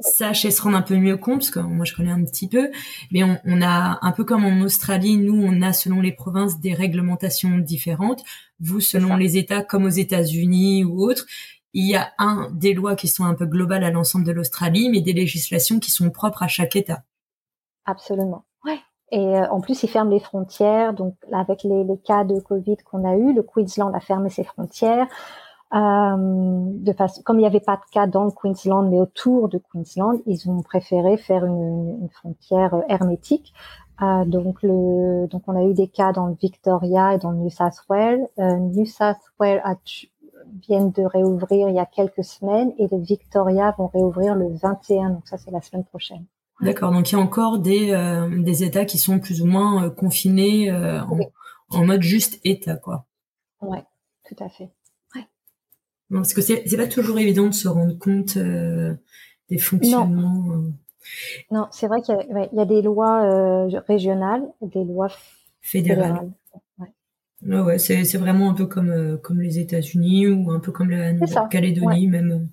sachent 0.00 0.46
et 0.46 0.50
se 0.50 0.62
rendent 0.62 0.74
un 0.74 0.80
peu 0.80 0.96
mieux 0.96 1.18
compte, 1.18 1.40
parce 1.40 1.50
que 1.50 1.60
moi 1.60 1.84
je 1.84 1.94
connais 1.94 2.10
un 2.10 2.24
petit 2.24 2.48
peu, 2.48 2.70
mais 3.10 3.22
on, 3.22 3.38
on, 3.44 3.60
a 3.60 3.98
un 4.00 4.12
peu 4.12 4.24
comme 4.24 4.46
en 4.46 4.62
Australie, 4.62 5.18
nous 5.18 5.34
on 5.34 5.60
a 5.60 5.74
selon 5.74 6.00
les 6.00 6.12
provinces 6.12 6.60
des 6.60 6.72
réglementations 6.72 7.58
différentes. 7.58 8.24
Vous, 8.58 8.80
selon 8.80 9.16
les 9.16 9.36
États, 9.36 9.62
comme 9.62 9.84
aux 9.84 9.90
États-Unis 9.90 10.82
ou 10.84 11.02
autres, 11.02 11.26
il 11.74 11.86
y 11.86 11.94
a 11.94 12.10
un 12.16 12.50
des 12.52 12.72
lois 12.72 12.96
qui 12.96 13.08
sont 13.08 13.24
un 13.24 13.34
peu 13.34 13.44
globales 13.44 13.84
à 13.84 13.90
l'ensemble 13.90 14.24
de 14.24 14.32
l'Australie, 14.32 14.88
mais 14.88 15.02
des 15.02 15.12
législations 15.12 15.80
qui 15.80 15.90
sont 15.90 16.08
propres 16.08 16.42
à 16.42 16.48
chaque 16.48 16.74
État. 16.74 17.04
Absolument. 17.84 18.46
Et 19.10 19.38
euh, 19.38 19.48
en 19.50 19.60
plus, 19.60 19.82
ils 19.82 19.88
ferment 19.88 20.10
les 20.10 20.20
frontières. 20.20 20.92
Donc, 20.92 21.14
avec 21.32 21.62
les, 21.62 21.84
les, 21.84 21.98
cas 21.98 22.24
de 22.24 22.40
Covid 22.40 22.76
qu'on 22.78 23.04
a 23.04 23.16
eu, 23.16 23.32
le 23.32 23.42
Queensland 23.42 23.92
a 23.94 24.00
fermé 24.00 24.30
ses 24.30 24.44
frontières. 24.44 25.06
Euh, 25.74 26.16
de 26.16 26.92
façon, 26.94 27.20
comme 27.22 27.36
il 27.36 27.40
n'y 27.40 27.46
avait 27.46 27.60
pas 27.60 27.76
de 27.76 27.90
cas 27.92 28.06
dans 28.06 28.24
le 28.24 28.30
Queensland, 28.30 28.88
mais 28.88 29.00
autour 29.00 29.48
de 29.48 29.58
Queensland, 29.58 30.18
ils 30.26 30.48
ont 30.48 30.62
préféré 30.62 31.18
faire 31.18 31.44
une, 31.44 32.00
une 32.00 32.08
frontière 32.08 32.74
euh, 32.74 32.82
hermétique. 32.88 33.52
Euh, 34.02 34.24
donc, 34.24 34.62
le, 34.62 35.26
donc, 35.26 35.42
on 35.46 35.56
a 35.56 35.64
eu 35.64 35.74
des 35.74 35.88
cas 35.88 36.12
dans 36.12 36.26
le 36.26 36.34
Victoria 36.34 37.14
et 37.14 37.18
dans 37.18 37.32
le 37.32 37.38
New 37.38 37.50
South 37.50 37.82
Wales. 37.88 38.26
Euh, 38.38 38.56
New 38.56 38.86
South 38.86 39.18
Wales 39.38 39.60
a, 39.64 39.74
viennent 40.66 40.92
de 40.92 41.02
réouvrir 41.02 41.68
il 41.68 41.74
y 41.74 41.80
a 41.80 41.86
quelques 41.86 42.24
semaines 42.24 42.72
et 42.78 42.86
le 42.88 42.98
Victoria 42.98 43.74
vont 43.76 43.88
réouvrir 43.88 44.34
le 44.36 44.48
21. 44.48 45.10
Donc, 45.10 45.26
ça, 45.26 45.36
c'est 45.36 45.50
la 45.50 45.60
semaine 45.60 45.84
prochaine. 45.84 46.24
D'accord, 46.60 46.92
donc 46.92 47.10
il 47.10 47.14
y 47.14 47.16
a 47.16 47.20
encore 47.20 47.60
des, 47.60 47.92
euh, 47.92 48.42
des 48.42 48.64
États 48.64 48.84
qui 48.84 48.98
sont 48.98 49.20
plus 49.20 49.42
ou 49.42 49.46
moins 49.46 49.84
euh, 49.84 49.90
confinés 49.90 50.70
euh, 50.70 51.00
en, 51.02 51.16
oui. 51.16 51.24
en, 51.70 51.86
mode 51.86 52.02
juste 52.02 52.40
État, 52.44 52.76
quoi. 52.76 53.06
Ouais, 53.60 53.84
tout 54.28 54.36
à 54.42 54.48
fait. 54.48 54.70
Ouais. 55.14 55.22
Non, 56.10 56.20
parce 56.20 56.34
que 56.34 56.40
c'est 56.40 56.64
c'est 56.66 56.76
pas 56.76 56.88
toujours 56.88 57.18
évident 57.18 57.46
de 57.46 57.54
se 57.54 57.68
rendre 57.68 57.96
compte 57.96 58.36
des 58.36 59.58
fonctionnements. 59.58 60.42
Non, 60.42 60.72
non 61.52 61.66
c'est 61.70 61.86
vrai 61.86 62.02
qu'il 62.02 62.14
y, 62.14 62.32
ouais, 62.32 62.48
y, 62.52 62.60
a 62.60 62.64
des 62.64 62.82
lois 62.82 63.68
régionales, 63.86 64.42
des 64.60 64.84
lois 64.84 65.08
fédérales. 65.60 66.06
fédérales. 66.06 66.32
Ouais, 66.78 66.88
ouais, 67.42 67.60
ouais 67.60 67.78
c'est 67.78 68.04
c'est 68.04 68.18
vraiment 68.18 68.50
un 68.50 68.54
peu 68.54 68.66
comme 68.66 69.18
comme 69.22 69.40
les 69.40 69.60
États-Unis 69.60 70.26
ou 70.26 70.50
un 70.50 70.58
peu 70.58 70.72
comme 70.72 70.90
la 70.90 71.12
Nouvelle-Calédonie 71.12 72.08
même 72.08 72.48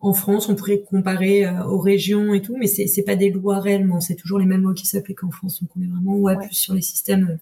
en 0.00 0.12
France, 0.12 0.48
on 0.48 0.54
pourrait 0.54 0.80
comparer 0.80 1.46
euh, 1.46 1.64
aux 1.64 1.78
régions 1.78 2.32
et 2.34 2.42
tout, 2.42 2.56
mais 2.56 2.66
c'est 2.66 2.86
c'est 2.86 3.02
pas 3.02 3.16
des 3.16 3.30
lois 3.30 3.60
réellement, 3.60 4.00
c'est 4.00 4.16
toujours 4.16 4.38
les 4.38 4.46
mêmes 4.46 4.62
lois 4.62 4.74
qui 4.74 4.86
s'appliquent 4.86 5.24
en 5.24 5.30
France. 5.30 5.60
Donc 5.60 5.70
on 5.76 5.82
est 5.82 5.86
vraiment 5.86 6.16
ouais, 6.16 6.36
ouais. 6.36 6.46
plus 6.46 6.54
sur 6.54 6.74
les 6.74 6.82
systèmes 6.82 7.28
euh, 7.30 7.36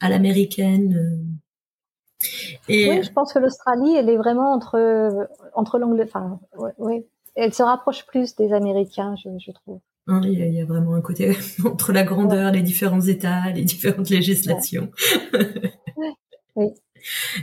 à 0.00 0.08
l'américaine. 0.08 0.94
Euh. 0.94 2.26
Et 2.68 2.90
oui, 2.90 3.02
je 3.02 3.12
pense 3.12 3.32
que 3.32 3.38
l'Australie, 3.38 3.94
elle 3.94 4.10
est 4.10 4.16
vraiment 4.16 4.52
entre 4.52 5.28
entre 5.54 5.78
l'anglais, 5.78 6.04
enfin, 6.04 6.40
ouais, 6.58 6.72
ouais, 6.78 7.06
elle 7.36 7.54
se 7.54 7.62
rapproche 7.62 8.06
plus 8.06 8.34
des 8.36 8.52
Américains, 8.52 9.14
je, 9.16 9.28
je 9.38 9.52
trouve. 9.52 9.80
Hein, 10.08 10.22
il, 10.24 10.38
y 10.38 10.42
a, 10.42 10.46
il 10.46 10.54
y, 10.54 10.60
a, 10.60 10.64
vraiment 10.64 10.94
un 10.94 11.02
côté 11.02 11.36
entre 11.64 11.92
la 11.92 12.02
grandeur, 12.02 12.50
les 12.50 12.62
différents 12.62 13.00
États, 13.00 13.50
les 13.50 13.62
différentes 13.62 14.08
législations. 14.10 14.90
oui. 16.56 16.68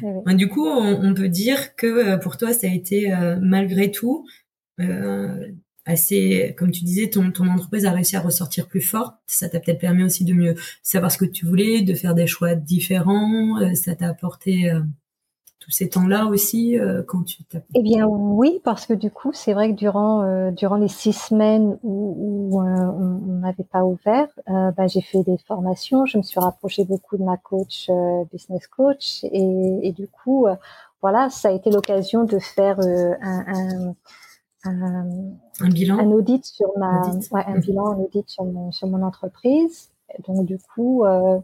Oui. 0.01 0.35
Du 0.35 0.47
coup, 0.47 0.67
on, 0.67 1.13
peut 1.13 1.29
dire 1.29 1.75
que 1.75 2.17
pour 2.17 2.37
toi, 2.37 2.53
ça 2.53 2.67
a 2.67 2.73
été 2.73 3.13
euh, 3.13 3.37
malgré 3.41 3.91
tout 3.91 4.25
euh, 4.79 5.47
assez, 5.85 6.53
comme 6.57 6.71
tu 6.71 6.83
disais, 6.83 7.09
ton, 7.09 7.31
entreprise 7.39 7.85
a 7.85 7.91
réussi 7.91 8.15
à 8.15 8.21
ressortir 8.21 8.67
plus 8.67 8.81
forte. 8.81 9.15
Ça 9.27 9.49
t'a 9.49 9.59
peut-être 9.59 9.79
permis 9.79 10.03
aussi 10.03 10.25
de 10.25 10.33
mieux 10.33 10.55
savoir 10.83 11.11
ce 11.11 11.17
que 11.17 11.25
tu 11.25 11.45
voulais, 11.45 11.81
de 11.81 11.93
faire 11.93 12.15
des 12.15 12.27
choix 12.27 12.55
différents. 12.55 13.61
Euh, 13.61 13.73
ça 13.75 13.95
t'a 13.95 14.09
apporté 14.09 14.71
tous 15.65 15.71
ces 15.71 15.89
temps-là 15.89 16.27
aussi 16.27 16.77
quand 17.07 17.23
tu 17.23 17.43
t'as... 17.45 17.57
Eh 17.73 17.81
bien 17.81 18.05
oui, 18.05 18.61
parce 18.63 18.85
que 18.85 18.93
du 18.93 19.09
coup, 19.09 19.31
c'est 19.33 19.53
vrai 19.53 19.71
que 19.71 19.75
durant 19.75 20.51
durant 20.51 20.75
les 20.75 20.87
six 20.87 21.11
semaines 21.11 21.79
où, 21.81 22.51
où 22.51 22.61
on 22.61 23.39
n'avait 23.39 23.63
pas 23.63 23.83
ouvert, 23.83 24.27
bah, 24.45 24.85
j'ai 24.85 25.01
fait 25.01 25.23
des 25.23 25.39
formations, 25.47 26.05
je 26.05 26.19
me 26.19 26.23
suis 26.23 26.39
rapprochée 26.39 26.85
beaucoup 26.85 27.17
de 27.17 27.23
ma 27.23 27.37
coach 27.37 27.89
business 28.31 28.67
coach. 28.67 29.23
Et, 29.23 29.79
et 29.81 29.91
du 29.91 30.07
coup, 30.07 30.45
voilà, 31.01 31.31
ça 31.31 31.49
a 31.49 31.51
été 31.51 31.71
l'occasion 31.71 32.25
de 32.25 32.37
faire 32.37 32.79
un, 32.79 33.95
un, 34.67 35.05
un, 35.61 35.69
bilan, 35.69 35.97
un 35.97 36.11
audit 36.11 36.45
sur 36.45 36.71
ma, 36.77 37.09
Ouais, 37.31 37.43
un 37.47 37.57
bilan, 37.57 37.93
un 37.93 37.97
audit 37.97 38.29
sur 38.29 38.43
mon 38.45 38.71
sur 38.71 38.87
mon 38.87 39.01
entreprise. 39.01 39.89
Donc 40.27 40.45
du 40.45 40.57
coup, 40.59 41.03
euh, 41.05 41.39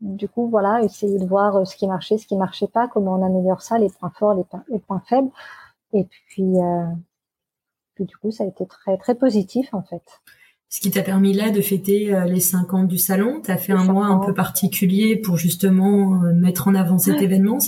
du 0.00 0.28
coup, 0.28 0.48
voilà, 0.48 0.82
essayer 0.82 1.18
de 1.18 1.26
voir 1.26 1.56
euh, 1.56 1.64
ce 1.64 1.76
qui 1.76 1.86
marchait, 1.86 2.18
ce 2.18 2.26
qui 2.26 2.36
marchait 2.36 2.68
pas, 2.68 2.88
comment 2.88 3.14
on 3.14 3.26
améliore 3.26 3.62
ça, 3.62 3.78
les 3.78 3.90
points 3.90 4.12
forts, 4.14 4.34
les, 4.34 4.44
les 4.68 4.78
points 4.78 5.02
faibles. 5.08 5.30
Et 5.92 6.04
puis, 6.04 6.58
euh, 6.58 6.86
puis, 7.94 8.04
du 8.04 8.16
coup, 8.16 8.30
ça 8.30 8.44
a 8.44 8.46
été 8.46 8.66
très, 8.66 8.96
très 8.96 9.14
positif, 9.14 9.72
en 9.74 9.82
fait. 9.82 10.20
Ce 10.68 10.80
qui 10.80 10.90
t'a 10.90 11.02
permis 11.02 11.32
là 11.32 11.50
de 11.50 11.60
fêter 11.60 12.14
euh, 12.14 12.24
les 12.24 12.40
cinq 12.40 12.74
ans 12.74 12.84
du 12.84 12.98
salon. 12.98 13.40
Tu 13.42 13.50
as 13.50 13.56
fait 13.56 13.72
un 13.72 13.84
mois 13.84 14.06
un 14.06 14.18
peu 14.18 14.34
particulier 14.34 15.16
pour 15.16 15.36
justement 15.36 16.10
mettre 16.34 16.68
en 16.68 16.74
avant 16.74 16.98
cet 16.98 17.22
événement. 17.22 17.58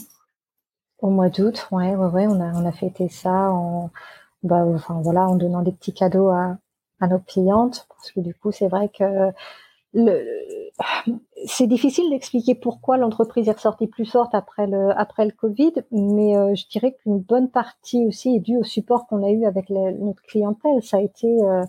Au 0.99 1.09
mois 1.09 1.31
d'août, 1.31 1.67
ouais, 1.71 1.97
ouais, 1.97 2.09
ouais, 2.09 2.27
on 2.27 2.41
a, 2.41 2.53
on 2.53 2.67
a 2.67 2.73
fêté 2.73 3.09
ça 3.09 3.51
en, 3.51 3.91
bah, 4.43 4.67
enfin 4.67 5.01
voilà, 5.03 5.27
en 5.27 5.37
donnant 5.37 5.63
des 5.63 5.73
petits 5.73 5.95
cadeaux 5.95 6.29
à, 6.29 6.59
à 7.01 7.09
nos 7.09 7.21
clientes, 7.21 7.87
parce 7.89 8.13
que 8.13 8.21
du 8.21 8.35
coup, 8.35 8.53
c'est 8.53 8.69
vrai 8.69 8.91
que 8.91 9.31
le, 9.95 10.23
c'est 11.47 11.67
difficile 11.67 12.09
d'expliquer 12.11 12.55
pourquoi 12.55 12.97
l'entreprise 12.97 13.49
est 13.49 13.53
ressortie 13.53 13.87
plus 13.87 14.05
forte 14.05 14.35
après 14.35 14.67
le 14.67 14.91
après 14.97 15.25
le 15.25 15.33
Covid, 15.33 15.73
mais 15.91 16.37
euh, 16.37 16.55
je 16.55 16.67
dirais 16.69 16.97
qu'une 17.01 17.21
bonne 17.21 17.51
partie 17.51 18.07
aussi 18.07 18.37
est 18.37 18.41
due 18.41 18.59
au 18.59 18.65
support 18.65 19.07
qu'on 19.07 19.23
a 19.25 19.31
eu 19.31 19.45
avec 19.45 19.71
notre 19.71 20.23
clientèle. 20.23 20.83
Ça 20.83 20.99
a 20.99 21.01
été, 21.01 21.27
euh, 21.27 21.63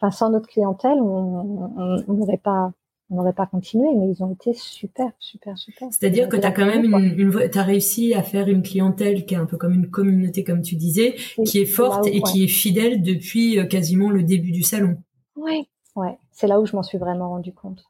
enfin 0.00 0.10
sans 0.10 0.30
notre 0.30 0.48
clientèle, 0.48 1.00
on 1.00 2.04
n'aurait 2.08 2.38
pas 2.38 2.72
on 3.10 3.16
n'aurait 3.16 3.34
pas 3.34 3.46
continué, 3.46 3.88
mais 3.94 4.10
ils 4.10 4.22
ont 4.22 4.32
été 4.32 4.54
super, 4.54 5.10
super, 5.18 5.56
super. 5.58 5.88
C'est-à-dire 5.90 6.28
que 6.28 6.36
tu 6.36 6.46
as 6.46 6.52
quand 6.52 6.66
même 6.66 6.84
une, 6.84 7.18
une 7.18 7.50
as 7.54 7.62
réussi 7.62 8.14
à 8.14 8.22
faire 8.22 8.48
une 8.48 8.62
clientèle 8.62 9.26
qui 9.26 9.34
est 9.34 9.36
un 9.36 9.46
peu 9.46 9.56
comme 9.56 9.74
une 9.74 9.90
communauté, 9.90 10.42
comme 10.42 10.62
tu 10.62 10.76
disais, 10.76 11.14
qui 11.44 11.60
est 11.60 11.66
forte 11.66 12.06
et 12.06 12.20
qui 12.22 12.44
est 12.44 12.48
fidèle 12.48 13.02
depuis 13.02 13.58
euh, 13.58 13.66
quasiment 13.66 14.10
le 14.10 14.22
début 14.22 14.52
du 14.52 14.62
salon. 14.62 14.96
Oui, 15.36 15.68
ouais, 15.96 16.16
c'est 16.32 16.46
là 16.46 16.60
où 16.60 16.66
je 16.66 16.74
m'en 16.74 16.82
suis 16.82 16.98
vraiment 16.98 17.28
rendu 17.30 17.52
compte. 17.52 17.84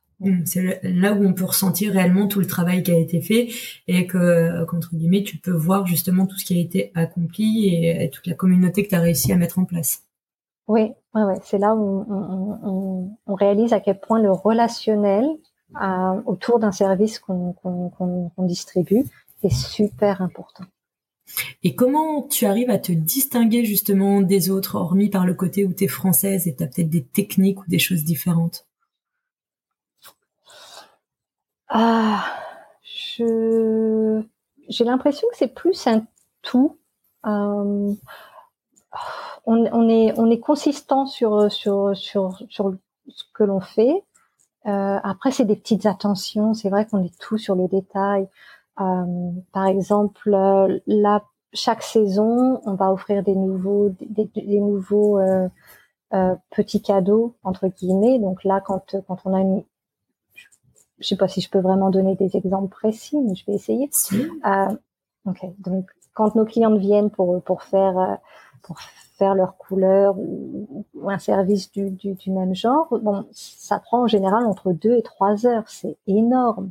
C'est 0.44 0.80
là 0.82 1.12
où 1.12 1.24
on 1.24 1.32
peut 1.32 1.44
ressentir 1.44 1.92
réellement 1.92 2.28
tout 2.28 2.40
le 2.40 2.46
travail 2.46 2.82
qui 2.82 2.90
a 2.90 2.98
été 2.98 3.20
fait 3.20 3.48
et 3.88 4.06
que, 4.06 4.64
qu'entre 4.64 4.94
guillemets, 4.94 5.22
tu 5.22 5.38
peux 5.38 5.52
voir 5.52 5.86
justement 5.86 6.26
tout 6.26 6.36
ce 6.36 6.44
qui 6.44 6.56
a 6.56 6.60
été 6.60 6.92
accompli 6.94 7.68
et, 7.68 8.10
toute 8.10 8.26
la 8.26 8.34
communauté 8.34 8.84
que 8.84 8.88
tu 8.88 8.94
as 8.94 9.00
réussi 9.00 9.32
à 9.32 9.36
mettre 9.36 9.58
en 9.58 9.64
place. 9.64 10.02
Oui, 10.66 10.92
ouais, 11.14 11.22
ouais. 11.22 11.38
c'est 11.42 11.58
là 11.58 11.74
où 11.74 12.06
on, 12.08 12.58
on, 12.62 13.18
on, 13.26 13.34
réalise 13.34 13.74
à 13.74 13.80
quel 13.80 14.00
point 14.00 14.20
le 14.20 14.32
relationnel 14.32 15.26
euh, 15.82 16.22
autour 16.24 16.58
d'un 16.58 16.72
service 16.72 17.18
qu'on 17.18 17.52
qu'on 17.52 18.30
distribue 18.38 19.04
est 19.42 19.54
super 19.54 20.22
important. 20.22 20.64
Et 21.62 21.74
comment 21.74 22.22
tu 22.22 22.46
arrives 22.46 22.70
à 22.70 22.78
te 22.78 22.92
distinguer 22.92 23.64
justement 23.64 24.20
des 24.20 24.50
autres, 24.50 24.76
hormis 24.76 25.08
par 25.08 25.26
le 25.26 25.34
côté 25.34 25.64
où 25.64 25.72
tu 25.72 25.84
es 25.84 25.88
française 25.88 26.46
et 26.46 26.54
tu 26.54 26.62
as 26.62 26.66
peut-être 26.66 26.90
des 26.90 27.04
techniques 27.04 27.60
ou 27.60 27.68
des 27.68 27.78
choses 27.78 28.04
différentes? 28.04 28.66
Ah, 31.68 32.24
je 32.82 34.22
j'ai 34.68 34.84
l'impression 34.84 35.28
que 35.30 35.36
c'est 35.36 35.54
plus 35.54 35.86
un 35.86 36.06
tout. 36.42 36.78
Euh, 37.26 37.94
on, 39.46 39.66
on, 39.72 39.88
est 39.88 40.18
on 40.18 40.30
est 40.30 40.40
consistant 40.40 41.06
sur 41.06 41.50
sur 41.50 41.96
sur 41.96 42.38
sur 42.48 42.74
ce 43.08 43.24
que 43.34 43.44
l'on 43.44 43.60
fait. 43.60 44.04
Euh, 44.66 44.98
après, 45.02 45.30
c'est 45.30 45.44
des 45.44 45.56
petites 45.56 45.86
attentions. 45.86 46.54
C'est 46.54 46.70
vrai 46.70 46.86
qu'on 46.86 47.02
est 47.02 47.18
tout 47.18 47.38
sur 47.38 47.54
le 47.54 47.68
détail. 47.68 48.28
Euh, 48.80 49.32
par 49.52 49.66
exemple, 49.66 50.30
là, 50.30 51.22
chaque 51.52 51.82
saison, 51.82 52.60
on 52.64 52.74
va 52.74 52.92
offrir 52.92 53.22
des 53.22 53.34
nouveaux 53.34 53.90
des, 54.00 54.24
des 54.34 54.60
nouveaux 54.60 55.18
euh, 55.18 55.48
euh, 56.14 56.34
petits 56.50 56.82
cadeaux 56.82 57.36
entre 57.44 57.68
guillemets. 57.68 58.18
Donc 58.18 58.44
là, 58.44 58.60
quand 58.64 58.96
quand 59.06 59.18
on 59.24 59.34
a 59.34 59.40
une 59.40 59.64
je 61.04 61.10
sais 61.10 61.16
pas 61.16 61.28
si 61.28 61.42
je 61.42 61.50
peux 61.50 61.60
vraiment 61.60 61.90
donner 61.90 62.16
des 62.16 62.34
exemples 62.36 62.70
précis, 62.70 63.20
mais 63.20 63.34
je 63.34 63.44
vais 63.44 63.52
essayer. 63.52 63.90
Euh, 64.46 64.74
ok, 65.26 65.44
donc 65.58 65.90
quand 66.14 66.34
nos 66.34 66.46
clientes 66.46 66.78
viennent 66.78 67.10
pour 67.10 67.42
pour 67.42 67.62
faire 67.62 67.98
euh, 67.98 68.14
pour 68.62 68.80
faire 69.18 69.34
leur 69.34 69.58
couleur 69.58 70.16
ou, 70.18 70.86
un 71.06 71.18
service 71.18 71.70
du, 71.70 71.90
du, 71.90 72.14
du, 72.14 72.30
même 72.30 72.54
genre, 72.54 72.88
bon, 73.02 73.26
ça 73.32 73.78
prend 73.78 74.04
en 74.04 74.06
général 74.06 74.46
entre 74.46 74.72
deux 74.72 74.96
et 74.96 75.02
trois 75.02 75.46
heures. 75.46 75.64
C'est 75.66 75.98
énorme. 76.06 76.70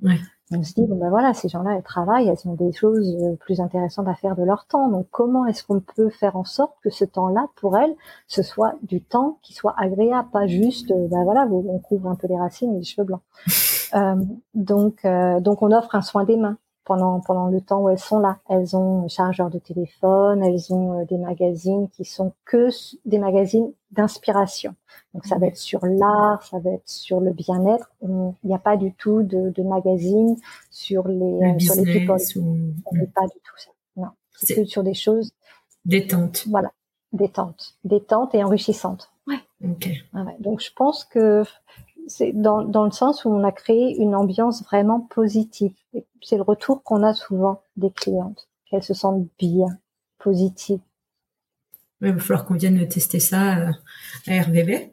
On 0.52 0.64
se 0.64 0.74
dit 0.74 0.86
bon 0.86 0.96
ben 0.98 1.10
voilà, 1.10 1.34
ces 1.34 1.48
gens-là 1.48 1.76
elles 1.76 1.84
travaillent, 1.84 2.28
elles 2.28 2.50
ont 2.50 2.56
des 2.56 2.74
choses 2.74 3.16
euh, 3.22 3.36
plus 3.36 3.62
intéressantes 3.62 4.08
à 4.08 4.16
faire 4.16 4.36
de 4.36 4.44
leur 4.44 4.66
temps. 4.66 4.90
Donc 4.90 5.08
comment 5.12 5.46
est-ce 5.46 5.64
qu'on 5.64 5.80
peut 5.80 6.10
faire 6.10 6.36
en 6.36 6.44
sorte 6.44 6.74
que 6.84 6.90
ce 6.90 7.06
temps-là 7.06 7.48
pour 7.56 7.78
elles 7.78 7.96
ce 8.28 8.42
soit 8.42 8.74
du 8.82 9.02
temps 9.02 9.38
qui 9.44 9.54
soit 9.54 9.76
agréable, 9.78 10.30
pas 10.32 10.48
juste 10.48 10.90
ben 10.90 11.24
voilà, 11.24 11.48
on 11.48 11.80
couvre 11.80 12.10
un 12.10 12.16
peu 12.16 12.28
les 12.28 12.38
racines 12.38 12.74
et 12.74 12.80
les 12.80 12.84
cheveux 12.84 13.06
blancs. 13.06 13.22
Euh, 13.95 14.15
donc, 14.53 15.06
euh, 15.06 15.40
donc 15.40 15.61
on 15.61 15.72
offre 15.72 15.95
un 15.95 16.02
soin 16.02 16.24
des 16.24 16.38
mains 16.38 16.57
pendant 16.86 17.22
pendant 17.22 17.48
le 17.48 17.61
temps 17.61 17.82
où 17.82 17.90
elles 17.90 17.99
sont 17.99 18.20
là. 18.20 18.40
Elles 18.49 18.76
ont 18.76 19.03
un 19.03 19.07
chargeur 19.07 19.49
de 19.49 19.60
téléphone, 19.60 20.44
elles 20.44 20.74
ont 20.74 20.99
euh, 20.99 21.06
des 21.06 21.18
magazines 21.18 21.90
qui 21.90 22.03
sont 22.06 22.34
que 22.45 22.70
des 23.06 23.20
magazines 23.20 23.72
d'inspiration. 23.91 24.76
Donc 25.14 25.26
ça 25.26 25.38
va 25.38 25.48
être 25.48 25.57
sur 25.57 25.86
l'art, 25.86 26.44
ça 26.44 26.60
va 26.60 26.72
être 26.72 26.90
sur 26.90 27.20
le 27.20 27.32
bien-être. 27.32 27.91
Il 28.02 28.34
n'y 28.44 28.56
a 28.56 28.60
pas 28.60 28.78
du 28.78 28.94
tout 28.94 29.22
de, 29.22 29.52
de 29.52 29.64
magazines 29.64 30.36
sur 30.72 31.07
les 31.07 31.60
sur 31.60 31.76
les 31.76 31.99
people. 31.99 32.18
On 32.36 32.95
n'est 32.95 33.07
pas 33.07 33.28
du 33.28 33.40
tout 33.44 33.57
ça. 33.57 33.72
Non, 33.95 34.10
c'est 34.32 34.56
que 34.56 34.65
sur 34.65 34.84
des 34.84 34.95
choses 34.95 35.32
détentes. 35.86 36.48
Voilà, 36.49 36.72
détentes, 37.11 37.76
détentes 37.84 38.34
et 38.34 38.44
enrichissantes. 38.44 39.11
Ouais. 39.28 39.40
Ouais. 39.61 40.36
Donc 40.40 40.60
je 40.60 40.72
pense 40.76 41.06
que 41.06 41.44
c'est 42.08 42.32
dans, 42.34 42.64
dans 42.64 42.86
le 42.86 42.92
sens 42.92 43.26
où 43.26 43.30
on 43.30 43.44
a 43.44 43.52
créé 43.52 43.96
une 43.98 44.16
ambiance 44.16 44.64
vraiment 44.64 45.02
positive. 45.02 45.74
C'est 46.22 46.38
le 46.38 46.44
retour 46.44 46.84
qu'on 46.84 47.04
a 47.04 47.14
souvent 47.14 47.62
des 47.78 47.92
clientes, 47.92 48.48
qu'elles 48.66 48.84
se 48.84 48.94
sentent 48.94 49.28
bien, 49.40 49.68
positives. 50.20 50.82
il 52.02 52.14
va 52.14 52.20
falloir 52.20 52.46
qu'on 52.46 52.56
vienne 52.56 52.88
tester 52.88 53.20
ça 53.20 53.58
euh, 53.58 53.72
à 54.28 54.42
RVB. 54.42 54.90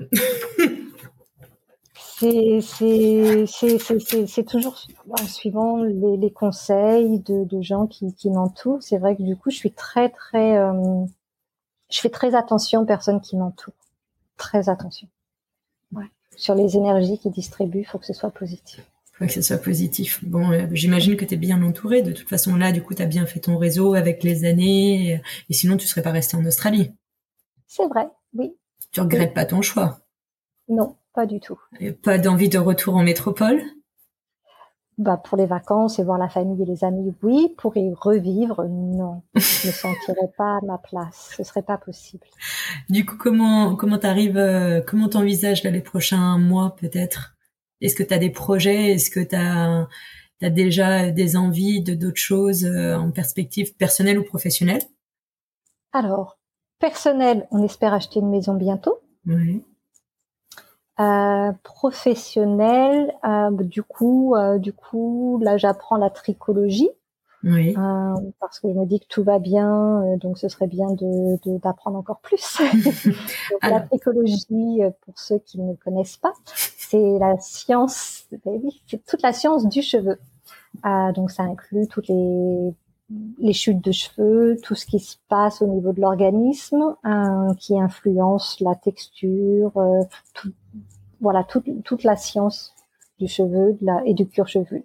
c'est 2.20 2.62
toujours 4.46 4.78
suivant 5.26 5.82
les, 5.82 6.16
les 6.18 6.32
conseils 6.32 7.20
de, 7.20 7.44
de, 7.44 7.62
gens 7.62 7.86
qui, 7.86 8.14
qui 8.14 8.30
m'entourent. 8.30 8.82
C'est 8.82 8.98
vrai 8.98 9.16
que 9.16 9.22
du 9.22 9.36
coup, 9.36 9.50
je 9.50 9.56
suis 9.56 9.72
très 9.72 10.10
très, 10.10 10.58
euh, 10.58 11.04
je 11.90 12.00
fais 12.00 12.10
très 12.10 12.34
attention 12.34 12.82
aux 12.82 12.86
personnes 12.86 13.20
qui 13.20 13.36
m'entourent, 13.36 13.74
très 14.36 14.68
attention 14.68 15.08
sur 16.40 16.54
les 16.54 16.74
énergies 16.76 17.18
qu'ils 17.18 17.32
distribuent, 17.32 17.80
il 17.80 17.84
faut 17.84 17.98
que 17.98 18.06
ce 18.06 18.14
soit 18.14 18.30
positif. 18.30 18.80
Il 18.80 19.18
faut 19.18 19.26
que 19.26 19.32
ce 19.32 19.42
soit 19.42 19.58
positif. 19.58 20.24
Bon, 20.24 20.50
euh, 20.50 20.66
j'imagine 20.72 21.16
que 21.16 21.26
tu 21.26 21.34
es 21.34 21.36
bien 21.36 21.62
entouré. 21.62 22.00
De 22.00 22.12
toute 22.12 22.28
façon, 22.28 22.56
là, 22.56 22.72
du 22.72 22.82
coup, 22.82 22.94
tu 22.94 23.02
as 23.02 23.06
bien 23.06 23.26
fait 23.26 23.40
ton 23.40 23.58
réseau 23.58 23.92
avec 23.92 24.24
les 24.24 24.46
années. 24.46 25.20
Et, 25.50 25.52
sinon, 25.52 25.76
tu 25.76 25.86
serais 25.86 26.00
pas 26.00 26.12
resté 26.12 26.38
en 26.38 26.44
Australie. 26.46 26.92
C'est 27.66 27.86
vrai, 27.86 28.08
oui. 28.32 28.56
Tu 28.90 29.00
regrettes 29.00 29.34
pas 29.34 29.44
ton 29.44 29.60
choix? 29.60 30.00
Non, 30.68 30.96
pas 31.12 31.26
du 31.26 31.40
tout. 31.40 31.58
pas 32.02 32.16
d'envie 32.16 32.48
de 32.48 32.58
retour 32.58 32.96
en 32.96 33.02
métropole? 33.02 33.60
Bah, 35.00 35.16
pour 35.16 35.38
les 35.38 35.46
vacances 35.46 35.98
et 35.98 36.04
voir 36.04 36.18
la 36.18 36.28
famille 36.28 36.62
et 36.62 36.66
les 36.66 36.84
amis, 36.84 37.14
oui. 37.22 37.54
Pour 37.56 37.74
y 37.78 37.90
revivre, 37.94 38.66
non. 38.68 39.22
Je 39.34 39.68
ne 39.68 39.72
sentirais 39.72 40.30
pas 40.36 40.58
à 40.58 40.60
ma 40.62 40.76
place. 40.76 41.32
Ce 41.38 41.42
serait 41.42 41.62
pas 41.62 41.78
possible. 41.78 42.26
Du 42.90 43.06
coup, 43.06 43.16
comment 43.16 43.76
comment 43.76 43.96
t'arrives, 43.96 44.36
euh, 44.36 44.82
comment 44.86 45.08
t'envisages 45.08 45.64
là 45.64 45.70
les 45.70 45.80
prochains 45.80 46.36
mois 46.36 46.76
peut-être? 46.78 47.34
Est-ce 47.80 47.94
que 47.94 48.02
tu 48.02 48.12
as 48.12 48.18
des 48.18 48.28
projets? 48.28 48.92
Est-ce 48.92 49.10
que 49.10 49.20
tu 49.20 49.34
as, 49.34 49.88
as, 50.42 50.50
déjà 50.50 51.10
des 51.10 51.34
envies 51.34 51.82
de 51.82 51.94
d'autres 51.94 52.20
choses 52.20 52.66
euh, 52.66 52.94
en 52.94 53.10
perspective 53.10 53.74
personnelle 53.76 54.18
ou 54.18 54.24
professionnelle? 54.24 54.82
Alors, 55.92 56.38
personnel, 56.78 57.48
on 57.50 57.62
espère 57.64 57.94
acheter 57.94 58.20
une 58.20 58.28
maison 58.28 58.52
bientôt. 58.52 58.98
Oui. 59.26 59.64
Euh, 61.00 61.52
professionnel, 61.62 63.14
euh, 63.24 63.50
du 63.62 63.82
coup, 63.82 64.34
euh, 64.34 64.58
du 64.58 64.74
coup, 64.74 65.40
là, 65.42 65.56
j'apprends 65.56 65.96
la 65.96 66.10
tricologie. 66.10 66.90
Oui. 67.42 67.72
parce 68.38 68.60
que 68.60 68.68
je 68.68 68.74
me 68.74 68.84
dis 68.84 69.00
que 69.00 69.06
tout 69.08 69.24
va 69.24 69.38
bien, 69.38 70.02
donc 70.18 70.36
ce 70.36 70.50
serait 70.50 70.66
bien 70.66 70.90
de 70.90 71.38
d'apprendre 71.60 71.96
encore 71.96 72.20
plus. 72.20 72.60
la 73.62 73.80
tricologie, 73.80 74.82
pour 75.00 75.18
ceux 75.18 75.38
qui 75.38 75.58
ne 75.58 75.72
connaissent 75.74 76.18
pas, 76.18 76.34
c'est 76.44 77.18
la 77.18 77.38
science, 77.38 78.26
c'est 78.86 79.02
toute 79.06 79.22
la 79.22 79.32
science 79.32 79.66
du 79.70 79.80
cheveu. 79.80 80.18
donc 81.14 81.30
ça 81.30 81.44
inclut 81.44 81.88
toutes 81.88 82.08
les 82.08 82.74
les 83.38 83.54
chutes 83.54 83.82
de 83.82 83.90
cheveux, 83.90 84.58
tout 84.62 84.74
ce 84.74 84.84
qui 84.84 84.98
se 84.98 85.16
passe 85.30 85.62
au 85.62 85.66
niveau 85.66 85.94
de 85.94 86.00
l'organisme, 86.02 86.94
qui 87.58 87.80
influence 87.80 88.60
la 88.60 88.74
texture, 88.74 89.72
voilà, 91.20 91.44
toute 91.44 92.04
la 92.04 92.16
science 92.16 92.74
du 93.18 93.28
cheveu 93.28 93.74
de 93.80 93.86
la, 93.86 94.02
et 94.06 94.14
du 94.14 94.26
cuir 94.26 94.48
chevelu 94.48 94.84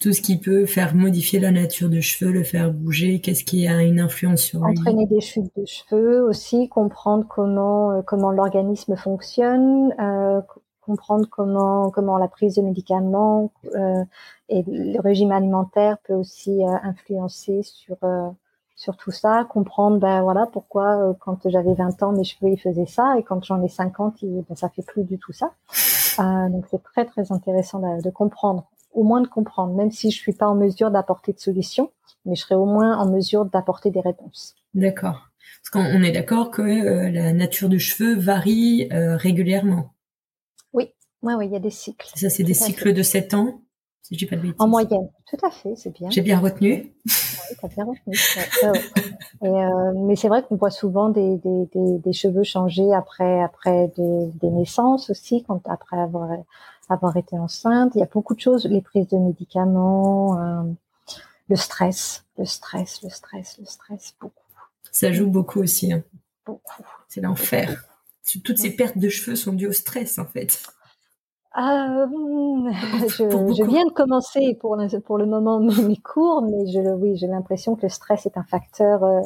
tout 0.00 0.12
ce 0.12 0.20
qui 0.20 0.38
peut 0.38 0.66
faire 0.66 0.94
modifier 0.94 1.40
la 1.40 1.50
nature 1.50 1.88
du 1.88 2.02
cheveu, 2.02 2.32
le 2.32 2.42
faire 2.42 2.72
bouger, 2.72 3.20
qu'est-ce 3.20 3.44
qui 3.44 3.66
a 3.66 3.82
une 3.82 4.00
influence 4.00 4.42
sur 4.42 4.60
lui 4.64 4.78
Entraîner 4.78 5.06
des 5.06 5.20
chutes 5.20 5.50
de 5.56 5.64
cheveux 5.64 6.22
aussi, 6.22 6.68
comprendre 6.68 7.26
comment 7.28 7.92
euh, 7.92 8.02
comment 8.02 8.30
l'organisme 8.30 8.96
fonctionne, 8.96 9.94
euh, 10.00 10.40
comprendre 10.80 11.26
comment 11.30 11.90
comment 11.90 12.18
la 12.18 12.28
prise 12.28 12.56
de 12.56 12.62
médicaments 12.62 13.52
euh, 13.74 14.04
et 14.48 14.62
le 14.66 15.00
régime 15.00 15.32
alimentaire 15.32 15.96
peut 16.06 16.14
aussi 16.14 16.62
euh, 16.62 16.76
influencer 16.82 17.62
sur 17.62 17.96
euh, 18.02 18.28
sur 18.84 18.96
tout 18.96 19.10
ça, 19.10 19.46
comprendre 19.48 19.98
ben 19.98 20.22
voilà 20.22 20.46
pourquoi 20.46 21.16
quand 21.20 21.48
j'avais 21.48 21.74
20 21.74 22.02
ans 22.02 22.12
mes 22.12 22.24
cheveux 22.24 22.52
ils 22.52 22.60
faisaient 22.60 22.86
ça 22.86 23.16
et 23.18 23.22
quand 23.22 23.42
j'en 23.42 23.62
ai 23.62 23.68
50 23.68 24.18
ben, 24.22 24.54
ça 24.54 24.68
fait 24.68 24.84
plus 24.86 25.04
du 25.04 25.18
tout 25.18 25.32
ça. 25.32 25.52
donc 26.18 26.66
c'est 26.70 26.82
très 26.82 27.04
très 27.06 27.32
intéressant 27.32 27.78
de, 27.80 28.02
de 28.02 28.10
comprendre 28.10 28.68
au 28.94 29.02
moins 29.02 29.20
de 29.20 29.26
comprendre, 29.26 29.74
même 29.74 29.90
si 29.90 30.10
je 30.10 30.16
suis 30.16 30.32
pas 30.32 30.46
en 30.46 30.54
mesure 30.54 30.90
d'apporter 30.90 31.32
de 31.32 31.40
solutions, 31.40 31.90
mais 32.24 32.34
je 32.36 32.42
serai 32.42 32.54
au 32.54 32.64
moins 32.64 32.96
en 32.96 33.10
mesure 33.10 33.44
d'apporter 33.44 33.90
des 33.90 34.00
réponses. 34.00 34.54
D'accord. 34.72 35.28
Parce 35.62 35.70
qu'on 35.70 36.02
est 36.02 36.12
d'accord 36.12 36.50
que 36.50 36.62
euh, 36.62 37.10
la 37.10 37.32
nature 37.32 37.68
du 37.68 37.80
cheveu 37.80 38.16
varie 38.16 38.88
euh, 38.92 39.16
régulièrement. 39.16 39.94
Oui, 40.72 40.90
oui, 41.22 41.34
oui, 41.34 41.46
il 41.46 41.52
y 41.52 41.56
a 41.56 41.60
des 41.60 41.70
cycles. 41.70 42.08
Ça, 42.14 42.30
c'est 42.30 42.44
des 42.44 42.54
cycles 42.54 42.92
de 42.92 43.02
7 43.02 43.34
ans, 43.34 43.60
si 44.04 44.14
je 44.14 44.18
dis 44.18 44.26
pas 44.26 44.36
de 44.36 44.42
bêtises. 44.42 44.56
En 44.58 44.68
moyenne, 44.68 45.08
tout 45.26 45.44
à 45.44 45.50
fait, 45.50 45.74
c'est 45.76 45.92
bien. 45.92 46.10
J'ai 46.10 46.20
bien 46.20 46.38
retenu. 46.38 46.92
Oui, 47.06 47.56
t'as 47.60 47.68
bien 47.68 47.84
retenu. 47.84 48.14
Et, 49.42 49.46
euh, 49.46 49.92
mais 50.06 50.14
c'est 50.14 50.28
vrai 50.28 50.42
qu'on 50.42 50.56
voit 50.56 50.70
souvent 50.70 51.08
des, 51.08 51.38
des, 51.38 51.66
des, 51.74 51.98
des, 51.98 52.12
cheveux 52.12 52.44
changer 52.44 52.92
après 52.92 53.42
après 53.42 53.90
des, 53.96 54.30
des 54.40 54.50
naissances 54.50 55.10
aussi, 55.10 55.42
quand 55.42 55.66
après 55.68 55.98
avoir 55.98 56.30
avoir 56.88 57.16
été 57.16 57.38
enceinte. 57.38 57.92
Il 57.94 58.00
y 58.00 58.02
a 58.02 58.08
beaucoup 58.12 58.34
de 58.34 58.40
choses, 58.40 58.66
les 58.66 58.82
prises 58.82 59.08
de 59.08 59.18
médicaments, 59.18 60.38
euh, 60.38 60.62
le 61.48 61.56
stress, 61.56 62.24
le 62.38 62.44
stress, 62.44 63.02
le 63.02 63.10
stress, 63.10 63.56
le 63.58 63.66
stress, 63.66 64.14
beaucoup. 64.20 64.34
Ça 64.92 65.12
joue 65.12 65.26
beaucoup 65.26 65.60
aussi. 65.60 65.92
Hein. 65.92 66.02
Beaucoup. 66.46 66.84
C'est 67.08 67.20
l'enfer. 67.20 67.84
Toutes 68.44 68.58
ces 68.58 68.70
pertes 68.70 68.98
de 68.98 69.08
cheveux 69.08 69.36
sont 69.36 69.52
dues 69.52 69.66
au 69.66 69.72
stress, 69.72 70.18
en 70.18 70.26
fait. 70.26 70.62
Euh, 71.56 72.06
je, 73.08 73.54
je, 73.56 73.64
viens 73.64 73.86
de 73.86 73.92
commencer 73.92 74.56
pour 74.60 74.76
le, 74.76 75.00
pour 75.00 75.18
le 75.18 75.26
moment 75.26 75.60
mes 75.88 75.96
cours, 75.96 76.42
mais 76.42 76.66
je, 76.66 76.80
oui, 76.94 77.16
j'ai 77.16 77.28
l'impression 77.28 77.76
que 77.76 77.82
le 77.82 77.88
stress 77.88 78.26
est 78.26 78.36
un 78.36 78.42
facteur 78.42 79.04
euh, 79.04 79.20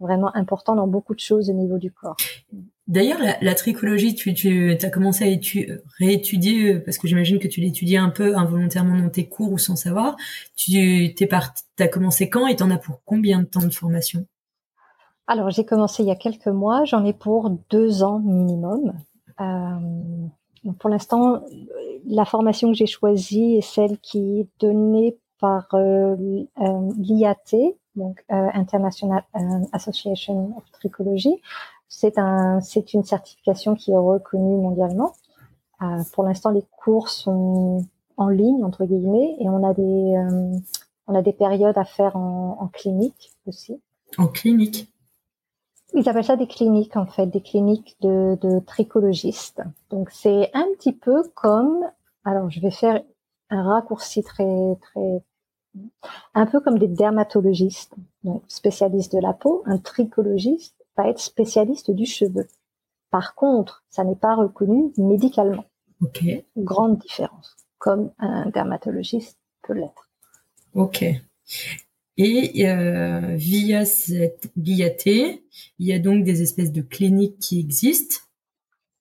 vraiment 0.00 0.34
important 0.34 0.76
dans 0.76 0.86
beaucoup 0.86 1.14
de 1.14 1.20
choses 1.20 1.50
au 1.50 1.52
niveau 1.52 1.78
du 1.78 1.92
corps. 1.92 2.16
D'ailleurs, 2.86 3.18
la, 3.42 3.54
tricologie, 3.54 4.14
tu, 4.14 4.32
tu 4.32 4.78
as 4.80 4.90
commencé 4.90 5.24
à 5.24 5.76
réétudier, 5.98 6.72
euh, 6.72 6.82
parce 6.82 6.96
que 6.96 7.06
j'imagine 7.06 7.38
que 7.38 7.48
tu 7.48 7.60
l'étudiais 7.60 7.98
un 7.98 8.08
peu 8.08 8.34
involontairement 8.38 8.96
dans 8.96 9.10
tes 9.10 9.28
cours 9.28 9.52
ou 9.52 9.58
sans 9.58 9.76
savoir. 9.76 10.16
Tu 10.56 11.12
t'es 11.14 11.28
as 11.80 11.88
commencé 11.88 12.30
quand 12.30 12.46
et 12.46 12.56
t'en 12.56 12.70
as 12.70 12.78
pour 12.78 13.02
combien 13.04 13.40
de 13.40 13.44
temps 13.44 13.60
de 13.60 13.70
formation? 13.70 14.26
Alors, 15.26 15.50
j'ai 15.50 15.66
commencé 15.66 16.02
il 16.02 16.08
y 16.08 16.10
a 16.10 16.16
quelques 16.16 16.46
mois, 16.46 16.86
j'en 16.86 17.04
ai 17.04 17.12
pour 17.12 17.50
deux 17.68 18.02
ans 18.02 18.20
minimum. 18.20 18.94
Euh, 19.40 20.26
pour 20.78 20.90
l'instant, 20.90 21.44
la 22.06 22.24
formation 22.24 22.68
que 22.70 22.76
j'ai 22.76 22.86
choisie 22.86 23.56
est 23.56 23.60
celle 23.62 23.98
qui 23.98 24.40
est 24.40 24.48
donnée 24.60 25.16
par 25.40 25.68
euh, 25.74 26.16
euh 26.60 26.92
l'IAT, 26.98 27.36
donc 27.96 28.24
euh, 28.30 28.48
International 28.54 29.22
Association 29.72 30.56
of 30.56 30.64
Trichology. 30.72 31.40
C'est 31.88 32.18
un, 32.18 32.60
c'est 32.60 32.92
une 32.92 33.04
certification 33.04 33.74
qui 33.74 33.92
est 33.92 33.96
reconnue 33.96 34.56
mondialement. 34.56 35.14
Pour 36.12 36.24
l'instant, 36.24 36.50
les 36.50 36.64
cours 36.76 37.08
sont 37.08 37.84
en 38.16 38.28
ligne 38.28 38.64
entre 38.64 38.84
guillemets 38.84 39.36
et 39.38 39.48
on 39.48 39.62
a 39.62 39.72
des, 39.72 40.60
on 41.06 41.14
a 41.14 41.22
des 41.22 41.32
périodes 41.32 41.78
à 41.78 41.84
faire 41.84 42.16
en 42.16 42.68
clinique 42.72 43.32
aussi. 43.46 43.80
En 44.18 44.26
clinique. 44.26 44.92
Ils 45.94 46.08
appellent 46.08 46.24
ça 46.24 46.36
des 46.36 46.46
cliniques 46.46 46.96
en 46.96 47.06
fait, 47.06 47.26
des 47.26 47.40
cliniques 47.40 47.96
de, 48.00 48.36
de 48.40 48.60
trichologistes. 48.60 49.62
Donc 49.90 50.10
c'est 50.10 50.50
un 50.54 50.66
petit 50.76 50.92
peu 50.92 51.22
comme, 51.34 51.84
alors 52.24 52.50
je 52.50 52.60
vais 52.60 52.70
faire 52.70 53.02
un 53.50 53.62
raccourci 53.62 54.22
très 54.22 54.76
très, 54.82 55.22
un 56.34 56.46
peu 56.46 56.60
comme 56.60 56.78
des 56.78 56.88
dermatologistes, 56.88 57.94
donc 58.24 58.42
spécialistes 58.48 59.14
de 59.14 59.20
la 59.20 59.32
peau, 59.32 59.62
un 59.66 59.78
trichologiste 59.78 60.78
être 61.06 61.20
spécialiste 61.20 61.90
du 61.90 62.06
cheveu. 62.06 62.46
Par 63.10 63.34
contre, 63.34 63.84
ça 63.88 64.04
n'est 64.04 64.16
pas 64.16 64.34
reconnu 64.34 64.92
médicalement. 64.96 65.64
Ok. 66.00 66.24
Grande 66.56 66.98
différence, 66.98 67.56
comme 67.78 68.12
un 68.18 68.48
dermatologiste 68.50 69.38
peut 69.62 69.74
l'être. 69.74 70.08
Ok. 70.74 71.04
Et 72.20 72.68
euh, 72.68 73.36
via 73.36 73.84
cette 73.84 74.50
BIAT, 74.56 75.04
il 75.06 75.40
y 75.78 75.92
a 75.92 75.98
donc 75.98 76.24
des 76.24 76.42
espèces 76.42 76.72
de 76.72 76.82
cliniques 76.82 77.38
qui 77.38 77.60
existent. 77.60 78.16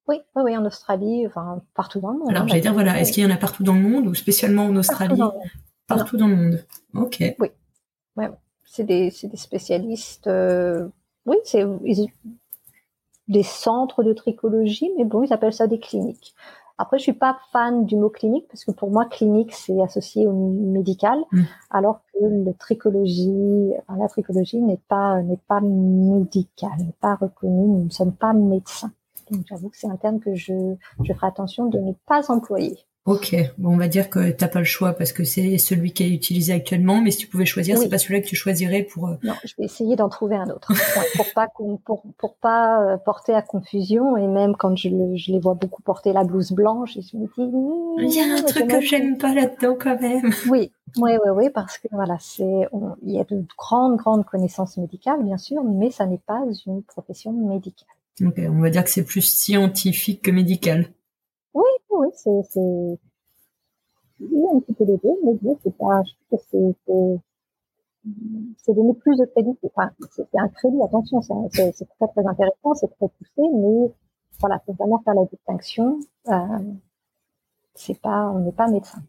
Oui, 0.07 0.17
oui, 0.35 0.43
oui, 0.45 0.57
en 0.57 0.65
Australie, 0.65 1.25
enfin 1.27 1.61
partout 1.73 1.99
dans 1.99 2.11
le 2.11 2.19
monde. 2.19 2.29
Alors 2.29 2.43
hein, 2.43 2.47
j'allais 2.47 2.61
dire 2.61 2.73
voilà, 2.73 3.01
est-ce 3.01 3.11
qu'il 3.11 3.23
y 3.23 3.25
en 3.25 3.31
a 3.31 3.37
partout 3.37 3.63
dans 3.63 3.73
le 3.73 3.81
monde 3.81 4.07
ou 4.07 4.13
spécialement 4.13 4.65
en 4.65 4.75
Australie? 4.75 5.19
Partout 5.87 6.15
dans 6.15 6.27
le 6.27 6.35
monde. 6.35 6.65
Ok. 6.93 7.23
Oui. 7.39 7.47
Ouais, 8.15 8.29
c'est 8.65 8.83
des, 8.83 9.11
des 9.23 9.37
spécialistes 9.37 10.27
euh, 10.27 10.87
oui, 11.27 11.35
c'est 11.43 11.65
des 13.27 13.43
centres 13.43 14.01
de 14.01 14.13
trichologie, 14.13 14.89
mais 14.97 15.03
bon, 15.03 15.23
ils 15.23 15.33
appellent 15.33 15.53
ça 15.53 15.67
des 15.67 15.79
cliniques. 15.79 16.33
Après, 16.79 16.99
je 16.99 17.03
suis 17.03 17.13
pas 17.13 17.39
fan 17.51 17.85
du 17.85 17.95
mot 17.95 18.09
clinique 18.09 18.47
parce 18.49 18.63
que 18.63 18.71
pour 18.71 18.91
moi, 18.91 19.05
clinique 19.05 19.53
c'est 19.53 19.81
associé 19.81 20.27
au 20.27 20.33
médical, 20.33 21.19
mm. 21.31 21.43
alors 21.71 22.01
que 22.13 22.19
le 22.23 22.53
trichologie, 22.53 23.73
la 23.97 24.07
trichologie 24.07 24.61
n'est 24.61 24.81
pas 24.87 25.21
n'est 25.23 25.39
pas 25.47 25.59
médicale, 25.61 26.77
n'est 26.79 26.95
pas 27.01 27.15
reconnue. 27.15 27.67
Nous 27.67 27.85
ne 27.85 27.89
sommes 27.89 28.13
pas 28.13 28.33
médecins. 28.33 28.91
Donc, 29.31 29.43
j'avoue 29.49 29.69
que 29.69 29.77
c'est 29.77 29.89
un 29.89 29.97
terme 29.97 30.19
que 30.19 30.35
je 30.35 30.53
je 31.03 31.13
ferai 31.13 31.27
attention 31.27 31.65
de 31.65 31.79
ne 31.79 31.93
pas 32.05 32.31
employer. 32.31 32.77
Ok, 33.07 33.33
bon, 33.57 33.75
on 33.75 33.77
va 33.77 33.87
dire 33.87 34.09
que 34.09 34.31
t'as 34.31 34.49
pas 34.49 34.59
le 34.59 34.65
choix 34.65 34.91
parce 34.91 35.13
que 35.13 35.23
c'est 35.23 35.57
celui 35.59 35.93
qui 35.93 36.03
est 36.03 36.09
utilisé 36.09 36.51
actuellement, 36.51 36.99
mais 36.99 37.11
si 37.11 37.19
tu 37.19 37.27
pouvais 37.27 37.45
choisir, 37.45 37.77
c'est 37.77 37.87
pas 37.87 37.97
celui-là 37.97 38.19
que 38.19 38.27
tu 38.27 38.35
choisirais 38.35 38.83
pour. 38.83 39.07
Euh, 39.07 39.15
non, 39.23 39.33
je 39.45 39.53
vais 39.57 39.63
essayer 39.63 39.95
d'en 39.95 40.09
trouver 40.09 40.35
un 40.35 40.49
autre 40.49 40.73
pour 41.15 41.33
pas 41.33 41.47
pour, 41.55 42.03
pour 42.17 42.35
pas 42.35 42.83
euh, 42.83 42.97
porter 42.97 43.33
à 43.33 43.41
confusion 43.41 44.17
et 44.17 44.27
même 44.27 44.57
quand 44.57 44.75
je, 44.75 44.89
je 44.89 45.31
les 45.31 45.39
vois 45.39 45.53
beaucoup 45.53 45.81
porter 45.81 46.11
la 46.11 46.25
blouse 46.25 46.51
blanche, 46.51 46.95
je 46.95 47.17
me 47.17 47.27
dis. 47.27 47.31
Hmm, 47.37 48.03
il 48.03 48.13
y 48.13 48.19
a 48.19 48.39
un 48.39 48.41
truc 48.43 48.67
que 48.67 48.81
j'aime 48.81 49.17
pas 49.17 49.33
là-dedans 49.33 49.77
quand 49.79 49.99
même. 50.01 50.29
Oui, 50.49 50.71
oui, 50.97 51.11
oui, 51.23 51.31
oui, 51.33 51.49
parce 51.49 51.77
que 51.77 51.87
voilà, 51.91 52.17
c'est 52.19 52.67
il 53.03 53.11
y 53.11 53.19
a 53.19 53.23
de 53.23 53.41
grandes 53.57 53.95
grandes 53.95 54.25
connaissances 54.25 54.75
médicales 54.75 55.23
bien 55.23 55.37
sûr, 55.37 55.63
mais 55.63 55.91
ça 55.91 56.05
n'est 56.05 56.21
pas 56.25 56.43
une 56.65 56.83
profession 56.83 57.31
médicale. 57.31 57.87
Ok, 58.21 58.41
on 58.49 58.61
va 58.61 58.69
dire 58.69 58.83
que 58.83 58.89
c'est 58.89 59.05
plus 59.05 59.21
scientifique 59.21 60.23
que 60.23 60.31
médical. 60.31 60.89
Oui, 61.89 62.07
c'est, 62.13 62.43
c'est, 62.49 62.99
un 64.19 64.59
petit 64.59 64.73
peu 64.73 64.85
les 64.85 64.97
deux, 64.97 65.15
mais 65.23 65.33
bon, 65.41 65.57
c'est 65.63 65.75
pas, 65.77 66.03
je 66.03 66.13
trouve 66.27 66.39
que 66.39 66.45
c'est, 66.51 66.75
c'est, 66.85 67.19
c'est 68.57 68.73
donner 68.73 68.93
plus 68.93 69.17
de 69.17 69.25
crédit. 69.25 69.57
Enfin, 69.63 69.91
c'est 70.11 70.27
un 70.35 70.49
crédit, 70.49 70.81
attention, 70.81 71.21
c'est, 71.21 71.71
c'est 71.73 71.87
très, 71.97 72.07
très 72.07 72.25
intéressant, 72.25 72.73
c'est 72.75 72.89
très 72.97 73.07
poussé, 73.09 73.49
mais 73.53 73.91
voilà, 74.39 74.59
faut 74.65 74.73
vraiment 74.73 74.99
faire 74.99 75.15
la 75.15 75.25
distinction. 75.25 75.99
Euh, 76.27 76.73
c'est 77.75 77.99
pas, 77.99 78.31
on 78.31 78.39
n'est 78.39 78.51
pas 78.51 78.67
médecin. 78.67 79.01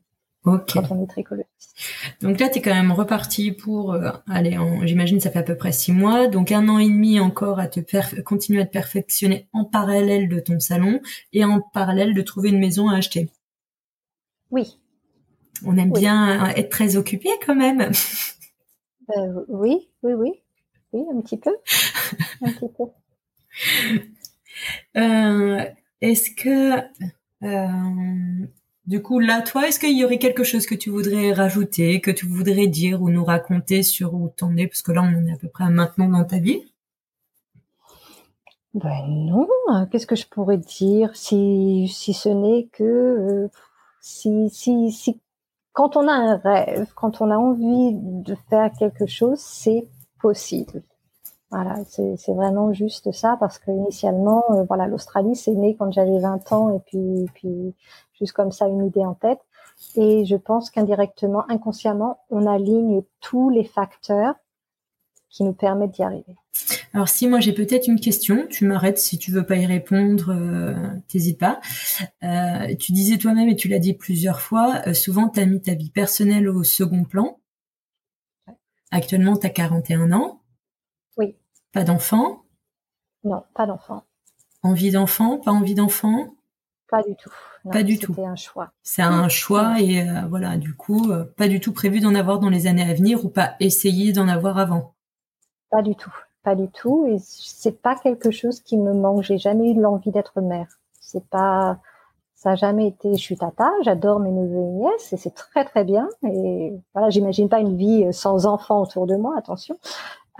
Ok. 0.45 0.73
Quand 0.75 0.91
on 0.93 1.03
est 1.03 1.07
tricologiste. 1.07 1.77
Donc 2.23 2.39
là, 2.41 2.49
tu 2.49 2.59
es 2.59 2.63
quand 2.63 2.75
même 2.75 2.93
reparti 2.93 3.53
pour, 3.53 3.93
euh, 3.93 4.11
allez, 4.29 4.57
j'imagine 4.85 5.21
ça 5.21 5.31
fait 5.31 5.41
à 5.41 5.43
peu 5.43 5.57
près 5.57 5.73
six 5.73 5.93
mois, 5.93 6.29
donc 6.29 6.53
un 6.53 6.69
an 6.69 6.79
et 6.79 6.89
demi 6.89 7.21
encore 7.21 7.59
à 7.59 7.67
te 7.67 7.81
continuer 8.23 8.63
à 8.63 8.67
te 8.67 8.73
perfectionner 8.73 9.49
en 9.53 9.65
parallèle 9.65 10.29
de 10.29 10.41
ton 10.41 10.61
salon 10.61 11.01
et 11.33 11.45
en 11.45 11.61
parallèle 11.61 12.15
de 12.15 12.23
trouver 12.23 12.51
une 12.51 12.59
maison 12.59 12.89
à 12.89 12.97
acheter. 12.97 13.29
Oui. 14.51 14.79
On 15.65 15.77
aime 15.77 15.93
bien 15.93 16.49
être 16.51 16.71
très 16.71 16.97
occupé 16.97 17.29
quand 17.45 17.57
même. 17.57 17.91
Euh, 19.17 19.43
oui, 19.49 19.89
oui, 20.03 20.13
oui, 20.13 20.33
oui, 20.93 21.03
un 21.11 21.23
petit 21.23 21.39
peu, 21.39 21.57
un 22.43 22.53
petit 22.53 22.69
peu. 22.77 22.85
Euh, 24.99 25.65
est-ce 26.03 26.31
que 26.31 26.79
euh, 27.43 28.47
du 28.89 29.03
coup, 29.03 29.19
là, 29.19 29.43
toi, 29.43 29.69
est-ce 29.69 29.79
qu'il 29.79 29.99
y 29.99 30.03
aurait 30.03 30.17
quelque 30.17 30.45
chose 30.45 30.65
que 30.65 30.75
tu 30.75 30.89
voudrais 30.89 31.35
rajouter, 31.35 32.01
que 32.01 32.11
tu 32.11 32.27
voudrais 32.27 32.69
dire 32.69 33.03
ou 33.03 33.11
nous 33.11 33.23
raconter 33.23 33.83
sur 33.83 34.15
où 34.15 34.31
t'en 34.31 34.57
es? 34.57 34.67
Parce 34.67 34.81
que 34.81 34.93
là, 34.93 35.03
on 35.03 35.15
en 35.15 35.27
est 35.27 35.33
à 35.35 35.37
peu 35.37 35.49
près 35.49 35.69
maintenant 35.69 36.09
dans 36.09 36.25
ta 36.25 36.39
vie. 36.39 36.63
Ben 38.73 39.07
non, 39.07 39.47
qu'est-ce 39.91 40.07
que 40.07 40.17
je 40.17 40.27
pourrais 40.27 40.57
dire 40.57 41.15
si, 41.15 41.87
si 41.95 42.15
ce 42.15 42.31
n'est 42.31 42.69
que 42.73 42.85
euh, 42.85 43.49
si, 44.01 44.49
si, 44.49 44.91
si 44.91 45.21
quand 45.75 45.97
on 45.99 46.09
a 46.09 46.13
un 46.13 46.37
rêve, 46.37 46.87
quand 46.95 47.21
on 47.21 47.31
a 47.31 47.37
envie 47.37 47.93
de 47.93 48.35
faire 48.49 48.71
quelque 48.79 49.05
chose, 49.05 49.39
c'est 49.39 49.87
possible. 50.19 50.83
Voilà, 51.51 51.77
c'est 51.87 52.35
vraiment 52.35 52.73
juste 52.73 53.13
ça 53.13 53.37
parce 53.41 53.59
que 53.59 53.71
initialement, 53.71 54.45
euh, 54.51 54.65
voilà, 54.65 54.87
l'Australie, 54.87 55.35
c'est 55.35 55.55
né 55.55 55.77
quand 55.79 55.91
j'avais 55.91 56.19
20 56.19 56.53
ans 56.53 56.75
et 56.75 56.81
puis, 56.87 57.27
puis 57.35 57.75
juste 58.19 58.33
comme 58.33 58.53
ça 58.53 58.67
une 58.67 58.87
idée 58.87 59.05
en 59.05 59.15
tête. 59.15 59.41
Et 59.95 60.25
je 60.25 60.37
pense 60.37 60.71
qu'indirectement, 60.71 61.49
inconsciemment, 61.49 62.21
on 62.31 62.47
aligne 62.47 63.03
tous 63.21 63.49
les 63.51 63.65
facteurs 63.65 64.35
qui 65.31 65.45
nous 65.45 65.53
permettent 65.53 65.93
d'y 65.93 66.03
arriver. 66.03 66.37
Alors 66.95 67.09
si 67.09 67.29
moi 67.29 67.39
j'ai 67.41 67.53
peut-être 67.53 67.87
une 67.87 68.01
question, 68.01 68.47
tu 68.49 68.65
m'arrêtes 68.65 68.99
si 68.99 69.19
tu 69.19 69.31
veux 69.31 69.45
pas 69.45 69.57
y 69.57 69.67
répondre, 69.67 70.33
euh, 70.33 70.75
t'hésites 71.07 71.39
pas. 71.39 71.61
Euh, 72.23 72.75
tu 72.77 72.93
disais 72.93 73.19
toi-même 73.19 73.49
et 73.49 73.57
tu 73.57 73.69
l'as 73.69 73.79
dit 73.79 73.95
plusieurs 73.95 74.41
fois, 74.41 74.83
euh, 74.87 74.95
souvent 74.95 75.29
tu 75.29 75.39
as 75.39 75.47
mis 75.47 75.61
ta 75.61 75.75
vie 75.75 75.91
personnelle 75.91 76.49
au 76.49 76.65
second 76.65 77.05
plan. 77.05 77.39
Actuellement 78.91 79.37
tu 79.37 79.47
as 79.47 79.51
41 79.51 80.13
ans. 80.13 80.43
Oui. 81.19 81.37
Pas 81.73 81.85
d'enfant 81.85 82.45
Non, 83.23 83.45
pas 83.55 83.67
d'enfant. 83.67 84.05
Envie 84.63 84.91
d'enfant, 84.91 85.39
pas 85.39 85.53
envie 85.53 85.75
d'enfant 85.75 86.38
Pas 86.89 87.03
du 87.03 87.15
tout. 87.17 87.31
pas 87.71 87.83
du 87.83 87.99
tout. 87.99 88.15
C'est 88.15 88.25
un 88.25 88.37
choix. 88.37 88.71
C'est 88.83 89.03
un 89.03 89.29
choix 89.29 89.81
et 89.81 90.01
euh, 90.01 90.23
voilà, 90.29 90.57
du 90.57 90.75
coup, 90.75 91.11
euh, 91.11 91.25
pas 91.37 91.49
du 91.49 91.61
tout 91.61 91.73
prévu 91.73 92.01
d'en 92.01 92.15
avoir 92.15 92.39
dans 92.39 92.49
les 92.49 92.67
années 92.67 92.89
à 92.89 92.95
venir 92.95 93.25
ou 93.25 93.29
pas 93.29 93.55
essayer 93.61 94.13
d'en 94.13 94.27
avoir 94.27 94.57
avant. 94.59 94.95
Pas 95.71 95.83
du 95.83 95.95
tout, 95.95 96.15
pas 96.43 96.55
du 96.55 96.69
tout. 96.69 97.07
Et 97.07 97.19
c'est 97.21 97.83
pas 97.83 97.95
quelque 97.97 98.31
chose 98.31 98.61
qui 98.61 98.79
me 98.79 98.95
manque. 98.95 99.23
J'ai 99.23 99.37
jamais 99.37 99.71
eu 99.73 99.79
l'envie 99.79 100.11
d'être 100.11 100.41
mère. 100.41 100.79
C'est 100.99 101.25
pas, 101.29 101.79
ça 102.35 102.53
a 102.53 102.55
jamais 102.55 102.89
été. 102.89 103.13
Je 103.13 103.21
suis 103.21 103.37
tata, 103.37 103.71
j'adore 103.83 104.21
mes 104.21 104.31
neveux 104.31 104.63
et 104.63 104.71
nièces 104.71 105.13
et 105.13 105.19
c'est 105.19 105.35
très 105.35 105.67
très 105.67 105.85
bien. 105.85 106.09
Et 106.23 106.73
voilà, 106.95 107.11
j'imagine 107.11 107.51
pas 107.51 107.61
une 107.61 107.77
vie 107.77 108.11
sans 108.15 108.47
enfants 108.47 108.81
autour 108.81 109.07
de 109.07 109.17
moi. 109.17 109.35
Attention. 109.37 109.79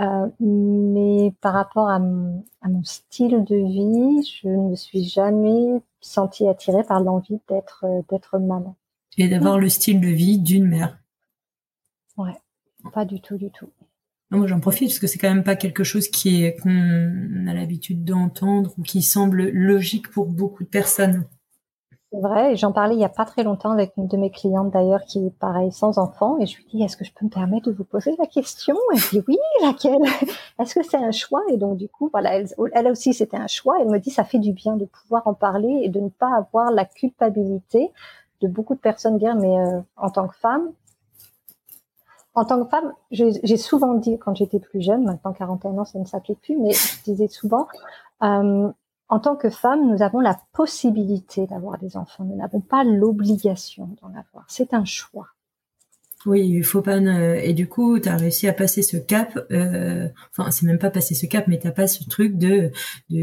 Euh, 0.01 0.29
mais 0.39 1.35
par 1.41 1.55
rapport 1.55 1.89
à 1.89 1.99
mon, 1.99 2.45
à 2.63 2.69
mon, 2.69 2.85
style 2.85 3.45
de 3.45 3.57
vie, 3.57 4.23
je 4.43 4.49
ne 4.49 4.71
me 4.71 4.77
suis 4.77 5.05
jamais 5.05 5.83
sentie 6.01 6.47
attirée 6.47 6.85
par 6.85 7.01
l'envie 7.01 7.41
d'être 7.49 7.85
d'être 8.09 8.39
maman. 8.39 8.77
Et 9.17 9.29
d'avoir 9.29 9.59
le 9.59 9.69
style 9.69 10.01
de 10.01 10.09
vie 10.09 10.39
d'une 10.39 10.69
mère. 10.69 10.99
Ouais, 12.17 12.37
pas 12.93 13.05
du 13.05 13.21
tout, 13.21 13.37
du 13.37 13.51
tout. 13.51 13.71
moi, 14.31 14.47
j'en 14.47 14.61
profite 14.61 14.89
parce 14.89 15.01
que 15.01 15.09
c'est 15.09 15.19
quand 15.19 15.35
même 15.35 15.43
pas 15.43 15.57
quelque 15.57 15.83
chose 15.83 16.09
qui 16.09 16.45
est 16.45 16.57
qu'on 16.61 17.47
a 17.49 17.55
l'habitude 17.55 18.05
d'entendre 18.05 18.75
ou 18.79 18.83
qui 18.83 19.03
semble 19.03 19.49
logique 19.51 20.11
pour 20.11 20.27
beaucoup 20.27 20.63
de 20.63 20.69
personnes. 20.69 21.27
C'est 22.11 22.21
vrai, 22.21 22.57
j'en 22.57 22.73
parlais 22.73 22.95
il 22.95 23.01
y 23.01 23.05
a 23.05 23.11
pas 23.11 23.27
très 23.27 23.43
longtemps 23.43 23.71
avec 23.71 23.93
une 23.99 24.07
de 24.07 24.17
mes 24.17 24.31
clientes 24.31 24.71
d'ailleurs 24.71 25.05
qui 25.05 25.27
est 25.27 25.39
pareil 25.39 25.71
sans 25.73 25.99
enfant 25.99 26.39
et 26.39 26.47
je 26.47 26.57
lui 26.57 26.65
dis 26.65 26.83
est-ce 26.83 26.97
que 26.97 27.05
je 27.05 27.13
peux 27.13 27.27
me 27.27 27.31
permettre 27.31 27.67
de 27.71 27.77
vous 27.77 27.85
poser 27.85 28.17
la 28.19 28.27
question? 28.27 28.77
Elle 28.95 29.01
dit 29.11 29.23
oui, 29.29 29.37
laquelle? 29.61 30.01
Est-ce 30.59 30.75
que 30.75 30.83
c'est 30.83 30.97
un 30.97 31.11
choix? 31.11 31.43
Et 31.51 31.59
donc 31.59 31.77
du 31.77 31.87
coup, 31.89 32.09
voilà, 32.11 32.37
elle, 32.37 32.49
elle 32.73 32.89
aussi 32.91 33.13
c'était 33.13 33.37
un 33.37 33.47
choix. 33.47 33.77
Elle 33.81 33.89
me 33.89 33.99
dit 33.99 34.11
ça 34.11 34.25
fait 34.25 34.39
du 34.39 34.53
bien 34.53 34.77
de 34.77 34.87
pouvoir 34.87 35.27
en 35.27 35.35
parler 35.35 35.83
et 35.83 35.91
de 35.91 36.01
ne 36.01 36.09
pas 36.09 36.35
avoir 36.35 36.71
la 36.71 36.87
culpabilité 36.87 37.93
de 38.41 38.49
beaucoup 38.49 38.75
de 38.75 38.81
personnes 38.81 39.19
dire 39.19 39.35
mais 39.37 39.59
euh, 39.59 39.81
en 39.99 40.09
tant 40.09 40.29
que 40.29 40.37
femme, 40.37 40.73
en 42.35 42.47
tant 42.47 42.65
que 42.65 42.71
femme, 42.71 42.95
j'ai 43.11 43.57
souvent 43.59 43.95
dit 43.95 44.19
quand 44.19 44.35
j'étais 44.35 44.61
plus 44.61 44.81
jeune, 44.81 45.05
maintenant 45.05 45.33
41 45.35 45.77
ans 45.77 45.85
ça 45.85 45.99
ne 45.99 46.07
s'applique 46.07 46.41
plus, 46.41 46.57
mais 46.57 46.73
je 46.73 47.03
disais 47.03 47.29
souvent 47.29 47.67
euh, 48.23 48.71
en 49.09 49.21
tant 49.21 49.37
que 49.37 49.51
femme, 49.51 49.91
nous 49.91 50.03
avons 50.03 50.21
la 50.21 50.39
possibilité 50.53 51.47
d'avoir 51.47 51.79
des 51.79 51.97
enfants. 51.97 52.25
Nous 52.25 52.37
n'avons 52.37 52.61
pas 52.61 52.85
l'obligation 52.85 53.97
d'en 54.03 54.09
avoir. 54.09 54.45
C'est 54.49 54.75
un 54.75 54.85
choix. 54.85 55.29
Oui, 56.27 56.47
il 56.49 56.65
faut 56.65 56.83
pas. 56.83 56.97
Et 56.99 57.55
du 57.55 57.69
coup, 57.69 58.01
tu 58.01 58.09
réussi 58.09 58.49
à 58.49 58.53
passer 58.53 58.83
ce 58.83 58.97
cap. 58.97 59.39
Euh... 59.53 60.09
Enfin, 60.31 60.51
c'est 60.51 60.67
même 60.67 60.79
pas 60.79 60.91
passer 60.91 61.15
ce 61.15 61.27
cap, 61.27 61.47
mais 61.47 61.59
t'as 61.59 61.71
pas 61.71 61.87
ce 61.87 62.03
truc 62.09 62.37
de, 62.37 62.73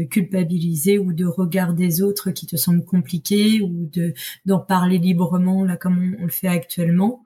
culpabiliser 0.06 0.98
ou 0.98 1.12
de 1.12 1.26
regard 1.26 1.74
des 1.74 2.02
autres 2.02 2.30
qui 2.30 2.46
te 2.46 2.56
semble 2.56 2.84
compliqué 2.84 3.60
ou 3.60 3.86
de 3.92 4.14
d'en 4.46 4.60
parler 4.60 4.98
librement 4.98 5.64
là 5.64 5.76
comme 5.76 6.16
on 6.20 6.24
le 6.24 6.30
fait 6.30 6.48
actuellement. 6.48 7.25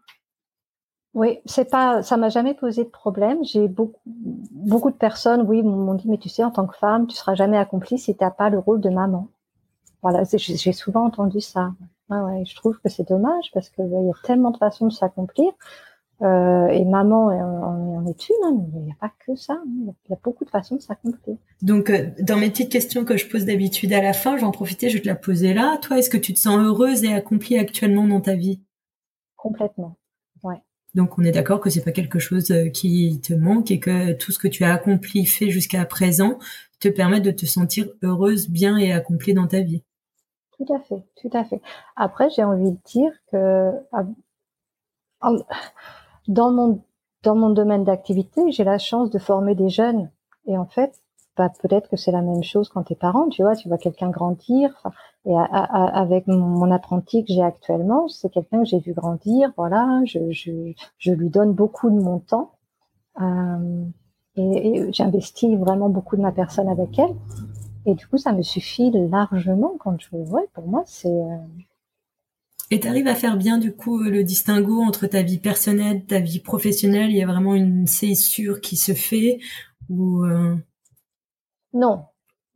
Oui, 1.15 1.41
c'est 1.45 1.69
pas, 1.69 2.03
ça 2.03 2.17
m'a 2.17 2.29
jamais 2.29 2.55
posé 2.55 2.85
de 2.85 2.89
problème. 2.89 3.43
J'ai 3.43 3.67
beaucoup, 3.67 4.01
beaucoup 4.05 4.91
de 4.91 4.97
personnes, 4.97 5.43
oui, 5.43 5.63
m'ont 5.63 5.95
dit, 5.95 6.09
mais 6.09 6.19
tu 6.19 6.29
sais, 6.29 6.45
en 6.45 6.53
tant 6.53 6.67
que 6.67 6.77
femme, 6.77 7.09
tu 7.09 7.17
seras 7.17 7.35
jamais 7.35 7.59
accomplie 7.59 7.99
si 7.99 8.17
t'as 8.17 8.31
pas 8.31 8.49
le 8.49 8.59
rôle 8.59 8.81
de 8.81 8.91
maman. 8.91 9.29
Voilà, 10.03 10.23
j'ai 10.25 10.73
souvent 10.73 11.05
entendu 11.05 11.41
ça. 11.41 11.73
Ah 12.11 12.25
ouais, 12.25 12.45
je 12.45 12.55
trouve 12.57 12.79
que 12.81 12.89
c'est 12.89 13.09
dommage 13.09 13.51
parce 13.53 13.69
que 13.71 13.83
il 13.83 14.07
y 14.07 14.11
a 14.11 14.13
tellement 14.25 14.51
de 14.51 14.57
façons 14.57 14.87
de 14.87 14.93
s'accomplir. 14.93 15.53
Euh, 16.23 16.69
et 16.69 16.85
maman 16.85 17.27
en, 17.29 18.07
est 18.07 18.29
une, 18.29 18.35
hein, 18.45 18.53
mais 18.73 18.81
il 18.81 18.85
n'y 18.85 18.93
a 18.93 18.97
pas 19.01 19.11
que 19.27 19.35
ça. 19.37 19.55
Hein. 19.55 19.65
Il 20.05 20.11
y 20.11 20.13
a 20.13 20.19
beaucoup 20.23 20.45
de 20.45 20.51
façons 20.51 20.77
de 20.77 20.81
s'accomplir. 20.83 21.37
Donc, 21.63 21.89
euh, 21.89 22.11
dans 22.21 22.37
mes 22.37 22.51
petites 22.51 22.71
questions 22.71 23.07
que 23.07 23.17
je 23.17 23.27
pose 23.27 23.47
d'habitude 23.47 23.93
à 23.95 24.03
la 24.03 24.13
fin, 24.13 24.37
j'en 24.37 24.51
profiter, 24.51 24.91
je 24.91 24.97
vais 24.97 25.03
te 25.03 25.09
la 25.09 25.15
poser 25.15 25.55
là. 25.55 25.79
Toi, 25.79 25.99
est-ce 25.99 26.11
que 26.11 26.19
tu 26.19 26.35
te 26.35 26.39
sens 26.39 26.59
heureuse 26.59 27.05
et 27.05 27.15
accomplie 27.15 27.57
actuellement 27.57 28.07
dans 28.07 28.21
ta 28.21 28.35
vie? 28.35 28.61
Complètement. 29.37 29.97
Donc 30.95 31.19
on 31.19 31.23
est 31.23 31.31
d'accord 31.31 31.61
que 31.61 31.71
c'est 31.71 31.85
pas 31.85 31.93
quelque 31.93 32.19
chose 32.19 32.51
euh, 32.51 32.69
qui 32.69 33.21
te 33.21 33.33
manque 33.33 33.71
et 33.71 33.79
que 33.79 34.13
tout 34.13 34.33
ce 34.33 34.39
que 34.39 34.49
tu 34.49 34.65
as 34.65 34.73
accompli, 34.73 35.25
fait 35.27 35.51
jusqu'à 35.51 35.85
présent, 35.85 36.39
te 36.81 36.89
permet 36.89 37.21
de 37.21 37.31
te 37.31 37.47
sentir 37.47 37.89
heureuse, 38.03 38.49
bien 38.49 38.77
et 38.77 38.93
accomplie 38.93 39.35
dans 39.35 39.47
ta 39.47 39.61
vie. 39.61 39.83
Tout 40.57 40.73
à 40.75 40.81
fait, 40.81 41.03
tout 41.21 41.31
à 41.33 41.45
fait. 41.45 41.63
Après, 41.97 42.29
j'ai 42.31 42.45
envie 42.45 42.73
de 42.73 42.79
dire 42.85 43.13
que 43.31 43.71
dans 46.29 46.51
mon 46.51 46.83
dans 47.23 47.37
mon 47.37 47.51
domaine 47.51 47.85
d'activité, 47.85 48.51
j'ai 48.51 48.65
la 48.65 48.79
chance 48.79 49.11
de 49.11 49.19
former 49.19 49.55
des 49.55 49.69
jeunes 49.69 50.11
et 50.47 50.57
en 50.57 50.67
fait, 50.67 51.01
bah, 51.37 51.51
peut-être 51.63 51.89
que 51.89 51.97
c'est 51.97 52.13
la 52.13 52.23
même 52.23 52.43
chose 52.43 52.69
quand 52.69 52.85
t'es 52.85 52.95
parent, 52.95 53.29
tu 53.29 53.43
vois, 53.43 53.57
tu 53.57 53.69
vois 53.69 53.79
quelqu'un 53.79 54.11
grandir. 54.11 54.83
Et 55.27 55.35
avec 55.37 56.27
mon, 56.27 56.71
apprenti 56.71 57.25
que 57.25 57.33
j'ai 57.33 57.43
actuellement, 57.43 58.09
c'est 58.09 58.31
quelqu'un 58.31 58.63
que 58.63 58.69
j'ai 58.69 58.79
vu 58.79 58.95
grandir. 58.95 59.53
Voilà, 59.57 60.01
je, 60.07 60.31
je, 60.31 60.73
je, 60.97 61.13
lui 61.13 61.29
donne 61.29 61.53
beaucoup 61.53 61.91
de 61.91 62.01
mon 62.01 62.21
temps 62.21 62.53
euh, 63.21 63.85
et, 64.37 64.91
j'investis 64.93 65.59
vraiment 65.59 65.91
beaucoup 65.91 66.17
de 66.17 66.23
ma 66.23 66.33
personne 66.33 66.69
avec 66.69 66.99
elle. 66.99 67.15
Et 67.85 67.95
du 67.95 68.07
coup, 68.07 68.17
ça 68.17 68.33
me 68.33 68.43
suffit 68.43 68.91
largement 69.11 69.75
quand 69.79 70.01
je 70.01 70.09
vois. 70.17 70.43
Pour 70.55 70.67
moi, 70.67 70.85
c'est 70.87 71.09
euh, 71.09 71.37
et 72.73 72.79
tu 72.79 72.87
arrives 72.87 73.09
à 73.09 73.17
faire 73.17 73.37
bien 73.37 73.59
du 73.59 73.75
coup 73.75 73.99
le 73.99 74.23
distinguo 74.23 74.81
entre 74.81 75.09
ta 75.09 75.23
vie 75.23 75.39
personnelle, 75.39 76.07
ta 76.07 76.21
vie 76.21 76.39
professionnelle? 76.39 77.11
Il 77.11 77.17
y 77.17 77.23
a 77.23 77.27
vraiment 77.27 77.57
une 77.57 77.89
césure 77.89 78.61
qui 78.61 78.77
se 78.77 78.93
fait 78.93 79.41
ou 79.89 80.25
euh... 80.25 80.57
non, 81.73 82.05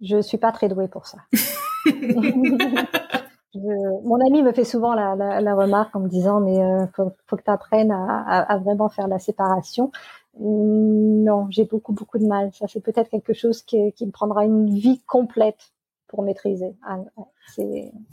je 0.01 0.23
suis 0.23 0.39
pas 0.39 0.53
très 0.53 0.69
douée 0.69 0.87
pour 0.87 1.07
ça. 1.07 1.19
mon 3.55 4.27
ami 4.27 4.43
me 4.43 4.53
fait 4.53 4.65
souvent 4.65 4.95
la, 4.95 5.15
la, 5.17 5.41
la, 5.41 5.55
remarque 5.55 5.95
en 5.95 6.01
me 6.01 6.09
disant 6.09 6.41
mais 6.41 6.59
euh, 6.63 6.87
faut, 6.95 7.13
faut, 7.27 7.37
que 7.37 7.43
tu 7.43 7.51
apprennes 7.51 7.93
à, 7.93 8.41
à, 8.41 8.59
vraiment 8.59 8.89
faire 8.89 9.09
la 9.09 9.19
séparation. 9.19 9.93
Non, 10.41 11.47
j'ai 11.51 11.65
beaucoup 11.65 11.93
beaucoup 11.93 12.19
de 12.19 12.27
mal. 12.27 12.53
Ça 12.53 12.67
c'est 12.69 12.81
peut-être 12.81 13.11
quelque 13.11 13.35
chose 13.35 13.63
qui, 13.63 13.93
qui 13.93 14.07
me 14.07 14.11
prendra 14.11 14.45
une 14.45 14.75
vie 14.75 15.01
complète 15.07 15.73
pour 16.09 16.23
maîtriser. 16.23 16.77
Ah, 16.87 16.99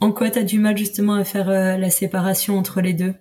en 0.00 0.12
quoi 0.12 0.30
tu 0.30 0.38
as 0.38 0.44
du 0.44 0.58
mal 0.58 0.76
justement 0.76 1.14
à 1.14 1.24
faire 1.24 1.48
euh, 1.48 1.76
la 1.76 1.90
séparation 1.90 2.58
entre 2.58 2.80
les 2.80 2.94
deux? 2.94 3.14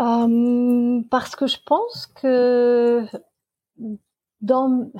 Euh, 0.00 1.02
Parce 1.10 1.36
que 1.36 1.46
je 1.46 1.58
pense 1.64 2.06
que 2.06 3.04
dans 4.40 4.90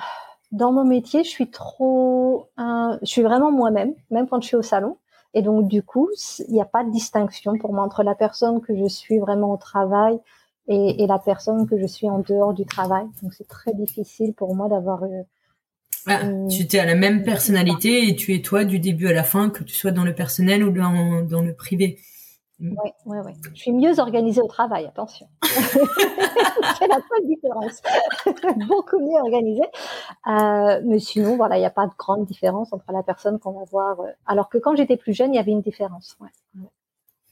dans 0.52 0.72
mon 0.72 0.84
métier, 0.84 1.24
je 1.24 1.28
suis 1.28 1.50
trop, 1.50 2.48
je 2.58 3.06
suis 3.06 3.22
vraiment 3.22 3.52
moi-même, 3.52 3.94
même 4.10 4.28
quand 4.28 4.40
je 4.40 4.48
suis 4.48 4.56
au 4.56 4.62
salon. 4.62 4.96
Et 5.32 5.42
donc, 5.42 5.68
du 5.68 5.82
coup, 5.82 6.10
il 6.48 6.54
n'y 6.54 6.60
a 6.60 6.64
pas 6.64 6.82
de 6.82 6.90
distinction 6.90 7.56
pour 7.56 7.72
moi 7.72 7.84
entre 7.84 8.02
la 8.02 8.14
personne 8.16 8.60
que 8.60 8.76
je 8.76 8.88
suis 8.88 9.18
vraiment 9.18 9.52
au 9.52 9.56
travail 9.56 10.18
et, 10.66 11.04
et 11.04 11.06
la 11.06 11.18
personne 11.18 11.68
que 11.68 11.78
je 11.78 11.86
suis 11.86 12.08
en 12.10 12.18
dehors 12.18 12.52
du 12.52 12.64
travail. 12.64 13.04
Donc, 13.22 13.32
c'est 13.34 13.46
très 13.46 13.72
difficile 13.72 14.34
pour 14.34 14.56
moi 14.56 14.68
d'avoir. 14.68 15.04
Euh, 15.04 15.22
ah, 16.06 16.22
tu 16.48 16.76
es 16.76 16.78
à 16.78 16.86
la 16.86 16.94
même 16.94 17.22
personnalité 17.22 18.08
et 18.08 18.16
tu 18.16 18.34
es 18.34 18.40
toi 18.40 18.64
du 18.64 18.80
début 18.80 19.06
à 19.06 19.12
la 19.12 19.22
fin, 19.22 19.50
que 19.50 19.62
tu 19.62 19.74
sois 19.74 19.92
dans 19.92 20.04
le 20.04 20.14
personnel 20.14 20.64
ou 20.64 20.72
dans, 20.72 21.22
dans 21.22 21.42
le 21.42 21.54
privé. 21.54 21.98
Oui, 22.60 22.92
oui, 23.06 23.18
oui. 23.24 23.32
Je 23.54 23.60
suis 23.60 23.72
mieux 23.72 23.98
organisée 23.98 24.40
au 24.40 24.46
travail, 24.46 24.86
attention. 24.86 25.26
c'est 25.42 26.88
la 26.88 26.96
seule 26.96 27.26
différence. 27.26 27.82
Beaucoup 28.68 28.98
mieux 29.00 29.18
organisée. 29.18 29.66
Euh, 30.26 30.80
mais 30.84 30.98
sinon, 30.98 31.36
voilà, 31.36 31.56
il 31.56 31.60
n'y 31.60 31.66
a 31.66 31.70
pas 31.70 31.86
de 31.86 31.94
grande 31.96 32.26
différence 32.26 32.72
entre 32.72 32.92
la 32.92 33.02
personne 33.02 33.38
qu'on 33.38 33.52
va 33.52 33.64
voir. 33.70 34.00
Euh, 34.00 34.10
alors 34.26 34.48
que 34.48 34.58
quand 34.58 34.76
j'étais 34.76 34.96
plus 34.96 35.14
jeune, 35.14 35.32
il 35.32 35.36
y 35.36 35.40
avait 35.40 35.52
une 35.52 35.62
différence. 35.62 36.16
Ouais. 36.20 36.28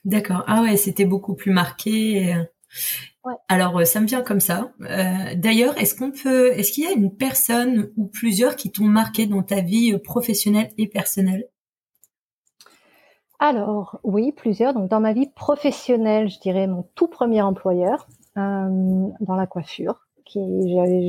D'accord. 0.04 0.44
Ah 0.46 0.62
ouais, 0.62 0.76
c'était 0.76 1.04
beaucoup 1.04 1.34
plus 1.34 1.52
marqué. 1.52 2.34
Ouais. 3.24 3.34
Alors, 3.48 3.78
euh, 3.78 3.84
ça 3.84 4.00
me 4.00 4.06
vient 4.06 4.22
comme 4.22 4.40
ça. 4.40 4.72
Euh, 4.80 5.34
D'ailleurs, 5.36 5.76
est-ce 5.78 5.94
qu'on 5.94 6.10
peut, 6.10 6.52
est-ce 6.52 6.72
qu'il 6.72 6.84
y 6.84 6.86
a 6.86 6.92
une 6.92 7.14
personne 7.14 7.90
ou 7.96 8.06
plusieurs 8.06 8.56
qui 8.56 8.70
t'ont 8.70 8.84
marqué 8.84 9.26
dans 9.26 9.42
ta 9.42 9.60
vie 9.60 9.96
professionnelle 9.98 10.70
et 10.78 10.86
personnelle? 10.86 11.44
Alors, 13.38 14.00
oui, 14.02 14.32
plusieurs. 14.32 14.74
Donc, 14.74 14.88
dans 14.88 15.00
ma 15.00 15.12
vie 15.12 15.28
professionnelle, 15.28 16.28
je 16.28 16.40
dirais 16.40 16.66
mon 16.66 16.84
tout 16.94 17.08
premier 17.08 17.42
employeur 17.42 18.06
euh, 18.36 19.08
dans 19.20 19.36
la 19.36 19.46
coiffure. 19.46 20.06
Qui, 20.24 20.42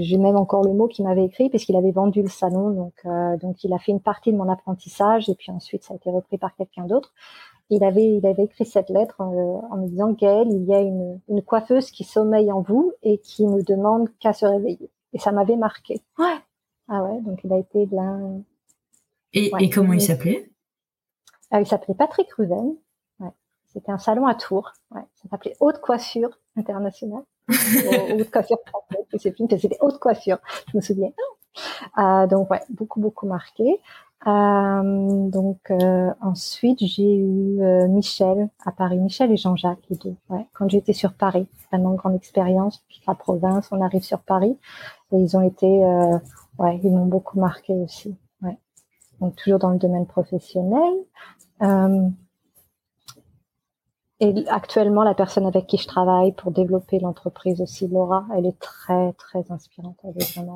j'ai 0.03 0.17
même 0.17 0.37
encore 0.37 0.63
le 0.63 0.71
mot 0.71 0.87
qu'il 0.87 1.03
m'avait 1.03 1.25
écrit 1.25 1.49
puisqu'il 1.49 1.75
avait 1.75 1.91
vendu 1.91 2.21
le 2.21 2.29
salon, 2.29 2.69
donc 2.69 2.93
euh, 3.05 3.35
donc 3.35 3.61
il 3.65 3.73
a 3.73 3.77
fait 3.77 3.91
une 3.91 3.99
partie 3.99 4.31
de 4.31 4.37
mon 4.37 4.47
apprentissage 4.47 5.27
et 5.27 5.35
puis 5.35 5.51
ensuite 5.51 5.83
ça 5.83 5.93
a 5.93 5.97
été 5.97 6.09
repris 6.09 6.37
par 6.37 6.55
quelqu'un 6.55 6.85
d'autre. 6.85 7.11
Il 7.69 7.83
avait 7.83 8.15
il 8.15 8.25
avait 8.25 8.43
écrit 8.43 8.63
cette 8.63 8.89
lettre 8.89 9.19
euh, 9.19 9.59
en 9.71 9.75
me 9.75 9.87
disant 9.89 10.13
Gaëlle, 10.13 10.47
il 10.53 10.63
y 10.63 10.73
a 10.73 10.79
une, 10.79 11.19
une 11.27 11.41
coiffeuse 11.41 11.91
qui 11.91 12.05
sommeille 12.05 12.49
en 12.49 12.61
vous 12.61 12.93
et 13.03 13.17
qui 13.17 13.45
ne 13.45 13.61
demande 13.61 14.07
qu'à 14.21 14.31
se 14.31 14.45
réveiller. 14.45 14.89
Et 15.11 15.19
ça 15.19 15.33
m'avait 15.33 15.57
marqué. 15.57 15.99
Ouais. 16.17 16.37
Ah 16.87 17.03
ouais, 17.03 17.19
donc 17.19 17.41
il 17.43 17.51
a 17.51 17.57
été 17.57 17.87
de 17.87 17.95
l'un. 17.97 18.41
Et, 19.33 19.51
et 19.59 19.69
comment 19.69 19.91
il 19.91 20.01
s'appelait? 20.01 20.49
Il 21.53 21.65
s'appelait 21.65 21.95
Patrick 21.95 22.31
Ruven. 22.33 22.75
Ouais. 23.19 23.31
C'était 23.67 23.91
un 23.91 23.97
salon 23.97 24.27
à 24.27 24.35
Tours. 24.35 24.73
Ouais. 24.91 25.01
Ça 25.15 25.29
s'appelait 25.29 25.55
Haute 25.59 25.79
Coiffure 25.81 26.29
Internationale. 26.55 27.23
haute 27.49 28.31
Coiffure 28.31 28.59
française, 28.67 29.05
je 29.11 29.17
sais 29.17 29.31
plus, 29.31 29.45
c'était 29.49 29.77
Haute 29.81 29.99
Coiffure, 29.99 30.37
je 30.71 30.77
me 30.77 30.81
souviens. 30.81 31.11
Euh, 31.97 32.27
donc 32.27 32.49
ouais, 32.51 32.61
beaucoup 32.69 32.99
beaucoup 32.99 33.25
marqué. 33.25 33.81
Euh, 34.27 35.29
donc 35.29 35.71
euh, 35.71 36.11
ensuite 36.21 36.79
j'ai 36.83 37.15
eu 37.15 37.61
euh, 37.61 37.87
Michel 37.87 38.49
à 38.65 38.71
Paris, 38.71 38.97
Michel 38.97 39.31
et 39.31 39.37
Jean-Jacques 39.37 39.79
les 39.89 39.95
deux. 39.95 40.15
Ouais, 40.29 40.45
quand 40.53 40.69
j'étais 40.69 40.93
sur 40.93 41.13
Paris, 41.13 41.47
vraiment 41.71 41.93
grande 41.93 42.15
expérience. 42.15 42.83
Puis 42.87 43.01
la 43.07 43.15
province, 43.15 43.69
on 43.71 43.81
arrive 43.81 44.03
sur 44.03 44.19
Paris 44.19 44.57
et 45.11 45.17
ils 45.17 45.37
ont 45.37 45.41
été, 45.41 45.83
euh, 45.83 46.17
ouais, 46.59 46.79
ils 46.83 46.91
m'ont 46.91 47.05
beaucoup 47.05 47.39
marqué 47.39 47.73
aussi. 47.73 48.15
Donc 49.21 49.35
toujours 49.35 49.59
dans 49.59 49.71
le 49.71 49.79
domaine 49.79 50.05
professionnel. 50.05 50.93
Euh, 51.61 52.09
et 54.21 54.33
actuellement, 54.49 55.03
la 55.03 55.13
personne 55.13 55.45
avec 55.45 55.65
qui 55.67 55.77
je 55.77 55.87
travaille 55.87 56.33
pour 56.33 56.51
développer 56.51 56.99
l'entreprise 56.99 57.61
aussi, 57.61 57.87
Laura, 57.87 58.25
elle 58.37 58.45
est 58.45 58.59
très, 58.59 59.13
très 59.13 59.49
inspirante. 59.49 59.97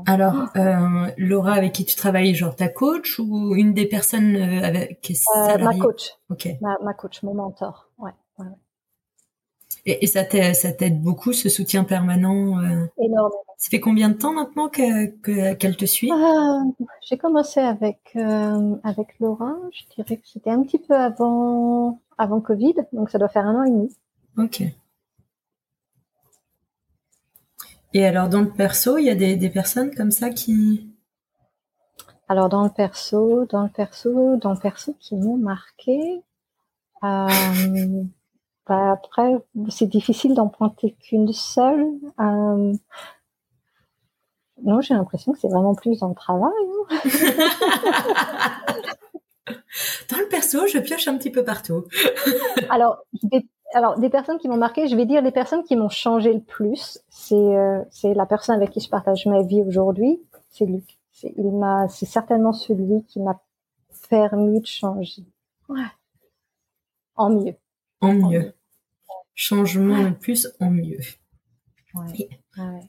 Alors, 0.06 0.50
euh, 0.58 1.08
Laura, 1.18 1.54
avec 1.54 1.72
qui 1.72 1.86
tu 1.86 1.96
travailles, 1.96 2.36
genre 2.36 2.58
ta 2.58 2.68
coach 2.68 3.20
ou 3.20 3.56
une 3.56 3.74
des 3.74 3.86
personnes 3.86 4.36
euh, 4.36 4.66
avec 4.66 5.00
qui 5.00 5.18
euh, 5.34 5.58
Ma 5.60 5.78
coach. 5.78 6.12
Ok. 6.30 6.50
Ma, 6.60 6.78
ma, 6.84 6.94
coach, 6.94 7.24
mon 7.24 7.36
mentor. 7.36 7.90
Ouais. 7.98 8.12
Et, 9.86 10.04
et 10.04 10.08
ça 10.08 10.24
t'aide 10.24 11.02
beaucoup, 11.02 11.34
ce 11.34 11.50
soutien 11.50 11.84
permanent 11.84 12.60
euh... 12.60 12.86
Énormément. 12.98 13.32
Ça 13.58 13.70
fait 13.70 13.80
combien 13.80 14.10
de 14.10 14.16
temps 14.16 14.34
maintenant 14.34 14.68
qu'elle 14.68 15.18
que, 15.20 15.54
qu'elle 15.54 15.78
te 15.78 15.86
suit? 15.86 16.12
Euh, 16.12 16.86
J'ai 17.08 17.18
commencé 17.18 17.60
avec 17.62 18.00
euh, 18.16 18.76
avec 18.84 19.20
Laura. 19.20 19.56
Je 19.72 19.84
dirais 19.96 20.18
que 20.18 20.28
c'était 20.28 20.50
un 20.50 20.64
petit 20.64 20.80
peu 20.80 20.96
avant 20.96 22.02
avant 22.18 22.42
Covid, 22.42 22.76
donc 22.92 23.10
ça 23.10 23.18
doit 23.20 23.30
faire 23.30 23.46
un 23.46 23.62
an 23.62 23.64
et 23.64 23.70
demi. 23.70 23.96
Ok. 24.38 24.64
Et 27.94 28.06
alors 28.06 28.28
dans 28.28 28.42
le 28.42 28.50
perso, 28.50 28.98
il 28.98 29.06
y 29.06 29.10
a 29.10 29.16
des, 29.16 29.36
des 29.38 29.50
personnes 29.50 29.94
comme 29.96 30.12
ça 30.12 30.30
qui? 30.30 30.90
Alors 32.28 32.50
dans 32.50 32.64
le 32.64 32.70
perso, 32.70 33.46
dans 33.46 33.64
le 33.64 33.70
perso, 33.70 34.38
dans 34.38 34.54
le 34.54 34.60
perso 34.60 34.96
qui 35.00 35.16
m'ont 35.16 35.38
marqué. 35.38 36.22
Euh, 37.04 38.04
bah 38.68 38.94
après, 38.94 39.34
c'est 39.70 39.88
difficile 39.88 40.36
d'en 40.36 40.48
pointer 40.48 40.96
qu'une 41.02 41.34
seule. 41.34 41.86
Euh, 42.20 42.74
non, 44.64 44.82
j'ai 44.82 44.94
l'impression 44.94 45.34
que 45.34 45.40
c'est 45.40 45.50
vraiment 45.50 45.76
plus 45.76 46.00
dans 46.00 46.10
le 46.10 46.16
travail. 46.16 46.52
Hein. 46.90 47.00
dans 50.10 50.18
le 50.18 50.28
perso, 50.30 50.66
je 50.68 50.80
pioche 50.80 51.08
un 51.08 51.18
petit 51.18 51.32
peu 51.32 51.44
partout. 51.44 51.84
alors, 52.70 53.04
des, 53.24 53.46
alors, 53.74 54.00
des 54.00 54.10
personnes 54.10 54.38
qui 54.38 54.48
m'ont 54.48 54.58
marqué, 54.58 54.88
je 54.88 54.96
vais 54.96 55.06
dire 55.06 55.22
les 55.22 55.32
personnes 55.32 55.64
qui 55.64 55.76
m'ont 55.76 55.90
changé 55.90 56.32
le 56.32 56.42
plus. 56.42 57.00
C'est 57.10 57.36
euh, 57.36 57.82
c'est 57.90 58.14
la 58.14 58.26
personne 58.26 58.56
avec 58.56 58.70
qui 58.70 58.80
je 58.80 58.90
partage 58.90 59.26
ma 59.26 59.42
vie 59.42 59.62
aujourd'hui. 59.62 60.22
C'est 60.52 60.66
Luc. 60.66 60.98
C'est 61.12 61.34
il 61.38 61.52
m'a, 61.52 61.88
c'est 61.90 62.06
certainement 62.06 62.54
celui 62.54 63.04
qui 63.04 63.20
m'a 63.20 63.42
permis 64.10 64.62
de 64.62 64.66
changer. 64.66 65.24
Ouais. 65.68 65.82
En 67.16 67.30
mieux. 67.30 67.56
En 68.04 68.14
mieux. 68.14 68.24
En 68.24 68.30
mieux. 68.30 68.54
Changement 69.36 69.96
en 69.96 70.14
plus 70.14 70.48
en 70.60 70.70
mieux. 70.70 71.00
Ouais. 71.96 72.30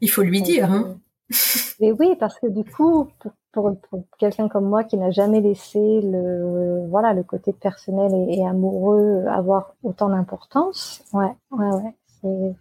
Il 0.00 0.10
faut 0.10 0.22
lui 0.22 0.42
dire, 0.42 0.70
hein. 0.70 0.98
Mais 1.80 1.90
oui, 1.92 2.16
parce 2.18 2.38
que 2.38 2.46
du 2.46 2.64
coup, 2.64 3.08
pour, 3.52 3.76
pour, 3.90 4.04
quelqu'un 4.18 4.48
comme 4.48 4.68
moi 4.68 4.84
qui 4.84 4.96
n'a 4.96 5.10
jamais 5.10 5.40
laissé 5.40 5.78
le 6.02 6.86
voilà 6.88 7.14
le 7.14 7.22
côté 7.22 7.52
personnel 7.52 8.12
et, 8.14 8.38
et 8.38 8.46
amoureux 8.46 9.24
avoir 9.26 9.74
autant 9.82 10.10
d'importance, 10.10 11.02
ouais, 11.12 11.32
ouais, 11.50 11.70
ouais, 11.70 11.94
c'est 12.20 12.54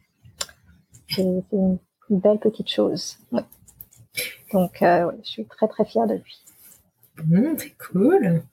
c'est 1.09 1.43
une, 1.51 1.77
belle 2.09 2.39
petite 2.39 2.69
chose. 2.69 3.17
Donc, 4.51 4.81
euh, 4.81 5.11
je 5.23 5.29
suis 5.29 5.45
très 5.45 5.67
très 5.67 5.85
fière 5.85 6.07
de 6.07 6.15
lui. 6.15 6.43
Mmh, 7.23 7.55
très 7.55 7.75
cool. 7.91 8.43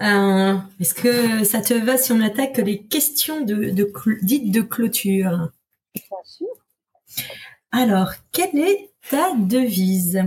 Euh, 0.00 0.56
Est-ce 0.80 0.94
que 0.94 1.44
ça 1.44 1.60
te 1.60 1.74
va 1.74 1.96
si 1.96 2.12
on 2.12 2.20
attaque 2.20 2.58
les 2.58 2.82
questions 2.82 3.40
de, 3.40 3.70
de 3.70 3.92
dites 4.22 4.52
de 4.52 4.60
clôture? 4.60 5.50
Bien 5.94 6.18
sûr. 6.24 6.46
Alors, 7.72 8.12
quelle 8.32 8.58
est 8.58 8.90
ta 9.10 9.34
devise? 9.36 10.22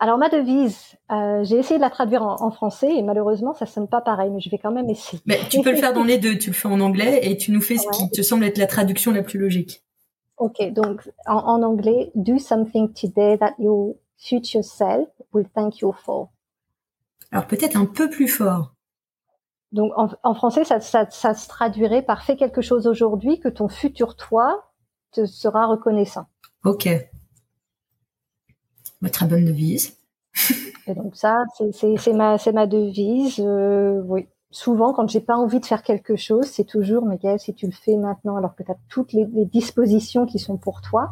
Alors 0.00 0.18
ma 0.18 0.28
devise, 0.28 0.96
euh, 1.12 1.44
j'ai 1.44 1.56
essayé 1.56 1.78
de 1.78 1.82
la 1.82 1.88
traduire 1.88 2.22
en, 2.22 2.36
en, 2.42 2.50
français 2.50 2.94
et 2.94 3.02
malheureusement 3.02 3.54
ça 3.54 3.64
sonne 3.64 3.88
pas 3.88 4.00
pareil, 4.00 4.30
mais 4.30 4.40
je 4.40 4.50
vais 4.50 4.58
quand 4.58 4.72
même 4.72 4.90
essayer. 4.90 5.22
Mais 5.24 5.38
tu 5.48 5.62
peux 5.62 5.70
le 5.70 5.76
faire 5.76 5.94
dans 5.94 6.04
les 6.04 6.18
deux, 6.18 6.36
tu 6.36 6.50
le 6.50 6.54
fais 6.54 6.68
en 6.68 6.80
anglais 6.80 7.20
et 7.22 7.36
tu 7.36 7.52
nous 7.52 7.62
fais 7.62 7.78
ce 7.78 7.88
qui 7.88 8.10
te 8.10 8.20
semble 8.20 8.44
être 8.44 8.58
la 8.58 8.66
traduction 8.66 9.12
la 9.12 9.22
plus 9.22 9.38
logique. 9.38 9.82
Ok, 10.36 10.60
donc 10.72 11.08
en, 11.26 11.36
en 11.36 11.62
anglais, 11.62 12.10
do 12.16 12.38
something 12.38 12.92
today 12.92 13.38
that 13.38 13.54
your 13.58 13.94
future 14.18 14.64
self 14.64 15.08
will 15.32 15.46
thank 15.54 15.78
you 15.78 15.94
for. 16.04 16.28
Alors 17.34 17.46
peut-être 17.46 17.76
un 17.76 17.84
peu 17.84 18.08
plus 18.08 18.28
fort. 18.28 18.74
Donc 19.72 19.92
en, 19.96 20.08
en 20.22 20.34
français, 20.34 20.64
ça, 20.64 20.80
ça, 20.80 21.10
ça, 21.10 21.34
se 21.34 21.48
traduirait 21.48 22.02
par 22.02 22.22
fais 22.22 22.36
quelque 22.36 22.62
chose 22.62 22.86
aujourd'hui 22.86 23.40
que 23.40 23.48
ton 23.48 23.68
futur 23.68 24.16
toi 24.16 24.70
te 25.12 25.26
sera 25.26 25.66
reconnaissant. 25.66 26.26
Ok 26.64 26.88
très 29.10 29.26
bonne 29.26 29.44
devise. 29.44 29.96
Et 30.86 30.94
donc 30.94 31.16
ça, 31.16 31.44
c'est 31.72 32.12
ma, 32.12 32.36
ma 32.52 32.66
devise. 32.66 33.40
Euh, 33.40 34.02
oui. 34.06 34.28
Souvent, 34.50 34.92
quand 34.92 35.08
j'ai 35.08 35.20
pas 35.20 35.36
envie 35.36 35.58
de 35.58 35.66
faire 35.66 35.82
quelque 35.82 36.14
chose, 36.14 36.46
c'est 36.46 36.64
toujours, 36.64 37.04
mais 37.04 37.18
si 37.38 37.54
tu 37.54 37.66
le 37.66 37.72
fais 37.72 37.96
maintenant, 37.96 38.36
alors 38.36 38.54
que 38.54 38.62
tu 38.62 38.70
as 38.70 38.76
toutes 38.88 39.12
les, 39.12 39.26
les, 39.26 39.46
dispositions 39.46 40.26
qui 40.26 40.38
sont 40.38 40.56
pour 40.56 40.80
toi, 40.80 41.10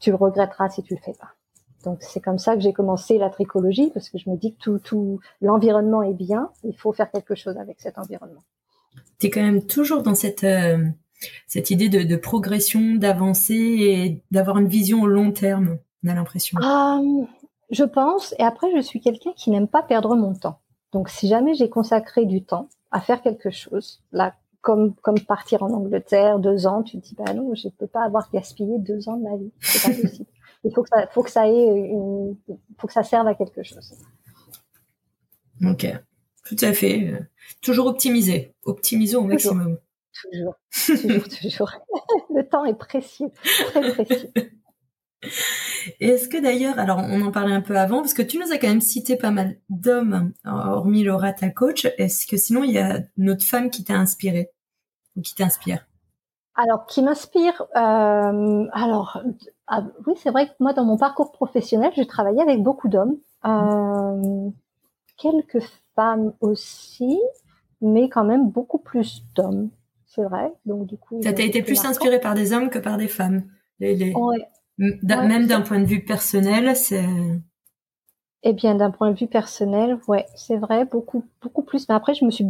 tu 0.00 0.10
le 0.10 0.16
regretteras 0.16 0.68
si 0.68 0.82
tu 0.82 0.94
le 0.94 1.00
fais 1.00 1.12
pas. 1.12 1.28
Donc 1.84 1.98
c'est 2.00 2.20
comme 2.20 2.38
ça 2.38 2.54
que 2.54 2.60
j'ai 2.60 2.72
commencé 2.72 3.18
la 3.18 3.30
tricologie, 3.30 3.90
parce 3.92 4.08
que 4.08 4.18
je 4.18 4.30
me 4.30 4.36
dis 4.36 4.54
que 4.54 4.58
tout, 4.58 4.78
tout 4.78 5.20
l'environnement 5.40 6.02
est 6.02 6.14
bien, 6.14 6.50
il 6.64 6.76
faut 6.76 6.92
faire 6.92 7.10
quelque 7.10 7.34
chose 7.34 7.56
avec 7.56 7.80
cet 7.80 7.98
environnement. 7.98 8.42
Tu 9.18 9.26
es 9.26 9.30
quand 9.30 9.42
même 9.42 9.66
toujours 9.66 10.02
dans 10.02 10.14
cette, 10.14 10.44
euh, 10.44 10.84
cette 11.46 11.70
idée 11.70 11.88
de, 11.88 12.02
de 12.02 12.16
progression, 12.16 12.94
d'avancer 12.94 13.54
et 13.54 14.22
d'avoir 14.30 14.58
une 14.58 14.68
vision 14.68 15.02
au 15.02 15.06
long 15.06 15.32
terme 15.32 15.78
on 16.04 16.08
a 16.08 16.14
l'impression 16.14 16.58
euh, 16.58 17.26
Je 17.70 17.84
pense. 17.84 18.34
Et 18.38 18.42
après, 18.42 18.68
je 18.76 18.80
suis 18.80 19.00
quelqu'un 19.00 19.32
qui 19.36 19.50
n'aime 19.50 19.68
pas 19.68 19.82
perdre 19.82 20.14
mon 20.16 20.34
temps. 20.34 20.60
Donc, 20.92 21.08
si 21.08 21.28
jamais 21.28 21.54
j'ai 21.54 21.68
consacré 21.68 22.26
du 22.26 22.44
temps 22.44 22.68
à 22.90 23.00
faire 23.00 23.22
quelque 23.22 23.50
chose, 23.50 24.02
là, 24.12 24.34
comme, 24.60 24.94
comme 24.96 25.18
partir 25.18 25.62
en 25.62 25.70
Angleterre, 25.72 26.38
deux 26.38 26.66
ans, 26.66 26.82
tu 26.82 27.00
te 27.00 27.06
dis, 27.06 27.14
bah 27.14 27.32
non, 27.34 27.54
je 27.54 27.68
ne 27.68 27.72
peux 27.72 27.86
pas 27.86 28.04
avoir 28.04 28.30
gaspillé 28.30 28.78
deux 28.78 29.08
ans 29.08 29.16
de 29.16 29.22
ma 29.22 29.36
vie. 29.36 29.50
C'est 29.60 29.90
pas 29.90 30.00
possible. 30.02 30.28
Il 30.64 30.72
faut 30.74 30.82
que 30.82 30.88
ça, 30.88 31.06
faut 31.08 31.22
que 31.22 31.30
ça 31.30 31.46
ait 31.46 31.66
une, 31.66 32.36
faut 32.78 32.86
que 32.86 32.92
ça 32.92 33.02
serve 33.02 33.26
à 33.26 33.34
quelque 33.34 33.62
chose. 33.62 33.94
Ok. 35.62 35.86
Tout 36.46 36.56
à 36.60 36.72
fait. 36.72 37.14
Toujours 37.62 37.86
optimiser. 37.86 38.54
Optimisons 38.64 39.20
au 39.20 39.26
maximum. 39.26 39.78
Toujours. 40.12 40.54
Toujours, 40.86 41.28
toujours. 41.28 41.72
Le 42.34 42.48
temps 42.48 42.64
est 42.64 42.78
précieux. 42.78 43.30
Très 43.70 43.92
précieux. 43.92 44.30
Est-ce 46.00 46.28
que 46.28 46.40
d'ailleurs, 46.40 46.78
alors 46.78 46.98
on 46.98 47.22
en 47.22 47.30
parlait 47.30 47.54
un 47.54 47.60
peu 47.60 47.76
avant, 47.76 48.00
parce 48.00 48.14
que 48.14 48.22
tu 48.22 48.38
nous 48.38 48.52
as 48.52 48.58
quand 48.58 48.68
même 48.68 48.80
cité 48.80 49.16
pas 49.16 49.30
mal 49.30 49.56
d'hommes, 49.70 50.32
hormis 50.44 51.02
Laura, 51.02 51.32
ta 51.32 51.50
coach. 51.50 51.86
Est-ce 51.98 52.26
que 52.26 52.36
sinon 52.36 52.62
il 52.62 52.72
y 52.72 52.78
a 52.78 53.00
notre 53.16 53.44
femme 53.44 53.70
qui 53.70 53.84
t'a 53.84 53.94
inspiré 53.94 54.50
ou 55.16 55.22
qui 55.22 55.34
t'inspire? 55.34 55.86
Alors, 56.56 56.86
qui 56.86 57.02
m'inspire 57.02 57.62
euh, 57.76 58.66
Alors, 58.72 59.22
ah, 59.66 59.84
oui, 60.06 60.14
c'est 60.16 60.30
vrai 60.30 60.46
que 60.46 60.52
moi, 60.60 60.72
dans 60.72 60.84
mon 60.84 60.96
parcours 60.96 61.32
professionnel, 61.32 61.92
j'ai 61.96 62.06
travaillé 62.06 62.40
avec 62.42 62.62
beaucoup 62.62 62.88
d'hommes, 62.88 63.16
euh, 63.46 64.50
quelques 65.16 65.62
femmes 65.94 66.32
aussi, 66.40 67.18
mais 67.80 68.08
quand 68.08 68.24
même 68.24 68.50
beaucoup 68.50 68.78
plus 68.78 69.24
d'hommes. 69.34 69.70
C'est 70.06 70.24
vrai. 70.24 70.52
Donc 70.64 70.86
du 70.86 70.96
coup, 70.96 71.20
ça 71.22 71.32
t'a 71.32 71.42
été 71.42 71.62
plus 71.62 71.84
inspiré 71.84 72.20
par 72.20 72.34
des 72.34 72.52
hommes 72.52 72.70
que 72.70 72.78
par 72.78 72.98
des 72.98 73.08
femmes. 73.08 73.44
Les, 73.80 73.96
les... 73.96 74.14
Ouais 74.14 74.48
même 74.78 75.46
d'un 75.46 75.60
point 75.60 75.80
de 75.80 75.86
vue 75.86 76.04
personnel, 76.04 76.74
c'est. 76.76 77.06
Eh 78.42 78.52
bien, 78.52 78.74
d'un 78.74 78.90
point 78.90 79.10
de 79.10 79.18
vue 79.18 79.26
personnel, 79.26 79.98
ouais, 80.06 80.26
c'est 80.34 80.56
vrai, 80.56 80.84
beaucoup, 80.84 81.24
beaucoup 81.40 81.62
plus. 81.62 81.88
Mais 81.88 81.94
après, 81.94 82.14
je 82.14 82.24
me 82.24 82.30
suis 82.30 82.46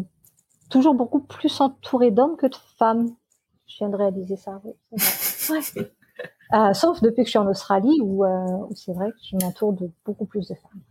toujours 0.69 0.95
beaucoup 0.95 1.21
plus 1.21 1.61
entourée 1.61 2.11
d'hommes 2.11 2.37
que 2.37 2.47
de 2.47 2.57
femmes. 2.79 3.15
Je 3.67 3.79
viens 3.79 3.89
de 3.89 3.97
réaliser 3.97 4.37
ça. 4.37 4.61
Oui, 4.65 4.73
ouais. 5.51 5.93
Euh, 6.55 6.73
sauf 6.73 7.01
depuis 7.01 7.23
que 7.23 7.27
je 7.27 7.31
suis 7.31 7.39
en 7.39 7.49
Australie 7.49 7.99
où, 8.03 8.25
où 8.25 8.75
c'est 8.75 8.93
vrai 8.93 9.11
que 9.11 9.17
je 9.31 9.37
m'entoure 9.37 9.73
de 9.73 9.91
beaucoup 10.05 10.27
plus 10.27 10.49
de 10.49 10.55
femmes 10.55 10.83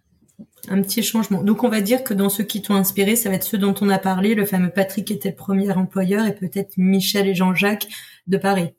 un 0.70 0.82
petit 0.82 1.04
changement. 1.04 1.44
Donc 1.44 1.64
on 1.64 1.70
va 1.70 1.82
dire 1.82 2.04
que 2.04 2.14
dans 2.14 2.30
ceux 2.30 2.44
qui 2.44 2.62
t'ont 2.62 2.76
inspiré, 2.76 3.16
ça 3.16 3.30
va 3.30 3.36
être 3.36 3.44
ceux 3.44 3.58
dont 3.58 3.76
on 3.82 3.90
a 3.90 4.00
parlé, 4.00 4.36
le 4.36 4.46
fameux 4.46 4.70
Patrick 4.70 5.12
était 5.12 5.30
le 5.30 5.36
premier 5.36 5.72
employeur 5.72 6.26
et 6.26 6.34
peut-être 6.34 6.74
Michel 6.78 7.28
et 7.28 7.36
Jean-Jacques 7.36 7.88
de 8.28 8.38
Paris. 8.38 8.74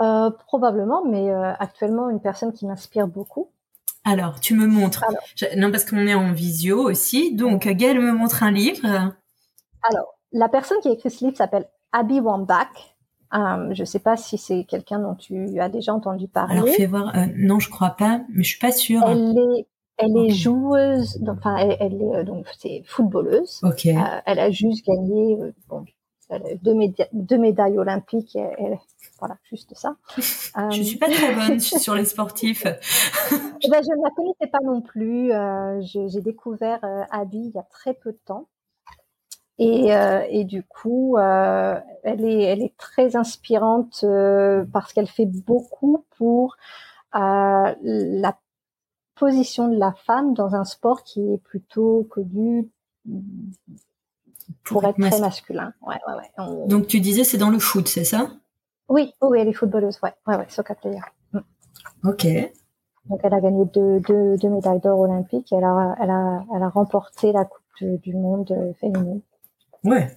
Euh, 0.00 0.30
probablement, 0.30 1.04
mais 1.04 1.30
euh, 1.30 1.52
actuellement 1.58 2.08
une 2.10 2.20
personne 2.20 2.52
qui 2.52 2.66
m'inspire 2.66 3.06
beaucoup. 3.06 3.50
Alors, 4.04 4.40
tu 4.40 4.54
me 4.54 4.66
montres. 4.66 5.04
non, 5.56 5.70
parce 5.70 5.84
qu'on 5.84 6.06
est 6.06 6.14
en 6.14 6.32
visio 6.32 6.80
aussi. 6.80 7.34
Donc, 7.34 7.68
Gaëlle 7.68 8.00
me 8.00 8.12
montre 8.12 8.42
un 8.42 8.50
livre. 8.50 8.86
Alors, 8.86 10.14
la 10.32 10.48
personne 10.48 10.78
qui 10.80 10.88
a 10.88 10.92
écrit 10.92 11.10
ce 11.10 11.22
livre 11.22 11.36
s'appelle 11.36 11.68
Abby 11.92 12.18
Wambach. 12.18 12.89
Euh, 13.32 13.72
je 13.72 13.82
ne 13.82 13.86
sais 13.86 14.00
pas 14.00 14.16
si 14.16 14.38
c'est 14.38 14.64
quelqu'un 14.64 14.98
dont 14.98 15.14
tu 15.14 15.60
as 15.60 15.68
déjà 15.68 15.94
entendu 15.94 16.26
parler. 16.26 16.58
Alors, 16.58 16.68
fais 16.68 16.86
voir. 16.86 17.12
non, 17.36 17.60
je 17.60 17.70
crois 17.70 17.90
pas, 17.90 18.22
mais 18.28 18.42
je 18.42 18.48
suis 18.48 18.58
pas 18.58 18.72
sûre. 18.72 19.02
Elle 19.06 19.36
est 19.38 19.66
elle 20.02 20.16
est 20.16 20.30
joueuse, 20.30 21.18
enfin, 21.28 21.56
elle, 21.56 21.94
est 21.94 22.16
euh, 22.16 22.24
donc 22.24 22.46
c'est 22.58 22.82
footballeuse. 22.86 23.60
Ok. 23.62 23.86
Euh, 23.86 24.20
elle 24.24 24.38
a 24.38 24.50
juste 24.50 24.86
gagné 24.86 25.38
euh, 25.40 25.52
bon, 25.68 25.84
deux, 26.62 26.74
deux, 27.12 27.38
médailles 27.38 27.78
olympiques. 27.78 28.34
Et, 28.36 28.78
voilà, 29.18 29.36
juste 29.44 29.74
ça. 29.74 29.96
je 30.70 30.82
suis 30.82 30.96
pas 30.96 31.08
très 31.08 31.34
bonne 31.34 31.60
sur 31.60 31.94
les 31.94 32.06
sportifs. 32.06 32.64
ben, 32.64 32.78
je 33.62 33.68
ne 33.68 34.02
la 34.02 34.10
connaissais 34.16 34.46
pas 34.50 34.60
non 34.64 34.80
plus. 34.80 35.32
J'ai 36.08 36.20
découvert 36.20 36.80
Abby 37.10 37.38
il 37.38 37.52
y 37.54 37.58
a 37.58 37.66
très 37.70 37.94
peu 37.94 38.12
de 38.12 38.20
temps. 38.24 38.48
Et, 39.62 39.90
et 40.30 40.44
du 40.44 40.62
coup, 40.62 41.18
elle, 41.18 42.24
est, 42.24 42.42
elle 42.44 42.62
est 42.62 42.74
très 42.78 43.14
inspirante 43.14 44.04
parce 44.72 44.92
qu'elle 44.94 45.06
fait 45.06 45.26
beaucoup 45.26 46.06
pour 46.16 46.56
la 47.12 47.76
position 49.16 49.68
de 49.68 49.76
la 49.76 49.92
femme 49.92 50.32
dans 50.32 50.54
un 50.54 50.64
sport 50.64 51.04
qui 51.04 51.20
est 51.34 51.38
plutôt 51.38 52.06
connu 52.10 52.70
pour, 54.64 54.84
être 54.84 54.98
très 54.98 55.20
masculin. 55.20 55.74
Ouais, 55.82 55.96
ouais, 56.08 56.14
ouais. 56.14 56.66
Donc 56.66 56.86
tu 56.86 57.00
disais 57.00 57.24
c'est 57.24 57.38
dans 57.38 57.50
le 57.50 57.58
foot, 57.58 57.86
c'est 57.86 58.04
ça? 58.04 58.30
Oui, 58.88 59.12
oui, 59.20 59.38
elle 59.40 59.48
est 59.48 59.52
footballeuse, 59.52 59.98
ouais, 60.02 60.14
ouais, 60.26 60.36
ouais, 60.36 60.46
soccer 60.48 60.76
player. 60.76 61.00
Mm. 61.32 61.40
Ok. 62.04 62.26
Donc 63.06 63.20
elle 63.22 63.34
a 63.34 63.40
gagné 63.40 63.64
deux, 63.66 64.00
deux, 64.00 64.36
deux 64.36 64.48
médailles 64.48 64.80
d'or 64.80 65.00
olympiques. 65.00 65.52
Elle 65.52 65.64
a, 65.64 65.96
elle 66.00 66.10
a, 66.10 66.44
elle 66.54 66.62
a 66.62 66.68
remporté 66.68 67.32
la 67.32 67.44
Coupe 67.44 68.00
du 68.02 68.14
monde 68.14 68.74
féminine. 68.80 69.20
Ouais 69.84 70.08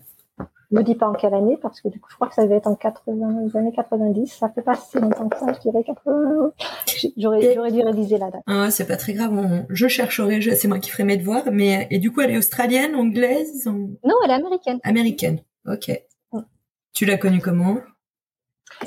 me 0.73 0.83
dis 0.83 0.95
pas 0.95 1.07
en 1.07 1.13
quelle 1.13 1.33
année, 1.33 1.57
parce 1.61 1.81
que 1.81 1.87
du 1.87 1.99
coup, 1.99 2.09
je 2.09 2.15
crois 2.15 2.27
que 2.27 2.33
ça 2.33 2.43
devait 2.43 2.55
être 2.55 2.67
en 2.67 2.75
80, 2.75 3.41
les 3.45 3.57
années 3.57 3.71
90. 3.71 4.27
Ça 4.27 4.49
fait 4.49 4.61
pas 4.61 4.75
si 4.75 4.99
longtemps 4.99 5.29
que 5.29 5.37
ça, 5.37 5.53
je 5.53 5.59
dirais 5.59 5.83
80. 5.83 6.51
J'aurais, 7.17 7.53
j'aurais 7.53 7.71
dû 7.71 7.81
réviser 7.81 8.17
la 8.17 8.31
date. 8.31 8.41
Ah, 8.47 8.71
c'est 8.71 8.87
pas 8.87 8.97
très 8.97 9.13
grave. 9.13 9.65
je 9.69 9.87
chercherai, 9.87 10.41
c'est 10.55 10.67
moi 10.67 10.79
qui 10.79 10.89
ferai 10.89 11.03
mes 11.03 11.17
devoirs. 11.17 11.43
Mais, 11.51 11.87
et 11.91 11.99
du 11.99 12.11
coup, 12.11 12.21
elle 12.21 12.31
est 12.31 12.37
australienne, 12.37 12.95
anglaise? 12.95 13.65
Non, 13.65 14.15
elle 14.25 14.31
est 14.31 14.33
américaine. 14.33 14.79
Américaine. 14.83 15.39
Ok. 15.67 15.91
Mm. 16.31 16.39
Tu 16.93 17.05
l'as 17.05 17.17
connue 17.17 17.39
comment? 17.39 17.77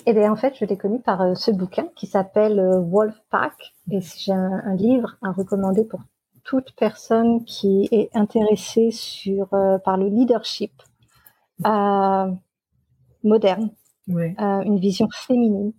Eh 0.05 0.13
bien, 0.13 0.33
en 0.33 0.37
fait, 0.37 0.55
je 0.59 0.65
l'ai 0.65 0.77
connue 0.77 1.01
par 1.01 1.23
euh, 1.23 1.35
ce 1.35 1.51
bouquin 1.51 1.87
qui 1.95 2.07
s'appelle 2.07 2.59
euh, 2.59 2.81
Wolfpack. 2.81 3.75
Et 3.93 4.01
j'ai 4.01 4.33
un, 4.33 4.75
livre 4.75 5.17
à 5.23 5.31
recommander 5.31 5.85
pour 5.85 6.01
toute 6.47 6.73
personne 6.77 7.45
qui 7.45 7.89
est 7.91 8.09
intéressée 8.15 8.91
sur, 8.93 9.53
euh, 9.53 9.79
par 9.79 9.97
le 9.97 10.09
leadership 10.09 10.73
euh, 11.67 12.31
moderne, 13.25 13.71
ouais. 14.09 14.35
euh, 14.41 14.61
une 14.63 14.79
vision 14.79 15.09
féminine. 15.11 15.73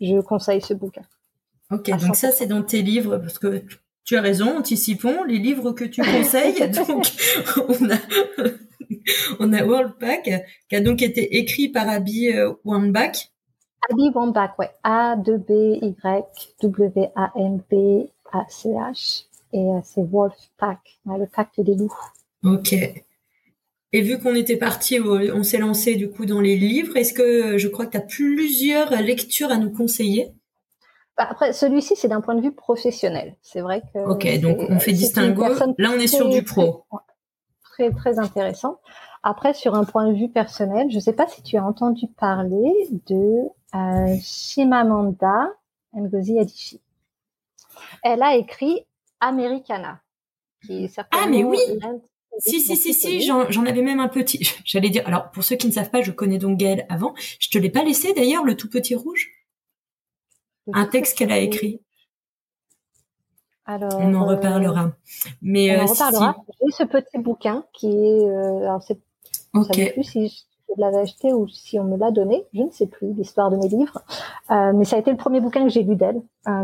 Je 0.00 0.20
conseille 0.20 0.62
ce 0.62 0.74
bouquin. 0.74 1.02
Ok, 1.70 1.90
donc 2.00 2.16
ça 2.16 2.30
c'est 2.30 2.46
dans 2.46 2.62
tes 2.62 2.80
livres 2.80 3.18
parce 3.18 3.38
que 3.38 3.62
tu 4.04 4.16
as 4.16 4.22
raison, 4.22 4.56
anticipons 4.56 5.24
les 5.24 5.38
livres 5.38 5.72
que 5.72 5.84
tu 5.84 6.00
conseilles. 6.00 6.70
donc 6.70 7.06
on 7.68 7.90
a 7.90 7.98
on 9.40 9.52
a 9.52 9.62
World 9.62 9.94
Pack 10.00 10.30
qui 10.70 10.76
a 10.76 10.80
donc 10.80 11.02
été 11.02 11.36
écrit 11.36 11.68
par 11.68 11.86
Abby 11.86 12.30
Wambach. 12.64 13.30
Abby 13.90 14.10
Wambach, 14.14 14.58
ouais, 14.58 14.70
A 14.82 15.16
2 19.52 19.58
B 19.58 19.60
Y 19.60 19.64
W 19.64 19.64
A 19.64 19.64
M 19.64 19.78
B 19.78 19.78
A 19.78 19.82
C 19.82 20.00
H 20.00 20.00
et 20.00 20.00
euh, 20.00 20.02
c'est 20.02 20.02
Wolf 20.02 20.34
Pack, 20.56 21.00
le 21.06 21.26
pacte 21.26 21.60
des 21.60 21.74
loups. 21.74 21.94
Ok. 22.44 22.74
Et 23.92 24.02
vu 24.02 24.18
qu'on 24.18 24.34
était 24.34 24.56
parti, 24.56 25.00
on 25.00 25.42
s'est 25.42 25.58
lancé 25.58 25.94
du 25.94 26.10
coup 26.10 26.26
dans 26.26 26.40
les 26.40 26.56
livres. 26.56 26.96
Est-ce 26.96 27.14
que 27.14 27.56
je 27.56 27.68
crois 27.68 27.86
que 27.86 27.92
tu 27.92 27.96
as 27.96 28.02
plusieurs 28.02 28.90
lectures 29.00 29.50
à 29.50 29.56
nous 29.56 29.70
conseiller? 29.70 30.34
Bah, 31.16 31.26
Après, 31.30 31.52
celui-ci, 31.54 31.96
c'est 31.96 32.08
d'un 32.08 32.20
point 32.20 32.34
de 32.34 32.42
vue 32.42 32.52
professionnel. 32.52 33.36
C'est 33.40 33.60
vrai 33.60 33.82
que. 33.92 33.98
Ok, 33.98 34.40
donc 34.40 34.58
on 34.68 34.78
fait 34.78 34.92
distinguo. 34.92 35.42
Là, 35.78 35.90
on 35.94 35.98
est 35.98 36.06
sur 36.06 36.28
du 36.28 36.42
pro. 36.42 36.84
Très, 37.62 37.90
très 37.90 38.18
intéressant. 38.18 38.78
Après, 39.22 39.54
sur 39.54 39.74
un 39.74 39.84
point 39.84 40.06
de 40.06 40.14
vue 40.14 40.28
personnel, 40.28 40.90
je 40.90 40.96
ne 40.96 41.00
sais 41.00 41.12
pas 41.12 41.26
si 41.26 41.42
tu 41.42 41.56
as 41.56 41.64
entendu 41.64 42.06
parler 42.08 42.88
de 43.06 43.48
euh, 43.74 44.16
Shimamanda 44.22 45.50
Ngozi 45.94 46.38
Adichie. 46.38 46.80
Elle 48.02 48.22
a 48.22 48.36
écrit 48.36 48.86
Americana, 49.20 50.00
qui 50.64 50.84
est 50.84 51.00
ah 51.12 51.26
mais 51.28 51.44
oui 51.44 51.58
si, 52.38 52.60
si, 52.60 52.76
si, 52.76 52.94
si, 52.94 53.20
j'en 53.22 53.66
avais 53.66 53.82
même 53.82 54.00
un 54.00 54.08
petit. 54.08 54.48
J'allais 54.64 54.90
dire, 54.90 55.02
alors 55.06 55.30
pour 55.30 55.44
ceux 55.44 55.56
qui 55.56 55.66
ne 55.66 55.72
savent 55.72 55.90
pas, 55.90 56.02
je 56.02 56.12
connais 56.12 56.38
donc 56.38 56.58
Gaëlle 56.58 56.86
avant. 56.88 57.14
Je 57.38 57.50
te 57.50 57.58
l'ai 57.58 57.70
pas 57.70 57.82
laissé 57.82 58.12
d'ailleurs, 58.14 58.44
le 58.44 58.56
tout 58.56 58.68
petit 58.68 58.94
rouge? 58.94 59.30
Un 60.72 60.86
texte 60.86 61.16
qu'elle 61.16 61.32
a 61.32 61.38
écrit. 61.38 61.80
Alors, 63.64 63.98
on 63.98 64.14
en 64.14 64.22
euh, 64.22 64.34
reparlera. 64.34 64.92
Mais 65.40 65.76
on 65.76 65.80
en 65.80 65.84
euh, 65.84 65.90
reparlera. 65.90 66.36
J'ai 66.60 66.72
ce 66.72 66.84
petit 66.84 67.18
bouquin 67.18 67.64
qui 67.72 67.88
est. 67.88 68.28
Euh, 68.28 68.60
alors 68.60 68.82
c'est. 68.82 68.98
Ok. 69.54 69.68
Je 69.70 69.74
sais 69.74 69.92
plus 69.92 70.04
si 70.04 70.44
je 70.68 70.80
l'avais 70.80 70.98
acheté 70.98 71.32
ou 71.32 71.48
si 71.48 71.78
on 71.78 71.84
me 71.84 71.96
l'a 71.96 72.10
donné. 72.10 72.44
Je 72.52 72.62
ne 72.62 72.70
sais 72.70 72.86
plus 72.86 73.14
l'histoire 73.14 73.50
de 73.50 73.56
mes 73.56 73.68
livres. 73.68 74.02
Mais 74.50 74.84
ça 74.84 74.96
a 74.96 74.98
été 74.98 75.10
le 75.10 75.16
premier 75.16 75.40
bouquin 75.40 75.64
que 75.64 75.70
j'ai 75.70 75.82
lu 75.82 75.96
d'elle, 75.96 76.20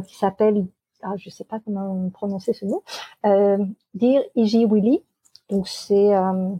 qui 0.06 0.16
s'appelle. 0.16 0.66
Ah, 1.04 1.14
je 1.16 1.30
sais 1.30 1.44
pas 1.44 1.60
comment 1.64 2.08
prononcer 2.10 2.52
ce 2.52 2.64
nom. 2.64 2.82
Euh, 3.26 3.58
Dear 3.94 4.22
E.G. 4.36 4.66
Willy 4.66 5.02
donc 5.50 5.68
euh, 5.90 6.54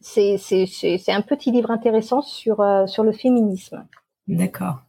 c'est 0.00 0.36
c'est 0.38 1.12
un 1.12 1.22
petit 1.22 1.50
livre 1.50 1.70
intéressant 1.70 2.22
sur 2.22 2.60
euh, 2.60 2.86
sur 2.86 3.04
le 3.04 3.12
féminisme. 3.12 3.86
D'accord. 4.26 4.82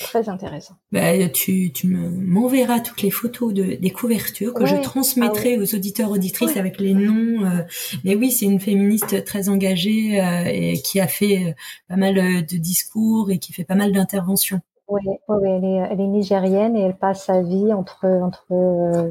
Très 0.00 0.28
intéressant. 0.28 0.74
Bah, 0.92 1.28
tu, 1.28 1.72
tu 1.72 1.86
m'enverras 1.86 2.80
toutes 2.80 3.00
les 3.00 3.10
photos 3.10 3.54
de, 3.54 3.76
des 3.76 3.90
couvertures 3.90 4.52
que 4.52 4.66
je 4.66 4.76
transmettrai 4.76 5.56
ah 5.56 5.62
aux 5.62 5.74
auditeurs 5.74 6.10
auditrices 6.10 6.56
avec 6.56 6.80
les 6.80 6.92
noms. 6.92 7.46
Euh. 7.46 7.62
mais 8.04 8.14
oui, 8.14 8.30
c'est 8.30 8.44
une 8.44 8.60
féministe 8.60 9.24
très 9.24 9.48
engagée 9.48 10.18
et 10.52 10.82
qui 10.82 11.00
a 11.00 11.06
fait 11.06 11.54
pas 11.88 11.96
mal 11.96 12.44
de 12.44 12.56
discours 12.58 13.30
et 13.30 13.38
qui 13.38 13.54
fait 13.54 13.64
pas 13.64 13.76
mal 13.76 13.92
d'interventions. 13.92 14.60
Oui, 14.88 15.02
oui, 15.28 15.48
elle 15.50 15.64
est, 15.64 15.88
elle 15.90 16.00
est 16.00 16.06
nigérienne 16.06 16.76
et 16.76 16.82
elle 16.82 16.96
passe 16.96 17.24
sa 17.24 17.42
vie 17.42 17.72
entre 17.72 18.06
entre 18.06 18.44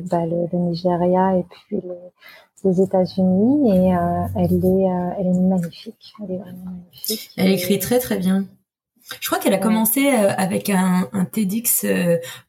bah, 0.09 0.25
le, 0.25 0.47
le, 0.51 0.57
Nigeria 0.57 1.35
et 1.37 1.43
puis 1.43 1.81
le, 1.81 1.95
les 2.65 2.81
États-Unis 2.81 3.69
et 3.69 3.95
euh, 3.95 4.27
elle 4.35 4.53
est 4.53 4.89
euh, 4.89 5.09
elle 5.19 5.27
est 5.27 5.39
magnifique. 5.39 6.13
Elle 6.23 6.35
est 6.35 6.37
vraiment 6.37 6.71
magnifique. 6.71 7.31
Elle 7.37 7.51
écrit 7.51 7.79
très 7.79 7.99
très 7.99 8.17
bien. 8.17 8.45
Je 9.19 9.27
crois 9.27 9.37
qu'elle 9.37 9.53
a 9.53 9.59
commencé 9.59 10.07
euh, 10.07 10.31
avec 10.35 10.69
un, 10.69 11.07
un 11.13 11.25
TEDx 11.25 11.85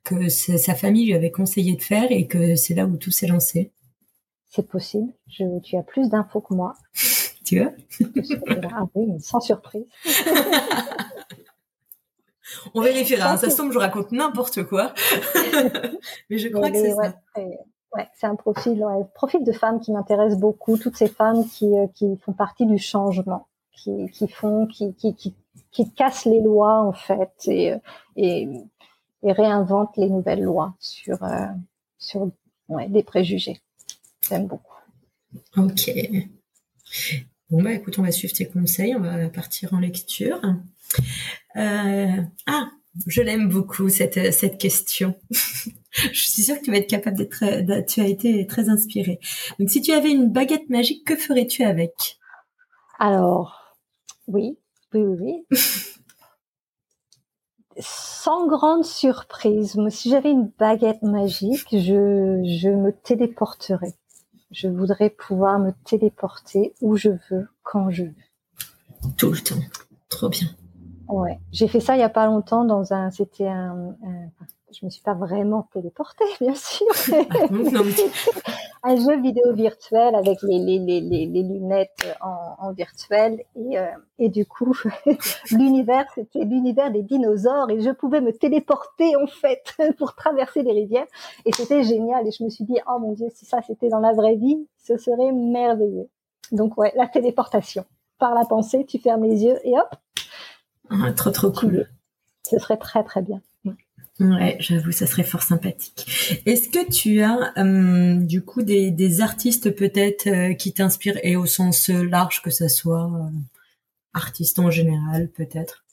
que 0.05 0.29
sa 0.29 0.75
famille 0.75 1.07
lui 1.07 1.15
avait 1.15 1.31
conseillé 1.31 1.77
de 1.77 1.83
faire 1.83 2.07
et 2.11 2.27
que 2.27 2.57
c'est 2.57 2.75
là 2.75 2.87
où 2.87 2.97
tout 2.97 3.11
s'est 3.11 3.27
lancé. 3.27 3.73
C'est 4.49 4.67
possible. 4.67 5.13
Je, 5.29 5.61
tu 5.61 5.77
as 5.77 5.83
plus 5.83 6.09
d'infos 6.09 6.41
que 6.41 6.55
moi. 6.55 6.75
tu 7.45 7.61
vois? 7.61 7.73
Ah 8.73 8.87
oui, 8.95 9.21
sans 9.21 9.41
surprise. 9.41 9.85
On 12.75 12.81
vérifiera. 12.81 13.33
Hein. 13.33 13.37
Ça 13.37 13.51
se 13.51 13.57
tombe, 13.57 13.73
je 13.73 13.79
raconte 13.79 14.13
n'importe 14.13 14.65
quoi. 14.65 14.95
Mais 16.31 16.39
je 16.39 16.49
crois 16.49 16.71
que 16.71 16.77
c'est 16.77 16.95
ça. 16.95 17.15
Ouais, 17.93 18.09
c'est 18.15 18.27
un 18.27 18.35
profil, 18.35 18.85
profil 19.15 19.45
de 19.45 19.53
femme 19.53 19.81
qui 19.81 19.93
m'intéresse 19.93 20.37
beaucoup. 20.37 20.77
Toutes 20.77 20.97
ces 20.97 21.09
femmes 21.09 21.47
qui, 21.49 21.67
euh, 21.67 21.87
qui 21.95 22.17
font 22.19 22.33
partie 22.33 22.67
du 22.67 22.79
changement, 22.79 23.49
qui, 23.73 24.11
qui 24.13 24.29
font, 24.29 24.67
qui, 24.67 24.95
qui, 24.95 25.15
qui, 25.15 25.35
qui 25.71 25.91
cassent 25.93 26.27
les 26.27 26.43
lois 26.43 26.83
en 26.83 26.93
fait 26.93 27.33
et, 27.47 27.73
euh, 27.73 27.79
et, 28.17 28.49
et 29.23 29.33
réinventent 29.33 29.97
les 29.97 30.11
nouvelles 30.11 30.43
lois 30.43 30.75
sur, 30.79 31.23
euh, 31.23 31.47
sur 31.99 32.29
ouais, 32.69 32.89
des 32.89 33.03
préjugés. 33.03 33.61
J'aime 34.29 34.47
beaucoup. 34.47 34.75
Ok. 35.57 35.91
Bon 37.49 37.63
bah 37.63 37.73
écoute, 37.73 37.99
on 37.99 38.03
va 38.03 38.11
suivre 38.11 38.35
tes 38.35 38.47
conseils, 38.47 38.95
on 38.97 39.01
va 39.01 39.29
partir 39.29 39.73
en 39.73 39.79
lecture. 39.79 40.41
Euh, 41.57 42.23
ah, 42.47 42.71
je 43.07 43.23
l'aime 43.23 43.49
beaucoup 43.49 43.89
cette 43.89 44.33
cette 44.33 44.59
question. 44.59 45.15
je 45.31 46.21
suis 46.21 46.43
sûre 46.43 46.59
que 46.59 46.65
tu 46.65 46.71
vas 46.71 46.79
être 46.79 46.91
capable 46.91 47.17
d'être. 47.17 47.87
Tu 47.87 48.01
as 48.01 48.07
été 48.07 48.47
très 48.47 48.69
inspirée. 48.69 49.21
Donc, 49.59 49.71
si 49.71 49.81
tu 49.81 49.93
avais 49.93 50.11
une 50.11 50.31
baguette 50.31 50.69
magique, 50.71 51.07
que 51.07 51.17
ferais-tu 51.17 51.65
avec? 51.65 52.19
Alors, 52.99 53.77
oui, 54.27 54.59
oui, 54.95 55.01
oui, 55.01 55.45
oui. 55.51 55.59
Sans 57.79 58.47
grande 58.47 58.85
surprise, 58.87 59.79
si 59.91 60.09
j'avais 60.09 60.31
une 60.31 60.51
baguette 60.59 61.03
magique, 61.03 61.69
je, 61.71 62.43
je 62.45 62.71
me 62.71 62.91
téléporterais. 62.91 63.95
Je 64.51 64.69
voudrais 64.69 65.11
pouvoir 65.11 65.59
me 65.59 65.73
téléporter 65.85 66.75
où 66.81 66.97
je 66.97 67.11
veux, 67.31 67.49
quand 67.63 67.91
je 67.91 68.05
veux. 68.05 69.11
Tout 69.19 69.31
le 69.31 69.39
temps. 69.39 69.61
Trop 70.09 70.31
bien. 70.31 70.49
Ouais. 71.09 71.39
J'ai 71.53 71.69
fait 71.69 71.81
ça 71.81 71.97
il 71.97 72.01
y 72.01 72.05
a 72.05 72.09
pas 72.09 72.27
longtemps 72.27 72.65
dans 72.65 72.93
un, 72.93 73.11
c'était 73.11 73.47
un, 73.47 73.95
je 74.73 74.85
me 74.85 74.91
suis 74.91 75.03
pas 75.03 75.15
vraiment 75.15 75.69
téléportée, 75.73 76.25
bien 76.41 76.55
sûr. 76.55 76.87
un 78.83 78.97
jeu 78.97 79.21
vidéo 79.21 79.53
virtuel 79.53 80.15
avec 80.15 80.39
les, 80.43 80.59
les, 80.59 80.79
les, 80.79 81.01
les 81.01 81.43
lunettes 81.43 82.17
en, 82.21 82.55
en, 82.59 82.73
virtuel 82.73 83.43
et, 83.57 83.79
euh, 83.79 83.87
et 84.19 84.29
du 84.29 84.47
coup 84.47 84.77
l'univers 85.51 86.07
c'était 86.15 86.45
l'univers 86.45 86.93
des 86.93 87.03
dinosaures 87.03 87.69
et 87.71 87.81
je 87.81 87.91
pouvais 87.91 88.21
me 88.21 88.33
téléporter 88.33 89.17
en 89.17 89.27
fait 89.27 89.75
pour 89.99 90.15
traverser 90.15 90.63
les 90.63 90.73
rivières 90.73 91.07
et 91.45 91.53
c'était 91.53 91.83
génial 91.83 92.29
et 92.29 92.31
je 92.31 92.45
me 92.45 92.49
suis 92.49 92.65
dit 92.65 92.79
oh 92.89 93.01
mon 93.01 93.13
dieu 93.13 93.27
si 93.35 93.45
ça 93.45 93.61
c'était 93.67 93.89
dans 93.89 94.01
la 94.01 94.13
vraie 94.13 94.37
vie 94.37 94.69
ce 94.79 94.97
serait 94.97 95.33
merveilleux. 95.33 96.09
Donc 96.53 96.79
ouais 96.79 96.93
la 96.97 97.09
téléportation 97.09 97.85
par 98.19 98.35
la 98.35 98.45
pensée 98.45 98.85
tu 98.87 98.99
fermes 98.99 99.25
les 99.25 99.43
yeux 99.45 99.59
et 99.65 99.77
hop. 99.77 99.97
Ah, 100.91 101.13
trop 101.13 101.31
trop 101.31 101.51
cool. 101.51 101.89
Ce 102.49 102.59
serait 102.59 102.77
très 102.77 103.03
très 103.03 103.23
bien. 103.23 103.41
Ouais, 104.19 104.57
j'avoue, 104.61 104.93
ça 104.93 105.07
serait 105.07 105.25
fort 105.25 105.43
sympathique. 105.43 106.41
Est-ce 106.47 106.71
que 106.71 106.91
tu 106.91 107.21
as 107.21 107.53
euh, 107.59 108.15
du 108.15 108.43
coup 108.43 108.63
des, 108.63 108.91
des 108.91 109.21
artistes 109.21 109.71
peut-être 109.71 110.27
euh, 110.27 110.55
qui 110.55 110.73
t'inspirent 110.73 111.19
et 111.23 111.37
au 111.37 111.45
sens 111.45 111.91
large 111.91 112.41
que 112.41 112.51
ça 112.51 112.71
soit 112.71 113.13
euh, 113.13 113.29
artiste 114.15 114.59
en 114.59 114.71
général 114.71 115.29
peut-être? 115.29 115.85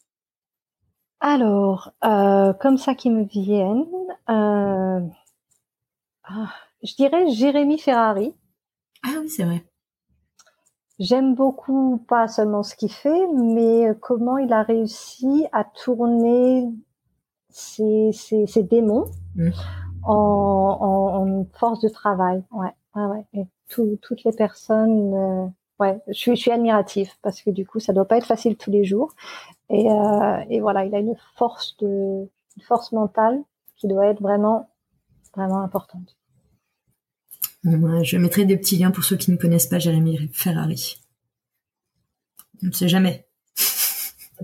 Alors, 1.19 1.91
comme 2.01 2.77
ça 2.77 2.95
qui 2.95 3.09
me 3.09 3.23
viennent, 3.25 3.85
ah, 4.27 4.99
je 6.81 6.95
dirais 6.95 7.29
Jérémy 7.31 7.79
Ferrari. 7.79 8.33
Ah 9.03 9.15
oui, 9.21 9.29
c'est 9.29 9.43
vrai. 9.43 9.65
J'aime 10.99 11.33
beaucoup 11.33 11.97
pas 12.07 12.27
seulement 12.27 12.63
ce 12.63 12.75
qu'il 12.75 12.91
fait, 12.91 13.27
mais 13.33 13.87
comment 13.99 14.37
il 14.37 14.53
a 14.53 14.61
réussi 14.61 15.47
à 15.51 15.63
tourner 15.63 16.69
ces, 17.49 18.11
ces, 18.13 18.45
ces 18.47 18.63
démons 18.63 19.05
mmh. 19.35 19.49
en, 20.03 20.77
en, 20.81 21.39
en, 21.39 21.45
force 21.53 21.79
de 21.81 21.89
travail. 21.89 22.43
Ouais, 22.51 22.73
ouais, 22.95 23.05
ouais. 23.05 23.25
Et 23.33 23.45
tout, 23.69 23.97
toutes 24.01 24.23
les 24.23 24.31
personnes, 24.31 25.13
euh, 25.13 25.47
ouais, 25.79 25.99
je 26.07 26.13
suis, 26.13 26.35
je 26.35 26.41
suis 26.41 26.51
admirative 26.51 27.11
parce 27.21 27.41
que 27.41 27.49
du 27.49 27.65
coup, 27.65 27.79
ça 27.79 27.93
doit 27.93 28.05
pas 28.05 28.17
être 28.17 28.25
facile 28.25 28.57
tous 28.57 28.71
les 28.71 28.83
jours. 28.83 29.13
Et, 29.69 29.89
euh, 29.89 30.37
et 30.49 30.59
voilà, 30.59 30.85
il 30.85 30.93
a 30.93 30.99
une 30.99 31.15
force 31.35 31.77
de, 31.77 31.87
une 32.57 32.63
force 32.63 32.91
mentale 32.91 33.41
qui 33.75 33.87
doit 33.87 34.07
être 34.07 34.21
vraiment, 34.21 34.69
vraiment 35.35 35.61
importante. 35.61 36.15
Je 37.63 38.17
mettrai 38.17 38.45
des 38.45 38.57
petits 38.57 38.77
liens 38.77 38.91
pour 38.91 39.03
ceux 39.03 39.15
qui 39.15 39.31
ne 39.31 39.37
connaissent 39.37 39.67
pas 39.67 39.79
Jérémy 39.79 40.29
Ferrari. 40.33 41.01
On 42.63 42.67
ne 42.67 42.71
sait 42.71 42.89
jamais. 42.89 43.27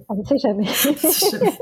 On 0.08 0.16
ne 0.16 0.24
sait 0.26 0.38
jamais. 0.38 0.68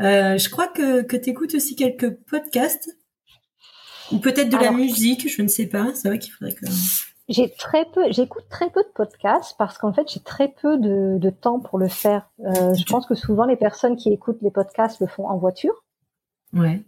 Euh, 0.00 0.36
je 0.36 0.50
crois 0.50 0.68
que, 0.68 1.00
que 1.00 1.16
tu 1.16 1.30
écoutes 1.30 1.54
aussi 1.54 1.76
quelques 1.76 2.14
podcasts 2.26 2.94
ou 4.12 4.18
peut-être 4.18 4.50
de 4.50 4.56
la 4.56 4.70
musique, 4.70 5.28
je 5.28 5.42
ne 5.42 5.48
sais 5.48 5.66
pas. 5.66 5.92
C'est 5.94 6.08
vrai 6.08 6.18
qu'il 6.18 6.32
faudrait 6.32 6.54
que. 6.54 6.66
J'ai 7.28 7.50
très 7.50 7.86
peu, 7.86 8.12
j'écoute 8.12 8.44
très 8.50 8.68
peu 8.68 8.82
de 8.82 8.92
podcasts 8.94 9.56
parce 9.56 9.78
qu'en 9.78 9.94
fait 9.94 10.06
j'ai 10.12 10.20
très 10.20 10.48
peu 10.48 10.76
de, 10.76 11.16
de, 11.16 11.30
temps 11.30 11.58
pour 11.58 11.78
le 11.78 11.88
faire. 11.88 12.28
Euh, 12.40 12.74
je 12.74 12.84
pense 12.84 13.06
que 13.06 13.14
souvent 13.14 13.46
les 13.46 13.56
personnes 13.56 13.96
qui 13.96 14.12
écoutent 14.12 14.42
les 14.42 14.50
podcasts 14.50 15.00
le 15.00 15.06
font 15.06 15.26
en 15.26 15.38
voiture. 15.38 15.84
Ouais. 16.52 16.82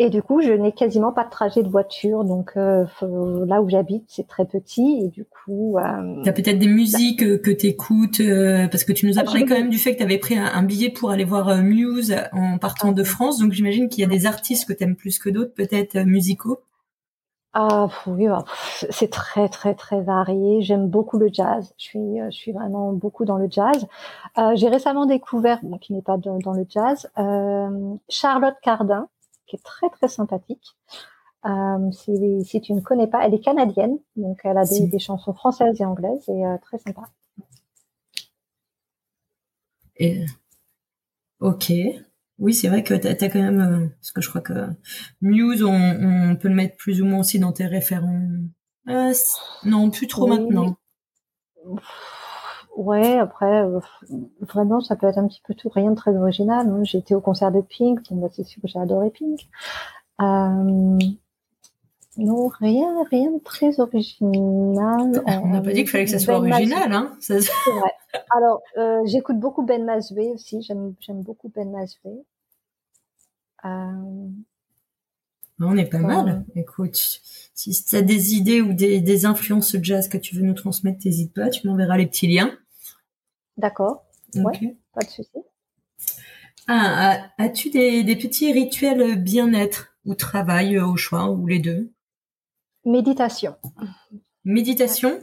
Et 0.00 0.10
du 0.10 0.22
coup, 0.22 0.40
je 0.40 0.52
n'ai 0.52 0.70
quasiment 0.70 1.12
pas 1.12 1.24
de 1.24 1.30
trajet 1.30 1.62
de 1.64 1.68
voiture. 1.68 2.22
Donc 2.22 2.52
euh, 2.56 2.84
là 3.46 3.60
où 3.60 3.68
j'habite, 3.68 4.04
c'est 4.06 4.28
très 4.28 4.46
petit. 4.46 5.00
Et 5.02 5.08
du 5.08 5.24
coup... 5.24 5.76
Euh, 5.78 6.22
tu 6.22 6.28
as 6.28 6.32
peut-être 6.32 6.58
des 6.58 6.68
musiques 6.68 7.22
euh, 7.24 7.38
que 7.38 7.50
tu 7.50 7.66
écoutes, 7.66 8.20
euh, 8.20 8.68
parce 8.68 8.84
que 8.84 8.92
tu 8.92 9.06
nous 9.06 9.18
as 9.18 9.24
parlé 9.24 9.44
quand 9.44 9.56
même 9.56 9.70
du 9.70 9.78
fait 9.78 9.94
que 9.94 9.98
tu 9.98 10.04
avais 10.04 10.18
pris 10.18 10.38
un, 10.38 10.62
billet 10.62 10.90
pour 10.90 11.10
aller 11.10 11.24
voir 11.24 11.56
Muse 11.62 12.14
en 12.32 12.58
partant 12.58 12.92
de 12.92 13.02
France. 13.02 13.38
Donc 13.38 13.52
j'imagine 13.52 13.88
qu'il 13.88 14.02
y 14.02 14.04
a 14.04 14.08
des 14.08 14.26
artistes 14.26 14.68
que 14.68 14.72
tu 14.72 14.84
aimes 14.84 14.96
plus 14.96 15.18
que 15.18 15.30
d'autres, 15.30 15.54
peut-être 15.54 15.98
musicaux. 15.98 16.60
Ah 17.54 17.88
oui, 18.06 18.28
bah, 18.28 18.44
c'est 18.90 19.10
très 19.10 19.48
très 19.48 19.74
très 19.74 20.00
varié. 20.00 20.60
J'aime 20.60 20.86
beaucoup 20.86 21.18
le 21.18 21.28
jazz. 21.32 21.74
Je 21.76 21.84
suis 21.84 22.18
je 22.26 22.36
suis 22.36 22.52
vraiment 22.52 22.92
beaucoup 22.92 23.24
dans 23.24 23.36
le 23.36 23.48
jazz. 23.50 23.86
Euh, 24.36 24.52
J'ai 24.54 24.68
récemment 24.68 25.06
découvert, 25.06 25.58
bon, 25.62 25.78
qui 25.78 25.92
n'est 25.92 26.02
pas 26.02 26.18
dans, 26.18 26.38
dans, 26.38 26.52
le 26.52 26.66
jazz, 26.68 27.10
euh, 27.18 27.96
Charlotte 28.08 28.54
Cardin, 28.62 29.08
qui 29.48 29.56
est 29.56 29.64
très 29.64 29.88
très 29.90 30.08
sympathique. 30.08 30.76
Euh, 31.44 31.90
si, 31.92 32.44
si, 32.44 32.60
tu 32.60 32.72
ne 32.72 32.80
connais 32.80 33.06
pas, 33.06 33.24
elle 33.24 33.34
est 33.34 33.40
canadienne, 33.40 33.98
donc 34.16 34.40
elle 34.44 34.58
a 34.58 34.64
des, 34.64 34.86
des 34.86 34.98
chansons 34.98 35.32
françaises 35.32 35.80
et 35.80 35.84
anglaises 35.84 36.28
et 36.28 36.44
euh, 36.44 36.56
très 36.62 36.78
sympa. 36.78 37.02
Et, 39.96 40.24
ok. 41.40 41.72
Oui, 42.38 42.54
c'est 42.54 42.68
vrai 42.68 42.84
que 42.84 42.94
tu 42.94 43.06
as, 43.06 43.14
quand 43.14 43.40
même, 43.40 43.60
euh, 43.60 43.88
parce 44.00 44.12
que 44.12 44.20
je 44.20 44.28
crois 44.28 44.40
que 44.40 44.68
Muse, 45.20 45.64
on, 45.64 45.72
on, 45.74 46.36
peut 46.36 46.48
le 46.48 46.54
mettre 46.54 46.76
plus 46.76 47.02
ou 47.02 47.04
moins 47.04 47.20
aussi 47.20 47.40
dans 47.40 47.52
tes 47.52 47.66
référents. 47.66 48.28
Non, 49.64 49.90
plus 49.90 50.06
trop 50.06 50.26
maintenant. 50.26 50.76
Ouais, 52.78 53.18
après, 53.18 53.64
euh, 53.64 53.80
vraiment, 54.40 54.80
ça 54.80 54.94
peut 54.94 55.08
être 55.08 55.18
un 55.18 55.26
petit 55.26 55.42
peu 55.44 55.52
tout, 55.52 55.68
rien 55.68 55.90
de 55.90 55.96
très 55.96 56.16
original. 56.16 56.68
Hein. 56.68 56.84
J'ai 56.84 56.98
été 56.98 57.12
au 57.12 57.20
concert 57.20 57.50
de 57.50 57.60
Pink, 57.60 57.98
c'est 58.30 58.44
sûr 58.44 58.62
que 58.62 58.68
j'ai 58.68 58.78
adoré 58.78 59.10
Pink. 59.10 59.48
Euh, 60.20 60.96
non, 62.18 62.46
rien, 62.46 63.02
rien 63.10 63.32
de 63.32 63.42
très 63.42 63.80
original. 63.80 65.24
On 65.26 65.48
n'a 65.48 65.60
pas 65.60 65.72
dit 65.72 65.80
qu'il 65.80 65.88
fallait 65.88 66.04
que 66.04 66.12
ça 66.12 66.20
soit 66.20 66.38
ben 66.38 66.52
original, 66.52 66.92
hein. 66.92 67.16
C'est 67.18 67.40
vrai. 67.40 67.90
Alors, 68.36 68.62
euh, 68.76 69.00
j'écoute 69.06 69.40
beaucoup 69.40 69.64
Ben 69.64 69.84
Masway 69.84 70.28
aussi. 70.28 70.62
J'aime, 70.62 70.94
beaucoup 71.22 71.48
Ben. 71.48 71.74
Euh... 73.64 73.68
On 75.58 75.76
est 75.76 75.90
pas 75.90 75.98
mal. 75.98 76.44
Écoute, 76.54 76.94
si 77.54 77.84
tu 77.84 77.96
as 77.96 78.02
des 78.02 78.36
idées 78.36 78.60
ou 78.60 78.72
des, 78.72 79.00
des 79.00 79.26
influences 79.26 79.74
jazz 79.82 80.08
que 80.08 80.16
tu 80.16 80.36
veux 80.36 80.42
nous 80.42 80.54
transmettre, 80.54 81.00
n'hésite 81.04 81.34
pas. 81.34 81.50
Tu 81.50 81.66
m'enverras 81.66 81.96
les 81.96 82.06
petits 82.06 82.28
liens. 82.28 82.52
D'accord. 83.58 84.04
Ouais, 84.36 84.76
pas 84.94 85.00
de 85.00 85.10
souci. 85.10 85.38
Ah, 86.68 87.30
as-tu 87.38 87.70
des, 87.70 88.04
des, 88.04 88.16
petits 88.16 88.52
rituels 88.52 89.20
bien-être 89.22 89.96
ou 90.04 90.14
travail 90.14 90.76
euh, 90.76 90.86
au 90.86 90.96
choix 90.96 91.30
ou 91.30 91.46
les 91.46 91.58
deux? 91.58 91.90
Méditation. 92.84 93.56
Méditation? 94.44 95.18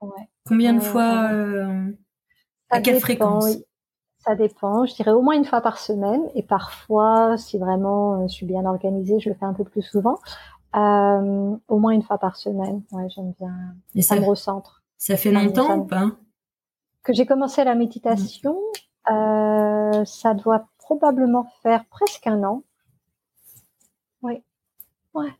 Ouais. 0.00 0.28
Combien 0.46 0.74
de 0.74 0.78
euh, 0.78 0.82
fois 0.82 1.30
euh, 1.32 1.90
À 2.70 2.80
quelle 2.80 3.00
fréquence? 3.00 3.56
Ça 4.18 4.34
dépend. 4.34 4.86
Je 4.86 4.94
dirais 4.94 5.10
au 5.10 5.20
moins 5.20 5.34
une 5.34 5.44
fois 5.44 5.62
par 5.62 5.78
semaine. 5.78 6.22
Et 6.34 6.42
parfois, 6.42 7.36
si 7.38 7.58
vraiment 7.58 8.26
je 8.28 8.32
suis 8.32 8.46
bien 8.46 8.64
organisée, 8.64 9.20
je 9.20 9.30
le 9.30 9.34
fais 9.34 9.44
un 9.44 9.52
peu 9.52 9.64
plus 9.64 9.82
souvent. 9.82 10.18
au 10.74 11.78
moins 11.78 11.92
une 11.92 12.02
fois 12.02 12.18
par 12.18 12.36
semaine. 12.36 12.82
Ouais, 12.92 13.08
j'aime 13.08 13.32
bien. 13.38 13.74
Et 13.94 14.02
ça, 14.02 14.16
me 14.16 14.24
recentre. 14.24 14.82
Ça 14.98 15.16
fait 15.16 15.32
longtemps 15.32 15.78
ou 15.78 15.84
pas? 15.84 16.10
Que 17.04 17.12
j'ai 17.12 17.26
commencé 17.26 17.62
la 17.62 17.74
méditation, 17.74 18.58
euh, 19.10 20.04
ça 20.04 20.34
doit 20.34 20.66
probablement 20.78 21.46
faire 21.62 21.84
presque 21.86 22.26
un 22.26 22.42
an. 22.42 22.62
Oui. 24.22 24.42
Ouais. 25.12 25.30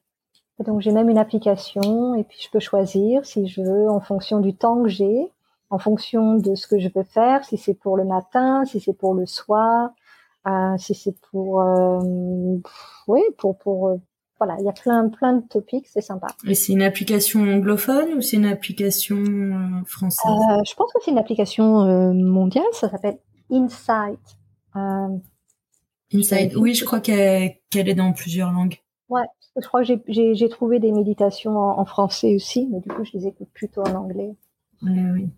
donc 0.60 0.82
j'ai 0.82 0.92
même 0.92 1.08
une 1.08 1.18
application 1.18 2.14
et 2.14 2.22
puis 2.22 2.38
je 2.40 2.50
peux 2.50 2.60
choisir 2.60 3.24
si 3.24 3.48
je 3.48 3.62
veux 3.62 3.90
en 3.90 3.98
fonction 3.98 4.38
du 4.40 4.54
temps 4.54 4.82
que 4.82 4.88
j'ai, 4.88 5.32
en 5.70 5.78
fonction 5.78 6.34
de 6.34 6.54
ce 6.54 6.66
que 6.68 6.78
je 6.78 6.88
veux 6.94 7.02
faire, 7.02 7.44
si 7.44 7.56
c'est 7.56 7.74
pour 7.74 7.96
le 7.96 8.04
matin, 8.04 8.64
si 8.66 8.78
c'est 8.78 8.92
pour 8.92 9.14
le 9.14 9.26
soir, 9.26 9.90
euh, 10.46 10.76
si 10.78 10.94
c'est 10.94 11.18
pour 11.30 11.62
euh, 11.62 11.98
oui 13.08 13.22
pour 13.38 13.58
pour 13.58 13.98
voilà, 14.44 14.60
il 14.60 14.66
y 14.66 14.68
a 14.68 14.72
plein, 14.72 15.08
plein 15.08 15.34
de 15.34 15.46
topics, 15.46 15.86
c'est 15.88 16.00
sympa. 16.00 16.26
Et 16.46 16.54
c'est 16.54 16.72
une 16.72 16.82
application 16.82 17.40
anglophone 17.42 18.14
ou 18.14 18.20
c'est 18.20 18.36
une 18.36 18.46
application 18.46 19.16
euh, 19.16 19.84
française? 19.86 20.30
Euh, 20.30 20.62
Je 20.64 20.74
pense 20.74 20.92
que 20.92 20.98
c'est 21.02 21.10
une 21.10 21.18
application 21.18 21.82
euh, 21.82 22.12
mondiale, 22.12 22.64
ça 22.72 22.90
s'appelle 22.90 23.18
Insight. 23.50 24.20
Insight, 26.12 26.54
oui, 26.56 26.74
je 26.74 26.84
crois 26.84 27.00
qu'elle 27.00 27.58
est 27.72 27.94
dans 27.94 28.12
plusieurs 28.12 28.52
langues. 28.52 28.78
Ouais, 29.08 29.26
je 29.56 29.66
crois 29.66 29.84
que 29.84 29.94
j'ai 30.08 30.48
trouvé 30.48 30.78
des 30.78 30.92
méditations 30.92 31.56
en, 31.56 31.84
français 31.84 32.34
aussi, 32.34 32.68
mais 32.70 32.80
du 32.80 32.88
coup, 32.88 33.04
je 33.04 33.12
les 33.14 33.26
écoute 33.28 33.48
plutôt 33.54 33.82
en 33.82 33.94
anglais. 33.94 34.34
Oui, 34.82 35.00
oui. 35.12 35.28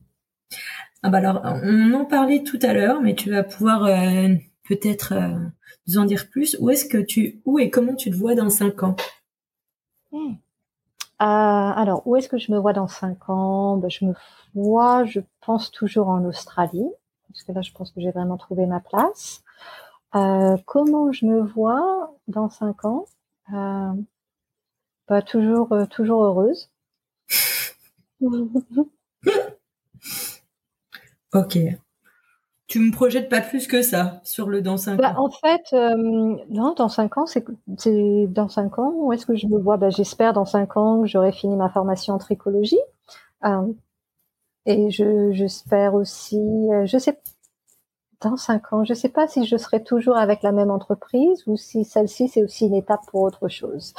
Ah 1.03 1.11
bah 1.11 1.19
alors, 1.19 1.43
on 1.63 1.93
en 1.93 2.05
parlait 2.05 2.43
tout 2.43 2.59
à 2.63 2.73
l'heure, 2.73 3.01
mais 3.01 3.15
tu 3.15 3.31
vas 3.31 3.45
pouvoir 3.45 3.87
peut-être 4.69 5.13
euh, 5.13 5.39
nous 5.87 5.99
en 5.99 6.05
dire 6.05 6.29
plus 6.31 6.57
Où 6.61 6.71
est-ce 6.71 6.85
que 6.85 6.99
tu, 6.99 7.41
où 7.45 7.59
et 7.59 7.71
comment 7.71 7.95
tu 7.95 8.11
te 8.11 8.17
vois 8.17 8.35
dans 8.35 8.51
cinq 8.51 8.83
ans? 8.83 8.97
Hmm. 10.13 10.35
alors, 11.19 12.07
où 12.07 12.17
est-ce 12.17 12.29
que 12.29 12.39
je 12.39 12.53
me 12.53 12.59
vois 12.59 12.73
dans 12.73 12.89
cinq 12.89 13.29
ans? 13.29 13.77
Ben, 13.77 13.91
Je 13.91 14.05
me 14.05 14.15
vois, 14.55 15.05
je 15.05 15.21
pense 15.41 15.71
toujours 15.71 16.09
en 16.09 16.25
Australie, 16.25 16.89
parce 17.29 17.43
que 17.43 17.53
là, 17.53 17.63
je 17.63 17.73
pense 17.73 17.91
que 17.91 18.01
j'ai 18.01 18.11
vraiment 18.11 18.37
trouvé 18.37 18.67
ma 18.67 18.81
place. 18.81 19.43
Euh, 20.15 20.57
comment 20.65 21.13
je 21.13 21.27
me 21.27 21.41
vois 21.43 22.15
dans 22.29 22.49
cinq 22.49 22.85
ans? 22.85 23.05
Euh, 23.53 23.93
bah, 25.09 25.23
toujours, 25.23 25.73
euh, 25.73 25.87
toujours 25.87 26.23
heureuse. 26.25 26.71
ok. 31.33 31.59
Tu 32.67 32.81
me 32.81 32.91
projettes 32.91 33.29
pas 33.29 33.41
plus 33.41 33.69
que 33.69 33.81
ça 33.81 34.21
sur 34.25 34.49
le 34.49 34.61
dans 34.61 34.77
5 34.77 34.97
bah, 34.97 35.15
ans 35.17 35.27
En 35.27 35.31
fait, 35.31 35.73
non, 36.51 36.75
dans 36.75 36.89
5 36.89 37.19
ans, 37.19 37.27
c'est 37.27 37.45
dans 38.29 38.49
5 38.49 38.79
ans, 38.79 38.93
où 38.97 39.13
est-ce 39.13 39.25
que 39.25 39.37
je 39.37 39.47
me 39.47 39.59
vois? 39.59 39.77
Bah, 39.77 39.91
J'espère 39.91 40.33
dans 40.33 40.45
5 40.45 40.77
ans 40.77 41.03
que 41.03 41.07
j'aurai 41.07 41.33
fini 41.33 41.57
ma 41.57 41.69
formation 41.69 42.15
en 42.15 42.19
tricologie. 42.19 42.81
et 44.67 44.91
j'espère 44.91 45.95
aussi, 45.95 46.41
je 46.85 46.99
sais 46.99 47.17
dans 48.21 48.37
cinq 48.37 48.73
ans, 48.73 48.85
je 48.85 48.93
ne 48.93 48.97
sais 48.97 49.09
pas 49.09 49.29
si 49.29 49.47
je 49.47 49.57
serai 49.57 49.83
toujours 49.83 50.17
avec 50.17 50.43
la 50.43 50.53
même 50.53 50.71
entreprise 50.71 51.47
ou 51.47 51.57
si 51.57 51.85
celle-ci, 51.85 52.29
c'est 52.29 52.43
aussi 52.43 52.67
une 52.67 52.75
étape 52.75 53.01
pour 53.09 53.23
autre 53.23 53.49
chose. 53.49 53.95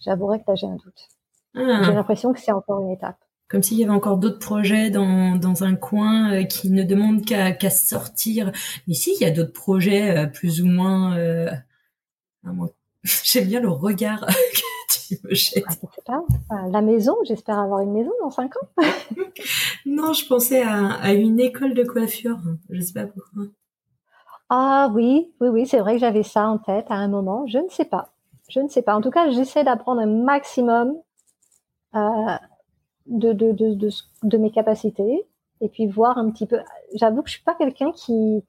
J'avouerai 0.00 0.38
que 0.40 0.44
là, 0.48 0.54
j'ai 0.54 0.66
un 0.66 0.76
doute. 0.76 1.08
Ah. 1.54 1.82
J'ai 1.82 1.92
l'impression 1.92 2.32
que 2.32 2.40
c'est 2.40 2.52
encore 2.52 2.80
une 2.80 2.90
étape. 2.90 3.18
Comme 3.48 3.62
s'il 3.62 3.78
y 3.78 3.84
avait 3.84 3.92
encore 3.92 4.16
d'autres 4.16 4.40
projets 4.40 4.90
dans, 4.90 5.36
dans 5.36 5.62
un 5.62 5.76
coin 5.76 6.32
euh, 6.32 6.44
qui 6.44 6.70
ne 6.70 6.82
demandent 6.82 7.24
qu'à 7.24 7.70
sortir. 7.70 8.50
Mais 8.88 8.94
si, 8.94 9.14
il 9.14 9.22
y 9.22 9.24
a 9.24 9.30
d'autres 9.30 9.52
projets 9.52 10.16
euh, 10.16 10.26
plus 10.26 10.62
ou 10.62 10.66
moins... 10.66 11.16
Euh, 11.16 11.48
J'aime 13.24 13.46
bien 13.46 13.60
le 13.60 13.68
regard 13.68 14.26
que 14.26 15.06
tu 15.08 15.18
me 15.22 15.32
jettes. 15.32 15.64
Ah, 16.08 16.20
pas. 16.48 16.68
La 16.70 16.80
maison, 16.80 17.14
j'espère 17.24 17.58
avoir 17.58 17.80
une 17.80 17.92
maison 17.92 18.10
dans 18.20 18.30
cinq 18.30 18.56
ans. 18.56 18.68
non, 19.86 20.12
je 20.12 20.26
pensais 20.26 20.62
à, 20.62 20.94
à, 20.94 21.12
une 21.12 21.38
école 21.38 21.74
de 21.74 21.84
coiffure. 21.84 22.38
Je 22.70 22.80
sais 22.80 22.92
pas 22.92 23.06
pourquoi. 23.06 23.44
Ah 24.48 24.90
oui, 24.92 25.32
oui, 25.40 25.48
oui, 25.48 25.66
c'est 25.66 25.78
vrai 25.78 25.94
que 25.94 26.00
j'avais 26.00 26.22
ça 26.22 26.48
en 26.48 26.58
tête 26.58 26.86
à 26.88 26.94
un 26.94 27.08
moment. 27.08 27.46
Je 27.46 27.58
ne 27.58 27.68
sais 27.68 27.84
pas. 27.84 28.12
Je 28.48 28.60
ne 28.60 28.68
sais 28.68 28.82
pas. 28.82 28.94
En 28.96 29.00
tout 29.00 29.10
cas, 29.10 29.30
j'essaie 29.30 29.64
d'apprendre 29.64 30.00
un 30.00 30.06
maximum 30.06 30.94
de, 33.06 33.32
de, 33.32 33.52
de, 33.52 33.74
de, 33.74 33.88
de 34.22 34.38
mes 34.38 34.50
capacités 34.50 35.26
et 35.60 35.68
puis 35.68 35.86
voir 35.86 36.18
un 36.18 36.30
petit 36.30 36.46
peu. 36.46 36.58
J'avoue 36.94 37.22
que 37.22 37.28
je 37.28 37.34
suis 37.34 37.44
pas 37.44 37.54
quelqu'un 37.54 37.92
qui 37.92 38.42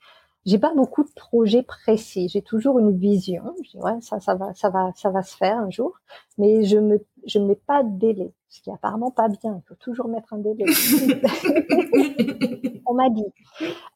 j'ai 0.47 0.57
pas 0.59 0.73
beaucoup 0.73 1.03
de 1.03 1.11
projets 1.13 1.61
précis. 1.61 2.29
J'ai 2.29 2.41
toujours 2.41 2.79
une 2.79 2.97
vision. 2.97 3.53
Je 3.63 3.71
dis 3.71 3.77
ouais, 3.77 3.99
ça, 3.99 4.21
ça 4.21 4.33
va, 4.33 4.53
ça 4.53 4.69
va, 4.69 4.93
ça 4.95 5.09
va 5.09 5.21
se 5.21 5.35
faire 5.35 5.57
un 5.57 5.69
jour. 5.69 5.99
Mais 6.37 6.63
je 6.63 6.77
me, 6.77 7.05
je 7.25 7.39
mets 7.39 7.57
pas 7.57 7.83
de 7.83 7.97
délai, 7.97 8.31
ce 8.47 8.61
qui 8.61 8.69
est 8.69 8.73
apparemment 8.73 9.11
pas 9.11 9.27
bien. 9.27 9.61
Il 9.61 9.67
faut 9.67 9.75
toujours 9.75 10.07
mettre 10.07 10.31
un 10.33 10.37
délai. 10.37 10.63
On 12.85 12.93
m'a 12.93 13.09
dit. 13.09 13.25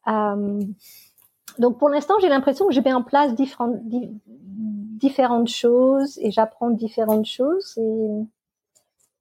Euh, 0.08 0.60
donc 1.58 1.78
pour 1.78 1.88
l'instant, 1.88 2.16
j'ai 2.20 2.28
l'impression 2.28 2.68
que 2.68 2.74
je 2.74 2.80
mets 2.80 2.92
en 2.92 3.02
place 3.02 3.34
différentes, 3.34 3.80
différentes 3.86 5.48
choses 5.48 6.18
et 6.18 6.30
j'apprends 6.30 6.68
différentes 6.70 7.24
choses 7.24 7.78
et, 7.78 8.26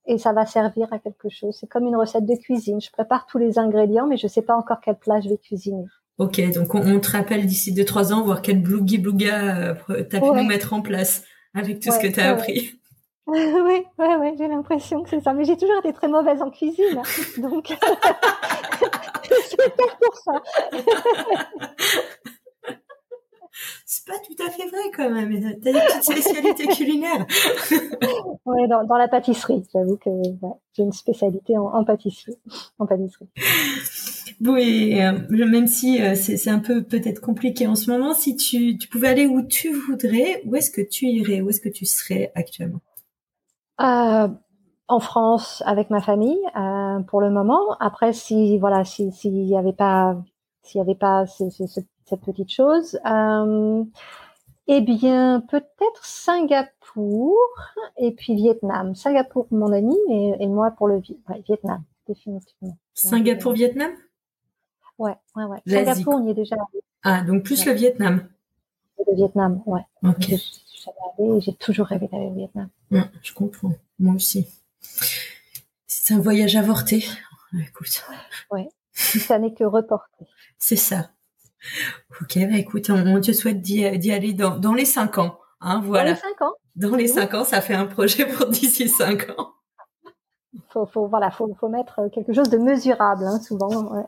et 0.05 0.17
ça 0.17 0.33
va 0.33 0.45
servir 0.45 0.91
à 0.91 0.99
quelque 0.99 1.29
chose. 1.29 1.55
C'est 1.59 1.67
comme 1.67 1.85
une 1.85 1.95
recette 1.95 2.25
de 2.25 2.35
cuisine. 2.35 2.81
Je 2.81 2.91
prépare 2.91 3.25
tous 3.25 3.37
les 3.37 3.59
ingrédients, 3.59 4.07
mais 4.07 4.17
je 4.17 4.27
sais 4.27 4.41
pas 4.41 4.55
encore 4.55 4.79
quel 4.83 4.95
plat 4.95 5.21
je 5.21 5.29
vais 5.29 5.37
cuisiner. 5.37 5.85
Ok, 6.17 6.41
donc 6.53 6.75
on, 6.75 6.99
te 6.99 7.11
rappelle 7.11 7.45
d'ici 7.45 7.73
2-3 7.73 8.13
ans, 8.13 8.23
voir 8.23 8.41
quel 8.41 8.61
blougi 8.61 8.97
blouga 8.97 9.57
euh, 9.89 10.03
t'as 10.03 10.19
pu 10.19 10.27
nous 10.27 10.43
mettre 10.43 10.73
en 10.73 10.81
place 10.81 11.23
avec 11.53 11.79
tout 11.79 11.91
ce 11.91 11.99
que 11.99 12.07
t'as 12.07 12.29
appris. 12.29 12.79
oui, 13.27 13.39
ouais, 13.99 14.15
ouais, 14.15 14.35
j'ai 14.37 14.47
l'impression 14.47 15.03
que 15.03 15.09
c'est 15.09 15.21
ça. 15.21 15.33
Mais 15.33 15.45
j'ai 15.45 15.57
toujours 15.57 15.79
été 15.79 15.93
très 15.93 16.07
mauvaise 16.07 16.41
en 16.41 16.51
cuisine, 16.51 16.97
hein. 16.97 17.41
donc 17.41 17.67
c'est 19.23 19.75
pour 19.75 20.15
ça. 20.15 20.33
c'est 23.85 24.05
pas 24.05 24.17
tout 24.19 24.43
à 24.43 24.49
fait 24.49 24.67
vrai 24.67 24.91
quand 24.95 25.09
même. 25.09 25.59
T'as 25.61 25.71
des 25.71 25.79
petites 25.79 26.03
spécialités 26.03 26.67
culinaires. 26.75 27.25
ouais, 28.45 28.67
dans, 28.67 28.83
dans, 28.83 28.97
la 28.97 29.07
pâtisserie. 29.07 29.63
J'avoue 29.73 29.97
que 29.97 30.09
j'ai 30.73 30.83
une 30.83 30.91
spécialité 30.91 31.57
en, 31.57 31.65
en, 31.67 31.83
pâtisserie. 31.83 32.37
En 32.79 32.85
pâtisserie. 32.85 33.29
Oui, 34.43 34.99
euh, 34.99 35.19
même 35.29 35.67
si 35.67 36.01
euh, 36.01 36.15
c'est 36.15 36.49
un 36.49 36.59
peu 36.59 36.83
peut-être 36.83 37.21
compliqué 37.21 37.67
en 37.67 37.75
ce 37.75 37.91
moment, 37.91 38.13
si 38.13 38.35
tu, 38.35 38.77
tu 38.77 38.87
pouvais 38.87 39.09
aller 39.09 39.27
où 39.27 39.43
tu 39.43 39.71
voudrais, 39.71 40.41
où 40.45 40.55
est-ce 40.55 40.71
que 40.71 40.81
tu 40.81 41.05
irais, 41.05 41.41
où 41.41 41.49
est-ce 41.49 41.61
que 41.61 41.69
tu 41.69 41.85
serais 41.85 42.31
actuellement? 42.33 42.79
Euh, 43.81 44.27
En 44.87 44.99
France 44.99 45.61
avec 45.65 45.89
ma 45.89 46.01
famille 46.01 46.39
euh, 46.55 47.01
pour 47.01 47.21
le 47.21 47.29
moment. 47.29 47.75
Après, 47.79 48.13
si 48.13 48.57
voilà, 48.57 48.83
s'il 48.83 49.11
n'y 49.23 49.57
avait 49.57 49.73
pas, 49.73 50.17
s'il 50.63 50.79
y 50.79 50.81
avait 50.81 50.95
pas 50.95 51.25
cette 52.11 52.21
petite 52.21 52.51
chose, 52.51 52.99
euh, 53.05 53.83
eh 54.67 54.81
bien 54.81 55.41
peut-être 55.49 56.05
Singapour 56.05 57.37
et 57.97 58.11
puis 58.11 58.35
Vietnam. 58.35 58.95
Singapour 58.95 59.47
mon 59.51 59.71
ami 59.71 59.95
et, 60.09 60.47
moi 60.47 60.71
pour 60.71 60.87
le 60.87 61.01
Vietnam 61.47 61.83
définitivement. 62.07 62.77
Singapour, 62.93 63.53
Vietnam? 63.53 63.91
Ouais, 64.97 65.15
ouais, 65.35 65.45
ouais. 65.45 65.59
Singapour, 65.65 66.15
on 66.15 66.27
y 66.27 66.31
est 66.31 66.33
déjà 66.33 66.55
allé. 66.55 66.83
Ah, 67.03 67.21
donc 67.21 67.43
plus 67.43 67.65
le 67.65 67.71
Vietnam. 67.71 68.27
Le 69.07 69.15
Vietnam, 69.15 69.63
ouais. 69.65 69.81
Ok. 70.03 70.33
J'ai 71.39 71.53
toujours 71.53 71.87
rêvé 71.87 72.07
d'aller 72.07 72.25
au 72.25 72.33
Vietnam. 72.33 72.69
je 73.21 73.33
comprends. 73.33 73.73
Moi 73.99 74.15
aussi. 74.15 74.47
C'est 75.87 76.13
un 76.13 76.19
voyage 76.19 76.55
avorté. 76.55 77.05
Écoute. 77.67 78.03
Ouais. 78.51 78.69
Ça 78.93 79.39
n'est 79.39 79.53
que 79.53 79.63
reporté. 79.63 80.25
C'est 80.57 80.75
ça. 80.75 81.11
Ok, 82.21 82.37
bah 82.37 82.57
écoute, 82.57 82.89
on, 82.89 83.21
te 83.21 83.31
souhaite 83.31 83.61
d'y 83.61 83.83
aller 83.85 84.33
dans, 84.33 84.57
dans, 84.57 84.73
les 84.73 84.85
cinq 84.85 85.17
ans. 85.17 85.39
Hein, 85.59 85.81
voilà. 85.83 86.11
Dans 86.11 86.15
les 86.15 86.21
cinq 86.21 86.41
ans. 86.41 86.53
Dans 86.75 86.95
les 86.95 87.07
cinq 87.07 87.33
ans, 87.33 87.43
ça 87.43 87.61
fait 87.61 87.75
un 87.75 87.85
projet 87.85 88.25
pour 88.25 88.47
d'ici 88.47 88.89
cinq 88.89 89.29
ans. 89.37 89.53
Faut, 90.69 90.85
faut, 90.85 91.07
voilà, 91.07 91.31
faut, 91.31 91.53
faut 91.59 91.69
mettre 91.69 92.09
quelque 92.13 92.33
chose 92.33 92.49
de 92.49 92.57
mesurable, 92.57 93.25
hein, 93.25 93.39
souvent. 93.39 93.95
Ouais 93.95 94.05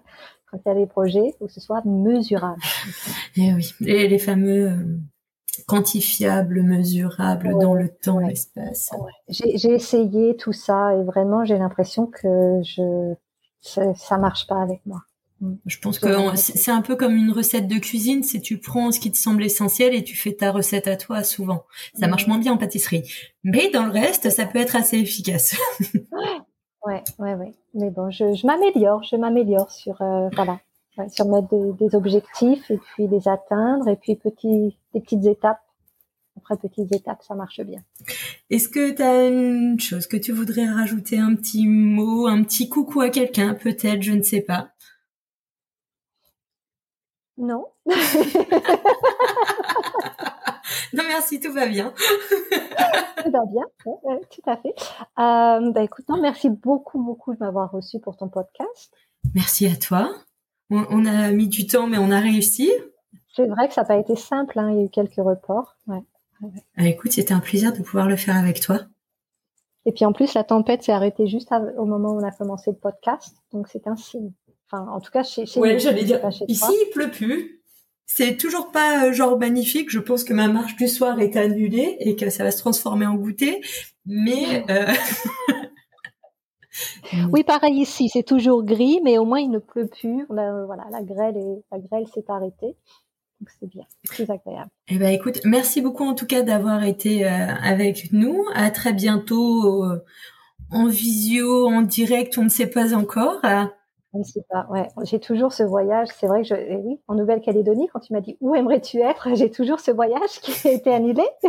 quand 0.53 0.59
il 0.65 0.69
y 0.69 0.71
a 0.71 0.85
des 0.85 0.87
projets, 0.87 1.25
il 1.25 1.33
faut 1.39 1.45
que 1.47 1.51
ce 1.51 1.59
soit 1.59 1.83
mesurable. 1.85 2.61
Et 3.35 3.47
eh 3.47 3.53
oui, 3.53 3.73
et 3.85 4.07
les 4.07 4.19
fameux 4.19 4.69
euh, 4.69 4.97
quantifiables, 5.67 6.61
mesurables 6.61 7.57
dans 7.59 7.73
le 7.73 7.89
temps, 7.89 8.19
l'espace. 8.19 8.91
J'ai 9.29 9.73
essayé 9.73 10.35
tout 10.37 10.53
ça 10.53 10.95
et 10.95 11.03
vraiment 11.03 11.43
j'ai 11.43 11.57
l'impression 11.57 12.07
que 12.07 12.61
je 12.63 13.13
ça, 13.61 14.17
marche 14.17 14.45
pas 14.47 14.61
avec 14.61 14.85
moi. 14.85 15.01
Je 15.65 15.77
pense 15.79 15.99
que 15.99 16.07
c'est 16.35 16.71
un 16.71 16.81
peu 16.81 16.95
comme 16.95 17.15
une 17.15 17.31
recette 17.31 17.67
de 17.67 17.77
cuisine, 17.77 18.23
c'est 18.23 18.39
tu 18.39 18.59
prends 18.59 18.91
ce 18.91 18.99
qui 18.99 19.11
te 19.11 19.17
semble 19.17 19.43
essentiel 19.43 19.93
et 19.93 20.03
tu 20.03 20.15
fais 20.15 20.33
ta 20.33 20.51
recette 20.51 20.87
à 20.87 20.95
toi 20.95 21.23
souvent. 21.23 21.63
Ça 21.99 22.07
marche 22.07 22.27
moins 22.27 22.37
bien 22.37 22.53
en 22.53 22.57
pâtisserie. 22.57 23.03
Mais 23.43 23.69
dans 23.69 23.85
le 23.85 23.91
reste, 23.91 24.29
ça 24.29 24.45
peut 24.45 24.59
être 24.59 24.75
assez 24.75 24.97
efficace. 24.97 25.55
Ouais, 26.85 27.01
ouais, 27.17 27.33
ouais. 27.35 27.53
Mais 27.73 27.89
bon, 27.91 28.09
je, 28.11 28.45
m'améliore, 28.45 29.03
je 29.03 29.15
m'améliore 29.15 29.71
sur 29.71 30.01
euh, 30.01 30.27
voilà, 30.35 30.59
sur 31.09 31.27
mettre 31.29 31.47
des, 31.77 31.95
objectifs 31.95 32.69
et 32.69 32.77
puis 32.77 33.07
les 33.07 33.27
atteindre 33.27 33.87
et 33.87 33.95
puis 33.95 34.15
petit, 34.15 34.77
des 34.93 34.99
petites 34.99 35.25
étapes. 35.25 35.61
Après 36.35 36.57
petites 36.57 36.93
étapes, 36.93 37.21
ça 37.21 37.35
marche 37.35 37.61
bien. 37.61 37.79
Est-ce 38.49 38.67
que 38.67 38.91
tu 38.91 39.01
as 39.01 39.27
une 39.27 39.79
chose 39.79 40.07
que 40.07 40.17
tu 40.17 40.31
voudrais 40.31 40.65
rajouter, 40.65 41.19
un 41.19 41.35
petit 41.35 41.67
mot, 41.67 42.27
un 42.27 42.43
petit 42.43 42.69
coucou 42.69 43.01
à 43.01 43.09
quelqu'un, 43.09 43.53
peut-être, 43.53 44.01
je 44.01 44.13
ne 44.13 44.23
sais 44.23 44.41
pas? 44.41 44.69
Non. 47.37 47.65
non 50.93 51.03
merci, 51.07 51.39
tout 51.39 51.51
va 51.51 51.65
bien. 51.65 51.93
tout 53.23 53.31
va 53.31 53.45
bien, 53.45 53.63
tout 54.29 54.41
à 54.45 54.57
fait. 54.57 54.75
Euh, 55.19 55.71
bah, 55.71 55.83
écoute, 55.83 56.07
non, 56.09 56.21
merci 56.21 56.49
beaucoup, 56.49 57.01
beaucoup 57.01 57.33
de 57.33 57.39
m'avoir 57.39 57.71
reçu 57.71 57.99
pour 57.99 58.17
ton 58.17 58.29
podcast. 58.29 58.93
Merci 59.33 59.65
à 59.67 59.75
toi. 59.75 60.13
On, 60.69 61.05
a 61.05 61.31
mis 61.31 61.47
du 61.47 61.67
temps, 61.67 61.87
mais 61.87 61.97
on 61.97 62.11
a 62.11 62.19
réussi. 62.19 62.71
C'est 63.35 63.47
vrai 63.47 63.67
que 63.67 63.73
ça 63.73 63.81
n'a 63.81 63.87
pas 63.87 63.97
été 63.97 64.15
simple, 64.15 64.57
hein, 64.57 64.71
il 64.71 64.77
y 64.77 64.81
a 64.81 64.85
eu 64.85 64.89
quelques 64.89 65.15
reports. 65.15 65.75
Ouais. 65.87 66.03
Ah, 66.77 66.87
écoute, 66.87 67.11
c'était 67.11 67.33
un 67.33 67.39
plaisir 67.39 67.73
de 67.73 67.81
pouvoir 67.81 68.07
le 68.07 68.15
faire 68.15 68.35
avec 68.35 68.59
toi. 68.59 68.79
Et 69.85 69.91
puis 69.91 70.05
en 70.05 70.13
plus, 70.13 70.33
la 70.33 70.43
tempête 70.43 70.83
s'est 70.83 70.91
arrêtée 70.91 71.27
juste 71.27 71.51
au 71.77 71.85
moment 71.85 72.13
où 72.13 72.19
on 72.19 72.23
a 72.23 72.31
commencé 72.31 72.71
le 72.71 72.77
podcast, 72.77 73.35
donc 73.51 73.67
c'est 73.67 73.87
un 73.87 73.95
signe. 73.95 74.31
Enfin, 74.73 74.91
en 74.91 74.99
tout 74.99 75.11
cas, 75.11 75.23
chez, 75.23 75.45
chez 75.45 75.59
ouais, 75.59 75.79
j'allais 75.79 76.03
dire. 76.03 76.19
Ici, 76.47 76.65
il 76.71 76.89
pleut 76.91 77.11
plus. 77.11 77.61
C'est 78.05 78.37
toujours 78.37 78.71
pas 78.71 79.05
euh, 79.05 79.13
genre 79.13 79.37
magnifique. 79.37 79.89
Je 79.89 79.99
pense 79.99 80.23
que 80.23 80.33
ma 80.33 80.47
marche 80.47 80.75
du 80.75 80.87
soir 80.87 81.19
est 81.19 81.35
annulée 81.35 81.95
et 81.99 82.15
que 82.15 82.29
ça 82.29 82.43
va 82.43 82.51
se 82.51 82.57
transformer 82.57 83.05
en 83.05 83.15
goûter. 83.15 83.61
Mais 84.05 84.65
euh... 84.69 84.91
oui, 87.31 87.43
pareil 87.43 87.79
ici. 87.79 88.09
C'est 88.09 88.23
toujours 88.23 88.63
gris, 88.63 88.99
mais 89.03 89.17
au 89.17 89.25
moins 89.25 89.39
il 89.39 89.49
ne 89.51 89.59
pleut 89.59 89.87
plus. 89.87 90.25
voilà, 90.27 90.85
la 90.91 91.01
grêle 91.01 91.37
est, 91.37 91.63
la 91.71 91.79
grêle 91.79 92.07
s'est 92.13 92.25
arrêtée. 92.27 92.75
Donc 93.39 93.49
c'est 93.59 93.67
bien, 93.67 93.85
c'est 94.03 94.29
agréable. 94.29 94.69
Eh 94.87 94.97
ben 94.97 95.09
écoute, 95.09 95.39
merci 95.43 95.81
beaucoup 95.81 96.05
en 96.05 96.13
tout 96.13 96.27
cas 96.27 96.43
d'avoir 96.43 96.83
été 96.83 97.25
euh, 97.25 97.29
avec 97.29 98.11
nous. 98.11 98.43
À 98.53 98.71
très 98.71 98.93
bientôt. 98.93 99.85
Euh, 99.85 100.03
en 100.71 100.87
visio, 100.87 101.67
en 101.67 101.83
direct, 101.83 102.37
on 102.39 102.45
ne 102.45 102.49
sait 102.49 102.69
pas 102.69 102.95
encore. 102.95 103.39
Ne 104.13 104.23
pas, 104.47 104.67
ouais. 104.69 104.87
J'ai 105.03 105.19
toujours 105.19 105.53
ce 105.53 105.63
voyage. 105.63 106.07
C'est 106.15 106.27
vrai 106.27 106.43
que 106.43 106.47
je, 106.49 106.53
eh 106.55 106.75
oui, 106.75 106.99
en 107.07 107.15
Nouvelle-Calédonie, 107.15 107.87
quand 107.91 107.99
tu 107.99 108.13
m'as 108.13 108.21
dit 108.21 108.37
où 108.41 108.53
aimerais-tu 108.53 108.99
être, 108.99 109.33
j'ai 109.33 109.49
toujours 109.49 109.79
ce 109.79 109.89
voyage 109.89 110.39
qui 110.41 110.67
a 110.67 110.71
été 110.71 110.93
annulé. 110.93 111.23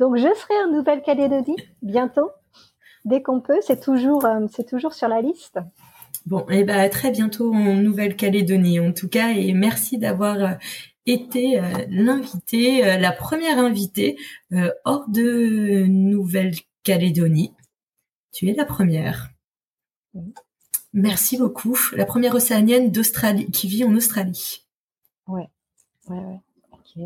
Donc, 0.00 0.16
je 0.16 0.22
serai 0.34 0.54
en 0.66 0.72
Nouvelle-Calédonie 0.72 1.56
bientôt, 1.80 2.30
dès 3.04 3.22
qu'on 3.22 3.40
peut. 3.40 3.60
C'est 3.60 3.80
toujours, 3.80 4.24
euh, 4.24 4.46
c'est 4.50 4.66
toujours 4.66 4.94
sur 4.94 5.06
la 5.06 5.22
liste. 5.22 5.60
Bon, 6.26 6.44
et 6.50 6.60
eh 6.60 6.64
ben 6.64 6.88
très 6.88 7.10
bientôt 7.10 7.52
en 7.52 7.74
Nouvelle-Calédonie, 7.74 8.80
en 8.80 8.92
tout 8.92 9.08
cas, 9.08 9.30
et 9.30 9.52
merci 9.52 9.98
d'avoir 9.98 10.36
euh, 10.36 10.54
été 11.06 11.58
euh, 11.58 11.62
l'invité, 11.88 12.98
la 12.98 13.12
première 13.12 13.58
invitée 13.58 14.16
hors 14.84 15.08
de 15.08 15.84
Nouvelle-Calédonie. 15.86 17.54
Tu 18.32 18.48
es 18.48 18.54
la 18.54 18.64
première. 18.64 19.31
Merci 20.92 21.38
beaucoup. 21.38 21.78
La 21.94 22.04
première 22.04 22.34
océanienne 22.34 22.90
d'Australie 22.90 23.50
qui 23.50 23.66
vit 23.66 23.84
en 23.84 23.94
Australie. 23.94 24.66
Ouais, 25.26 25.48
ouais, 26.08 26.18
ouais. 26.18 26.40
Ok. 26.72 27.02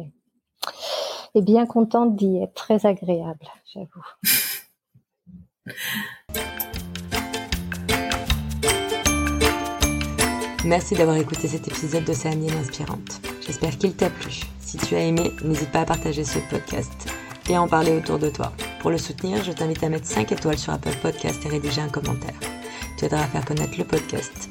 Et 1.34 1.42
bien 1.42 1.66
contente 1.66 2.16
d'y 2.16 2.38
être. 2.38 2.54
Très 2.54 2.84
agréable, 2.86 3.46
j'avoue. 3.72 4.04
Merci 10.64 10.96
d'avoir 10.96 11.16
écouté 11.16 11.46
cet 11.46 11.68
épisode 11.68 12.04
d'Océanienne 12.04 12.56
Inspirante. 12.58 13.20
J'espère 13.40 13.78
qu'il 13.78 13.94
t'a 13.94 14.10
plu. 14.10 14.40
Si 14.58 14.78
tu 14.78 14.96
as 14.96 15.04
aimé, 15.04 15.30
n'hésite 15.44 15.70
pas 15.70 15.82
à 15.82 15.84
partager 15.84 16.24
ce 16.24 16.40
podcast 16.50 16.90
et 17.48 17.54
à 17.54 17.62
en 17.62 17.68
parler 17.68 17.92
autour 17.92 18.18
de 18.18 18.30
toi. 18.30 18.52
Pour 18.80 18.90
le 18.90 18.98
soutenir, 18.98 19.44
je 19.44 19.52
t'invite 19.52 19.84
à 19.84 19.88
mettre 19.88 20.06
5 20.06 20.32
étoiles 20.32 20.58
sur 20.58 20.72
Apple 20.72 20.96
Podcast 21.00 21.46
et 21.46 21.48
rédiger 21.48 21.82
un 21.82 21.88
commentaire 21.88 22.34
tu 22.96 23.04
aideras 23.04 23.22
à 23.22 23.26
faire 23.26 23.44
connaître 23.44 23.78
le 23.78 23.84
podcast. 23.84 24.48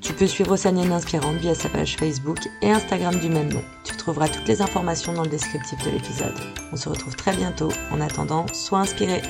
Tu 0.00 0.12
peux 0.12 0.26
suivre 0.26 0.52
Océanienne 0.52 0.92
Inspirante 0.92 1.36
via 1.36 1.54
sa 1.54 1.68
page 1.68 1.96
Facebook 1.96 2.38
et 2.60 2.70
Instagram 2.70 3.18
du 3.18 3.28
même 3.28 3.52
nom. 3.52 3.62
Tu 3.84 3.96
trouveras 3.96 4.28
toutes 4.28 4.46
les 4.46 4.60
informations 4.60 5.14
dans 5.14 5.22
le 5.22 5.30
descriptif 5.30 5.82
de 5.84 5.90
l'épisode. 5.90 6.34
On 6.72 6.76
se 6.76 6.88
retrouve 6.88 7.16
très 7.16 7.34
bientôt. 7.34 7.70
En 7.90 8.00
attendant, 8.00 8.46
sois 8.52 8.80
inspiré. 8.80 9.22